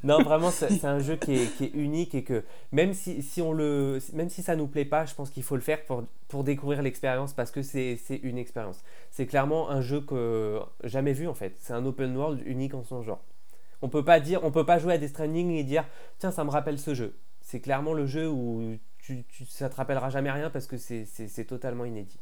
Non, 0.05 0.20
vraiment, 0.20 0.50
c'est 0.50 0.84
un 0.84 0.98
jeu 0.98 1.16
qui 1.16 1.34
est, 1.34 1.57
qui 1.57 1.64
est 1.64 1.74
unique 1.74 2.14
et 2.14 2.24
que 2.24 2.42
même 2.72 2.92
si, 2.92 3.22
si 3.22 3.40
on 3.40 3.53
le, 3.53 4.00
même 4.14 4.28
si 4.28 4.42
ça 4.42 4.57
nous 4.57 4.66
plaît 4.66 4.84
pas, 4.84 5.05
je 5.05 5.14
pense 5.14 5.30
qu'il 5.30 5.44
faut 5.44 5.55
le 5.55 5.62
faire 5.62 5.84
pour, 5.84 6.05
pour 6.28 6.42
découvrir 6.42 6.82
l'expérience 6.82 7.32
parce 7.32 7.53
que 7.53 7.62
c'est 7.62 7.96
c'est 8.05 8.16
une 8.16 8.36
expérience. 8.36 8.82
C'est 9.11 9.26
clairement 9.26 9.70
un 9.70 9.80
jeu 9.80 10.00
que 10.00 10.61
jamais 10.82 11.12
vu 11.12 11.28
en 11.28 11.34
fait. 11.34 11.55
C'est 11.61 11.72
un 11.72 11.86
open 11.86 12.16
world 12.16 12.42
unique 12.44 12.74
en 12.74 12.82
son 12.82 13.03
genre. 13.03 13.22
On 13.80 13.88
peut 13.88 14.05
pas 14.05 14.18
dire, 14.18 14.42
on 14.44 14.50
peut 14.50 14.66
pas 14.66 14.78
jouer 14.78 14.94
à 14.94 14.98
Death 14.98 15.11
Stranding 15.11 15.50
et 15.53 15.62
dire 15.62 15.84
tiens 16.18 16.32
ça 16.32 16.42
me 16.42 16.50
rappelle 16.50 16.78
ce 16.78 16.94
jeu. 16.94 17.14
C'est 17.40 17.61
clairement 17.61 17.94
le 17.94 18.07
jeu 18.07 18.28
où 18.28 18.76
tu, 18.98 19.24
tu, 19.28 19.44
ça 19.46 19.68
te 19.68 19.76
rappellera 19.76 20.11
jamais 20.11 20.30
rien 20.30 20.50
parce 20.50 20.66
que 20.66 20.76
c'est 20.76 21.44
totalement 21.46 21.84
inédit. 21.84 22.18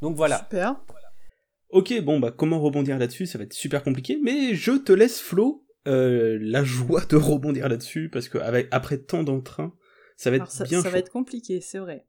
Donc 0.00 0.16
voilà. 0.16 0.38
Super. 0.38 0.76
Ok, 1.70 2.00
bon, 2.02 2.18
bah, 2.18 2.30
comment 2.30 2.60
rebondir 2.60 2.98
là-dessus? 2.98 3.26
Ça 3.26 3.36
va 3.36 3.44
être 3.44 3.52
super 3.52 3.82
compliqué, 3.82 4.18
mais 4.22 4.54
je 4.54 4.72
te 4.72 4.92
laisse, 4.92 5.20
Flo, 5.20 5.66
euh, 5.86 6.38
la 6.40 6.64
joie 6.64 7.04
de 7.04 7.16
rebondir 7.16 7.68
là-dessus, 7.68 8.08
parce 8.10 8.28
que 8.28 8.38
avec, 8.38 8.68
après 8.70 8.98
tant 8.98 9.22
d'entrain, 9.22 9.72
ça 10.16 10.30
va 10.30 10.36
être 10.36 10.42
Alors, 10.42 10.52
ça, 10.52 10.64
bien 10.64 10.78
ça 10.80 10.88
chaud. 10.88 10.92
va 10.92 10.98
être 10.98 11.12
compliqué, 11.12 11.60
c'est 11.60 11.78
vrai. 11.78 12.06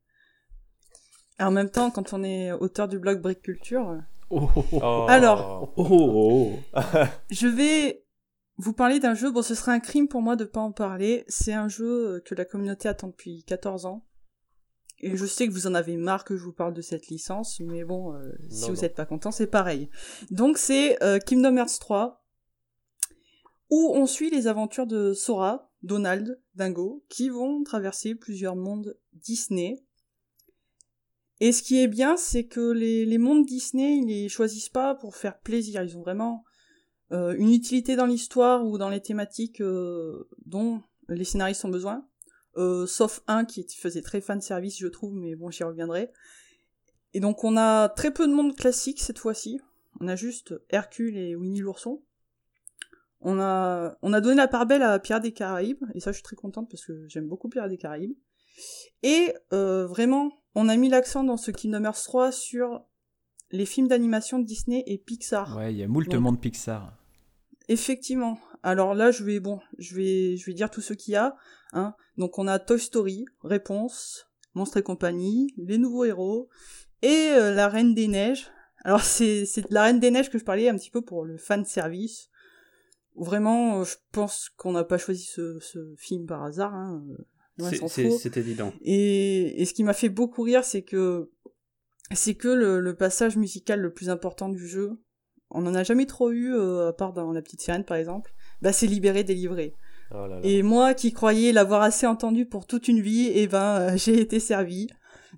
Et 1.39 1.43
en 1.43 1.51
même 1.51 1.69
temps, 1.69 1.91
quand 1.91 2.13
on 2.13 2.23
est 2.23 2.51
auteur 2.51 2.87
du 2.87 2.99
blog 2.99 3.21
Brick 3.21 3.41
Culture, 3.41 3.89
euh, 3.89 3.97
Oh, 4.31 4.47
oh. 4.73 5.05
Alors. 5.09 5.73
Oh, 5.75 5.85
oh, 5.89 6.59
oh. 6.75 6.79
je 7.31 7.47
vais 7.47 8.05
vous 8.57 8.73
parler 8.73 8.99
d'un 8.99 9.15
jeu. 9.15 9.31
Bon, 9.31 9.41
ce 9.41 9.55
serait 9.55 9.71
un 9.71 9.79
crime 9.79 10.07
pour 10.07 10.21
moi 10.21 10.35
de 10.35 10.45
pas 10.45 10.59
en 10.59 10.71
parler. 10.71 11.23
C'est 11.27 11.53
un 11.53 11.67
jeu 11.67 12.21
que 12.25 12.35
la 12.35 12.45
communauté 12.45 12.87
attend 12.87 13.07
depuis 13.07 13.43
14 13.45 13.85
ans. 13.85 14.05
Et 15.01 15.15
je 15.15 15.25
sais 15.25 15.47
que 15.47 15.53
vous 15.53 15.65
en 15.65 15.73
avez 15.73 15.95
marre 15.95 16.25
que 16.25 16.35
je 16.35 16.43
vous 16.43 16.51
parle 16.51 16.73
de 16.73 16.81
cette 16.81 17.07
licence, 17.07 17.61
mais 17.61 17.85
bon, 17.85 18.13
euh, 18.13 18.33
si 18.49 18.63
Non, 18.67 18.73
vous 18.73 18.81
n'êtes 18.81 18.95
pas 18.95 19.05
content, 19.05 19.31
c'est 19.31 19.47
pareil. 19.47 19.89
Donc 20.29 20.57
c'est 20.57 21.01
euh, 21.01 21.19
Kingdom 21.19 21.55
Hearts 21.55 21.79
3, 21.79 22.21
où 23.69 23.91
on 23.93 24.05
suit 24.05 24.29
les 24.29 24.47
aventures 24.47 24.87
de 24.87 25.13
Sora, 25.13 25.71
Donald, 25.83 26.41
Dingo, 26.55 27.03
qui 27.09 27.29
vont 27.29 27.63
traverser 27.63 28.15
plusieurs 28.15 28.55
mondes 28.55 28.97
Disney. 29.13 29.83
Et 31.39 31.51
ce 31.51 31.63
qui 31.63 31.81
est 31.81 31.87
bien, 31.87 32.17
c'est 32.17 32.45
que 32.45 32.71
les, 32.71 33.17
mondes 33.17 33.45
Disney, 33.45 33.97
ils 33.97 34.07
les 34.07 34.29
choisissent 34.29 34.69
pas 34.69 34.95
pour 34.95 35.15
faire 35.15 35.39
plaisir. 35.39 35.83
Ils 35.83 35.97
ont 35.97 36.01
vraiment 36.01 36.43
euh, 37.11 37.33
une 37.37 37.53
utilité 37.53 37.95
dans 37.95 38.05
l'histoire 38.05 38.65
ou 38.65 38.77
dans 38.77 38.89
les 38.89 39.01
thématiques 39.01 39.61
euh, 39.61 40.27
dont 40.45 40.81
les 41.07 41.23
scénaristes 41.23 41.63
ont 41.63 41.69
besoin. 41.69 42.05
Euh, 42.57 42.85
sauf 42.87 43.21
un 43.27 43.45
qui 43.45 43.63
faisait 43.77 44.01
très 44.01 44.19
fan 44.19 44.41
service, 44.41 44.77
je 44.79 44.87
trouve, 44.87 45.13
mais 45.13 45.35
bon, 45.35 45.49
j'y 45.49 45.63
reviendrai. 45.63 46.11
Et 47.13 47.19
donc, 47.19 47.43
on 47.43 47.55
a 47.55 47.87
très 47.87 48.11
peu 48.11 48.27
de 48.27 48.33
monde 48.33 48.55
classique 48.55 48.99
cette 48.99 49.19
fois-ci. 49.19 49.61
On 50.01 50.07
a 50.07 50.15
juste 50.15 50.53
Hercule 50.69 51.17
et 51.17 51.35
Winnie 51.35 51.61
l'ourson. 51.61 52.03
On 53.21 53.39
a, 53.39 53.97
on 54.01 54.13
a 54.13 54.21
donné 54.21 54.35
la 54.35 54.47
part 54.47 54.65
belle 54.65 54.81
à 54.81 54.97
Pierre 54.99 55.19
des 55.19 55.33
Caraïbes, 55.33 55.83
et 55.93 55.99
ça, 55.99 56.11
je 56.11 56.17
suis 56.17 56.23
très 56.23 56.35
contente 56.35 56.69
parce 56.69 56.85
que 56.85 57.05
j'aime 57.07 57.27
beaucoup 57.27 57.49
Pierre 57.49 57.67
des 57.67 57.77
Caraïbes. 57.77 58.15
Et 59.03 59.33
euh, 59.53 59.85
vraiment, 59.87 60.31
on 60.55 60.69
a 60.69 60.75
mis 60.77 60.89
l'accent 60.89 61.23
dans 61.23 61.37
ce 61.37 61.51
Kingdom 61.51 61.83
Hearts 61.85 62.03
3 62.03 62.31
sur 62.31 62.83
les 63.51 63.65
films 63.65 63.87
d'animation 63.87 64.39
de 64.39 64.45
Disney 64.45 64.83
et 64.85 64.97
Pixar. 64.97 65.57
Ouais, 65.57 65.73
il 65.73 65.77
y 65.77 65.83
a 65.83 65.87
moult 65.87 66.09
Donc- 66.09 66.21
monde 66.21 66.41
Pixar. 66.41 66.95
Effectivement. 67.67 68.39
Alors 68.63 68.93
là, 68.95 69.11
je 69.11 69.23
vais 69.23 69.39
bon, 69.39 69.59
je 69.77 69.95
vais 69.95 70.35
je 70.37 70.45
vais 70.45 70.53
dire 70.53 70.69
tout 70.69 70.81
ce 70.81 70.93
qu'il 70.93 71.13
y 71.13 71.17
a. 71.17 71.35
Hein. 71.71 71.93
Donc 72.17 72.37
on 72.39 72.47
a 72.47 72.59
Toy 72.59 72.79
Story, 72.79 73.25
Réponse, 73.43 74.27
Monstres 74.53 74.77
et 74.77 74.83
compagnie, 74.83 75.53
Les 75.57 75.77
Nouveaux 75.77 76.03
Héros 76.03 76.49
et 77.01 77.29
euh, 77.31 77.53
La 77.53 77.69
Reine 77.69 77.93
des 77.93 78.07
Neiges. 78.07 78.51
Alors 78.83 79.01
c'est 79.01 79.45
c'est 79.45 79.61
de 79.69 79.73
La 79.73 79.83
Reine 79.83 79.99
des 79.99 80.11
Neiges 80.11 80.29
que 80.29 80.37
je 80.37 80.43
parlais 80.43 80.67
un 80.67 80.75
petit 80.75 80.91
peu 80.91 81.01
pour 81.01 81.23
le 81.23 81.37
fan 81.37 81.63
service. 81.63 82.28
Vraiment, 83.15 83.83
je 83.83 83.95
pense 84.11 84.49
qu'on 84.57 84.71
n'a 84.71 84.83
pas 84.83 84.97
choisi 84.97 85.23
ce, 85.23 85.59
ce, 85.59 85.93
film 85.97 86.25
par 86.25 86.43
hasard. 86.43 86.73
Hein. 86.73 87.03
C'est 87.87 88.37
évident. 88.37 88.73
Et, 88.81 89.61
et 89.61 89.65
ce 89.65 89.73
qui 89.73 89.83
m'a 89.83 89.93
fait 89.93 90.09
beaucoup 90.09 90.43
rire, 90.43 90.63
c'est 90.63 90.83
que 90.83 91.29
c'est 92.11 92.35
que 92.35 92.47
le, 92.47 92.79
le, 92.79 92.95
passage 92.95 93.37
musical 93.37 93.81
le 93.81 93.93
plus 93.93 94.09
important 94.09 94.49
du 94.49 94.65
jeu, 94.67 94.99
on 95.51 95.61
n'en 95.61 95.75
a 95.75 95.83
jamais 95.83 96.05
trop 96.05 96.31
eu, 96.31 96.55
à 96.55 96.93
part 96.93 97.13
dans 97.13 97.31
La 97.31 97.41
Petite 97.41 97.61
Sirène 97.61 97.83
par 97.83 97.97
exemple, 97.97 98.33
bah 98.61 98.71
c'est 98.71 98.87
Libéré, 98.87 99.23
Délivré. 99.23 99.75
Oh 100.11 100.25
et 100.41 100.63
moi 100.63 100.95
qui 100.95 101.11
croyais 101.13 101.51
l'avoir 101.51 101.83
assez 101.83 102.07
entendu 102.07 102.45
pour 102.45 102.65
toute 102.65 102.87
une 102.87 103.01
vie, 103.01 103.27
et 103.27 103.43
eh 103.43 103.47
ben 103.47 103.95
j'ai 103.97 104.19
été 104.19 104.39
servi. 104.39 104.87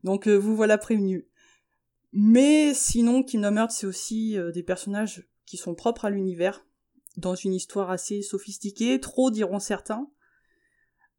Donc 0.04 0.28
vous 0.28 0.56
voilà 0.56 0.78
prévenu. 0.78 1.28
Mais 2.14 2.74
sinon, 2.74 3.24
Kingdom 3.24 3.58
Hearts, 3.58 3.72
c'est 3.72 3.88
aussi 3.88 4.38
euh, 4.38 4.52
des 4.52 4.64
personnages 4.64 5.28
qui 5.46 5.58
sont 5.58 5.76
propres 5.76 6.06
à 6.06 6.10
l'univers, 6.10 6.66
dans 7.18 7.36
une 7.36 7.54
histoire 7.54 7.90
assez 7.92 8.22
sophistiquée, 8.22 9.00
trop 9.00 9.32
diront 9.32 9.60
certains. 9.60 10.10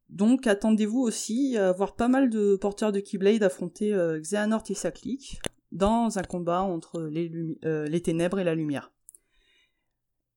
Donc 0.09 0.47
attendez-vous 0.47 0.99
aussi 0.99 1.57
à 1.57 1.71
voir 1.71 1.95
pas 1.95 2.07
mal 2.07 2.29
de 2.29 2.55
porteurs 2.55 2.91
de 2.91 2.99
Keyblade 2.99 3.43
affronter 3.43 3.93
euh, 3.93 4.19
Xehanort 4.19 4.63
et 4.69 4.75
sa 4.75 4.91
clique 4.91 5.39
dans 5.71 6.19
un 6.19 6.23
combat 6.23 6.61
entre 6.61 7.01
les, 7.01 7.31
euh, 7.65 7.85
les 7.87 8.01
ténèbres 8.01 8.39
et 8.39 8.43
la 8.43 8.53
lumière. 8.53 8.91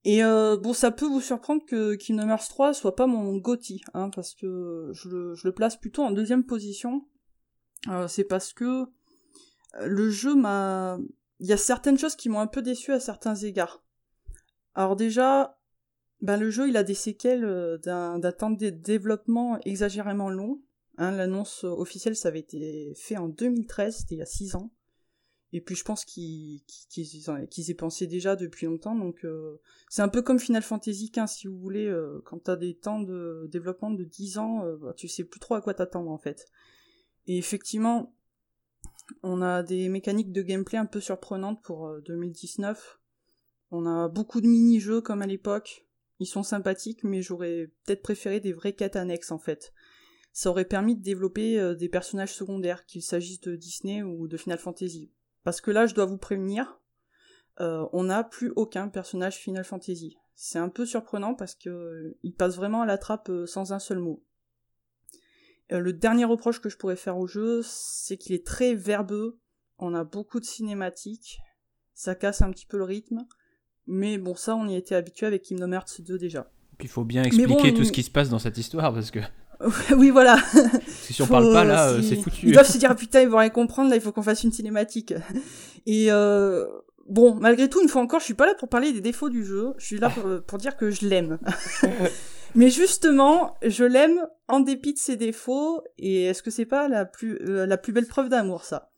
Et 0.09 0.21
bon, 0.23 0.71
ça 0.71 0.89
peut 0.89 1.05
vous 1.05 1.19
surprendre 1.19 1.65
que 1.65 1.95
Kingdom 1.95 2.29
Hearts 2.29 2.47
3 2.47 2.73
soit 2.73 2.95
pas 2.95 3.07
mon 3.07 3.35
GOTY, 3.35 3.81
hein, 3.93 4.09
parce 4.09 4.35
que 4.35 4.89
je 4.93 5.09
le, 5.09 5.51
place 5.51 5.75
plutôt 5.75 6.01
en 6.01 6.11
deuxième 6.11 6.45
position. 6.45 7.05
c'est 8.07 8.23
parce 8.23 8.53
que 8.53 8.85
le 9.81 10.09
jeu 10.09 10.33
m'a... 10.33 10.97
Il 11.41 11.47
y 11.47 11.51
a 11.51 11.57
certaines 11.57 11.97
choses 11.97 12.15
qui 12.15 12.29
m'ont 12.29 12.39
un 12.39 12.47
peu 12.47 12.61
déçu 12.61 12.93
à 12.93 13.01
certains 13.01 13.35
égards. 13.35 13.83
Alors 14.77 14.95
déjà, 14.95 15.59
ben 16.21 16.37
le 16.37 16.51
jeu 16.51 16.69
il 16.69 16.77
a 16.77 16.83
des 16.83 16.93
séquelles 16.93 17.43
euh, 17.43 17.79
d'un, 17.79 18.21
temps 18.31 18.51
de 18.51 18.69
développement 18.69 19.59
exagérément 19.65 20.29
long. 20.29 20.61
Hein, 20.99 21.09
l'annonce 21.11 21.63
officielle 21.63 22.15
ça 22.15 22.27
avait 22.27 22.41
été 22.41 22.93
fait 22.95 23.17
en 23.17 23.27
2013, 23.27 23.97
c'était 23.97 24.13
il 24.13 24.19
y 24.19 24.21
a 24.21 24.27
6 24.27 24.55
ans. 24.55 24.71
Et 25.51 25.61
puis 25.61 25.73
je 25.73 25.83
pense 25.83 26.05
qu'ils, 26.05 26.61
qu'ils, 26.89 27.71
aient 27.71 27.73
pensé 27.73 28.05
déjà 28.05 28.35
depuis 28.35 28.67
longtemps, 28.67 28.93
donc 28.93 29.25
euh, 29.25 29.59
c'est 29.89 30.03
un 30.03 30.09
peu 30.09 30.21
comme 30.21 30.37
Final 30.37 30.61
Fantasy 30.61 31.09
XV 31.09 31.25
si 31.25 31.47
vous 31.47 31.57
voulez, 31.57 31.87
euh, 31.87 32.21
quand 32.25 32.37
t'as 32.37 32.55
des 32.55 32.75
temps 32.75 33.01
de 33.01 33.49
développement 33.51 33.89
de 33.89 34.03
10 34.03 34.37
ans, 34.37 34.63
bah, 34.79 34.93
tu 34.95 35.07
sais 35.07 35.23
plus 35.23 35.39
trop 35.39 35.55
à 35.55 35.61
quoi 35.61 35.73
t'attendre 35.73 36.11
en 36.11 36.19
fait. 36.19 36.45
Et 37.25 37.39
effectivement, 37.39 38.13
on 39.23 39.41
a 39.41 39.63
des 39.63 39.89
mécaniques 39.89 40.31
de 40.31 40.43
gameplay 40.43 40.77
un 40.77 40.85
peu 40.85 40.99
surprenantes 40.99 41.63
pour 41.63 41.99
2019. 42.05 42.99
Euh, 43.71 43.75
on 43.75 43.85
a 43.85 44.07
beaucoup 44.07 44.41
de 44.41 44.47
mini-jeux 44.47 45.01
comme 45.01 45.21
à 45.21 45.27
l'époque. 45.27 45.85
Ils 46.19 46.27
sont 46.27 46.43
sympathiques, 46.43 47.03
mais 47.03 47.21
j'aurais 47.21 47.71
peut-être 47.85 48.01
préféré 48.01 48.39
des 48.39 48.53
vraies 48.53 48.73
quêtes 48.73 48.95
annexes 48.95 49.31
en 49.31 49.39
fait. 49.39 49.73
Ça 50.31 50.49
aurait 50.49 50.65
permis 50.65 50.95
de 50.95 51.01
développer 51.01 51.59
euh, 51.59 51.75
des 51.75 51.89
personnages 51.89 52.33
secondaires, 52.33 52.85
qu'il 52.85 53.01
s'agisse 53.01 53.41
de 53.41 53.55
Disney 53.55 54.03
ou 54.03 54.27
de 54.27 54.37
Final 54.37 54.59
Fantasy. 54.59 55.11
Parce 55.43 55.61
que 55.61 55.71
là, 55.71 55.85
je 55.85 55.95
dois 55.95 56.05
vous 56.05 56.17
prévenir, 56.17 56.79
euh, 57.59 57.87
on 57.93 58.03
n'a 58.03 58.23
plus 58.23 58.51
aucun 58.55 58.87
personnage 58.89 59.37
Final 59.37 59.63
Fantasy. 59.63 60.17
C'est 60.35 60.59
un 60.59 60.69
peu 60.69 60.85
surprenant 60.85 61.33
parce 61.33 61.55
que 61.55 62.15
il 62.21 62.33
passe 62.33 62.55
vraiment 62.55 62.83
à 62.83 62.85
la 62.85 62.97
trappe 62.97 63.31
sans 63.45 63.73
un 63.73 63.79
seul 63.79 63.99
mot. 63.99 64.23
Euh, 65.71 65.79
le 65.79 65.93
dernier 65.93 66.25
reproche 66.25 66.61
que 66.61 66.69
je 66.69 66.77
pourrais 66.77 66.95
faire 66.95 67.17
au 67.17 67.27
jeu, 67.27 67.61
c'est 67.63 68.17
qu'il 68.17 68.33
est 68.33 68.45
très 68.45 68.73
verbeux. 68.73 69.39
On 69.77 69.93
a 69.93 70.03
beaucoup 70.03 70.39
de 70.39 70.45
cinématiques. 70.45 71.39
Ça 71.93 72.15
casse 72.15 72.41
un 72.41 72.51
petit 72.51 72.65
peu 72.65 72.77
le 72.77 72.83
rythme. 72.83 73.25
Mais 73.87 74.17
bon, 74.17 74.35
ça, 74.35 74.55
on 74.55 74.67
y 74.67 74.75
était 74.75 74.95
habitué 74.95 75.25
avec 75.25 75.43
Kingdom 75.43 75.71
Hearts 75.71 76.01
2 76.01 76.17
déjà. 76.17 76.49
Puis 76.77 76.87
il 76.87 76.91
faut 76.91 77.03
bien 77.03 77.23
expliquer 77.23 77.73
tout 77.73 77.83
ce 77.83 77.91
qui 77.91 78.03
se 78.03 78.11
passe 78.11 78.29
dans 78.29 78.39
cette 78.39 78.57
histoire 78.57 78.93
parce 78.93 79.11
que. 79.11 79.19
oui, 79.95 80.11
voilà. 80.11 80.37
si 80.87 81.19
on 81.21 81.27
parle 81.27 81.51
pas 81.51 81.63
là, 81.63 81.89
euh, 81.89 82.01
c'est 82.01 82.15
foutu. 82.15 82.47
Ils 82.47 82.53
doivent 82.53 82.69
se 82.69 82.77
dire 82.77 82.95
putain, 82.95 83.21
ils 83.21 83.27
vont 83.27 83.39
rien 83.39 83.49
comprendre. 83.49 83.89
Là, 83.89 83.95
il 83.95 84.01
faut 84.01 84.11
qu'on 84.11 84.21
fasse 84.21 84.43
une 84.43 84.51
cinématique. 84.51 85.13
Et 85.87 86.11
euh, 86.11 86.65
bon, 87.09 87.35
malgré 87.35 87.67
tout, 87.67 87.81
une 87.81 87.89
fois 87.89 88.01
encore, 88.01 88.19
je 88.19 88.25
suis 88.25 88.35
pas 88.35 88.45
là 88.45 88.53
pour 88.53 88.69
parler 88.69 88.93
des 88.93 89.01
défauts 89.01 89.29
du 89.29 89.43
jeu. 89.43 89.73
Je 89.77 89.85
suis 89.85 89.97
là 89.97 90.09
pour, 90.09 90.41
pour 90.45 90.57
dire 90.59 90.77
que 90.77 90.91
je 90.91 91.07
l'aime. 91.07 91.39
Mais 92.55 92.69
justement, 92.69 93.55
je 93.61 93.83
l'aime 93.83 94.27
en 94.47 94.59
dépit 94.59 94.93
de 94.93 94.97
ses 94.97 95.15
défauts, 95.15 95.83
et 95.97 96.23
est-ce 96.23 96.41
que 96.41 96.49
c'est 96.49 96.65
pas 96.65 96.87
la 96.87 97.05
plus, 97.05 97.37
euh, 97.47 97.65
la 97.65 97.77
plus 97.77 97.93
belle 97.93 98.07
preuve 98.07 98.29
d'amour, 98.29 98.63
ça? 98.63 98.89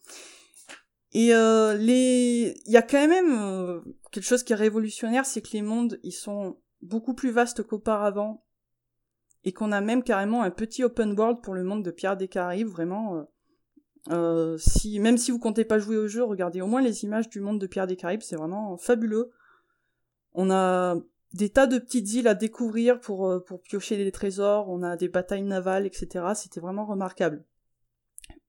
Et 1.11 1.33
euh, 1.33 1.75
les... 1.75 2.53
il 2.65 2.71
y 2.71 2.77
a 2.77 2.81
quand 2.81 3.05
même 3.07 3.33
euh, 3.33 3.79
quelque 4.11 4.25
chose 4.25 4.43
qui 4.43 4.53
est 4.53 4.57
révolutionnaire, 4.57 5.25
c'est 5.25 5.41
que 5.41 5.51
les 5.53 5.61
mondes, 5.61 5.99
ils 6.03 6.11
sont 6.11 6.57
beaucoup 6.81 7.13
plus 7.13 7.31
vastes 7.31 7.63
qu'auparavant, 7.63 8.43
et 9.43 9.53
qu'on 9.53 9.71
a 9.71 9.81
même 9.81 10.03
carrément 10.03 10.43
un 10.43 10.51
petit 10.51 10.83
open 10.83 11.17
world 11.17 11.41
pour 11.41 11.53
le 11.53 11.63
monde 11.63 11.83
de 11.83 11.91
Pierre 11.91 12.17
des 12.17 12.27
Caraïbes, 12.27 12.67
vraiment... 12.67 13.25
si, 14.57 14.99
même 14.99 15.17
si 15.17 15.31
vous 15.31 15.39
comptez 15.39 15.65
pas 15.65 15.79
jouer 15.79 15.97
au 15.97 16.07
jeu, 16.07 16.23
regardez 16.23 16.61
au 16.61 16.67
moins 16.67 16.81
les 16.81 17.03
images 17.03 17.29
du 17.29 17.39
monde 17.39 17.59
de 17.59 17.67
Pierre 17.67 17.87
des 17.87 17.95
Caraïbes, 17.95 18.21
c'est 18.21 18.35
vraiment 18.35 18.77
fabuleux. 18.77 19.31
On 20.33 20.51
a 20.51 20.95
des 21.33 21.49
tas 21.49 21.67
de 21.67 21.77
petites 21.77 22.11
îles 22.13 22.27
à 22.27 22.33
découvrir 22.33 22.99
pour, 22.99 23.27
euh, 23.27 23.39
pour 23.39 23.61
piocher 23.61 23.97
des 23.97 24.11
trésors, 24.11 24.69
on 24.69 24.81
a 24.81 24.97
des 24.97 25.09
batailles 25.09 25.43
navales, 25.43 25.85
etc. 25.85 26.25
C'était 26.35 26.59
vraiment 26.59 26.85
remarquable. 26.85 27.43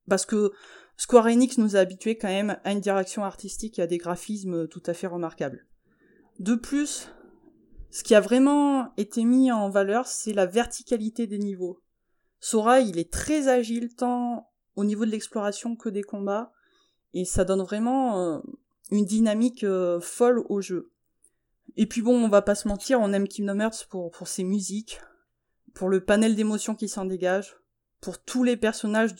Parce 0.08 0.26
que 0.26 0.52
Square 1.00 1.28
Enix 1.28 1.56
nous 1.56 1.76
a 1.76 1.78
habitués 1.78 2.18
quand 2.18 2.28
même 2.28 2.58
à 2.62 2.72
une 2.72 2.80
direction 2.80 3.24
artistique 3.24 3.78
et 3.78 3.82
à 3.82 3.86
des 3.86 3.96
graphismes 3.96 4.68
tout 4.68 4.82
à 4.84 4.92
fait 4.92 5.06
remarquables. 5.06 5.66
De 6.40 6.54
plus, 6.54 7.08
ce 7.90 8.04
qui 8.04 8.14
a 8.14 8.20
vraiment 8.20 8.92
été 8.98 9.24
mis 9.24 9.50
en 9.50 9.70
valeur, 9.70 10.06
c'est 10.06 10.34
la 10.34 10.44
verticalité 10.44 11.26
des 11.26 11.38
niveaux. 11.38 11.80
Sora, 12.38 12.80
il 12.80 12.98
est 12.98 13.10
très 13.10 13.48
agile 13.48 13.94
tant 13.94 14.50
au 14.76 14.84
niveau 14.84 15.06
de 15.06 15.10
l'exploration 15.10 15.74
que 15.74 15.88
des 15.88 16.02
combats, 16.02 16.52
et 17.14 17.24
ça 17.24 17.46
donne 17.46 17.62
vraiment 17.62 18.20
euh, 18.20 18.40
une 18.90 19.06
dynamique 19.06 19.64
euh, 19.64 20.00
folle 20.00 20.44
au 20.50 20.60
jeu. 20.60 20.92
Et 21.78 21.86
puis 21.86 22.02
bon, 22.02 22.22
on 22.22 22.28
va 22.28 22.42
pas 22.42 22.54
se 22.54 22.68
mentir, 22.68 23.00
on 23.00 23.14
aime 23.14 23.26
Kingdom 23.26 23.60
Hearts 23.60 23.86
pour, 23.88 24.10
pour 24.10 24.28
ses 24.28 24.44
musiques, 24.44 25.00
pour 25.72 25.88
le 25.88 26.04
panel 26.04 26.36
d'émotions 26.36 26.74
qui 26.74 26.90
s'en 26.90 27.06
dégage, 27.06 27.56
pour 28.00 28.22
tous 28.22 28.44
les 28.44 28.56
personnages 28.56 29.14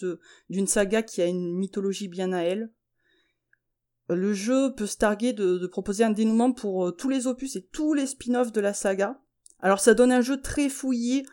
d'une 0.48 0.66
saga 0.66 1.02
qui 1.02 1.22
a 1.22 1.26
une 1.26 1.54
mythologie 1.54 2.08
bien 2.08 2.32
à 2.32 2.40
elle. 2.40 2.72
Le 4.08 4.34
jeu 4.34 4.74
peut 4.74 4.86
se 4.86 4.96
targuer 4.96 5.32
de, 5.32 5.66
proposer 5.66 6.02
un 6.04 6.10
dénouement 6.10 6.52
pour 6.52 6.86
euh, 6.86 6.90
tous 6.90 7.08
les 7.08 7.26
opus 7.26 7.56
et 7.56 7.62
tous 7.62 7.94
les 7.94 8.06
spin-offs 8.06 8.52
de 8.52 8.60
la 8.60 8.74
saga. 8.74 9.20
Alors 9.60 9.78
ça 9.78 9.94
donne 9.94 10.10
un 10.10 10.20
jeu 10.20 10.40
très 10.40 10.68
fouillé, 10.68 11.24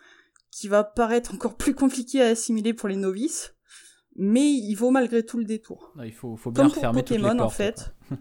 qui 0.50 0.68
va 0.68 0.84
paraître 0.84 1.34
encore 1.34 1.56
plus 1.56 1.74
compliqué 1.74 2.22
à 2.22 2.28
assimiler 2.28 2.74
pour 2.74 2.88
les 2.88 2.96
novices, 2.96 3.54
mais 4.16 4.50
il 4.50 4.74
vaut 4.74 4.90
malgré 4.90 5.24
tout 5.24 5.38
le 5.38 5.44
détour. 5.44 5.92
il 6.04 6.12
faut, 6.12 6.36
faut 6.36 6.50
bien 6.50 6.68
Comme 6.68 6.72
pour 6.72 6.92
Pokémon 6.92 7.38
en 7.38 7.50
fait. 7.50 7.94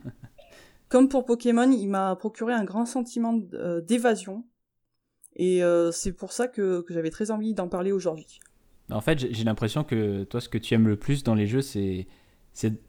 Comme 0.90 1.10
pour 1.10 1.26
Pokémon, 1.26 1.70
il 1.72 1.88
m'a 1.88 2.16
procuré 2.16 2.54
un 2.54 2.64
grand 2.64 2.86
sentiment 2.86 3.40
euh, 3.54 3.82
d'évasion. 3.82 4.46
Et 5.36 5.64
euh, 5.64 5.92
c'est 5.92 6.14
pour 6.14 6.32
ça 6.32 6.48
que, 6.48 6.86
j'avais 6.90 7.10
très 7.10 7.30
envie 7.30 7.54
d'en 7.54 7.68
parler 7.68 7.92
aujourd'hui. 7.92 8.40
En 8.92 9.02
fait, 9.02 9.20
j'ai 9.20 9.44
l'impression 9.44 9.84
que 9.84 10.24
toi, 10.24 10.40
ce 10.40 10.50
que 10.50 10.58
tu 10.58 10.74
aimes 10.74 10.88
le 10.88 10.98
plus 10.98 11.24
dans 11.24 11.36
les 11.36 11.48
jeux, 11.48 11.62
c'est 11.62 12.08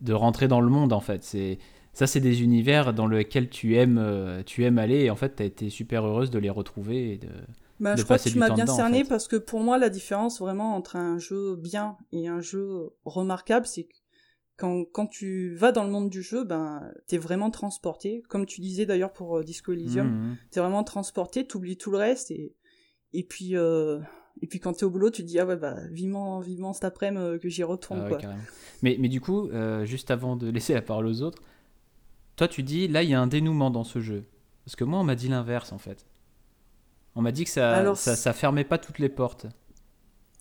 de 0.01 0.13
rentrer 0.13 0.49
dans 0.49 0.61
le 0.61 0.71
monde, 0.71 0.93
en 0.93 1.01
fait. 1.01 1.25
C'est 1.25 1.59
ça, 1.93 2.07
c'est 2.07 2.21
des 2.21 2.43
univers 2.43 2.95
dans 2.95 3.09
lesquels 3.09 3.49
tu 3.49 3.77
aimes, 3.77 3.99
euh, 3.99 4.43
tu 4.45 4.65
aimes 4.65 4.79
aller, 4.79 5.05
et 5.05 5.11
en 5.11 5.17
fait, 5.17 5.37
tu 5.37 5.43
as 5.43 5.47
été 5.47 5.69
super 5.71 6.07
heureuse 6.07 6.31
de 6.31 6.39
les 6.39 6.51
retrouver 6.51 7.15
et 7.15 7.19
de, 7.19 7.29
bah, 7.81 7.95
je 7.97 8.03
crois 8.03 8.19
que 8.19 8.29
tu 8.29 8.39
m'as 8.39 8.51
bien 8.51 8.67
cerné 8.67 9.05
parce 9.05 9.29
que 9.29 9.37
pour 9.37 9.61
moi, 9.61 9.79
la 9.79 9.89
différence 9.89 10.41
vraiment 10.41 10.75
entre 10.75 10.97
un 10.97 11.19
jeu 11.19 11.57
bien 11.57 11.97
et 12.13 12.29
un 12.29 12.41
jeu 12.41 12.91
remarquable, 13.05 13.67
c'est 13.67 13.85
que 13.85 13.95
quand, 14.57 14.85
quand 14.93 15.07
tu 15.07 15.55
vas 15.55 15.71
dans 15.71 15.85
le 15.85 15.91
monde 15.91 16.11
du 16.11 16.23
jeu, 16.23 16.43
ben, 16.43 16.91
t'es 17.07 17.19
vraiment 17.19 17.51
transporté. 17.51 18.23
Comme 18.29 18.45
tu 18.45 18.61
disais 18.61 18.87
d'ailleurs 18.87 19.13
pour 19.13 19.39
euh, 19.39 19.45
Disco 19.45 19.73
Elysium, 19.73 20.09
mmh, 20.09 20.31
mmh. 20.31 20.37
t'es 20.51 20.61
vraiment 20.61 20.83
transporté, 20.83 21.47
t'oublies 21.47 21.77
tout 21.77 21.93
le 21.93 21.99
reste 21.99 22.33
et, 22.33 22.57
et 23.13 23.23
puis, 23.23 23.57
euh, 23.57 24.01
et 24.43 24.47
puis 24.47 24.61
quand 24.61 24.73
t'es 24.73 24.85
au 24.85 24.91
boulot, 24.91 25.11
tu 25.11 25.23
te 25.23 25.27
dis, 25.27 25.39
ah 25.39 25.47
ouais, 25.47 25.57
bah, 25.57 25.77
vivement, 25.91 26.41
vivement 26.41 26.73
cet 26.73 26.85
après-midi 26.85 27.23
euh, 27.23 27.39
que 27.39 27.49
j'y 27.49 27.63
retourne, 27.63 28.03
ah 28.05 28.09
quoi. 28.09 28.19
Mais, 28.83 28.97
mais 28.99 29.09
du 29.09 29.21
coup, 29.21 29.51
juste 29.85 30.11
avant 30.11 30.37
de 30.37 30.49
laisser 30.49 30.75
la 30.75 30.83
parole 30.83 31.07
aux 31.07 31.23
autres, 31.23 31.43
toi, 32.37 32.47
tu 32.47 32.63
dis, 32.63 32.87
là, 32.87 33.03
il 33.03 33.11
y 33.11 33.15
a 33.15 33.21
un 33.21 33.27
dénouement 33.27 33.71
dans 33.71 33.85
ce 33.85 33.99
jeu. 34.01 34.25
Parce 34.65 34.77
que 34.77 34.85
moi, 34.85 35.01
on 35.01 35.05
m'a 35.05 35.17
dit 35.17 35.29
l'inverse, 35.29 35.73
en 35.73 35.79
fait. 35.79 36.07
On 37.17 37.23
m'a 37.23 37.33
dit 37.33 37.45
que 37.45 37.51
ça, 37.51 37.95
ça, 37.97 38.15
ça 38.15 38.33
fermait 38.33 38.65
pas 38.65 38.79
toutes 38.79 39.01
les 39.01 39.09
portes. 39.09 39.47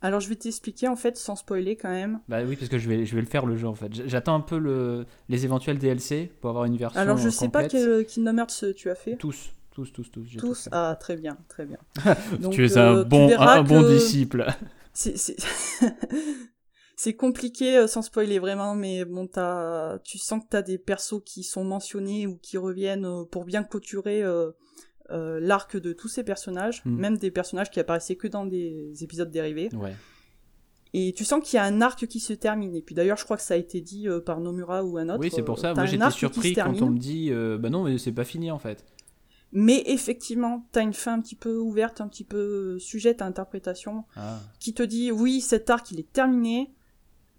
Alors 0.01 0.19
je 0.19 0.29
vais 0.29 0.35
t'expliquer 0.35 0.87
en 0.87 0.95
fait 0.95 1.17
sans 1.17 1.35
spoiler 1.35 1.75
quand 1.75 1.89
même. 1.89 2.19
Bah 2.27 2.43
oui 2.45 2.55
parce 2.55 2.69
que 2.69 2.77
je 2.77 2.87
vais, 2.87 3.05
je 3.05 3.15
vais 3.15 3.21
le 3.21 3.27
faire 3.27 3.47
le 3.47 3.57
jeu 3.57 3.67
en 3.67 3.73
fait. 3.73 4.07
J'attends 4.07 4.35
un 4.35 4.41
peu 4.41 4.59
le, 4.59 5.07
les 5.27 5.45
éventuels 5.45 5.79
DLC 5.79 6.31
pour 6.39 6.51
avoir 6.51 6.65
une 6.65 6.77
version 6.77 6.99
Alors 6.99 7.17
je 7.17 7.29
sais 7.29 7.49
pas 7.49 7.67
quel 7.67 8.05
Kingdom 8.05 8.37
Hearts 8.37 8.75
tu 8.75 8.91
as 8.91 8.95
fait. 8.95 9.15
Tous, 9.77 9.91
tous, 9.93 10.09
tous, 10.09 10.23
tous. 10.23 10.37
Tous, 10.37 10.69
ah 10.71 10.97
très 10.99 11.15
bien, 11.15 11.37
très 11.49 11.67
bien. 11.67 11.77
tu 12.51 12.65
es 12.65 12.79
un, 12.79 12.95
euh, 12.95 13.03
bon, 13.03 13.29
un, 13.37 13.61
bon 13.61 13.83
disciple. 13.83 14.47
C'est 16.95 17.13
compliqué 17.13 17.77
euh, 17.77 17.85
sans 17.85 18.01
spoiler 18.01 18.39
vraiment, 18.39 18.73
mais 18.73 19.05
bon, 19.05 19.29
as, 19.35 19.99
tu 20.03 20.17
sens 20.17 20.43
que 20.43 20.49
tu 20.49 20.57
as 20.57 20.63
des 20.63 20.79
persos 20.79 21.21
qui 21.23 21.43
sont 21.43 21.63
mentionnés 21.63 22.25
ou 22.25 22.39
qui 22.41 22.57
reviennent 22.57 23.05
euh, 23.05 23.23
pour 23.23 23.45
bien 23.45 23.63
clôturer 23.63 24.23
euh, 24.23 24.51
l'arc 25.11 25.77
de 25.77 25.93
tous 25.93 26.07
ces 26.07 26.23
personnages, 26.23 26.81
Mm. 26.83 26.95
même 26.97 27.17
des 27.19 27.29
personnages 27.29 27.69
qui 27.69 27.79
apparaissaient 27.79 28.15
que 28.15 28.27
dans 28.27 28.47
des 28.47 29.03
épisodes 29.03 29.29
dérivés. 29.29 29.69
Ouais. 29.75 29.93
Et 30.93 31.13
tu 31.13 31.25
sens 31.25 31.43
qu'il 31.43 31.57
y 31.57 31.59
a 31.59 31.63
un 31.63 31.81
arc 31.81 32.07
qui 32.07 32.19
se 32.19 32.33
termine. 32.33 32.75
Et 32.75 32.81
puis 32.81 32.95
d'ailleurs, 32.95 33.17
je 33.17 33.23
crois 33.23 33.37
que 33.37 33.43
ça 33.43 33.53
a 33.53 33.57
été 33.57 33.81
dit 33.81 34.07
euh, 34.07 34.19
par 34.19 34.39
Nomura 34.39 34.83
ou 34.83 34.97
un 34.97 35.09
autre. 35.09 35.19
Oui, 35.19 35.29
c'est 35.33 35.43
pour 35.43 35.59
ça. 35.59 35.73
Moi, 35.73 35.83
un 35.83 35.85
j'étais 35.85 36.09
surpris 36.11 36.53
quand 36.53 36.81
on 36.81 36.89
me 36.89 36.97
dit 36.97 37.29
euh, 37.31 37.57
Bah 37.57 37.69
non, 37.69 37.83
mais 37.83 37.97
c'est 37.97 38.11
pas 38.11 38.23
fini 38.23 38.51
en 38.51 38.59
fait. 38.59 38.85
Mais 39.53 39.81
effectivement, 39.85 40.67
t'as 40.71 40.81
une 40.83 40.93
fin 40.93 41.13
un 41.13 41.21
petit 41.21 41.35
peu 41.35 41.57
ouverte, 41.57 42.01
un 42.01 42.07
petit 42.07 42.25
peu 42.25 42.77
sujette 42.79 43.21
à 43.21 43.25
interprétation, 43.25 44.03
Ah. 44.15 44.39
qui 44.59 44.73
te 44.73 44.83
dit 44.83 45.11
oui, 45.11 45.39
cet 45.41 45.69
arc 45.69 45.89
il 45.91 45.99
est 45.99 46.11
terminé, 46.11 46.73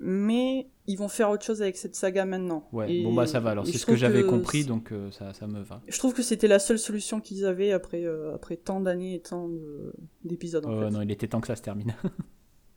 mais 0.01 0.69
ils 0.87 0.97
vont 0.97 1.09
faire 1.09 1.29
autre 1.29 1.45
chose 1.45 1.61
avec 1.61 1.77
cette 1.77 1.95
saga 1.95 2.25
maintenant. 2.25 2.67
Ouais, 2.73 2.91
Et- 2.95 3.03
bon 3.05 3.13
bah 3.13 3.27
ça 3.27 3.41
va 3.41 3.51
alors, 3.51 3.67
c'est 3.67 3.77
ce 3.77 3.85
que 3.85 3.95
j'avais 3.97 4.25
compris 4.25 4.65
donc 4.65 4.91
euh, 4.93 5.11
ça, 5.11 5.35
ça 5.35 5.47
me 5.47 5.61
va. 5.61 5.83
Je 5.87 5.99
trouve 5.99 6.15
que 6.15 6.23
c'était 6.23 6.49
la 6.49 6.59
seule 6.59 6.79
solution 6.79 7.21
qu'ils 7.21 7.45
avaient 7.45 7.73
après, 7.73 8.05
euh, 8.05 8.35
après 8.35 8.57
tant 8.57 8.81
d'années 8.81 9.17
et 9.17 9.21
tant 9.21 9.49
de- 9.49 9.93
d'épisodes 10.25 10.65
en 10.65 10.73
Oh, 10.73 10.81
fait. 10.81 10.91
non, 10.91 11.03
il 11.03 11.11
était 11.11 11.29
temps 11.29 11.41
que 11.43 11.47
ça 11.49 11.57
se 11.57 11.63
termine. 11.63 11.95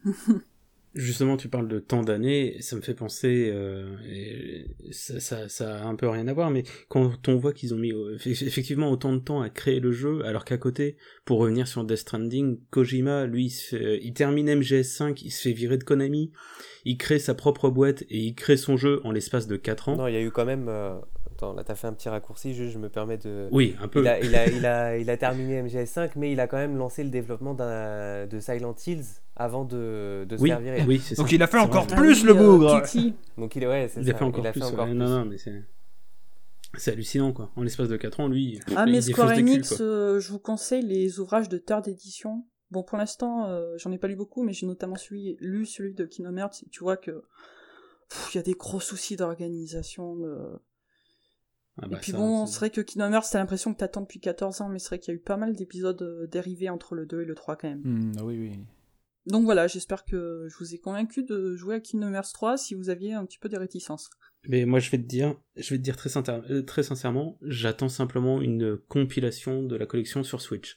Justement, 0.94 1.38
tu 1.38 1.48
parles 1.48 1.70
de 1.70 1.80
tant 1.80 2.02
d'années, 2.02 2.58
ça 2.60 2.76
me 2.76 2.82
fait 2.82 2.94
penser, 2.94 3.50
euh, 3.54 3.96
et 4.10 4.66
ça, 4.92 5.22
ça, 5.22 5.48
ça 5.48 5.78
a 5.82 5.86
un 5.86 5.96
peu 5.96 6.10
rien 6.10 6.28
à 6.28 6.34
voir, 6.34 6.50
mais 6.52 6.64
quand 6.90 7.30
on 7.30 7.38
voit 7.38 7.54
qu'ils 7.54 7.74
ont 7.74 7.78
mis 7.78 7.94
euh, 7.94 8.18
eff- 8.18 8.46
effectivement 8.46 8.92
autant 8.92 9.14
de 9.14 9.20
temps 9.20 9.42
à 9.42 9.50
créer 9.50 9.80
le 9.80 9.94
jeu, 9.94 10.26
alors 10.26 10.44
qu'à 10.44 10.58
côté, 10.58 10.98
pour 11.24 11.40
revenir 11.40 11.66
sur 11.66 11.86
Death 11.86 12.00
Stranding, 12.00 12.60
Kojima, 12.72 13.26
lui, 13.26 13.46
il, 13.46 13.50
fait- 13.52 14.00
il 14.04 14.14
termine 14.14 14.50
MGS5, 14.50 15.22
il 15.24 15.32
se 15.32 15.44
fait 15.44 15.54
virer 15.54 15.78
de 15.78 15.86
Konami, 15.86 16.34
il 16.84 16.98
crée 16.98 17.20
sa 17.20 17.36
propre 17.36 17.70
boîte 17.70 18.02
et 18.10 18.18
il 18.18 18.36
crée 18.36 18.58
son 18.58 18.76
jeu 18.76 19.00
en 19.06 19.12
l'espace 19.14 19.48
de 19.48 19.56
4 19.56 19.88
ans. 19.88 19.96
Non, 19.96 20.08
il 20.08 20.14
y 20.14 20.18
a 20.18 20.22
eu 20.22 20.32
quand 20.32 20.46
même. 20.46 20.68
euh, 20.68 20.96
Attends, 21.34 21.54
là, 21.54 21.64
t'as 21.64 21.76
fait 21.76 21.88
un 21.88 21.94
petit 21.94 22.10
raccourci, 22.10 22.54
je, 22.54 22.66
je 22.68 22.78
me 22.78 22.90
permets 22.90 23.18
de. 23.18 23.48
Oui, 23.52 23.76
un 23.82 23.88
peu. 23.88 24.02
Il 24.02 24.08
a, 24.08 24.20
il, 24.20 24.36
a, 24.36 24.48
il, 24.52 24.66
a, 24.66 24.98
il 24.98 25.10
a 25.10 25.16
terminé 25.18 25.62
MGS5, 25.64 26.12
mais 26.18 26.34
il 26.34 26.40
a 26.42 26.48
quand 26.48 26.58
même 26.58 26.78
lancé 26.78 27.02
le 27.04 27.10
développement 27.10 27.54
de 27.56 28.40
Silent 28.40 28.76
Hills 28.86 29.06
avant 29.44 29.66
de, 29.66 30.26
de 30.28 30.38
se 30.38 30.42
oui, 30.42 30.50
faire 30.50 30.60
virer. 30.60 30.84
oui, 30.88 31.00
c'est 31.04 31.16
ça. 31.16 31.22
Donc 31.22 31.32
il 31.32 31.42
a 31.44 31.48
fait 31.48 31.58
encore 31.60 31.86
vrai. 31.86 31.96
Plus 31.98 32.24
le 32.24 32.32
euh, 32.32 32.36
bougre 32.36 32.82
Titi. 32.84 33.14
Donc 33.38 33.56
il, 33.56 33.64
est- 33.64 33.68
ouais, 33.68 33.84
a 33.84 33.88
ça, 33.90 34.02
fait 34.04 34.22
encore 34.24 34.44
il 34.44 34.48
a 34.48 34.52
plus. 34.52 34.62
fait 34.62 34.66
encore 34.68 34.88
Non, 34.88 34.92
plus. 34.94 35.00
non, 35.00 35.26
mais 35.26 35.38
c'est. 35.38 35.64
C'est 36.78 36.92
hallucinant, 36.94 37.34
quoi. 37.34 37.52
En 37.58 37.64
l'espace 37.64 37.90
de 37.90 37.98
4 37.98 38.22
ans, 38.22 38.28
lui. 38.30 38.60
Ah, 38.78 38.86
mais 38.86 39.02
Square 39.02 39.34
culs, 39.34 39.40
Enix, 39.42 39.82
euh, 39.82 40.20
je 40.22 40.32
vous 40.32 40.40
conseille 40.40 40.84
les 40.84 41.20
ouvrages 41.20 41.50
de 41.50 41.58
third 41.58 41.86
édition. 41.90 42.46
Bon, 42.70 42.82
pour 42.84 42.98
l'instant, 42.98 43.50
euh, 43.50 43.74
j'en 43.78 43.92
ai 43.92 43.98
pas 43.98 44.08
lu 44.08 44.16
beaucoup, 44.16 44.42
mais 44.44 44.54
j'ai 44.54 44.66
notamment 44.66 44.96
lu 45.12 45.66
celui 45.66 45.94
de 45.94 46.06
Kingdom 46.06 46.38
Hearts, 46.38 46.64
et 46.66 46.70
tu 46.70 46.80
vois 46.82 46.96
que 46.96 47.24
il 48.34 48.38
y 48.38 48.40
a 48.40 48.42
des 48.42 48.54
gros 48.54 48.80
soucis 48.80 49.18
d'organisation. 49.18 50.16
De... 50.16 50.38
Ah 51.82 51.88
et 51.88 51.90
bah, 51.90 51.98
puis 52.02 52.14
ça, 52.14 52.18
bon, 52.18 52.46
c'est- 52.46 52.58
vrai 52.60 52.70
que 52.70 52.80
Kingdom 52.80 53.12
Hearts, 53.12 53.28
t'as 53.30 53.40
l'impression 53.40 53.74
que 53.74 53.80
t'attends 53.80 54.02
depuis 54.02 54.22
14 54.22 54.62
ans, 54.62 54.70
mais 54.70 54.80
c'est 54.80 54.88
vrai 54.88 55.00
qu'il 55.00 55.14
y 55.14 55.18
a 55.18 55.20
eu 55.20 55.22
pas 55.22 55.36
mal 55.36 55.54
d'épisodes 55.54 56.02
euh, 56.02 56.26
dérivés 56.28 56.70
entre 56.70 56.96
le 56.96 57.06
2 57.06 57.22
et 57.24 57.26
le 57.26 57.36
3 57.36 57.58
quand 57.58 57.68
même. 57.68 57.82
Hmm, 57.84 58.12
oui, 58.24 58.38
oui. 58.40 58.60
Donc 59.28 59.44
voilà, 59.46 59.68
j'espère 59.68 60.04
que 60.04 60.48
je 60.50 60.58
vous 60.58 60.74
ai 60.74 60.80
convaincu 60.80 61.24
de 61.24 61.56
jouer 61.56 61.76
à 61.76 61.80
Kingdom 61.80 62.14
Hearts 62.14 62.34
3 62.34 62.58
si 62.58 62.74
vous 62.74 62.90
aviez 62.90 63.14
un 63.14 63.26
petit 63.26 63.38
peu 63.38 63.50
des 63.50 63.58
réticences. 63.58 64.10
Mais 64.48 64.66
moi, 64.66 64.80
je 64.80 64.90
vais 64.90 64.98
te 64.98 65.04
dire, 65.04 65.36
je 65.56 65.70
vais 65.70 65.78
te 65.78 65.84
dire 65.84 65.96
très, 65.96 66.10
sincère- 66.10 66.42
euh, 66.50 66.64
très 66.64 66.82
sincèrement, 66.82 67.38
j'attends 67.44 67.90
simplement 67.90 68.42
une 68.42 68.76
compilation 68.78 69.62
de 69.62 69.76
la 69.76 69.86
collection 69.86 70.24
sur 70.24 70.42
Switch. 70.42 70.76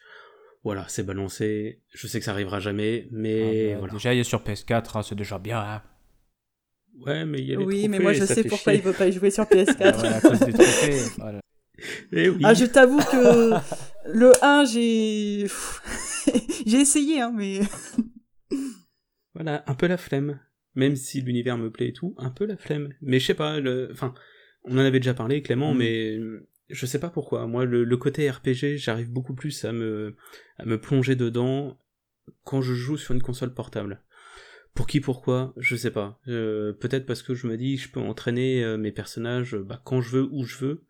Voilà, 0.63 0.85
c'est 0.89 1.03
balancé. 1.03 1.81
Je 1.91 2.07
sais 2.07 2.19
que 2.19 2.25
ça 2.27 2.33
arrivera 2.33 2.61
jamais, 2.61 3.09
mais 3.11 3.69
Ah, 3.71 3.73
bah, 3.75 3.79
voilà. 3.81 3.93
Déjà 3.95 4.13
il 4.15 4.21
est 4.21 4.25
sur 4.25 4.43
PS4, 4.43 4.97
hein, 4.99 5.03
c'est 5.03 5.15
déjà 5.15 5.39
bien. 5.39 5.59
hein. 5.61 5.83
Ouais, 7.07 7.25
mais 7.25 7.39
il 7.39 7.47
y 7.47 7.55
a 7.55 7.59
les 7.59 7.65
Oui, 7.65 7.89
mais 7.89 7.99
moi 7.99 8.13
je 8.13 8.25
sais 8.25 8.45
pourquoi 8.45 8.73
chier. 8.73 8.81
il 8.81 8.85
veut 8.87 8.93
pas 8.93 9.09
y 9.09 9.13
jouer 9.13 9.31
sur 9.31 9.45
Ah 9.51 9.55
PS4. 9.55 10.03
ouais, 10.03 10.09
à 10.09 10.21
cause 10.21 10.39
des 10.41 10.53
trophées. 10.53 11.01
voilà. 11.19 11.41
Eh 12.13 12.29
oui. 12.29 12.41
Ah, 12.45 12.55
je 12.55 12.67
t'avoue 12.67 12.99
que 12.99 13.55
le 14.09 14.33
1, 14.45 14.65
j'ai. 14.67 15.47
j'ai 16.67 16.81
essayé, 16.81 17.21
hein, 17.21 17.33
mais. 17.35 17.61
Voilà, 19.35 19.65
un 19.67 19.75
peu 19.75 19.87
la 19.87 19.97
flemme. 19.97 20.41
Même 20.75 20.97
si 20.97 21.21
l'univers 21.21 21.57
me 21.59 21.71
plaît 21.71 21.89
et 21.89 21.93
tout, 21.93 22.15
un 22.19 22.31
peu 22.31 22.47
la 22.47 22.57
flemme. 22.57 22.93
Mais 23.01 23.21
je 23.21 23.27
sais 23.27 23.35
pas, 23.35 23.61
le... 23.61 23.89
enfin, 23.93 24.15
on 24.65 24.75
en 24.77 24.81
avait 24.81 24.99
déjà 25.01 25.15
parlé, 25.15 25.43
Clément, 25.43 25.75
Mm. 25.75 25.79
mais 25.79 26.19
je 26.69 26.87
sais 26.87 26.99
pas 26.99 27.11
pourquoi. 27.11 27.47
Moi, 27.47 27.65
le, 27.65 27.85
le 27.85 27.97
côté 27.97 28.29
RPG, 28.29 28.77
j'arrive 28.77 29.11
beaucoup 29.11 29.35
plus 29.35 29.65
à 29.65 29.73
me, 29.73 30.17
à 30.59 30.65
me 30.65 30.81
plonger 30.81 31.15
dedans 31.15 31.79
quand 32.43 32.61
je 32.63 32.75
joue 32.75 32.97
sur 32.97 33.15
une 33.15 33.23
console 33.23 33.55
portable. 33.55 34.03
Pour 34.75 34.89
qui, 34.89 35.01
pourquoi, 35.01 35.55
je 35.57 35.77
sais 35.77 35.93
pas. 35.93 36.21
Euh, 36.27 36.73
Peut-être 36.73 37.07
parce 37.07 37.23
que 37.23 37.35
je 37.35 37.47
me 37.47 37.57
dis, 37.57 37.77
je 37.77 37.89
peux 37.91 38.01
entraîner 38.01 38.65
euh, 38.65 38.77
mes 38.77 38.91
personnages 38.91 39.55
bah, 39.57 39.81
quand 39.85 40.01
je 40.01 40.17
veux, 40.17 40.29
où 40.33 40.45
je 40.45 40.59
veux. 40.59 40.85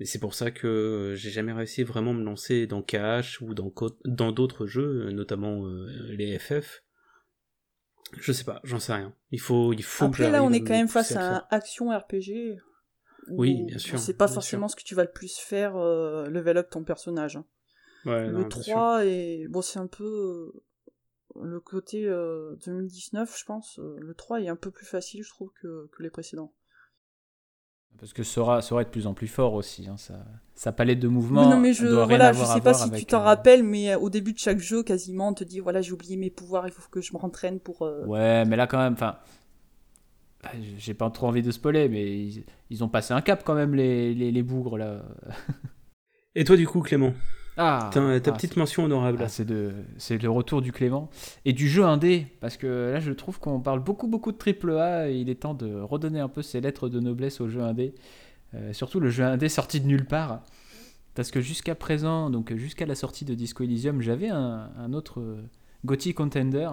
Et 0.00 0.06
c'est 0.06 0.18
pour 0.18 0.34
ça 0.34 0.50
que 0.50 1.12
j'ai 1.16 1.30
jamais 1.30 1.52
réussi 1.52 1.82
vraiment 1.84 2.10
à 2.12 2.14
me 2.14 2.24
lancer 2.24 2.66
dans 2.66 2.82
KH 2.82 3.42
ou 3.42 3.54
dans 3.54 4.32
d'autres 4.32 4.66
jeux, 4.66 5.10
notamment 5.10 5.66
euh, 5.66 5.86
les 6.16 6.38
FF. 6.38 6.82
Je 8.18 8.32
sais 8.32 8.44
pas, 8.44 8.60
j'en 8.64 8.80
sais 8.80 8.94
rien. 8.94 9.14
Il 9.30 9.40
faut, 9.40 9.72
il 9.72 9.82
faut 9.84 10.06
que 10.10 10.22
Après, 10.22 10.30
là, 10.32 10.42
on 10.42 10.52
est 10.52 10.62
quand 10.62 10.74
même 10.74 10.88
face 10.88 11.12
à 11.12 11.36
un 11.36 11.46
action 11.50 11.96
RPG. 11.96 12.58
Oui, 13.28 13.62
bien 13.64 13.78
sûr, 13.78 13.98
C'est 13.98 14.16
pas 14.16 14.26
forcément 14.26 14.66
ce 14.68 14.74
que 14.74 14.82
tu 14.82 14.94
vas 14.94 15.04
le 15.04 15.10
plus 15.10 15.36
faire, 15.38 15.76
euh, 15.76 16.26
level 16.28 16.56
up 16.56 16.70
ton 16.70 16.82
personnage. 16.82 17.36
hein. 17.36 17.44
Ouais, 18.06 18.26
le 18.26 18.32
non, 18.32 18.48
bien 18.48 18.50
sûr. 18.62 18.72
3 18.72 19.04
est. 19.06 19.46
Bon, 19.48 19.60
c'est 19.62 19.78
un 19.78 19.86
peu. 19.86 20.04
euh, 21.36 21.42
Le 21.44 21.60
côté 21.60 22.06
euh, 22.06 22.56
2019, 22.64 23.38
je 23.38 23.44
pense. 23.44 23.78
euh, 23.78 23.96
Le 24.00 24.14
3 24.14 24.40
est 24.40 24.48
un 24.48 24.56
peu 24.56 24.70
plus 24.70 24.86
facile, 24.86 25.22
je 25.22 25.28
trouve, 25.28 25.52
que, 25.60 25.88
que 25.92 26.02
les 26.02 26.10
précédents. 26.10 26.52
Parce 27.98 28.12
que 28.14 28.22
Sora, 28.22 28.62
Sora 28.62 28.82
est 28.82 28.86
de 28.86 28.90
plus 28.90 29.06
en 29.06 29.14
plus 29.14 29.28
fort 29.28 29.52
aussi. 29.54 29.86
hein, 29.88 29.96
sa, 29.98 30.14
sa 30.54 30.72
palette 30.72 31.00
de 31.00 31.08
mouvements 31.08 31.42
Oui, 31.42 31.48
non, 31.48 31.60
mais 31.60 31.72
je, 31.74 31.86
rien 31.86 32.06
voilà, 32.06 32.32
je 32.32 32.44
sais 32.44 32.60
pas 32.60 32.72
si 32.74 32.90
tu 32.92 33.04
t'en 33.06 33.20
euh, 33.20 33.24
rappelles, 33.24 33.62
mais 33.62 33.92
euh, 33.92 33.98
au 33.98 34.08
début 34.10 34.32
de 34.32 34.38
chaque 34.38 34.58
jeu, 34.58 34.82
quasiment, 34.82 35.28
on 35.28 35.34
te 35.34 35.44
dit 35.44 35.60
voilà, 35.60 35.82
j'ai 35.82 35.92
oublié 35.92 36.16
mes 36.16 36.30
pouvoirs, 36.30 36.66
il 36.66 36.72
faut 36.72 36.82
que 36.90 37.00
je 37.02 37.12
me 37.12 37.18
rentraîne 37.18 37.60
pour. 37.60 37.82
euh, 37.82 38.06
Ouais, 38.06 38.44
mais 38.46 38.56
là 38.56 38.66
quand 38.66 38.78
même, 38.78 38.94
enfin, 38.94 39.16
bah, 40.42 40.50
j'ai 40.78 40.94
pas 40.94 41.10
trop 41.10 41.26
envie 41.28 41.42
de 41.42 41.50
spoiler, 41.50 41.88
mais 41.90 42.06
ils, 42.24 42.44
ils 42.70 42.82
ont 42.84 42.88
passé 42.88 43.12
un 43.12 43.20
cap 43.20 43.42
quand 43.44 43.54
même 43.54 43.74
les, 43.74 44.14
les, 44.14 44.30
les 44.32 44.42
bougres 44.42 44.78
là. 44.78 45.02
Et 46.34 46.44
toi, 46.44 46.56
du 46.56 46.66
coup, 46.66 46.80
Clément, 46.80 47.12
Ah, 47.56 47.90
ta, 47.92 48.20
ta 48.20 48.30
ah, 48.30 48.34
petite 48.34 48.56
mention 48.56 48.84
honorable. 48.84 49.18
Ah, 49.22 49.28
c'est 49.28 49.44
de, 49.44 49.72
c'est 49.98 50.16
le 50.22 50.30
retour 50.30 50.62
du 50.62 50.72
Clément 50.72 51.10
et 51.44 51.52
du 51.52 51.68
jeu 51.68 51.84
indé 51.84 52.26
parce 52.40 52.56
que 52.56 52.90
là 52.92 53.00
je 53.00 53.12
trouve 53.12 53.38
qu'on 53.38 53.60
parle 53.60 53.80
beaucoup 53.80 54.06
beaucoup 54.06 54.32
de 54.32 54.38
triple 54.38 54.70
A 54.78 55.10
et 55.10 55.16
il 55.16 55.28
est 55.28 55.40
temps 55.40 55.54
de 55.54 55.74
redonner 55.80 56.20
un 56.20 56.28
peu 56.28 56.42
ses 56.42 56.60
lettres 56.60 56.88
de 56.88 57.00
noblesse 57.00 57.40
au 57.40 57.48
jeu 57.48 57.62
indé, 57.62 57.94
Euh, 58.54 58.72
surtout 58.72 58.98
le 59.00 59.10
jeu 59.10 59.24
indé 59.24 59.48
sorti 59.48 59.80
de 59.80 59.86
nulle 59.86 60.06
part. 60.06 60.42
Parce 61.14 61.30
que 61.30 61.40
jusqu'à 61.40 61.74
présent, 61.74 62.30
donc 62.30 62.54
jusqu'à 62.54 62.86
la 62.86 62.94
sortie 62.94 63.24
de 63.24 63.34
Disco 63.34 63.62
Elysium, 63.64 64.00
j'avais 64.00 64.28
un, 64.28 64.70
un 64.78 64.92
autre 64.92 65.20
euh, 65.20 65.42
GOTY 65.84 66.14
contender. 66.14 66.68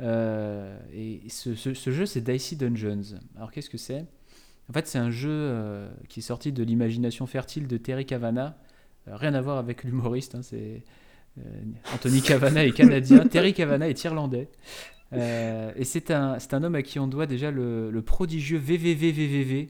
Euh, 0.00 0.78
et 0.92 1.22
ce, 1.28 1.54
ce- 1.54 1.74
ce 1.74 1.90
jeu, 1.90 2.06
c'est 2.06 2.20
Dicey 2.20 2.56
Dungeons. 2.56 3.18
Alors 3.36 3.50
qu'est-ce 3.52 3.70
que 3.70 3.78
c'est? 3.78 4.04
En 4.68 4.72
fait, 4.72 4.86
c'est 4.86 4.98
un 4.98 5.10
jeu 5.10 5.30
euh, 5.30 5.88
qui 6.08 6.20
est 6.20 6.22
sorti 6.22 6.52
de 6.52 6.62
l'imagination 6.62 7.26
fertile 7.26 7.66
de 7.66 7.76
Terry 7.76 8.06
Cavana. 8.06 8.56
Euh, 9.08 9.16
rien 9.16 9.34
à 9.34 9.40
voir 9.40 9.58
avec 9.58 9.84
l'humoriste, 9.84 10.34
hein, 10.34 10.42
c'est 10.42 10.82
euh, 11.38 11.42
Anthony 11.94 12.22
Cavana 12.22 12.64
est 12.64 12.72
canadien, 12.72 13.26
Terry 13.30 13.54
Cavana 13.54 13.88
est 13.88 14.04
irlandais. 14.04 14.48
Euh, 15.12 15.72
et 15.76 15.84
c'est 15.84 16.10
un, 16.10 16.38
c'est 16.38 16.54
un 16.54 16.62
homme 16.62 16.74
à 16.76 16.82
qui 16.82 16.98
on 16.98 17.06
doit 17.08 17.26
déjà 17.26 17.50
le, 17.50 17.90
le 17.90 18.02
prodigieux 18.02 18.58
VVVVVV. 18.58 19.68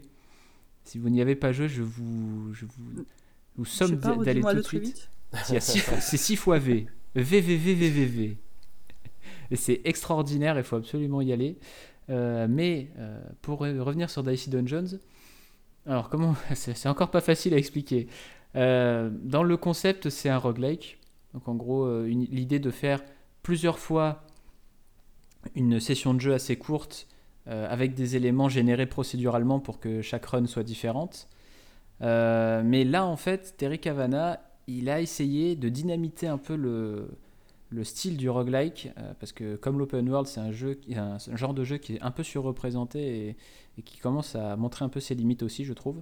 Si 0.85 0.99
vous 0.99 1.09
n'y 1.09 1.21
avez 1.23 1.35
pas 1.37 1.53
joué, 1.53 1.69
je 1.69 1.83
vous, 1.83 2.53
je 2.53 2.65
vous, 2.67 3.05
vous 3.57 3.65
je 3.65 3.71
sais 3.71 3.77
somme 3.87 4.01
pas, 4.01 4.17
d'aller 4.17 4.41
tout 4.43 4.55
de 4.55 4.63
suite. 4.63 5.11
C'est 5.49 5.61
6 6.17 6.37
fois 6.37 6.59
V. 6.59 6.87
VVVVVV. 7.15 8.37
Et 9.51 9.57
c'est 9.57 9.81
extraordinaire, 9.85 10.57
il 10.59 10.65
faut 10.65 10.77
absolument 10.77 11.21
y 11.23 11.33
aller. 11.33 11.59
Euh, 12.09 12.47
mais 12.49 12.89
euh, 12.99 13.21
pour 13.43 13.63
re- 13.63 13.79
revenir 13.79 14.11
sur 14.11 14.23
Dicey 14.23 14.51
Dungeons, 14.51 14.99
alors 15.87 16.09
comment 16.09 16.35
c'est 16.55 16.89
encore 16.89 17.11
pas 17.11 17.21
facile 17.21 17.55
à 17.55 17.57
expliquer. 17.57 18.09
Euh, 18.57 19.11
dans 19.13 19.43
le 19.43 19.57
concept, 19.57 20.11
c'est 20.11 20.29
un 20.29 20.39
roguelike. 20.39 20.99
Donc 21.35 21.49
en 21.49 21.55
gros, 21.55 21.85
euh, 21.85 22.07
l'idée 22.07 22.59
de 22.59 22.71
faire 22.71 23.03
plusieurs 23.43 23.79
fois 23.79 24.25
une 25.55 25.81
session 25.81 26.13
de 26.15 26.21
jeu 26.21 26.35
assez 26.35 26.57
courte 26.57 27.07
euh, 27.49 27.67
avec 27.71 27.95
des 27.95 28.17
éléments 28.17 28.49
générés 28.49 28.87
procéduralement 28.87 29.61
pour 29.61 29.81
que 29.81 30.03
chaque 30.03 30.27
run 30.27 30.47
soit 30.47 30.65
différente. 30.65 31.29
Mais 32.01 32.85
là, 32.85 33.05
en 33.05 33.17
fait, 33.17 33.55
Terry 33.59 33.79
Cavana, 33.79 34.41
il 34.67 34.89
a 34.89 35.01
essayé 35.01 35.55
de 35.55 35.69
dynamiter 35.69 36.27
un 36.27 36.39
peu 36.39 36.57
le, 36.57 37.11
le 37.69 37.85
style 37.85 38.17
du 38.17 38.31
roguelike, 38.31 38.89
parce 39.19 39.33
que 39.33 39.57
comme 39.57 39.79
l'open 39.79 40.09
world, 40.09 40.27
c'est 40.27 40.41
un, 40.41 40.51
un, 40.97 41.37
genre 41.37 41.53
de 41.53 41.63
jeu 41.63 41.77
qui 41.77 41.97
est 41.97 42.03
un 42.03 42.11
peu 42.11 42.23
surreprésenté 42.23 43.37
et 43.77 43.83
qui 43.83 43.99
commence 43.99 44.35
à 44.35 44.57
montrer 44.57 44.83
un 44.83 44.89
peu 44.89 44.99
ses 44.99 45.15
limites 45.15 45.43
aussi, 45.43 45.67
je 45.67 45.75
trouve. 45.75 46.01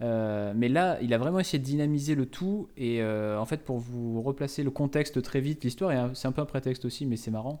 Euh, 0.00 0.52
mais 0.56 0.68
là, 0.68 0.98
il 1.02 1.12
a 1.12 1.18
vraiment 1.18 1.40
essayé 1.40 1.58
de 1.58 1.64
dynamiser 1.64 2.14
le 2.14 2.26
tout, 2.26 2.68
et 2.76 3.02
euh, 3.02 3.38
en 3.40 3.44
fait, 3.46 3.64
pour 3.64 3.78
vous 3.78 4.22
replacer 4.22 4.62
le 4.62 4.70
contexte 4.70 5.20
très 5.22 5.40
vite, 5.40 5.64
l'histoire, 5.64 6.10
c'est 6.16 6.28
un 6.28 6.32
peu 6.32 6.40
un 6.42 6.46
prétexte 6.46 6.84
aussi, 6.84 7.04
mais 7.06 7.16
c'est 7.16 7.30
marrant. 7.32 7.60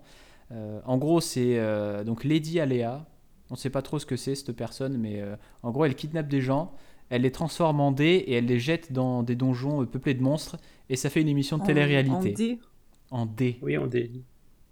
Euh, 0.52 0.80
en 0.86 0.98
gros, 0.98 1.20
c'est 1.20 1.58
euh, 1.58 2.04
donc 2.04 2.24
Lady 2.24 2.60
Alea. 2.60 3.04
On 3.50 3.54
ne 3.54 3.58
sait 3.58 3.70
pas 3.70 3.82
trop 3.82 3.98
ce 3.98 4.06
que 4.06 4.16
c'est 4.16 4.34
cette 4.34 4.52
personne, 4.52 4.96
mais 4.98 5.20
euh, 5.20 5.34
en 5.62 5.70
gros, 5.70 5.84
elle 5.84 5.94
kidnappe 5.94 6.28
des 6.28 6.40
gens 6.40 6.72
elle 7.10 7.22
les 7.22 7.32
transforme 7.32 7.80
en 7.80 7.90
dés 7.90 8.22
et 8.26 8.34
elle 8.34 8.44
les 8.44 8.58
jette 8.60 8.92
dans 8.92 9.22
des 9.22 9.34
donjons 9.34 9.80
euh, 9.80 9.86
peuplés 9.86 10.12
de 10.12 10.22
monstres 10.22 10.58
et 10.90 10.96
ça 10.96 11.08
fait 11.08 11.22
une 11.22 11.28
émission 11.28 11.56
de 11.56 11.62
En- 11.62 11.64
télé-réalité. 11.64 12.14
En 12.14 12.20
D. 12.20 12.58
En 13.10 13.24
dés. 13.24 13.58
Oui, 13.62 13.78
on 13.78 13.86
dé. 13.86 14.12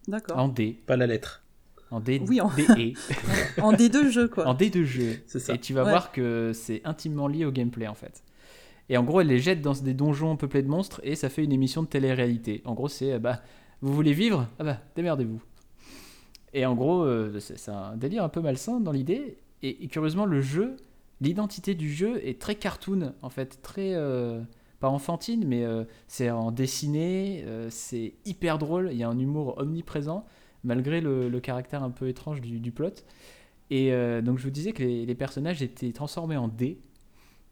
D'accord. 0.07 0.37
En 0.37 0.49
dés. 0.49 0.79
Pas 0.85 0.99
la 0.99 1.07
lettre. 1.07 1.43
En 1.91 2.01
dés. 2.01 2.21
Oui, 2.29 2.41
en- 2.41 2.51
et. 2.77 2.95
En 3.63 3.73
D 3.73 3.89
de 3.89 4.09
jeu, 4.11 4.29
quoi. 4.29 4.47
en 4.47 4.55
dés 4.55 4.71
de 4.71 4.83
jeu. 4.85 5.17
C'est 5.27 5.39
ça. 5.39 5.55
Et 5.55 5.59
tu 5.59 5.73
vas 5.73 5.85
Ouais. 5.85 5.91
voir 5.91 6.11
que 6.13 6.53
c'est 6.55 6.81
intimement 6.85 7.29
lié 7.29 7.45
au 7.45 7.53
gameplay 7.53 7.87
en 7.87 7.95
fait. 7.95 8.23
Et 8.89 8.97
en 8.97 9.03
gros, 9.05 9.21
elle 9.21 9.29
les 9.29 9.39
jette 9.39 9.63
dans 9.63 9.73
des 9.73 9.95
donjons 9.95 10.37
peuplés 10.37 10.63
de 10.63 10.69
monstres 10.69 11.01
et 11.05 11.15
ça 11.17 11.29
fait 11.29 11.43
une 11.45 11.53
émission 11.53 11.83
de 11.83 11.89
télé-réalité. 11.89 12.63
En 12.65 12.75
gros, 12.75 12.89
c'est 12.89 13.13
euh, 13.13 13.19
bah, 13.19 13.43
vous 13.83 13.93
voulez 13.95 14.13
vivre? 14.13 14.47
Ah 14.59 14.65
bah, 14.65 14.81
démerdez-vous. 14.95 15.41
Et 16.55 16.65
en 16.67 16.75
gros, 16.75 17.03
euh, 17.03 17.39
c'est 17.41 17.59
c'est 17.59 17.71
un 17.71 17.97
délire 17.97 18.25
un 18.25 18.29
peu 18.29 18.41
malsain 18.41 18.81
dans 18.81 18.93
l'idée. 18.93 19.39
Et, 19.63 19.85
et 19.85 19.89
curieusement, 19.89 20.27
le 20.27 20.41
jeu, 20.41 20.77
l'identité 21.21 21.75
du 21.75 21.93
jeu 21.93 22.21
est 22.27 22.41
très 22.41 22.55
cartoon 22.55 23.13
en 23.23 23.29
fait, 23.31 23.61
très. 23.63 23.95
euh, 23.95 24.41
pas 24.79 24.89
enfantine, 24.91 25.45
mais 25.47 25.65
euh, 25.65 25.85
c'est 26.07 26.29
en 26.31 26.51
dessiné, 26.53 27.43
euh, 27.47 27.69
c'est 27.71 28.13
hyper 28.27 28.59
drôle, 28.59 28.91
il 28.93 28.99
y 28.99 29.03
a 29.05 29.09
un 29.09 29.19
humour 29.19 29.55
omniprésent, 29.57 30.27
malgré 30.65 31.01
le, 31.01 31.41
caractère 31.41 31.83
un 31.83 31.91
peu 31.91 32.09
étrange 32.09 32.41
du, 32.41 32.73
plot. 32.73 32.91
Et 33.71 33.93
euh, 33.93 34.23
donc 34.23 34.39
je 34.39 34.45
vous 34.45 34.51
disais 34.51 34.73
que 34.73 34.83
les, 34.83 35.15
personnages 35.15 35.63
étaient 35.63 35.93
transformés 35.93 36.37
en 36.37 36.49
dés, 36.49 36.81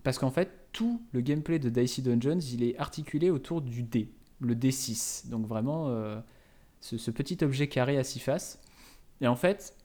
parce 0.02 0.18
qu'en 0.18 0.31
fait 0.31 0.51
tout 0.72 1.01
le 1.12 1.20
gameplay 1.20 1.59
de 1.59 1.68
Dicey 1.68 2.02
Dungeons, 2.02 2.40
il 2.40 2.62
est 2.62 2.76
articulé 2.78 3.31
autour 3.31 3.62
du 3.62 3.82
dé, 3.82 4.10
le 4.40 4.55
D6. 4.55 5.28
Donc 5.28 5.47
vraiment 5.47 5.89
euh, 5.89 6.20
ce, 6.81 6.98
ce 6.98 7.10
petit 7.10 7.43
objet 7.43 7.68
carré 7.68 7.97
à 7.98 8.05
six 8.05 8.20
faces. 8.20 8.60
Et 9.20 9.26
en 9.26 9.36
fait, 9.36 9.76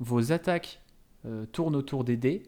vos 0.00 0.32
attaques 0.32 0.80
euh, 1.26 1.46
tournent 1.46 1.76
autour 1.76 2.04
des 2.04 2.16
dés, 2.16 2.42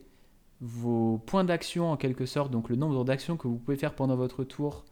vos 0.61 1.19
points 1.19 1.45
d'action 1.45 1.91
en 1.91 1.97
quelque 1.97 2.27
sorte, 2.27 2.51
donc 2.51 2.69
le 2.69 2.77
nombre 2.77 3.05
d'actions 3.05 3.37
que 3.37 3.49
vous 3.49 3.59
pouvez 3.59 3.77
faire 3.77 3.95
pendant 3.95 4.17
votre 4.17 4.45
tour, 4.45 4.85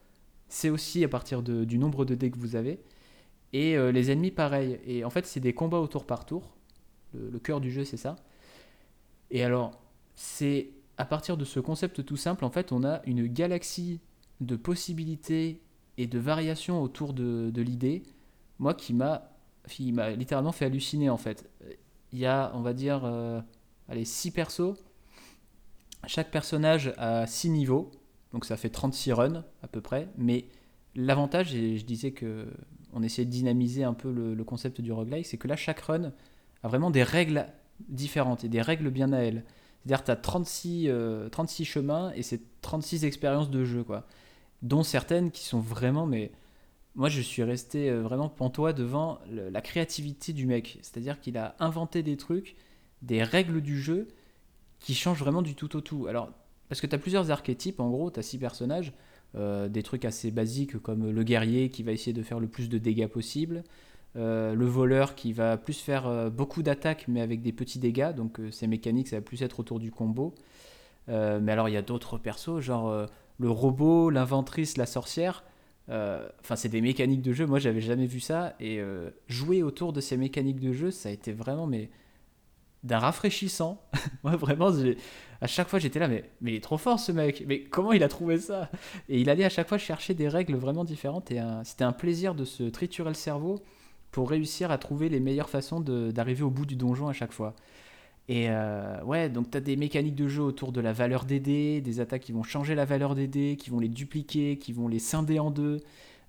c'est 0.49 0.71
aussi 0.71 1.05
à 1.05 1.09
partir 1.09 1.43
de- 1.43 1.65
du 1.65 1.79
nombre 1.79 2.05
de 2.05 2.15
dés 2.15 2.31
que 2.31 2.39
vous 2.39 2.57
avez. 2.57 2.81
Et 3.55 3.77
euh, 3.77 3.93
les 3.93 4.11
ennemis 4.11 4.33
pareil. 4.33 4.79
Et 4.85 5.05
en 5.05 5.11
fait 5.11 5.25
c'est 5.25 5.41
des 5.41 5.55
combats 5.55 5.79
au 5.79 5.87
tour 5.87 6.05
par 6.05 6.27
tour. 6.27 6.55
Le, 7.15 7.39
cœur 7.39 7.61
du 7.61 7.71
jeu 7.71 7.85
c'est 7.85 7.97
ça. 7.97 8.17
Et 9.31 9.43
alors 9.43 9.81
c'est 10.15 10.71
à 10.99 11.05
partir 11.05 11.37
de 11.37 11.45
ce 11.45 11.61
concept 11.61 12.05
tout 12.05 12.17
simple, 12.17 12.45
en 12.45 12.51
fait, 12.51 12.71
on 12.71 12.85
a 12.85 13.01
une 13.05 13.27
galaxie 13.27 14.01
de 14.41 14.55
possibilités 14.55 15.61
et 15.97 16.07
de 16.07 16.19
variations 16.19 16.83
autour 16.83 17.15
de, 17.15 17.51
de 17.51 17.63
l'idée, 17.63 18.05
moi 18.59 18.75
qui 18.75 18.93
m'a 18.93 19.31
qui 19.69 19.93
m'a 19.93 20.11
littéralement 20.11 20.53
fait 20.53 20.67
halluciner 20.67 21.09
en 21.09 21.17
fait. 21.17 21.49
Il 22.13 22.19
y 22.19 22.27
a, 22.27 22.53
on 22.55 22.61
va 22.61 22.75
dire, 22.75 23.05
euh, 23.05 23.41
allez, 23.89 24.05
6 24.05 24.31
persos. 24.31 24.75
Chaque 26.07 26.31
personnage 26.31 26.93
a 26.99 27.27
6 27.27 27.51
niveaux, 27.51 27.91
donc 28.33 28.45
ça 28.45 28.57
fait 28.57 28.69
36 28.69 29.13
runs 29.13 29.45
à 29.63 29.69
peu 29.69 29.81
près. 29.81 30.09
Mais 30.19 30.47
l'avantage, 30.95 31.55
et 31.55 31.79
je 31.79 31.85
disais 31.85 32.13
que 32.13 32.47
on 32.95 33.03
essayait 33.03 33.27
de 33.27 33.31
dynamiser 33.31 33.85
un 33.85 33.93
peu 33.93 34.11
le, 34.11 34.43
concept 34.45 34.81
du 34.81 34.93
roguelike, 34.93 35.27
c'est 35.27 35.37
que 35.37 35.49
là, 35.49 35.57
chaque 35.57 35.81
run 35.81 36.13
a 36.63 36.69
vraiment 36.69 36.91
des 36.91 37.03
règles 37.03 37.47
différentes 37.89 38.45
et 38.45 38.49
des 38.49 38.63
règles 38.63 38.91
bien 38.91 39.13
à 39.13 39.19
elle. 39.19 39.45
C'est-à-dire 39.81 40.05
tu 40.05 40.11
as 40.11 40.17
36, 40.17 40.87
euh, 40.89 41.29
36 41.29 41.65
chemins 41.65 42.13
et 42.15 42.23
c'est 42.23 42.41
36 42.63 43.05
expériences 43.05 43.51
de 43.51 43.65
jeu, 43.65 43.83
quoi. 43.85 44.07
Dont 44.63 44.83
certaines 44.83 45.31
qui 45.31 45.45
sont 45.45 45.61
vraiment, 45.61 46.07
mais 46.07 46.33
moi 46.95 47.09
je 47.09 47.21
suis 47.21 47.43
resté 47.43 47.91
euh, 47.91 48.01
vraiment 48.01 48.29
pantois 48.29 48.73
devant 48.73 49.19
la 49.31 49.61
créativité 49.61 50.33
du 50.33 50.47
mec. 50.47 50.79
C'est-à-dire 50.81 51.21
qu'il 51.21 51.37
a 51.37 51.57
inventé 51.59 52.03
des 52.03 52.17
trucs, 52.17 52.57
des 53.03 53.23
règles 53.23 53.61
du 53.61 53.79
jeu 53.79 54.09
qui 54.79 54.95
changent 54.95 55.19
vraiment 55.19 55.43
du 55.43 55.55
tout 55.55 55.77
au 55.77 55.81
tout. 55.81 56.07
Alors, 56.07 56.31
parce 56.69 56.81
que 56.81 56.87
tu 56.87 56.95
as 56.95 56.99
plusieurs 56.99 57.31
archétypes, 57.31 57.81
en 57.81 57.91
gros, 57.91 58.11
tu 58.11 58.21
as 58.21 58.23
six 58.23 58.39
personnages, 58.39 58.93
euh, 59.37 59.69
des 59.69 59.83
trucs 59.83 60.05
assez 60.05 60.31
basiques 60.31 60.79
comme 60.79 61.11
le 61.11 61.23
guerrier 61.25 61.69
qui 61.69 61.83
va 61.83 61.93
essayer 61.93 62.13
de 62.13 62.23
faire 62.23 62.39
le 62.39 62.47
plus 62.47 62.69
de 62.69 62.79
dégâts 62.79 63.09
possible, 63.09 63.65
euh, 64.17 64.55
le 64.55 64.65
voleur 64.65 65.17
qui 65.17 65.33
va 65.33 65.57
plus 65.57 65.81
faire 65.81 66.07
euh, 66.07 66.31
beaucoup 66.31 66.63
d'attaques 66.63 67.07
mais 67.09 67.21
avec 67.21 67.43
des 67.43 67.53
petits 67.53 67.81
dégâts, 67.81 68.15
donc 68.15 68.39
ces 68.53 68.69
mécaniques 68.69 69.09
ça 69.09 69.17
va 69.17 69.23
plus 69.23 69.43
être 69.43 69.61
autour 69.61 69.81
du 69.81 69.91
combo. 69.91 70.35
Mais 71.09 71.53
alors 71.53 71.69
il 71.69 71.73
y 71.73 71.77
a 71.77 71.83
d'autres 71.83 72.17
persos, 72.17 72.61
genre 72.61 73.09
le 73.39 73.51
robot, 73.51 74.09
l'inventrice, 74.09 74.79
la 74.79 74.87
sorcière. 74.87 75.45
Enfin, 75.91 76.57
c'est 76.57 76.71
des 76.71 76.81
mécaniques 76.81 77.21
de 77.21 77.35
jeu. 77.35 77.45
Moi, 77.45 77.59
j'avais 77.59 77.83
jamais 77.83 78.07
vu 78.07 78.21
ça. 78.21 78.55
Et 78.59 78.81
jouer 79.29 79.63
autour 79.63 79.93
de 79.93 80.01
ces 80.01 80.17
mécaniques 80.17 80.61
de 80.61 80.73
jeu, 80.73 80.91
ça 80.91 81.11
a 81.11 81.13
été 81.13 81.33
vraiment 81.33 81.67
mais 81.67 81.91
d'un 82.85 82.99
rafraîchissant. 82.99 83.83
Moi, 84.23 84.37
vraiment, 84.37 84.71
à 85.41 85.47
chaque 85.47 85.69
fois, 85.69 85.79
j'étais 85.79 85.99
là, 85.99 86.07
mais, 86.07 86.31
mais 86.41 86.53
il 86.53 86.57
est 86.57 86.61
trop 86.61 86.79
fort 86.79 87.01
ce 87.01 87.11
mec. 87.11 87.45
Mais 87.49 87.65
comment 87.65 87.93
il 87.93 88.05
a 88.05 88.09
trouvé 88.09 88.39
ça? 88.39 88.71
Et 89.09 89.21
il 89.21 89.29
allait 89.29 89.45
à 89.45 89.51
chaque 89.51 89.69
fois 89.69 89.79
chercher 89.79 90.15
des 90.15 90.29
règles 90.29 90.55
vraiment 90.55 90.85
différentes. 90.85 91.31
Et 91.31 91.41
c'était 91.65 91.85
un 91.85 91.93
plaisir 91.93 92.35
de 92.35 92.45
se 92.45 92.63
triturer 92.65 93.11
le 93.11 93.15
cerveau 93.15 93.61
pour 94.11 94.31
réussir 94.31 94.71
à 94.71 94.79
trouver 94.79 95.09
les 95.09 95.19
meilleures 95.19 95.51
façons 95.51 95.81
d'arriver 95.81 96.43
au 96.43 96.51
bout 96.51 96.67
du 96.67 96.77
donjon 96.77 97.09
à 97.09 97.13
chaque 97.13 97.33
fois. 97.33 97.57
Et 98.29 98.47
euh, 98.49 99.03
ouais, 99.03 99.29
donc 99.29 99.51
tu 99.51 99.59
as 99.59 99.61
des 99.61 99.77
mécaniques 99.77 100.15
de 100.15 100.29
jeu 100.29 100.43
autour 100.43 100.73
de 100.73 100.81
la 100.81 100.93
valeur 100.93 101.25
des 101.25 101.41
dés, 101.41 101.81
des 101.81 102.01
attaques 102.01 102.23
qui 102.23 102.33
vont 102.33 102.43
changer 102.43 102.75
la 102.75 102.85
valeur 102.85 103.15
des 103.15 103.27
dés, 103.27 103.57
qui 103.57 103.71
vont 103.71 103.81
les 103.81 103.89
dupliquer, 103.89 104.57
qui 104.57 104.73
vont 104.73 104.89
les 104.89 104.99
scinder 104.99 105.39
en 105.39 105.51
deux, 105.51 105.81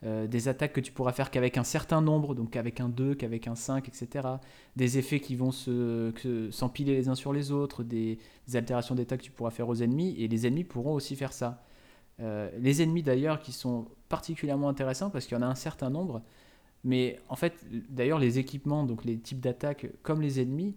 euh, 0.03 0.27
des 0.27 0.47
attaques 0.47 0.73
que 0.73 0.81
tu 0.81 0.91
pourras 0.91 1.13
faire 1.13 1.31
qu'avec 1.31 1.57
un 1.57 1.63
certain 1.63 2.01
nombre, 2.01 2.35
donc 2.35 2.51
qu'avec 2.51 2.80
un 2.80 2.89
2, 2.89 3.15
qu'avec 3.15 3.47
un 3.47 3.55
5, 3.55 3.88
etc. 3.88 4.27
Des 4.76 4.97
effets 4.97 5.19
qui 5.19 5.35
vont 5.35 5.51
s'empiler 5.51 6.93
les 6.93 7.07
uns 7.07 7.15
sur 7.15 7.34
les 7.34 7.51
autres, 7.51 7.84
des, 7.84 8.19
altérations 8.53 8.93
d'état 8.93 9.17
que 9.17 9.23
tu 9.23 9.31
pourras 9.31 9.51
faire 9.51 9.69
aux 9.69 9.76
ennemis, 9.76 10.15
et 10.19 10.27
les 10.27 10.45
ennemis 10.45 10.65
pourront 10.65 10.93
aussi 10.93 11.15
faire 11.15 11.34
ça. 11.34 11.63
Euh, 12.19 12.49
les 12.59 12.81
ennemis 12.81 13.03
d'ailleurs 13.03 13.39
qui 13.39 13.51
sont 13.51 13.88
particulièrement 14.07 14.69
intéressants 14.69 15.09
parce 15.09 15.26
qu'il 15.26 15.35
y 15.35 15.39
en 15.39 15.43
a 15.43 15.47
un 15.47 15.55
certain 15.55 15.89
nombre, 15.89 16.22
mais 16.84 17.19
en 17.30 17.35
fait, 17.35 17.65
d'ailleurs, 17.89 18.19
les 18.19 18.38
équipements, 18.38 18.84
donc 18.84 19.05
les 19.05 19.17
types 19.17 19.39
d'attaques, 19.39 19.88
comme 20.03 20.22
les 20.22 20.39
ennemis, 20.39 20.76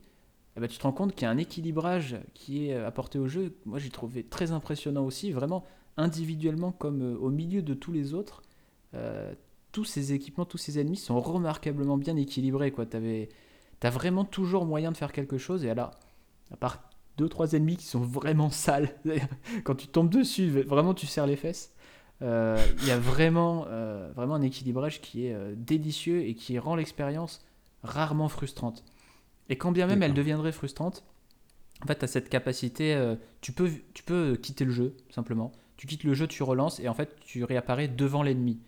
eh 0.56 0.60
ben, 0.60 0.68
tu 0.68 0.78
te 0.78 0.82
rends 0.82 0.92
compte 0.92 1.14
qu'il 1.14 1.22
y 1.22 1.26
a 1.26 1.30
un 1.30 1.38
équilibrage 1.38 2.16
qui 2.34 2.68
est 2.68 2.74
euh, 2.74 2.86
apporté 2.86 3.18
au 3.18 3.28
jeu. 3.28 3.54
Moi, 3.66 3.78
j'ai 3.78 3.90
trouvé 3.90 4.22
très 4.22 4.52
impressionnant 4.52 5.04
aussi, 5.04 5.32
vraiment 5.32 5.64
individuellement 5.96 6.72
comme 6.72 7.18
au 7.20 7.28
milieu 7.28 7.60
de 7.60 7.74
tous 7.74 7.92
les 7.92 8.14
autres. 8.14 8.42
Euh, 8.94 9.32
tous 9.72 9.84
ces 9.84 10.12
équipements, 10.12 10.44
tous 10.44 10.58
ces 10.58 10.78
ennemis 10.78 10.96
sont 10.96 11.20
remarquablement 11.20 11.96
bien 11.96 12.16
équilibrés. 12.16 12.72
Tu 12.72 13.86
as 13.86 13.90
vraiment 13.90 14.24
toujours 14.24 14.64
moyen 14.64 14.92
de 14.92 14.96
faire 14.96 15.12
quelque 15.12 15.38
chose. 15.38 15.64
Et 15.64 15.70
alors, 15.70 15.92
à 16.52 16.56
part 16.56 16.90
deux, 17.16 17.28
trois 17.28 17.52
ennemis 17.52 17.76
qui 17.76 17.86
sont 17.86 18.00
vraiment 18.00 18.50
sales, 18.50 18.94
quand 19.64 19.74
tu 19.74 19.88
tombes 19.88 20.10
dessus, 20.10 20.48
vraiment 20.62 20.94
tu 20.94 21.06
serres 21.06 21.26
les 21.26 21.36
fesses. 21.36 21.74
Euh, 22.22 22.58
Il 22.82 22.88
y 22.88 22.90
a 22.90 22.98
vraiment, 22.98 23.66
euh, 23.68 24.10
vraiment 24.14 24.34
un 24.34 24.42
équilibrage 24.42 25.00
qui 25.00 25.26
est 25.26 25.56
délicieux 25.56 26.22
et 26.22 26.34
qui 26.34 26.58
rend 26.58 26.76
l'expérience 26.76 27.44
rarement 27.82 28.28
frustrante. 28.28 28.84
Et 29.48 29.56
quand 29.56 29.72
bien 29.72 29.86
même 29.86 30.02
elle 30.02 30.14
deviendrait 30.14 30.52
frustrante, 30.52 31.04
en 31.82 31.86
fait, 31.86 31.98
tu 31.98 32.04
as 32.04 32.08
cette 32.08 32.28
capacité, 32.28 32.94
euh, 32.94 33.14
tu, 33.40 33.52
peux, 33.52 33.70
tu 33.94 34.02
peux 34.02 34.36
quitter 34.36 34.64
le 34.64 34.72
jeu, 34.72 34.96
simplement. 35.10 35.52
Tu 35.76 35.86
quittes 35.86 36.04
le 36.04 36.14
jeu, 36.14 36.26
tu 36.26 36.42
relances, 36.42 36.80
et 36.80 36.88
en 36.88 36.94
fait, 36.94 37.16
tu 37.20 37.44
réapparais 37.44 37.88
devant 37.88 38.22
l'ennemi. 38.22 38.60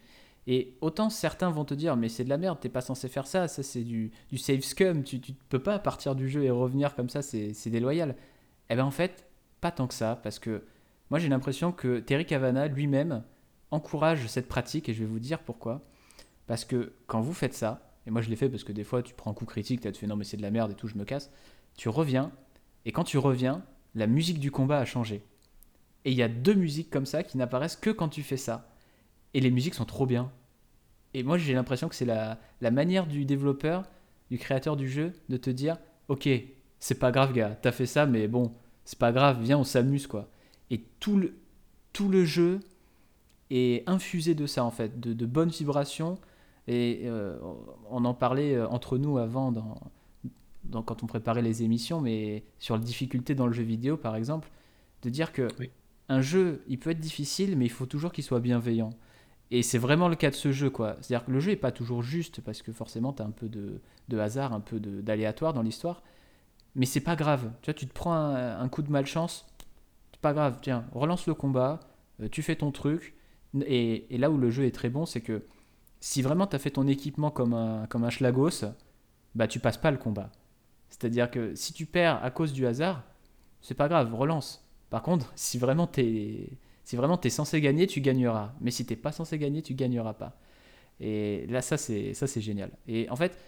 Et 0.53 0.77
autant 0.81 1.11
certains 1.11 1.49
vont 1.49 1.65
te 1.65 1.75
dire, 1.75 1.95
mais 1.95 2.09
c'est 2.09 2.25
de 2.25 2.29
la 2.29 2.37
merde, 2.37 2.59
t'es 2.59 2.69
pas 2.69 2.81
censé 2.81 3.07
faire 3.07 3.29
ça, 3.29 3.47
ça 3.47 3.63
c'est 3.63 3.85
du, 3.85 4.11
du 4.31 4.37
save 4.37 4.63
scum, 4.63 5.05
tu, 5.05 5.21
tu 5.21 5.33
peux 5.49 5.63
pas 5.63 5.79
partir 5.79 6.17
du 6.17 6.29
jeu 6.29 6.43
et 6.43 6.51
revenir 6.51 6.97
comme 6.97 7.09
ça, 7.09 7.23
c'est 7.23 7.71
déloyal. 7.71 8.17
Eh 8.69 8.75
ben 8.75 8.85
en 8.85 8.91
fait, 8.91 9.27
pas 9.61 9.71
tant 9.71 9.87
que 9.87 9.95
ça, 9.95 10.19
parce 10.25 10.41
que 10.41 10.65
moi 11.09 11.21
j'ai 11.21 11.29
l'impression 11.29 11.71
que 11.71 12.01
Terry 12.01 12.27
Cavana 12.27 12.67
lui-même 12.67 13.23
encourage 13.71 14.27
cette 14.27 14.49
pratique, 14.49 14.89
et 14.89 14.93
je 14.93 14.99
vais 14.99 15.09
vous 15.09 15.21
dire 15.21 15.39
pourquoi. 15.39 15.83
Parce 16.49 16.65
que 16.65 16.95
quand 17.07 17.21
vous 17.21 17.33
faites 17.33 17.55
ça, 17.55 17.95
et 18.09 18.11
moi 18.11 18.21
je 18.21 18.29
l'ai 18.29 18.35
fait 18.35 18.49
parce 18.49 18.65
que 18.65 18.73
des 18.73 18.83
fois 18.83 19.05
tu 19.05 19.15
prends 19.15 19.31
un 19.31 19.35
coup 19.35 19.47
critique, 19.47 19.81
tu 19.83 19.93
te 19.93 19.99
fais 19.99 20.09
non 20.09 20.17
mais 20.17 20.25
c'est 20.25 20.37
de 20.37 20.43
la 20.43 20.51
merde 20.51 20.73
et 20.73 20.75
tout, 20.75 20.89
je 20.89 20.97
me 20.99 21.05
casse, 21.05 21.31
tu 21.77 21.89
reviens, 21.89 22.33
et 22.85 22.91
quand 22.91 23.05
tu 23.05 23.19
reviens, 23.19 23.63
la 23.95 24.09
musique 24.09 24.41
du 24.41 24.51
combat 24.51 24.81
a 24.81 24.85
changé. 24.85 25.23
Et 26.05 26.11
il 26.11 26.17
y 26.17 26.25
a 26.25 26.29
deux 26.29 26.55
musiques 26.55 26.91
comme 26.91 27.07
ça 27.07 27.23
qui 27.23 27.39
n'apparaissent 27.39 27.77
que 27.77 27.91
quand 27.91 28.09
tu 28.09 28.25
fais 28.25 28.37
ça. 28.37 28.69
Et 29.33 29.41
les 29.41 29.53
musiques 29.53 29.75
sont 29.75 29.85
trop 29.85 30.07
bien. 30.07 30.33
Et 31.15 31.23
moi 31.23 31.39
j'ai 31.39 31.55
l'impression 31.55 31.89
que 31.89 31.95
c'est 31.95 32.05
la, 32.05 32.39
la 32.61 32.71
manière 32.71 33.07
du 33.07 33.25
développeur, 33.25 33.85
du 34.31 34.39
créateur 34.39 34.77
du 34.77 34.89
jeu, 34.89 35.13
de 35.29 35.37
te 35.37 35.51
dire, 35.51 35.77
ok, 36.09 36.29
c'est 36.79 36.99
pas 36.99 37.11
grave 37.13 37.33
gars, 37.33 37.57
t'as 37.61 37.73
fait 37.73 37.87
ça, 37.87 38.07
mais 38.07 38.29
bon, 38.29 38.53
c'est 38.85 38.99
pas 38.99 39.13
grave, 39.13 39.41
viens 39.43 39.59
on 39.59 39.65
s'amuse 39.65 40.07
quoi. 40.07 40.29
Et 40.71 40.83
tout 41.01 41.17
le, 41.17 41.35
tout 41.93 42.09
le 42.09 42.25
jeu 42.25 42.61
est 43.51 43.89
infusé 43.89 44.35
de 44.35 44.47
ça 44.47 44.65
en 44.65 44.71
fait, 44.71 45.01
de, 45.01 45.13
de 45.13 45.27
bonnes 45.27 45.51
vibrations. 45.51 46.19
Et 46.69 47.03
euh, 47.05 47.37
on 47.91 48.05
en 48.05 48.15
parlait 48.15 48.55
euh, 48.55 48.69
entre 48.69 48.97
nous 48.99 49.19
avant 49.19 49.51
dans, 49.51 49.79
dans- 50.65 50.83
quand 50.83 51.03
on 51.03 51.07
préparait 51.07 51.43
les 51.43 51.63
émissions, 51.65 52.01
mais 52.01 52.45
sur 52.61 52.77
la 52.77 52.83
difficulté 52.83 53.35
dans 53.35 53.47
le 53.47 53.53
jeu 53.53 53.65
vidéo 53.65 53.97
par 53.97 54.15
exemple, 54.15 54.49
de 55.03 55.11
dire 55.11 55.33
que 55.33 55.49
Oui. 55.59 55.71
un 56.09 56.21
jeu, 56.21 56.63
il 56.69 56.79
peut 56.79 56.91
être 56.91 57.01
difficile, 57.01 57.57
mais 57.57 57.65
il 57.67 57.71
faut 57.71 57.87
toujours 57.87 58.13
qu'il 58.13 58.23
soit 58.23 58.41
bienveillant. 58.41 58.91
Et 59.51 59.63
c'est 59.63 59.79
vraiment 59.79 60.09
le 60.09 60.17
cas 60.17 60.31
de 60.31 60.35
ce 60.35 60.53
jeu, 60.53 60.71
quoi. 60.71 60.97
C'est-à-dire 61.01 61.27
que 61.27 61.33
le 61.33 61.41
jeu 61.41 61.53
est 61.53 61.57
pas 61.57 61.73
toujours 61.73 62.03
juste, 62.03 62.41
parce 62.41 62.63
que 62.63 62.73
forcément, 62.73 63.13
tu 63.13 63.23
as 63.23 63.27
un 63.27 63.31
peu 63.31 63.49
de, 63.49 63.81
de 64.09 64.19
hasard, 64.19 64.53
un 64.53 64.61
peu 64.61 64.79
d'aléatoire 64.79 65.55
dans 65.55 65.63
l'histoire. 65.63 66.03
Mais 66.77 66.87
c'est 66.87 67.01
pas 67.01 67.17
grave. 67.17 67.51
Tu 67.63 67.67
vois, 67.67 67.75
tu 67.75 67.87
te 67.87 67.93
prends 67.93 68.15
un, 68.15 68.69
coup 68.69 68.83
de 68.83 68.91
malchance, 68.91 69.47
pas 70.21 70.33
grave, 70.33 70.59
tiens, 70.63 70.85
relance 70.93 71.27
le 71.27 71.35
combat, 71.35 71.81
euh, 72.21 72.29
tu 72.29 72.43
fais 72.43 72.57
ton 72.57 72.71
truc. 72.71 73.15
Et, 73.67 74.15
et, 74.15 74.19
là 74.19 74.31
où 74.31 74.37
le 74.37 74.51
jeu 74.51 74.65
est 74.65 74.71
très 74.71 74.91
bon, 74.91 75.07
c'est 75.07 75.21
que 75.21 75.43
si 76.01 76.23
vraiment 76.23 76.47
tu 76.47 76.57
as 76.57 76.59
fait 76.59 76.71
ton 76.71 76.87
équipement 76.87 77.31
comme 77.31 77.55
un, 77.55 77.87
comme 77.87 78.05
un 78.05 78.11
schlagos, 78.11 78.65
bah 79.35 79.49
tu 79.49 79.59
passes 79.61 79.79
pas 79.79 79.91
le 79.91 79.97
combat. 79.99 80.31
C'est-à-dire 80.89 81.31
que 81.31 81.55
si 81.55 81.73
tu 81.73 81.87
perds 81.87 82.23
à 82.23 82.31
cause 82.31 82.53
du 82.53 82.67
hasard, 82.67 83.03
c'est 83.61 83.75
pas 83.75 83.89
grave, 83.89 84.15
relance. 84.15 84.67
Par 84.91 85.03
contre, 85.03 85.33
si 85.35 85.59
vraiment 85.59 85.87
t'es 85.87 86.51
si 86.91 86.97
vraiment 86.97 87.21
es 87.21 87.31
censé 87.31 87.61
gagner, 87.61 87.87
tu 87.87 88.01
gagneras. 88.01 88.53
Mais 88.61 88.73
si 88.73 88.85
t'es 88.85 88.97
pas 88.97 89.13
censé 89.13 89.39
gagner, 89.39 89.63
tu 89.63 89.75
gagneras 89.75 90.13
pas. 90.13 90.37
Et 90.99 91.47
là, 91.47 91.63
ça 91.63 91.77
c'est 91.77 92.15
ça 92.15 92.27
c'est 92.27 92.41
génial. 92.41 92.73
Et 92.89 93.09
en 93.11 93.15
fait, 93.15 93.39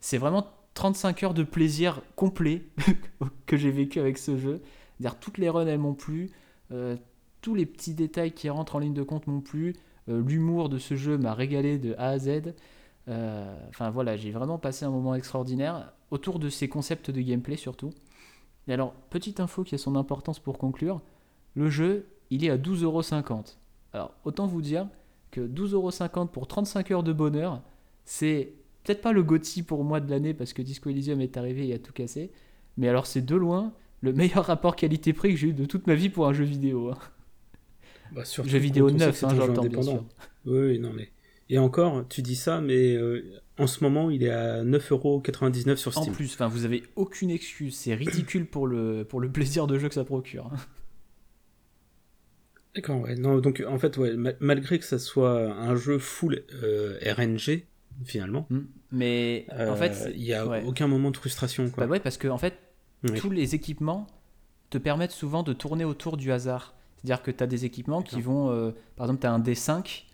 c'est 0.00 0.18
vraiment 0.18 0.46
35 0.74 1.22
heures 1.22 1.32
de 1.32 1.42
plaisir 1.42 2.02
complet 2.16 2.66
que 3.46 3.56
j'ai 3.56 3.70
vécu 3.70 3.98
avec 3.98 4.18
ce 4.18 4.36
jeu. 4.36 4.60
dire 5.00 5.18
toutes 5.18 5.38
les 5.38 5.48
runs 5.48 5.66
elles 5.66 5.78
m'ont 5.78 5.94
plu, 5.94 6.28
euh, 6.70 6.98
tous 7.40 7.54
les 7.54 7.64
petits 7.64 7.94
détails 7.94 8.32
qui 8.32 8.50
rentrent 8.50 8.76
en 8.76 8.80
ligne 8.80 8.92
de 8.92 9.02
compte 9.02 9.26
m'ont 9.26 9.40
plu, 9.40 9.74
euh, 10.10 10.22
l'humour 10.22 10.68
de 10.68 10.76
ce 10.76 10.96
jeu 10.96 11.16
m'a 11.16 11.32
régalé 11.32 11.78
de 11.78 11.94
A 11.96 12.08
à 12.08 12.18
Z. 12.18 12.52
Euh, 13.08 13.56
enfin 13.70 13.88
voilà, 13.88 14.18
j'ai 14.18 14.32
vraiment 14.32 14.58
passé 14.58 14.84
un 14.84 14.90
moment 14.90 15.14
extraordinaire 15.14 15.94
autour 16.10 16.38
de 16.38 16.50
ces 16.50 16.68
concepts 16.68 17.10
de 17.10 17.22
gameplay 17.22 17.56
surtout. 17.56 17.94
Et 18.68 18.74
alors, 18.74 18.92
petite 19.08 19.40
info 19.40 19.64
qui 19.64 19.76
a 19.76 19.78
son 19.78 19.96
importance 19.96 20.40
pour 20.40 20.58
conclure, 20.58 21.00
le 21.54 21.70
jeu, 21.70 22.04
il 22.30 22.44
est 22.44 22.50
à 22.50 22.56
12,50€. 22.56 23.56
Alors, 23.92 24.14
autant 24.24 24.46
vous 24.46 24.62
dire 24.62 24.88
que 25.30 25.40
12,50€ 25.40 26.28
pour 26.28 26.46
35 26.46 26.90
heures 26.90 27.02
de 27.02 27.12
bonheur, 27.12 27.62
c'est 28.04 28.52
peut-être 28.84 29.00
pas 29.00 29.12
le 29.12 29.22
GOTY 29.22 29.62
pour 29.62 29.84
moi 29.84 30.00
de 30.00 30.10
l'année 30.10 30.34
parce 30.34 30.52
que 30.52 30.62
Disco 30.62 30.90
Elysium 30.90 31.20
est 31.20 31.36
arrivé 31.36 31.68
et 31.68 31.74
a 31.74 31.78
tout 31.78 31.92
cassé, 31.92 32.30
mais 32.76 32.88
alors 32.88 33.06
c'est 33.06 33.22
de 33.22 33.36
loin 33.36 33.72
le 34.00 34.12
meilleur 34.12 34.44
rapport 34.46 34.76
qualité-prix 34.76 35.30
que 35.30 35.36
j'ai 35.36 35.48
eu 35.48 35.52
de 35.52 35.64
toute 35.64 35.86
ma 35.86 35.94
vie 35.94 36.08
pour 36.08 36.26
un 36.26 36.32
jeu 36.32 36.44
vidéo. 36.44 36.90
Hein. 36.90 36.98
Bah, 38.12 38.22
jeu 38.24 38.58
vidéo 38.58 38.90
neuf, 38.90 39.24
hein, 39.24 39.28
j'entends 39.34 39.64
bien 39.64 39.82
sûr. 39.82 40.04
Oui, 40.44 40.78
non 40.78 40.92
mais 40.94 41.10
et 41.48 41.58
encore, 41.58 42.04
tu 42.08 42.22
dis 42.22 42.34
ça, 42.34 42.60
mais 42.60 42.94
euh, 42.94 43.40
en 43.58 43.66
ce 43.66 43.84
moment, 43.84 44.10
il 44.10 44.24
est 44.24 44.30
à 44.30 44.64
9,99€ 44.64 45.76
sur 45.76 45.92
Steam. 45.92 46.12
En 46.12 46.12
plus, 46.12 46.36
vous 46.40 46.64
avez 46.64 46.82
aucune 46.96 47.30
excuse. 47.30 47.76
C'est 47.76 47.94
ridicule 47.94 48.46
pour 48.46 48.66
le, 48.66 49.04
pour 49.04 49.20
le 49.20 49.30
plaisir 49.30 49.66
de 49.66 49.78
jeu 49.78 49.88
que 49.88 49.94
ça 49.94 50.04
procure. 50.04 50.50
Hein. 50.52 50.56
D'accord, 52.76 53.00
ouais. 53.00 53.16
Non, 53.16 53.38
donc, 53.38 53.64
en 53.66 53.78
fait, 53.78 53.96
ouais, 53.96 54.14
malgré 54.38 54.78
que 54.78 54.84
ça 54.84 54.98
soit 54.98 55.52
un 55.52 55.74
jeu 55.74 55.98
full 55.98 56.44
euh, 56.62 56.98
RNG, 57.04 57.64
finalement. 58.04 58.46
Hmm. 58.50 58.66
Mais 58.92 59.46
en 59.50 59.74
fait, 59.74 60.06
euh, 60.06 60.12
il 60.14 60.22
n'y 60.22 60.34
a 60.34 60.46
aucun 60.64 60.86
moment 60.86 61.10
de 61.10 61.16
frustration. 61.16 61.68
Quoi. 61.70 61.86
Bah 61.86 61.90
ouais, 61.90 62.00
parce 62.00 62.18
que 62.18 62.28
en 62.28 62.38
fait, 62.38 62.54
tous 63.16 63.30
les 63.30 63.54
équipements 63.54 64.06
te 64.70 64.78
permettent 64.78 65.10
souvent 65.10 65.42
de 65.42 65.52
tourner 65.52 65.84
autour 65.84 66.16
du 66.16 66.30
hasard. 66.30 66.74
C'est-à-dire 66.96 67.22
que 67.22 67.30
tu 67.32 67.42
as 67.42 67.46
des 67.46 67.64
équipements 67.64 68.02
qui 68.02 68.20
vont. 68.20 68.72
par 68.96 69.06
exemple, 69.06 69.20
tu 69.20 69.26
as 69.26 69.32
un 69.32 69.40
D5 69.40 70.04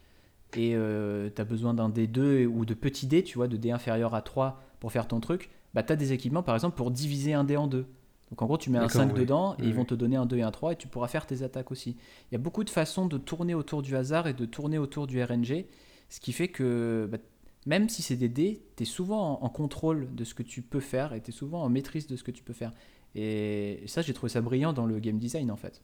et 0.57 0.75
euh, 0.75 1.31
tu 1.35 1.41
as 1.41 1.45
besoin 1.45 1.75
d'un 1.75 1.89
D2 1.89 2.47
ou 2.47 2.65
de 2.65 2.75
petits 2.75 3.07
dés, 3.07 3.23
tu 3.23 3.39
vois, 3.39 3.49
de 3.49 3.57
dés 3.57 3.71
inférieur 3.71 4.15
à 4.15 4.23
3 4.23 4.61
pour 4.81 4.93
faire 4.93 5.07
ton 5.07 5.21
truc, 5.21 5.51
bah 5.75 5.83
tu 5.83 5.93
as 5.93 5.97
des 5.97 6.13
équipements 6.13 6.43
par 6.43 6.55
exemple 6.55 6.77
pour 6.77 6.91
diviser 6.91 7.33
un 7.33 7.45
dé 7.45 7.57
en 7.57 7.67
deux. 7.67 7.87
Donc 8.33 8.41
en 8.41 8.47
gros, 8.47 8.57
tu 8.57 8.71
mets 8.71 8.79
un 8.79 8.89
5 8.89 9.13
dedans 9.13 9.57
et 9.59 9.67
ils 9.67 9.75
vont 9.75 9.85
te 9.85 9.95
donner 9.95 10.17
un 10.17 10.25
2 10.25 10.39
et 10.39 10.43
un 10.43 10.51
3 10.51 10.73
et 10.73 10.77
tu 10.77 10.89
pourras 10.89 11.07
faire 11.07 11.27
tes 11.27 11.43
attaques 11.43 11.71
aussi. 11.71 11.99
Il 12.31 12.33
y 12.33 12.37
a 12.37 12.39
beaucoup 12.39 12.65
de 12.65 12.71
façons 12.71 13.05
de 13.05 13.19
tourner 13.19 13.55
autour 13.55 13.83
du 13.83 13.95
hasard 13.95 14.27
et 14.27 14.33
de 14.33 14.47
tourner 14.47 14.79
autour 14.79 15.07
du 15.07 15.23
RNG, 15.23 15.67
ce 16.09 16.19
qui 16.19 16.33
fait 16.33 16.49
que 16.49 17.07
bah, 17.13 17.19
même 17.67 17.91
si 17.91 18.01
c'est 18.01 18.17
des 18.17 18.31
dés, 18.31 18.63
tu 18.79 18.85
es 18.85 18.87
souvent 18.87 19.43
en, 19.43 19.49
contrôle 19.51 20.15
de 20.15 20.25
ce 20.25 20.33
que 20.33 20.43
tu 20.43 20.63
peux 20.63 20.81
faire 20.81 21.13
et 21.13 21.21
tu 21.21 21.29
es 21.29 21.33
souvent 21.35 21.63
en 21.63 21.69
maîtrise 21.69 22.07
de 22.07 22.17
ce 22.17 22.23
que 22.23 22.31
tu 22.31 22.43
peux 22.43 22.55
faire. 22.55 22.73
Et 23.15 23.83
ça, 23.85 24.01
j'ai 24.01 24.15
trouvé 24.15 24.31
ça 24.31 24.41
brillant 24.41 24.73
dans 24.73 24.87
le 24.87 24.99
game 24.99 25.19
design 25.19 25.51
en 25.51 25.59
fait. 25.59 25.83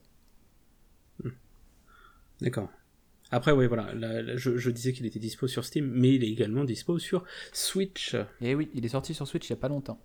Hmm. 1.23 1.29
D'accord. 2.41 2.71
Après, 3.31 3.53
oui, 3.53 3.67
voilà, 3.67 3.93
je, 4.37 4.71
disais 4.71 4.95
qu'il 4.95 5.05
était 5.05 5.19
dispo 5.19 5.49
sur 5.49 5.67
Steam, 5.67 5.91
mais 5.93 6.15
il 6.15 6.25
est 6.25 6.31
également 6.31 6.65
dispo 6.65 6.99
sur 6.99 7.25
Switch. 7.53 8.15
Et 8.15 8.53
eh 8.53 8.55
oui, 8.55 8.71
il 8.73 8.87
est 8.87 8.89
sorti 8.89 9.13
sur 9.13 9.29
Switch 9.29 9.51
il 9.51 9.53
n'y 9.53 9.59
a 9.59 9.61
pas 9.61 9.69
longtemps. 9.69 10.01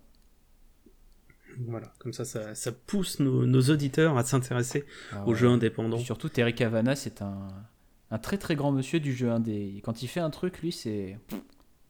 Voilà, 1.66 1.92
comme 1.98 2.12
ça, 2.12 2.24
ça, 2.24 2.72
pousse 2.72 3.20
nos, 3.20 3.60
auditeurs 3.70 4.16
à 4.16 4.24
s'intéresser 4.24 4.84
ah 5.12 5.26
aux 5.26 5.34
jeux 5.34 5.48
indépendants. 5.48 5.98
surtout, 5.98 6.28
Terry 6.28 6.54
Cavana, 6.54 6.96
c'est 6.96 7.22
un, 7.22 7.48
un, 8.10 8.18
très 8.18 8.38
très 8.38 8.56
grand 8.56 8.72
monsieur 8.72 9.00
du 9.00 9.14
jeu 9.14 9.30
indé. 9.30 9.80
Quand 9.84 10.02
il 10.02 10.08
fait 10.08 10.20
un 10.20 10.30
truc, 10.30 10.60
lui, 10.60 10.72
c'est 10.72 11.18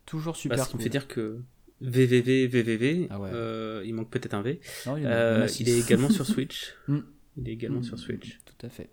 toujours 0.07 0.37
super. 0.37 0.57
Parce 0.59 0.69
qu'il 0.69 0.79
me 0.79 0.83
fait 0.83 0.91
dire 0.91 1.09
que 1.09 1.41
VVV, 1.81 2.47
VVV, 2.47 3.09
ah 3.11 3.19
euh, 3.21 3.83
il 3.85 3.95
manque 3.95 4.11
peut-être 4.11 4.35
un 4.35 4.43
V. 4.43 4.61
Non, 4.87 4.97
il, 4.97 5.07
euh, 5.07 5.47
il, 5.61 5.69
est 5.69 5.81
également 5.81 6.09
sur 6.09 6.27
Switch. 6.27 6.75
Mm. 6.89 6.99
Il 7.37 7.49
est 7.49 7.53
également 7.53 7.83
sur 7.83 7.99
Switch. 7.99 8.39
Tout 8.45 8.67
à 8.67 8.71
fait. 8.71 8.91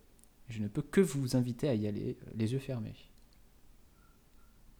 Je 0.49 0.59
ne 0.59 0.67
peux 0.67 0.81
que 0.81 0.99
vous 0.99 1.37
inviter 1.37 1.69
à 1.69 1.75
y 1.75 1.87
aller, 1.87 2.17
euh, 2.21 2.31
les 2.35 2.53
yeux 2.53 2.59
fermés. 2.59 2.95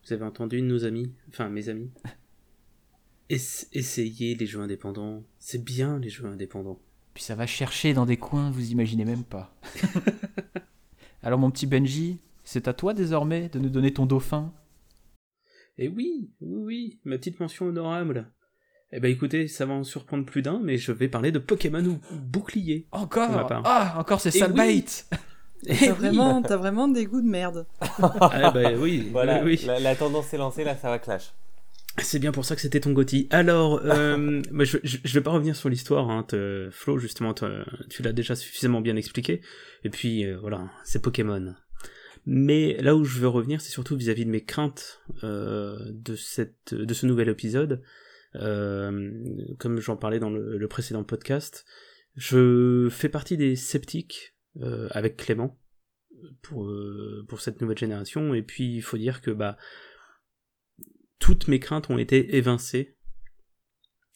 Vous 0.06 0.14
avez 0.14 0.26
entendu 0.26 0.62
nos 0.62 0.84
amis, 0.84 1.14
enfin 1.30 1.50
mes 1.50 1.70
amis 1.70 1.92
Essayez 3.32 4.36
les 4.36 4.45
jeux 4.45 4.60
indépendants. 4.60 5.24
C'est 5.40 5.64
bien 5.64 5.99
les 5.99 6.10
jeux 6.10 6.26
indépendants. 6.26 6.80
Puis 7.14 7.24
ça 7.24 7.36
va 7.36 7.48
chercher 7.48 7.94
dans 7.94 8.06
des 8.06 8.18
coins, 8.18 8.52
vous 8.52 8.72
imaginez 8.72 9.06
même 9.06 9.24
pas. 9.24 9.56
Alors 11.24 11.40
mon 11.40 11.52
petit 11.52 11.68
Benji, 11.68 12.20
c'est 12.44 12.68
à 12.68 12.74
toi 12.74 12.94
désormais 12.94 13.49
de 13.49 13.60
nous 13.60 13.70
donner 13.70 13.94
ton 13.94 14.06
dauphin. 14.06 14.53
Eh 15.78 15.88
oui, 15.88 16.30
oui, 16.41 16.58
oui, 16.58 16.99
ma 17.06 17.18
petite 17.18 17.40
mention 17.40 17.68
honorable. 17.68 18.32
Eh 18.91 18.99
ben 18.99 19.10
écoutez, 19.10 19.48
ça 19.48 19.66
va 19.66 19.74
en 19.76 19.86
surprendre 19.86 20.26
plus 20.26 20.41
d'un, 20.41 20.60
mais 20.62 20.78
je 20.78 20.91
vais 20.91 21.08
parler 21.08 21.32
de 21.32 21.40
Pokémon 21.40 21.86
ou 21.86 21.99
Bouclier. 22.14 22.88
Encore 22.91 23.49
Ah, 23.64 23.95
encore 23.98 24.20
ces 24.20 24.32
sales 24.32 24.53
T'as 24.53 25.94
vraiment, 25.94 26.41
vraiment 26.41 26.88
des 26.88 27.06
goûts 27.06 27.22
de 27.22 27.30
merde. 27.30 27.68
ah, 27.80 28.52
bah, 28.53 28.72
oui, 28.78 29.08
voilà, 29.12 29.44
oui. 29.44 29.62
La, 29.66 29.95
tendance 29.95 30.34
est 30.34 30.38
lancée, 30.38 30.64
là 30.66 30.76
ça 30.76 30.90
va 30.90 30.99
clash. 30.99 31.34
C'est 31.98 32.20
bien 32.20 32.32
pour 32.32 32.46
ça 32.46 32.56
que 32.56 32.62
c'était 32.62 32.80
ton 32.80 32.94
Gotti. 32.94 33.28
Alors, 33.32 33.82
euh, 33.86 34.42
je, 34.62 34.78
je, 34.84 35.14
vais 35.14 35.22
pas 35.22 35.32
revenir 35.32 35.56
sur 35.56 35.70
l'histoire, 35.70 36.10
hein, 36.10 36.26
Flo, 36.72 36.98
justement, 36.98 37.34
tu 37.90 38.02
l'as 38.02 38.14
déjà 38.14 38.36
suffisamment 38.36 38.82
bien 38.82 38.96
expliqué. 38.96 39.42
Et 39.84 39.90
puis, 39.90 40.26
euh, 40.26 40.38
voilà, 40.40 40.70
c'est 40.84 41.02
Pokémon. 41.02 41.54
Mais 42.26 42.78
là 42.82 42.96
où 42.96 43.04
je 43.04 43.20
veux 43.20 43.28
revenir, 43.28 43.62
c'est 43.62 43.72
surtout 43.72 43.96
vis-à-vis 43.96 44.26
de 44.26 44.30
mes 44.30 44.44
craintes 44.44 45.02
euh, 45.24 45.78
de, 45.92 46.16
cette, 46.16 46.74
de 46.74 46.94
ce 46.94 47.06
nouvel 47.06 47.30
épisode. 47.30 47.82
Comme 48.34 49.80
j'en 49.80 49.98
parlais 49.98 50.20
dans 50.20 50.30
le, 50.30 50.58
le, 50.58 50.68
précédent 50.70 51.04
podcast, 51.04 51.66
je 52.16 52.88
fais 52.90 53.10
partie 53.10 53.36
des 53.36 53.58
sceptiques 53.58 54.36
avec 54.92 55.18
Clément 55.18 55.60
pour, 56.42 56.72
pour 57.28 57.42
cette 57.42 57.60
nouvelle 57.60 57.78
génération. 57.78 58.34
Et 58.34 58.42
puis 58.42 58.76
il 58.76 58.82
faut 58.82 58.98
dire 58.98 59.22
que 59.22 59.32
bah 59.32 59.58
toutes 61.22 61.48
mes 61.48 61.61
craintes 61.61 61.89
ont 61.89 61.98
été 61.98 62.35
évincées. 62.35 62.98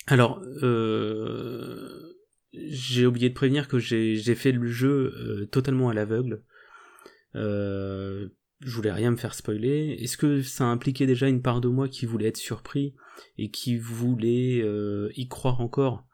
Alors 0.08 0.42
euh, 0.62 2.14
j'ai 2.52 3.06
oublié 3.06 3.30
de 3.30 3.34
prévenir 3.34 3.70
que 3.70 3.80
j'ai 3.80 4.36
fait 4.36 4.52
le 4.52 4.68
jeu 4.68 5.48
totalement 5.52 5.88
à 5.90 5.94
l'aveugle. 5.94 6.44
je 7.34 8.30
voulais 8.66 8.92
rien 8.92 9.12
me 9.12 9.18
faire 9.18 9.34
spoiler. 9.34 9.96
Est-ce 10.02 10.18
que 10.18 10.42
ça 10.42 10.66
impliquait 10.66 11.06
déjà 11.06 11.30
une 11.30 11.42
part 11.42 11.62
de 11.62 11.70
moi 11.70 11.88
qui 11.88 12.06
voulait 12.06 12.28
être 12.28 12.38
surpris 12.38 12.94
et 13.38 13.50
qui 13.50 13.78
voulait 13.78 14.62
y 15.16 15.28
croire 15.30 15.62
encore? 15.62 16.06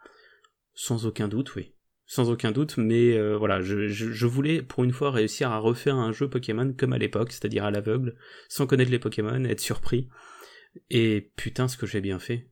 Sans 0.73 1.07
aucun 1.07 1.27
doute, 1.27 1.55
oui 1.55 1.73
sans 2.11 2.29
aucun 2.29 2.51
doute, 2.51 2.75
mais 2.75 3.17
euh, 3.17 3.37
voilà, 3.37 3.61
je, 3.61 4.25
voulais 4.25 4.61
pour 4.61 4.83
une 4.83 4.91
fois 4.91 5.11
réussir 5.11 5.49
à 5.49 5.59
refaire 5.59 5.95
un 5.95 6.11
jeu 6.11 6.29
Pokémon 6.29 6.73
comme 6.77 6.91
à 6.91 6.97
l'époque, 6.97 7.31
c'est-à-dire 7.31 7.63
à, 7.63 7.71
l'aveugle, 7.71 8.15
sans 8.49 8.67
connaître 8.67 8.91
les 8.91 8.99
Pokémon, 8.99 9.45
être 9.45 9.61
surpris. 9.61 10.09
Et 10.89 11.31
putain, 11.35 11.67
ce 11.67 11.77
que 11.77 11.85
j'ai 11.85 12.01
bien 12.01 12.19
fait. 12.19 12.49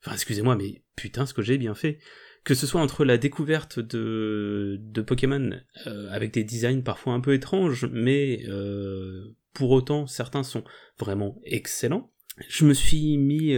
Enfin, 0.00 0.14
excusez-moi, 0.14 0.56
mais 0.56 0.82
putain, 0.96 1.26
ce 1.26 1.34
que 1.34 1.42
j'ai 1.42 1.58
bien 1.58 1.74
fait. 1.74 1.98
Que 2.44 2.54
ce 2.54 2.66
soit 2.66 2.80
entre 2.80 3.04
la 3.04 3.18
découverte 3.18 3.78
de, 3.78 4.80
Pokémon 5.06 5.60
euh, 5.86 6.08
avec 6.10 6.32
des 6.32 6.42
designs 6.42 6.82
parfois 6.82 7.14
un 7.14 7.20
peu 7.20 7.34
étranges, 7.34 7.86
mais 7.92 8.44
euh, 8.48 9.36
pour 9.52 9.70
autant 9.70 10.06
certains 10.08 10.42
sont 10.42 10.64
vraiment 10.98 11.40
excellents. 11.44 12.12
Je 12.48 12.64
me 12.64 12.74
suis 12.74 13.16
mis 13.18 13.54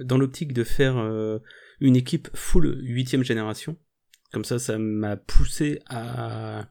dans 0.00 0.18
l'optique 0.18 0.52
de 0.52 0.64
faire 0.64 0.98
une 1.80 1.96
équipe 1.96 2.28
full 2.34 2.76
8 2.82 3.22
génération, 3.22 3.78
comme 4.32 4.44
ça, 4.44 4.58
ça 4.58 4.78
m'a 4.78 5.16
poussé 5.16 5.80
à 5.86 6.66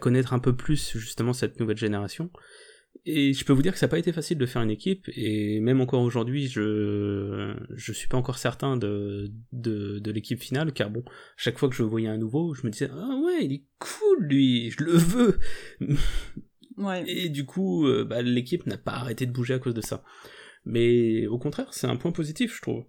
connaître 0.00 0.32
un 0.32 0.38
peu 0.38 0.54
plus 0.56 0.96
justement 0.96 1.32
cette 1.32 1.58
nouvelle 1.60 1.76
génération. 1.76 2.30
Et 3.04 3.32
je 3.32 3.44
peux 3.44 3.52
vous 3.52 3.62
dire 3.62 3.72
que 3.72 3.78
ça 3.78 3.86
n'a 3.86 3.90
pas 3.90 3.98
été 3.98 4.12
facile 4.12 4.38
de 4.38 4.46
faire 4.46 4.62
une 4.62 4.70
équipe, 4.70 5.08
et 5.14 5.60
même 5.60 5.80
encore 5.80 6.02
aujourd'hui, 6.02 6.48
je 6.48 7.54
je 7.74 7.92
suis 7.92 8.08
pas 8.08 8.16
encore 8.16 8.38
certain 8.38 8.76
de, 8.76 9.32
de, 9.52 9.98
de 9.98 10.10
l'équipe 10.10 10.40
finale, 10.42 10.72
car 10.72 10.90
bon, 10.90 11.04
chaque 11.36 11.58
fois 11.58 11.68
que 11.68 11.74
je 11.74 11.82
voyais 11.82 12.08
un 12.08 12.18
nouveau, 12.18 12.54
je 12.54 12.66
me 12.66 12.70
disais 12.70 12.90
ah 12.92 13.20
ouais, 13.24 13.44
il 13.44 13.52
est 13.52 13.64
cool 13.78 14.24
lui, 14.24 14.70
je 14.70 14.84
le 14.84 14.92
veux. 14.92 15.38
Ouais. 16.78 17.02
Et 17.08 17.28
du 17.28 17.44
coup, 17.44 17.86
euh, 17.86 18.04
bah, 18.04 18.22
l'équipe 18.22 18.64
n'a 18.66 18.78
pas 18.78 18.92
arrêté 18.92 19.26
de 19.26 19.32
bouger 19.32 19.54
à 19.54 19.58
cause 19.58 19.74
de 19.74 19.80
ça. 19.80 20.04
Mais 20.64 21.26
au 21.26 21.38
contraire, 21.38 21.74
c'est 21.74 21.88
un 21.88 21.96
point 21.96 22.12
positif, 22.12 22.54
je 22.54 22.62
trouve. 22.62 22.84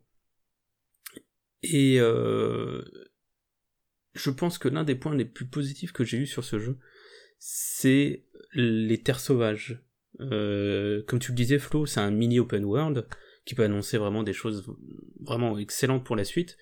Et 1.64 1.99
euh, 1.99 2.84
je 4.14 4.30
pense 4.30 4.57
que 4.57 4.69
l'un 4.69 4.84
des 4.84 4.95
points 4.95 5.15
les 5.15 5.26
plus 5.26 5.48
positifs 5.48 5.91
que 5.91 6.03
j'ai 6.03 6.18
eu 6.18 6.27
sur 6.27 6.44
ce 6.44 6.60
jeu, 6.60 6.77
c'est 7.40 8.26
les 8.53 9.02
terres 9.02 9.19
sauvages. 9.19 9.84
Euh, 10.19 11.03
comme 11.07 11.19
tu 11.19 11.31
le 11.31 11.36
disais, 11.36 11.60
Flo, 11.60 11.86
c'est 11.86 11.99
un 11.99 12.11
mini 12.11 12.40
open 12.40 12.65
world 12.65 13.07
qui 13.45 13.56
peut 13.56 13.64
annoncer 13.64 13.98
vraiment 13.98 14.23
des 14.23 14.34
choses 14.34 14.65
vraiment 15.22 15.57
excellentes 15.57 16.06
pour 16.06 16.15
la 16.15 16.23
suite. 16.23 16.57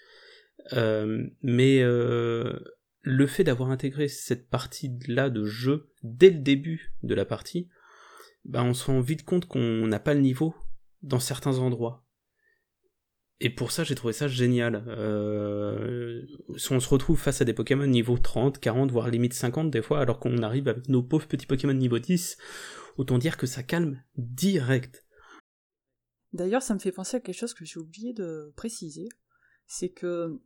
Euh, 0.74 1.28
mais 1.42 1.82
euh, 1.82 2.60
le 3.02 3.28
fait 3.28 3.44
d'avoir 3.44 3.72
intégré 3.72 4.08
cette 4.08 4.50
partie-là 4.50 5.30
de 5.30 5.46
jeu 5.46 5.90
dès 6.04 6.30
le 6.30 6.40
début 6.40 6.94
de 7.04 7.16
la 7.16 7.26
partie, 7.26 7.70
bah 8.46 8.64
on 8.64 8.74
se 8.74 8.86
rend 8.86 9.02
vite 9.02 9.24
compte 9.24 9.48
qu'on 9.48 9.88
n'a 9.88 10.00
pas 10.00 10.14
le 10.14 10.22
niveau 10.22 10.56
dans 11.02 11.20
certains 11.20 11.60
endroits. 11.60 12.04
Et 13.40 13.52
pour 13.52 13.72
ça, 13.72 13.84
j'ai 13.84 13.94
trouvé 13.94 14.14
ça 14.14 14.28
génial. 14.28 14.84
Euh, 14.88 16.24
on 16.72 16.80
se 16.80 16.90
retrouve 16.90 17.20
face 17.20 17.40
à 17.40 17.46
des 17.46 17.54
Pokémon 17.54 17.86
niveau 17.86 18.18
30, 18.18 18.60
40, 18.60 18.92
voire 18.92 19.10
limite 19.10 19.34
50 19.34 19.70
des 19.70 19.84
fois, 19.84 20.00
alors 20.00 20.20
qu'on 20.20 20.42
arrive 20.42 20.68
avec 20.68 20.90
nos 20.90 21.04
pauvres 21.04 21.28
petits 21.28 21.46
Pokémon 21.46 21.74
niveau 21.74 22.00
10, 22.00 22.38
autant 22.98 23.18
dire 23.18 23.38
que 23.38 23.48
ça 23.48 23.64
calme 23.64 24.04
direct. 24.16 25.06
D'ailleurs, 26.34 26.62
ça 26.62 26.74
me 26.74 26.80
fait 26.80 26.92
penser 26.92 27.18
à 27.18 27.20
quelque 27.20 27.38
chose 27.38 27.54
que 27.54 27.66
j'ai 27.66 27.80
oublié 27.80 28.14
de 28.14 28.54
préciser. 28.56 29.08
C'est 29.66 29.90
que, 29.90 30.40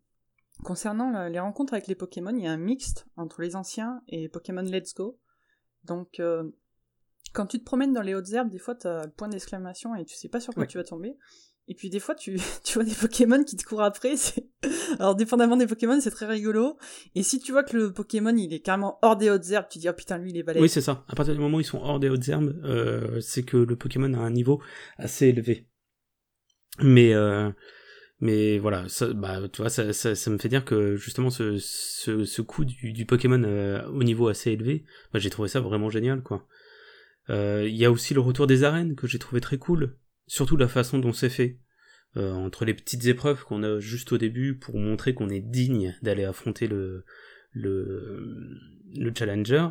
concernant 0.64 1.28
les 1.28 1.40
rencontres 1.40 1.74
avec 1.74 1.88
les 1.88 1.96
Pokémon, 1.96 2.36
il 2.36 2.44
y 2.44 2.48
a 2.48 2.52
un 2.52 2.58
mixte 2.58 3.08
entre 3.16 3.42
les 3.42 3.56
anciens 3.56 4.02
et 4.08 4.30
Pokémon 4.30 4.62
Let's 4.62 4.94
Go. 4.94 5.20
Donc, 5.84 6.20
euh, 6.20 6.52
quand 7.34 7.48
tu 7.48 7.60
te 7.60 7.64
promènes 7.64 7.94
dans 7.94 8.02
les 8.02 8.14
hautes 8.14 8.32
herbes, 8.32 8.50
des 8.50 8.60
fois, 8.60 8.76
tu 8.76 8.88
as 8.88 9.06
le 9.06 9.12
point 9.12 9.28
d'exclamation 9.28 9.96
et 9.96 10.06
tu 10.06 10.16
sais 10.16 10.30
pas 10.30 10.40
sur 10.40 10.54
quoi 10.54 10.68
tu 10.68 10.78
vas 10.78 10.84
tomber. 10.84 11.18
Et 11.68 11.74
puis 11.74 11.90
des 11.90 12.00
fois, 12.00 12.16
tu, 12.16 12.38
tu 12.64 12.74
vois 12.74 12.84
des 12.84 12.94
Pokémon 12.94 13.44
qui 13.44 13.56
te 13.56 13.64
courent 13.64 13.84
après. 13.84 14.16
Alors, 15.00 15.16
dépendamment 15.16 15.58
des 15.58 15.68
Pokémon, 15.68 16.00
c'est 16.02 16.12
très 16.12 16.26
rigolo. 16.26 16.78
Et 17.16 17.24
si 17.24 17.40
tu 17.40 17.52
vois 17.52 17.64
que 17.64 17.78
le 17.78 17.94
Pokémon, 17.94 18.36
il 18.36 18.54
est 18.54 18.60
carrément 18.60 19.00
hors 19.02 19.16
des 19.16 19.30
hautes 19.30 19.50
herbes, 19.50 19.68
tu 19.70 19.80
dis, 19.80 19.90
oh 19.90 19.94
putain, 19.94 20.18
lui, 20.18 20.32
il 20.32 20.38
est 20.38 20.44
balèze. 20.44 20.62
Oui, 20.62 20.70
c'est 20.70 20.82
ça. 20.82 21.06
À 21.08 21.16
partir 21.16 21.34
du 21.34 21.40
moment 21.40 21.58
où 21.58 21.60
ils 21.62 21.66
sont 21.66 21.82
hors 21.82 22.00
des 22.00 22.10
hautes 22.10 22.28
herbes, 22.28 22.60
euh, 22.64 23.20
c'est 23.22 23.44
que 23.44 23.58
le 23.58 23.76
Pokémon 23.76 24.14
a 24.14 24.18
un 24.18 24.32
niveau 24.32 24.62
assez 24.98 25.28
élevé. 25.28 25.68
Mais, 26.80 27.14
euh, 27.14 27.50
mais 28.20 28.58
voilà, 28.58 28.88
ça, 28.90 29.14
bah, 29.14 29.40
tu 29.52 29.62
vois, 29.62 29.70
ça, 29.70 29.94
ça, 29.94 30.30
me 30.30 30.38
fait 30.38 30.50
dire 30.50 30.66
que 30.66 30.96
justement, 30.96 31.30
ce, 31.30 31.58
ce, 31.58 32.42
coup 32.42 32.66
du, 32.66 33.06
Pokémon 33.06 33.42
euh, 33.44 33.86
au 33.88 34.04
niveau 34.04 34.28
assez 34.28 34.52
élevé, 34.52 34.84
bah, 35.14 35.20
j'ai 35.20 35.30
trouvé 35.30 35.48
ça 35.48 35.60
vraiment 35.60 35.90
génial, 35.90 36.22
quoi. 36.22 36.48
Il 37.30 37.76
y 37.76 37.86
a 37.86 37.92
aussi 37.92 38.14
le 38.14 38.20
retour 38.20 38.46
des 38.46 38.66
arènes 38.66 38.96
que 38.96 39.08
j'ai 39.08 39.18
trouvé 39.18 39.40
très 39.40 39.58
cool 39.58 39.96
surtout 40.32 40.56
la 40.56 40.70
façon 40.70 40.98
dont 40.98 41.12
c'est 41.12 41.30
fait. 41.30 41.60
Euh, 42.16 42.32
entre 42.32 42.64
les 42.64 42.74
petites 42.74 43.06
épreuves 43.06 43.44
qu'on 43.44 43.64
a 43.64 43.80
juste 43.80 44.12
au 44.14 44.18
début 44.18 44.58
pour 44.58 44.78
montrer 44.78 45.14
qu'on 45.14 45.30
est 45.30 45.42
digne 45.42 45.98
d'aller 46.02 46.24
affronter 46.24 46.68
le, 46.68 47.06
le, 47.52 48.58
le 48.96 49.14
challenger, 49.18 49.68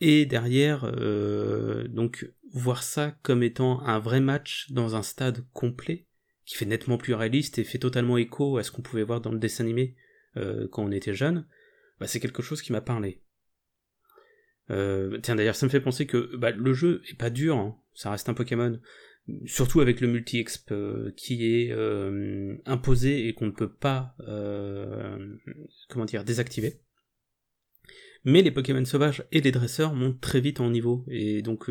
et 0.00 0.24
derrière, 0.26 0.84
euh, 0.84 1.88
donc 1.88 2.30
voir 2.52 2.82
ça 2.82 3.16
comme 3.22 3.42
étant 3.42 3.80
un 3.82 3.98
vrai 3.98 4.20
match 4.20 4.70
dans 4.70 4.96
un 4.96 5.02
stade 5.02 5.44
complet, 5.52 6.06
qui 6.46 6.56
fait 6.56 6.66
nettement 6.66 6.98
plus 6.98 7.14
réaliste 7.14 7.58
et 7.58 7.64
fait 7.64 7.78
totalement 7.78 8.16
écho 8.16 8.56
à 8.56 8.62
ce 8.62 8.70
qu'on 8.70 8.82
pouvait 8.82 9.04
voir 9.04 9.20
dans 9.20 9.32
le 9.32 9.38
dessin 9.38 9.64
animé 9.64 9.94
euh, 10.38 10.68
quand 10.72 10.84
on 10.84 10.90
était 10.90 11.14
jeune, 11.14 11.46
bah, 12.00 12.06
c'est 12.06 12.20
quelque 12.20 12.42
chose 12.42 12.62
qui 12.62 12.72
m'a 12.72 12.80
parlé. 12.80 13.22
Tiens 14.68 15.36
d'ailleurs 15.36 15.56
ça 15.56 15.66
me 15.66 15.70
fait 15.70 15.80
penser 15.80 16.06
que 16.06 16.34
bah, 16.36 16.50
le 16.50 16.72
jeu 16.72 17.02
est 17.10 17.18
pas 17.18 17.28
dur, 17.28 17.58
hein, 17.58 17.76
ça 17.92 18.10
reste 18.10 18.30
un 18.30 18.34
Pokémon, 18.34 18.80
surtout 19.46 19.80
avec 19.80 20.00
le 20.00 20.08
multi-exp 20.08 20.72
euh, 20.72 21.12
qui 21.16 21.46
est 21.46 21.70
euh, 21.70 22.56
imposé 22.66 23.28
et 23.28 23.34
qu'on 23.34 23.46
ne 23.46 23.52
peut 23.52 23.72
pas 23.72 24.14
euh, 24.20 25.36
comment 25.88 26.04
dire 26.04 26.24
désactiver. 26.24 26.80
Mais 28.24 28.42
les 28.42 28.50
Pokémon 28.50 28.84
sauvages 28.84 29.24
et 29.32 29.40
les 29.40 29.52
dresseurs 29.52 29.94
montent 29.94 30.20
très 30.20 30.40
vite 30.40 30.60
en 30.60 30.70
niveau 30.70 31.04
et 31.08 31.42
donc 31.42 31.68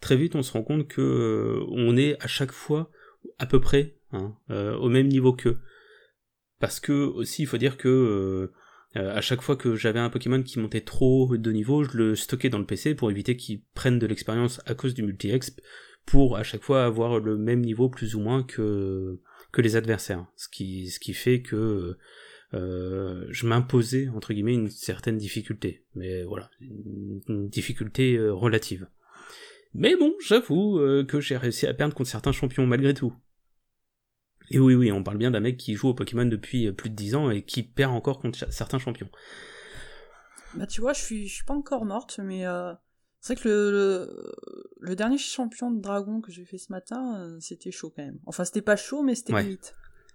très 0.00 0.16
vite 0.16 0.36
on 0.36 0.42
se 0.42 0.52
rend 0.52 0.62
compte 0.62 0.86
que 0.86 1.58
on 1.70 1.96
est 1.96 2.16
à 2.22 2.28
chaque 2.28 2.52
fois 2.52 2.92
à 3.40 3.46
peu 3.46 3.60
près 3.60 3.96
hein, 4.12 4.36
au 4.48 4.88
même 4.88 5.08
niveau 5.08 5.32
qu'eux. 5.32 5.58
Parce 6.60 6.78
que 6.78 6.92
aussi 6.92 7.42
il 7.42 7.46
faut 7.46 7.58
dire 7.58 7.76
que 7.76 8.52
à 8.94 9.20
chaque 9.20 9.42
fois 9.42 9.56
que 9.56 9.74
j'avais 9.74 9.98
un 9.98 10.10
Pokémon 10.10 10.44
qui 10.44 10.60
montait 10.60 10.80
trop 10.80 11.36
de 11.36 11.50
niveau, 11.50 11.82
je 11.82 11.96
le 11.96 12.14
stockais 12.14 12.50
dans 12.50 12.60
le 12.60 12.64
PC 12.64 12.94
pour 12.94 13.10
éviter 13.10 13.36
qu'il 13.36 13.62
prenne 13.74 13.98
de 13.98 14.06
l'expérience 14.06 14.60
à 14.64 14.76
cause 14.76 14.94
du 14.94 15.02
multi-exp, 15.02 15.60
pour 16.08 16.38
à 16.38 16.42
chaque 16.42 16.62
fois 16.62 16.86
avoir 16.86 17.20
le 17.20 17.36
même 17.36 17.60
niveau 17.60 17.90
plus 17.90 18.14
ou 18.14 18.20
moins 18.20 18.42
que, 18.42 19.20
que 19.52 19.60
les 19.60 19.76
adversaires. 19.76 20.26
Ce 20.36 20.48
qui, 20.48 20.88
ce 20.88 20.98
qui 20.98 21.12
fait 21.12 21.42
que 21.42 21.98
euh, 22.54 23.26
je 23.28 23.46
m'imposais 23.46 24.08
entre 24.08 24.32
guillemets 24.32 24.54
une 24.54 24.70
certaine 24.70 25.18
difficulté. 25.18 25.84
Mais 25.94 26.22
voilà, 26.24 26.50
une, 26.60 27.48
difficulté 27.48 28.16
euh, 28.16 28.32
relative. 28.32 28.88
Mais 29.74 29.96
bon, 29.96 30.14
j'avoue 30.26 30.78
euh, 30.78 31.04
que 31.04 31.20
j'ai 31.20 31.36
réussi 31.36 31.66
à 31.66 31.74
perdre 31.74 31.94
contre 31.94 32.08
certains 32.08 32.32
champions 32.32 32.66
malgré 32.66 32.94
tout. 32.94 33.12
Et 34.50 34.58
oui, 34.58 34.74
oui, 34.74 34.90
on 34.90 35.04
parle 35.04 35.18
bien 35.18 35.30
d'un 35.30 35.40
mec 35.40 35.58
qui 35.58 35.74
joue 35.74 35.88
au 35.88 35.94
Pokémon 35.94 36.24
depuis 36.24 36.72
plus 36.72 36.88
de 36.88 36.94
10 36.94 37.14
ans 37.16 37.30
et 37.30 37.42
qui 37.42 37.62
perd 37.62 37.92
encore 37.92 38.18
contre 38.18 38.50
certains 38.50 38.78
champions. 38.78 39.10
Bah 40.54 40.66
tu 40.66 40.80
vois, 40.80 40.94
je 40.94 41.02
suis, 41.02 41.28
je 41.28 41.34
suis 41.34 41.44
pas 41.44 41.52
encore 41.52 41.84
morte, 41.84 42.18
mais 42.24 42.46
c'est 43.20 43.34
vrai 43.34 43.42
que 43.42 43.48
le, 43.48 44.32
le, 44.80 44.96
dernier 44.96 45.18
champion 45.18 45.70
de 45.70 45.80
dragon 45.80 46.20
que 46.20 46.30
j'ai 46.30 46.44
fait 46.44 46.58
ce 46.58 46.70
matin, 46.70 47.20
euh, 47.20 47.36
c'était 47.40 47.70
chaud 47.70 47.92
quand 47.94 48.04
même. 48.04 48.18
Enfin, 48.26 48.44
c'était 48.44 48.62
pas 48.62 48.76
chaud, 48.76 49.02
mais 49.02 49.14
c'était 49.14 49.40
limite. 49.40 49.74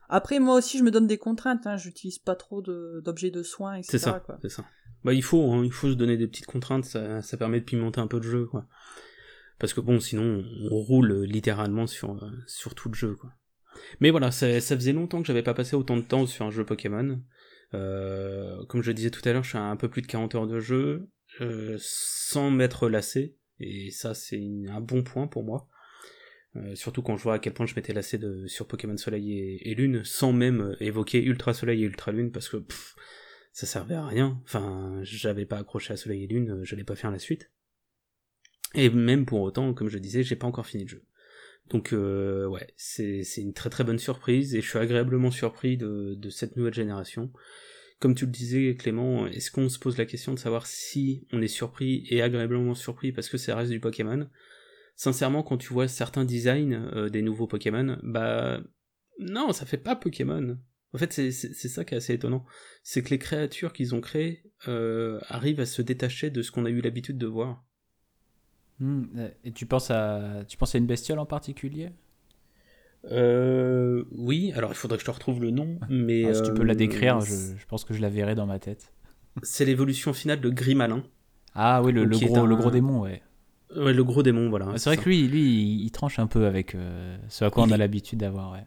Après, 0.09 0.39
moi 0.39 0.55
aussi, 0.55 0.77
je 0.77 0.83
me 0.83 0.91
donne 0.91 1.07
des 1.07 1.17
contraintes. 1.17 1.65
Hein. 1.67 1.77
J'utilise 1.77 2.19
pas 2.19 2.35
trop 2.35 2.61
d'objets 2.61 3.31
de, 3.31 3.43
soins, 3.43 3.75
etc. 3.75 3.91
C'est 3.91 3.99
ça. 3.99 4.23
C'est 4.41 4.49
ça. 4.49 4.65
Bah, 5.03 5.13
il 5.13 5.23
faut, 5.23 5.51
hein, 5.51 5.65
il 5.65 5.71
faut 5.71 5.89
se 5.89 5.95
donner 5.95 6.17
des 6.17 6.27
petites 6.27 6.45
contraintes. 6.45 6.85
Ça, 6.85 7.21
ça 7.21 7.35
permet 7.35 7.59
de 7.59 7.65
pimenter 7.65 7.99
un 7.99 8.07
peu 8.07 8.19
de 8.19 8.25
jeu, 8.25 8.45
quoi. 8.45 8.67
Parce 9.59 9.73
que 9.73 9.81
bon, 9.81 9.99
sinon, 9.99 10.43
on 10.71 10.75
roule 10.75 11.23
littéralement 11.23 11.87
sur, 11.87 12.23
euh, 12.23 12.29
sur 12.47 12.75
tout 12.75 12.89
le 12.89 12.95
jeu, 12.95 13.15
quoi. 13.15 13.31
Mais 13.99 14.11
voilà, 14.11 14.31
ça, 14.31 14.61
ça 14.61 14.75
faisait 14.75 14.93
longtemps 14.93 15.21
que 15.21 15.27
j'avais 15.27 15.43
pas 15.43 15.53
passé 15.53 15.75
autant 15.75 15.97
de 15.97 16.03
temps 16.03 16.25
sur 16.25 16.45
un 16.45 16.51
jeu 16.51 16.65
Pokémon. 16.65 17.21
Euh, 17.73 18.63
comme 18.65 18.83
je 18.83 18.91
disais 18.91 19.09
tout 19.09 19.21
à 19.27 19.33
l'heure, 19.33 19.43
je 19.43 19.49
suis 19.49 19.57
à 19.57 19.63
un 19.63 19.75
peu 19.75 19.89
plus 19.89 20.01
de 20.01 20.07
40 20.07 20.35
heures 20.35 20.47
de 20.47 20.59
jeu. 20.59 21.09
Euh, 21.41 21.77
sans 21.79 22.51
m'être 22.51 22.89
lassé, 22.89 23.35
et 23.59 23.89
ça 23.91 24.13
c'est 24.13 24.41
un 24.69 24.81
bon 24.81 25.03
point 25.03 25.27
pour 25.27 25.43
moi. 25.43 25.67
Euh, 26.55 26.75
surtout 26.75 27.01
quand 27.01 27.17
je 27.17 27.23
vois 27.23 27.35
à 27.35 27.39
quel 27.39 27.53
point 27.53 27.65
je 27.65 27.73
m'étais 27.75 27.93
lassé 27.93 28.19
de, 28.19 28.45
sur 28.45 28.67
Pokémon 28.67 28.95
Soleil 28.97 29.57
et, 29.59 29.73
Lune, 29.73 30.03
sans 30.03 30.33
même 30.33 30.75
évoquer 30.79 31.23
Ultra 31.23 31.53
Soleil 31.53 31.81
et 31.83 31.85
Ultra 31.85 32.11
Lune, 32.11 32.31
parce 32.31 32.49
que 32.49 32.63
ça 33.51 33.65
servait 33.65 33.95
à 33.95 34.05
rien. 34.05 34.39
Enfin, 34.43 34.99
j'avais 35.01 35.45
pas 35.45 35.57
accroché 35.57 35.93
à 35.93 35.97
Soleil 35.97 36.25
et 36.25 36.27
Lune, 36.27 36.59
j'allais 36.63 36.83
pas 36.83 36.95
faire 36.95 37.09
la 37.09 37.19
suite. 37.19 37.51
Et 38.75 38.89
même 38.89 39.25
pour 39.25 39.41
autant, 39.41 39.73
comme 39.73 39.89
je 39.89 39.97
disais, 39.97 40.23
j'ai 40.23 40.35
pas 40.35 40.47
encore 40.47 40.67
fini 40.67 40.83
le 40.83 40.89
jeu. 40.89 41.05
Donc 41.69 41.93
euh, 41.93 42.45
ouais, 42.45 42.67
c'est 42.75 43.23
une 43.37 43.53
très 43.53 43.69
très 43.69 43.83
bonne 43.83 43.99
surprise 43.99 44.53
et 44.53 44.61
je 44.61 44.69
suis 44.69 44.79
agréablement 44.79 45.31
surpris 45.31 45.77
de, 45.77 46.13
de 46.15 46.29
cette 46.29 46.57
nouvelle 46.57 46.73
génération 46.73 47.31
comme 47.99 48.15
tu 48.15 48.25
le 48.25 48.31
disais 48.31 48.75
Clément, 48.75 49.27
est-ce 49.27 49.51
qu'on 49.51 49.69
se 49.69 49.79
pose 49.79 49.97
la 49.97 50.05
question 50.05 50.33
de 50.33 50.39
savoir 50.39 50.65
si 50.65 51.27
on 51.31 51.41
est 51.41 51.47
surpris 51.47 52.05
et 52.09 52.21
agréablement 52.21 52.75
surpris 52.75 53.11
parce 53.11 53.29
que 53.29 53.37
ça 53.37 53.55
reste 53.55 53.71
du 53.71 53.79
Pokémon? 53.79 54.27
Sincèrement, 54.95 55.43
quand 55.43 55.57
tu 55.57 55.73
vois 55.73 55.87
certains 55.87 56.25
designs 56.25 56.89
euh, 56.93 57.09
des 57.09 57.21
nouveaux 57.21 57.47
Pokémon, 57.47 57.97
bah 58.03 58.61
non, 59.19 59.51
ça 59.53 59.65
fait 59.65 59.77
pas 59.77 59.95
Pokémon. 59.95 60.57
En 60.93 60.97
fait, 60.99 61.11
c'est 61.11 61.31
ça 61.31 61.83
qui 61.85 61.95
est 61.95 61.97
assez 61.97 62.13
étonnant. 62.13 62.45
C'est 62.83 63.01
que 63.01 63.09
les 63.09 63.17
créatures 63.17 63.73
qu'ils 63.73 63.95
ont 63.95 64.01
créées 64.01 64.43
euh, 64.67 65.19
arrivent 65.27 65.59
à 65.59 65.65
se 65.65 65.81
détacher 65.81 66.29
de 66.29 66.43
ce 66.43 66.51
qu'on 66.51 66.65
a 66.65 66.69
eu 66.69 66.81
l'habitude 66.81 67.17
de 67.17 67.25
voir. 67.25 67.63
Hmm, 68.79 69.05
et 69.43 69.51
tu 69.51 69.65
penses 69.65 69.89
à, 69.89 70.43
tu 70.47 70.57
penses 70.57 70.75
à 70.75 70.77
une 70.77 70.85
bestiole 70.85 71.19
en 71.19 71.25
particulier? 71.25 71.89
Euh, 73.11 74.03
oui, 74.11 74.53
alors 74.55 74.71
il 74.71 74.75
faudrait 74.75 74.97
que 74.97 75.01
je 75.01 75.05
te 75.07 75.11
retrouve 75.11 75.41
le 75.41 75.51
nom, 75.51 75.77
mais... 75.89 76.25
Ah, 76.25 76.33
si 76.33 76.43
tu 76.43 76.53
peux 76.53 76.63
la 76.63 76.75
décrire, 76.75 77.19
je, 77.21 77.65
pense 77.67 77.83
que 77.83 77.93
je 77.93 78.01
la 78.01 78.09
verrai 78.09 78.35
dans 78.35 78.45
ma 78.45 78.59
tête. 78.59 78.93
C'est 79.41 79.65
l'évolution 79.65 80.13
finale 80.13 80.39
de 80.39 80.49
Grimalin. 80.49 81.03
Ah 81.55 81.81
oui, 81.83 81.91
le, 81.91 82.05
gros, 82.05 82.45
le 82.45 82.55
gros 82.55 82.71
démon, 82.71 83.01
ouais. 83.01 83.21
Ouais, 83.75 83.93
le 83.93 84.03
gros 84.03 84.23
démon, 84.23 84.49
voilà. 84.49 84.69
Ah, 84.73 84.77
c'est 84.77 84.89
vrai 84.89 84.97
que 84.97 85.09
lui, 85.09 85.27
lui, 85.27 85.83
il, 85.83 85.91
tranche 85.91 86.19
un 86.19 86.27
peu 86.27 86.45
avec 86.45 86.75
euh, 86.75 87.17
ce 87.27 87.43
à 87.43 87.49
quoi 87.49 87.63
on 87.63 87.71
a 87.71 87.77
l'habitude 87.77 88.19
d'avoir, 88.19 88.51
ouais. 88.51 88.65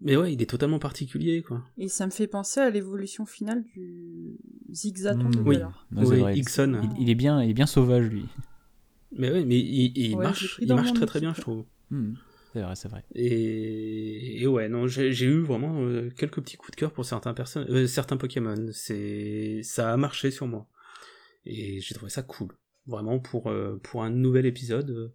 Mais 0.00 0.16
ouais, 0.16 0.32
il 0.32 0.40
est 0.40 0.46
totalement 0.46 0.78
particulier, 0.78 1.42
quoi. 1.42 1.62
Et 1.76 1.88
ça 1.88 2.06
me 2.06 2.12
fait 2.12 2.28
penser 2.28 2.60
à 2.60 2.70
l'évolution 2.70 3.26
finale 3.26 3.64
du 3.74 4.36
Zigzaton 4.72 5.28
mmh, 5.28 5.42
oui. 5.44 5.58
oui, 5.96 6.38
Ixon. 6.38 6.80
Il, 6.98 7.10
est 7.10 7.14
bien, 7.14 7.42
il 7.42 7.50
est 7.50 7.54
bien 7.54 7.66
sauvage, 7.66 8.06
lui. 8.06 8.26
Mais 9.16 9.30
ouais, 9.30 9.44
mais 9.44 9.58
il, 9.58 10.16
marche, 10.16 10.58
il 10.62 10.72
marche 10.72 10.94
très 10.94 11.06
très 11.06 11.20
bien, 11.20 11.34
je 11.34 11.40
trouve. 11.40 11.64
Mmh. 11.90 12.14
C'est 12.52 12.60
vrai, 12.62 12.74
c'est 12.76 12.88
vrai. 12.88 13.04
Et, 13.14 14.46
ouais, 14.46 14.68
non, 14.68 14.86
j'ai 14.86 15.24
eu 15.24 15.40
vraiment 15.40 15.80
euh, 15.82 16.10
quelques 16.10 16.40
petits 16.42 16.56
coups 16.56 16.72
de 16.72 16.76
cœur 16.76 16.92
pour 16.92 17.04
certains 17.06 17.32
personnes, 17.34 17.66
euh, 17.70 17.86
certains 17.86 18.16
Pokémon. 18.18 18.68
C'est, 18.72 19.60
ça 19.62 19.92
a 19.92 19.96
marché 19.96 20.30
sur 20.30 20.46
moi. 20.46 20.68
Et 21.46 21.80
j'ai 21.80 21.94
trouvé 21.94 22.10
ça 22.10 22.22
cool. 22.22 22.48
Vraiment 22.86 23.18
pour, 23.20 23.48
euh, 23.50 23.80
pour 23.82 24.02
un 24.04 24.10
nouvel 24.10 24.44
épisode. 24.46 25.12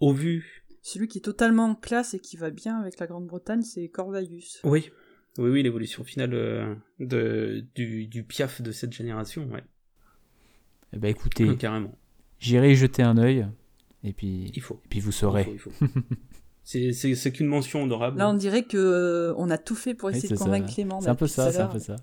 au 0.00 0.12
vu. 0.12 0.64
Celui 0.82 1.08
qui 1.08 1.18
est 1.18 1.22
totalement 1.22 1.66
en 1.66 1.74
classe 1.74 2.14
et 2.14 2.20
qui 2.20 2.36
va 2.36 2.50
bien 2.50 2.78
avec 2.80 2.98
la 2.98 3.06
Grande-Bretagne, 3.06 3.62
c'est 3.62 3.88
Corvalus. 3.88 4.60
Oui. 4.64 4.90
Oui, 5.38 5.48
oui, 5.50 5.62
l'évolution 5.62 6.04
finale 6.04 6.34
euh, 6.34 6.74
de, 6.98 7.64
du, 7.74 8.06
du 8.08 8.24
Piaf 8.24 8.60
de 8.62 8.72
cette 8.72 8.92
génération, 8.92 9.46
ouais. 9.50 9.62
Eh 10.92 10.98
ben 10.98 11.08
écoutez, 11.08 11.48
Ouais, 11.48 11.56
carrément. 11.56 11.96
j'irai 12.40 12.72
y 12.72 12.74
jeter 12.74 13.02
un 13.02 13.16
œil 13.16 13.46
et 14.04 14.12
puis, 14.12 14.50
Il 14.54 14.62
faut. 14.62 14.80
et 14.84 14.88
puis 14.88 15.00
vous 15.00 15.10
Il 15.10 15.14
saurez. 15.14 15.44
faut, 15.44 15.52
il 15.52 15.58
faut. 15.58 15.72
c'est, 16.62 16.92
c'est, 16.92 17.14
c'est 17.14 17.32
qu'une 17.32 17.46
mention 17.46 17.82
honorable. 17.82 18.18
Là, 18.18 18.28
on 18.30 18.34
dirait 18.34 18.64
que 18.64 18.76
euh, 18.78 19.34
on 19.36 19.50
a 19.50 19.58
tout 19.58 19.74
fait 19.74 19.94
pour 19.94 20.10
essayer 20.10 20.28
de 20.28 20.36
ça. 20.36 20.44
convaincre 20.44 20.72
Clément. 20.72 21.00
C'est 21.00 21.08
un 21.08 21.14
peu 21.14 21.26
ça, 21.26 21.52
c'est 21.52 21.60
un 21.60 21.66
peu 21.68 21.78
ça. 21.78 21.96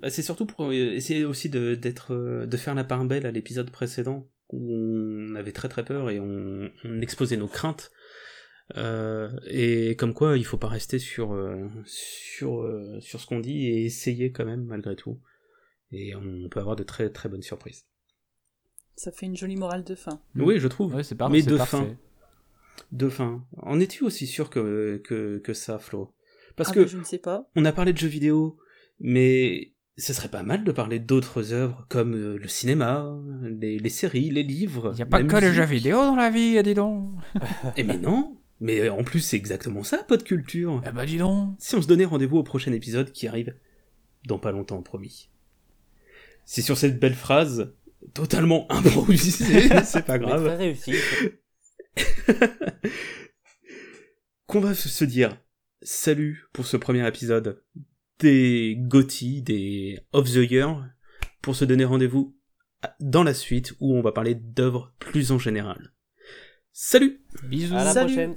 Bah, 0.00 0.10
c'est 0.10 0.22
surtout 0.22 0.46
pour 0.46 0.66
euh, 0.66 0.72
essayer 0.72 1.24
aussi 1.24 1.48
de, 1.48 1.74
d'être, 1.74 2.14
euh, 2.14 2.46
de 2.46 2.56
faire 2.56 2.74
la 2.76 2.84
part 2.84 3.04
belle 3.04 3.26
à 3.26 3.32
l'épisode 3.32 3.70
précédent 3.70 4.28
où 4.50 4.72
on 4.72 5.34
avait 5.34 5.50
très 5.52 5.68
très 5.68 5.84
peur 5.84 6.08
et 6.10 6.20
on, 6.20 6.70
on 6.84 7.00
exposait 7.00 7.36
nos 7.36 7.48
craintes. 7.48 7.90
Euh, 8.76 9.28
et 9.48 9.96
comme 9.96 10.14
quoi, 10.14 10.38
il 10.38 10.44
faut 10.44 10.56
pas 10.56 10.68
rester 10.68 10.98
sur 10.98 11.36
sur 11.84 12.64
sur 13.00 13.20
ce 13.20 13.26
qu'on 13.26 13.40
dit 13.40 13.66
et 13.66 13.84
essayer 13.86 14.30
quand 14.30 14.44
même 14.44 14.64
malgré 14.64 14.94
tout. 14.94 15.18
Et 15.90 16.14
on 16.14 16.48
peut 16.48 16.60
avoir 16.60 16.76
de 16.76 16.84
très 16.84 17.10
très 17.10 17.28
bonnes 17.28 17.42
surprises. 17.42 17.87
Ça 18.98 19.12
fait 19.12 19.26
une 19.26 19.36
jolie 19.36 19.54
morale 19.56 19.84
de 19.84 19.94
fin. 19.94 20.20
Mm. 20.34 20.42
Oui, 20.42 20.58
je 20.58 20.66
trouve. 20.66 21.00
C'est 21.02 21.16
Mais 21.30 21.42
de 21.42 21.56
parfait. 21.56 21.76
fin. 21.76 21.86
De 22.90 23.08
fin. 23.08 23.44
En 23.58 23.78
es-tu 23.78 24.02
aussi 24.04 24.26
sûr 24.26 24.50
que 24.50 25.00
que, 25.04 25.38
que 25.38 25.54
ça, 25.54 25.78
Flo? 25.78 26.12
Parce 26.56 26.70
Ah 26.70 26.74
que 26.74 26.80
bah, 26.80 26.86
je 26.86 26.98
ne 26.98 27.04
sais 27.04 27.18
pas. 27.18 27.48
on 27.54 27.64
a 27.64 27.70
parlé 27.72 27.92
de 27.92 27.98
jeux 27.98 28.08
vidéo, 28.08 28.58
mais 28.98 29.72
ce 29.96 30.12
serait 30.12 30.28
pas 30.28 30.42
mal 30.42 30.64
de 30.64 30.72
parler 30.72 30.98
d'autres 30.98 31.52
œuvres 31.52 31.86
comme 31.88 32.14
euh, 32.14 32.36
le 32.38 32.48
cinéma, 32.48 33.16
les, 33.42 33.78
les 33.78 33.88
séries, 33.90 34.30
les 34.30 34.42
livres. 34.42 34.90
Il 34.94 34.96
n'y 34.96 35.02
a 35.02 35.06
pas 35.06 35.22
que 35.22 35.36
les 35.36 35.52
jeux 35.52 35.64
vidéo 35.64 35.96
dans 35.98 36.16
la 36.16 36.30
vie, 36.30 36.60
dis 36.64 36.74
donc. 36.74 37.14
Eh 37.76 37.84
mais 37.84 37.98
non 37.98 38.36
Mais 38.60 38.88
en 38.88 39.04
plus, 39.04 39.20
c'est 39.20 39.36
exactement 39.36 39.84
ça, 39.84 39.98
pas 39.98 40.16
de 40.16 40.24
culture. 40.24 40.82
Eh 40.84 40.90
ben 40.90 41.04
dis 41.04 41.18
donc. 41.18 41.54
Si 41.60 41.76
on 41.76 41.82
se 41.82 41.86
donnait 41.86 42.04
rendez-vous 42.04 42.38
au 42.38 42.42
prochain 42.42 42.72
épisode 42.72 43.12
qui 43.12 43.28
arrive 43.28 43.54
dans 44.26 44.40
pas 44.40 44.50
longtemps, 44.50 44.82
promis. 44.82 45.28
C'est 46.44 46.62
sur 46.62 46.76
cette 46.76 46.98
belle 46.98 47.14
phrase, 47.14 47.72
totalement 48.14 48.66
improvisée, 48.72 49.68
c'est 49.84 50.04
pas 50.04 50.18
Mais 50.18 50.24
grave, 50.26 50.44
très 50.44 50.56
réussi. 50.56 50.94
qu'on 54.46 54.60
va 54.60 54.74
se 54.74 55.04
dire 55.04 55.36
salut 55.82 56.44
pour 56.52 56.66
ce 56.66 56.76
premier 56.76 57.06
épisode 57.06 57.62
des 58.18 58.76
GOTY, 58.78 59.42
des 59.42 60.00
Of 60.12 60.28
the 60.30 60.50
Year, 60.50 60.88
pour 61.42 61.54
se 61.54 61.64
donner 61.64 61.84
rendez-vous 61.84 62.36
dans 63.00 63.22
la 63.22 63.34
suite 63.34 63.74
où 63.80 63.94
on 63.96 64.00
va 64.02 64.12
parler 64.12 64.34
d'œuvres 64.34 64.92
plus 64.98 65.30
en 65.32 65.38
général. 65.38 65.92
Salut 66.72 67.20
À 67.42 67.46
Bisous. 67.46 67.74
la 67.74 67.92
Salut. 67.92 68.06
prochaine. 68.12 68.36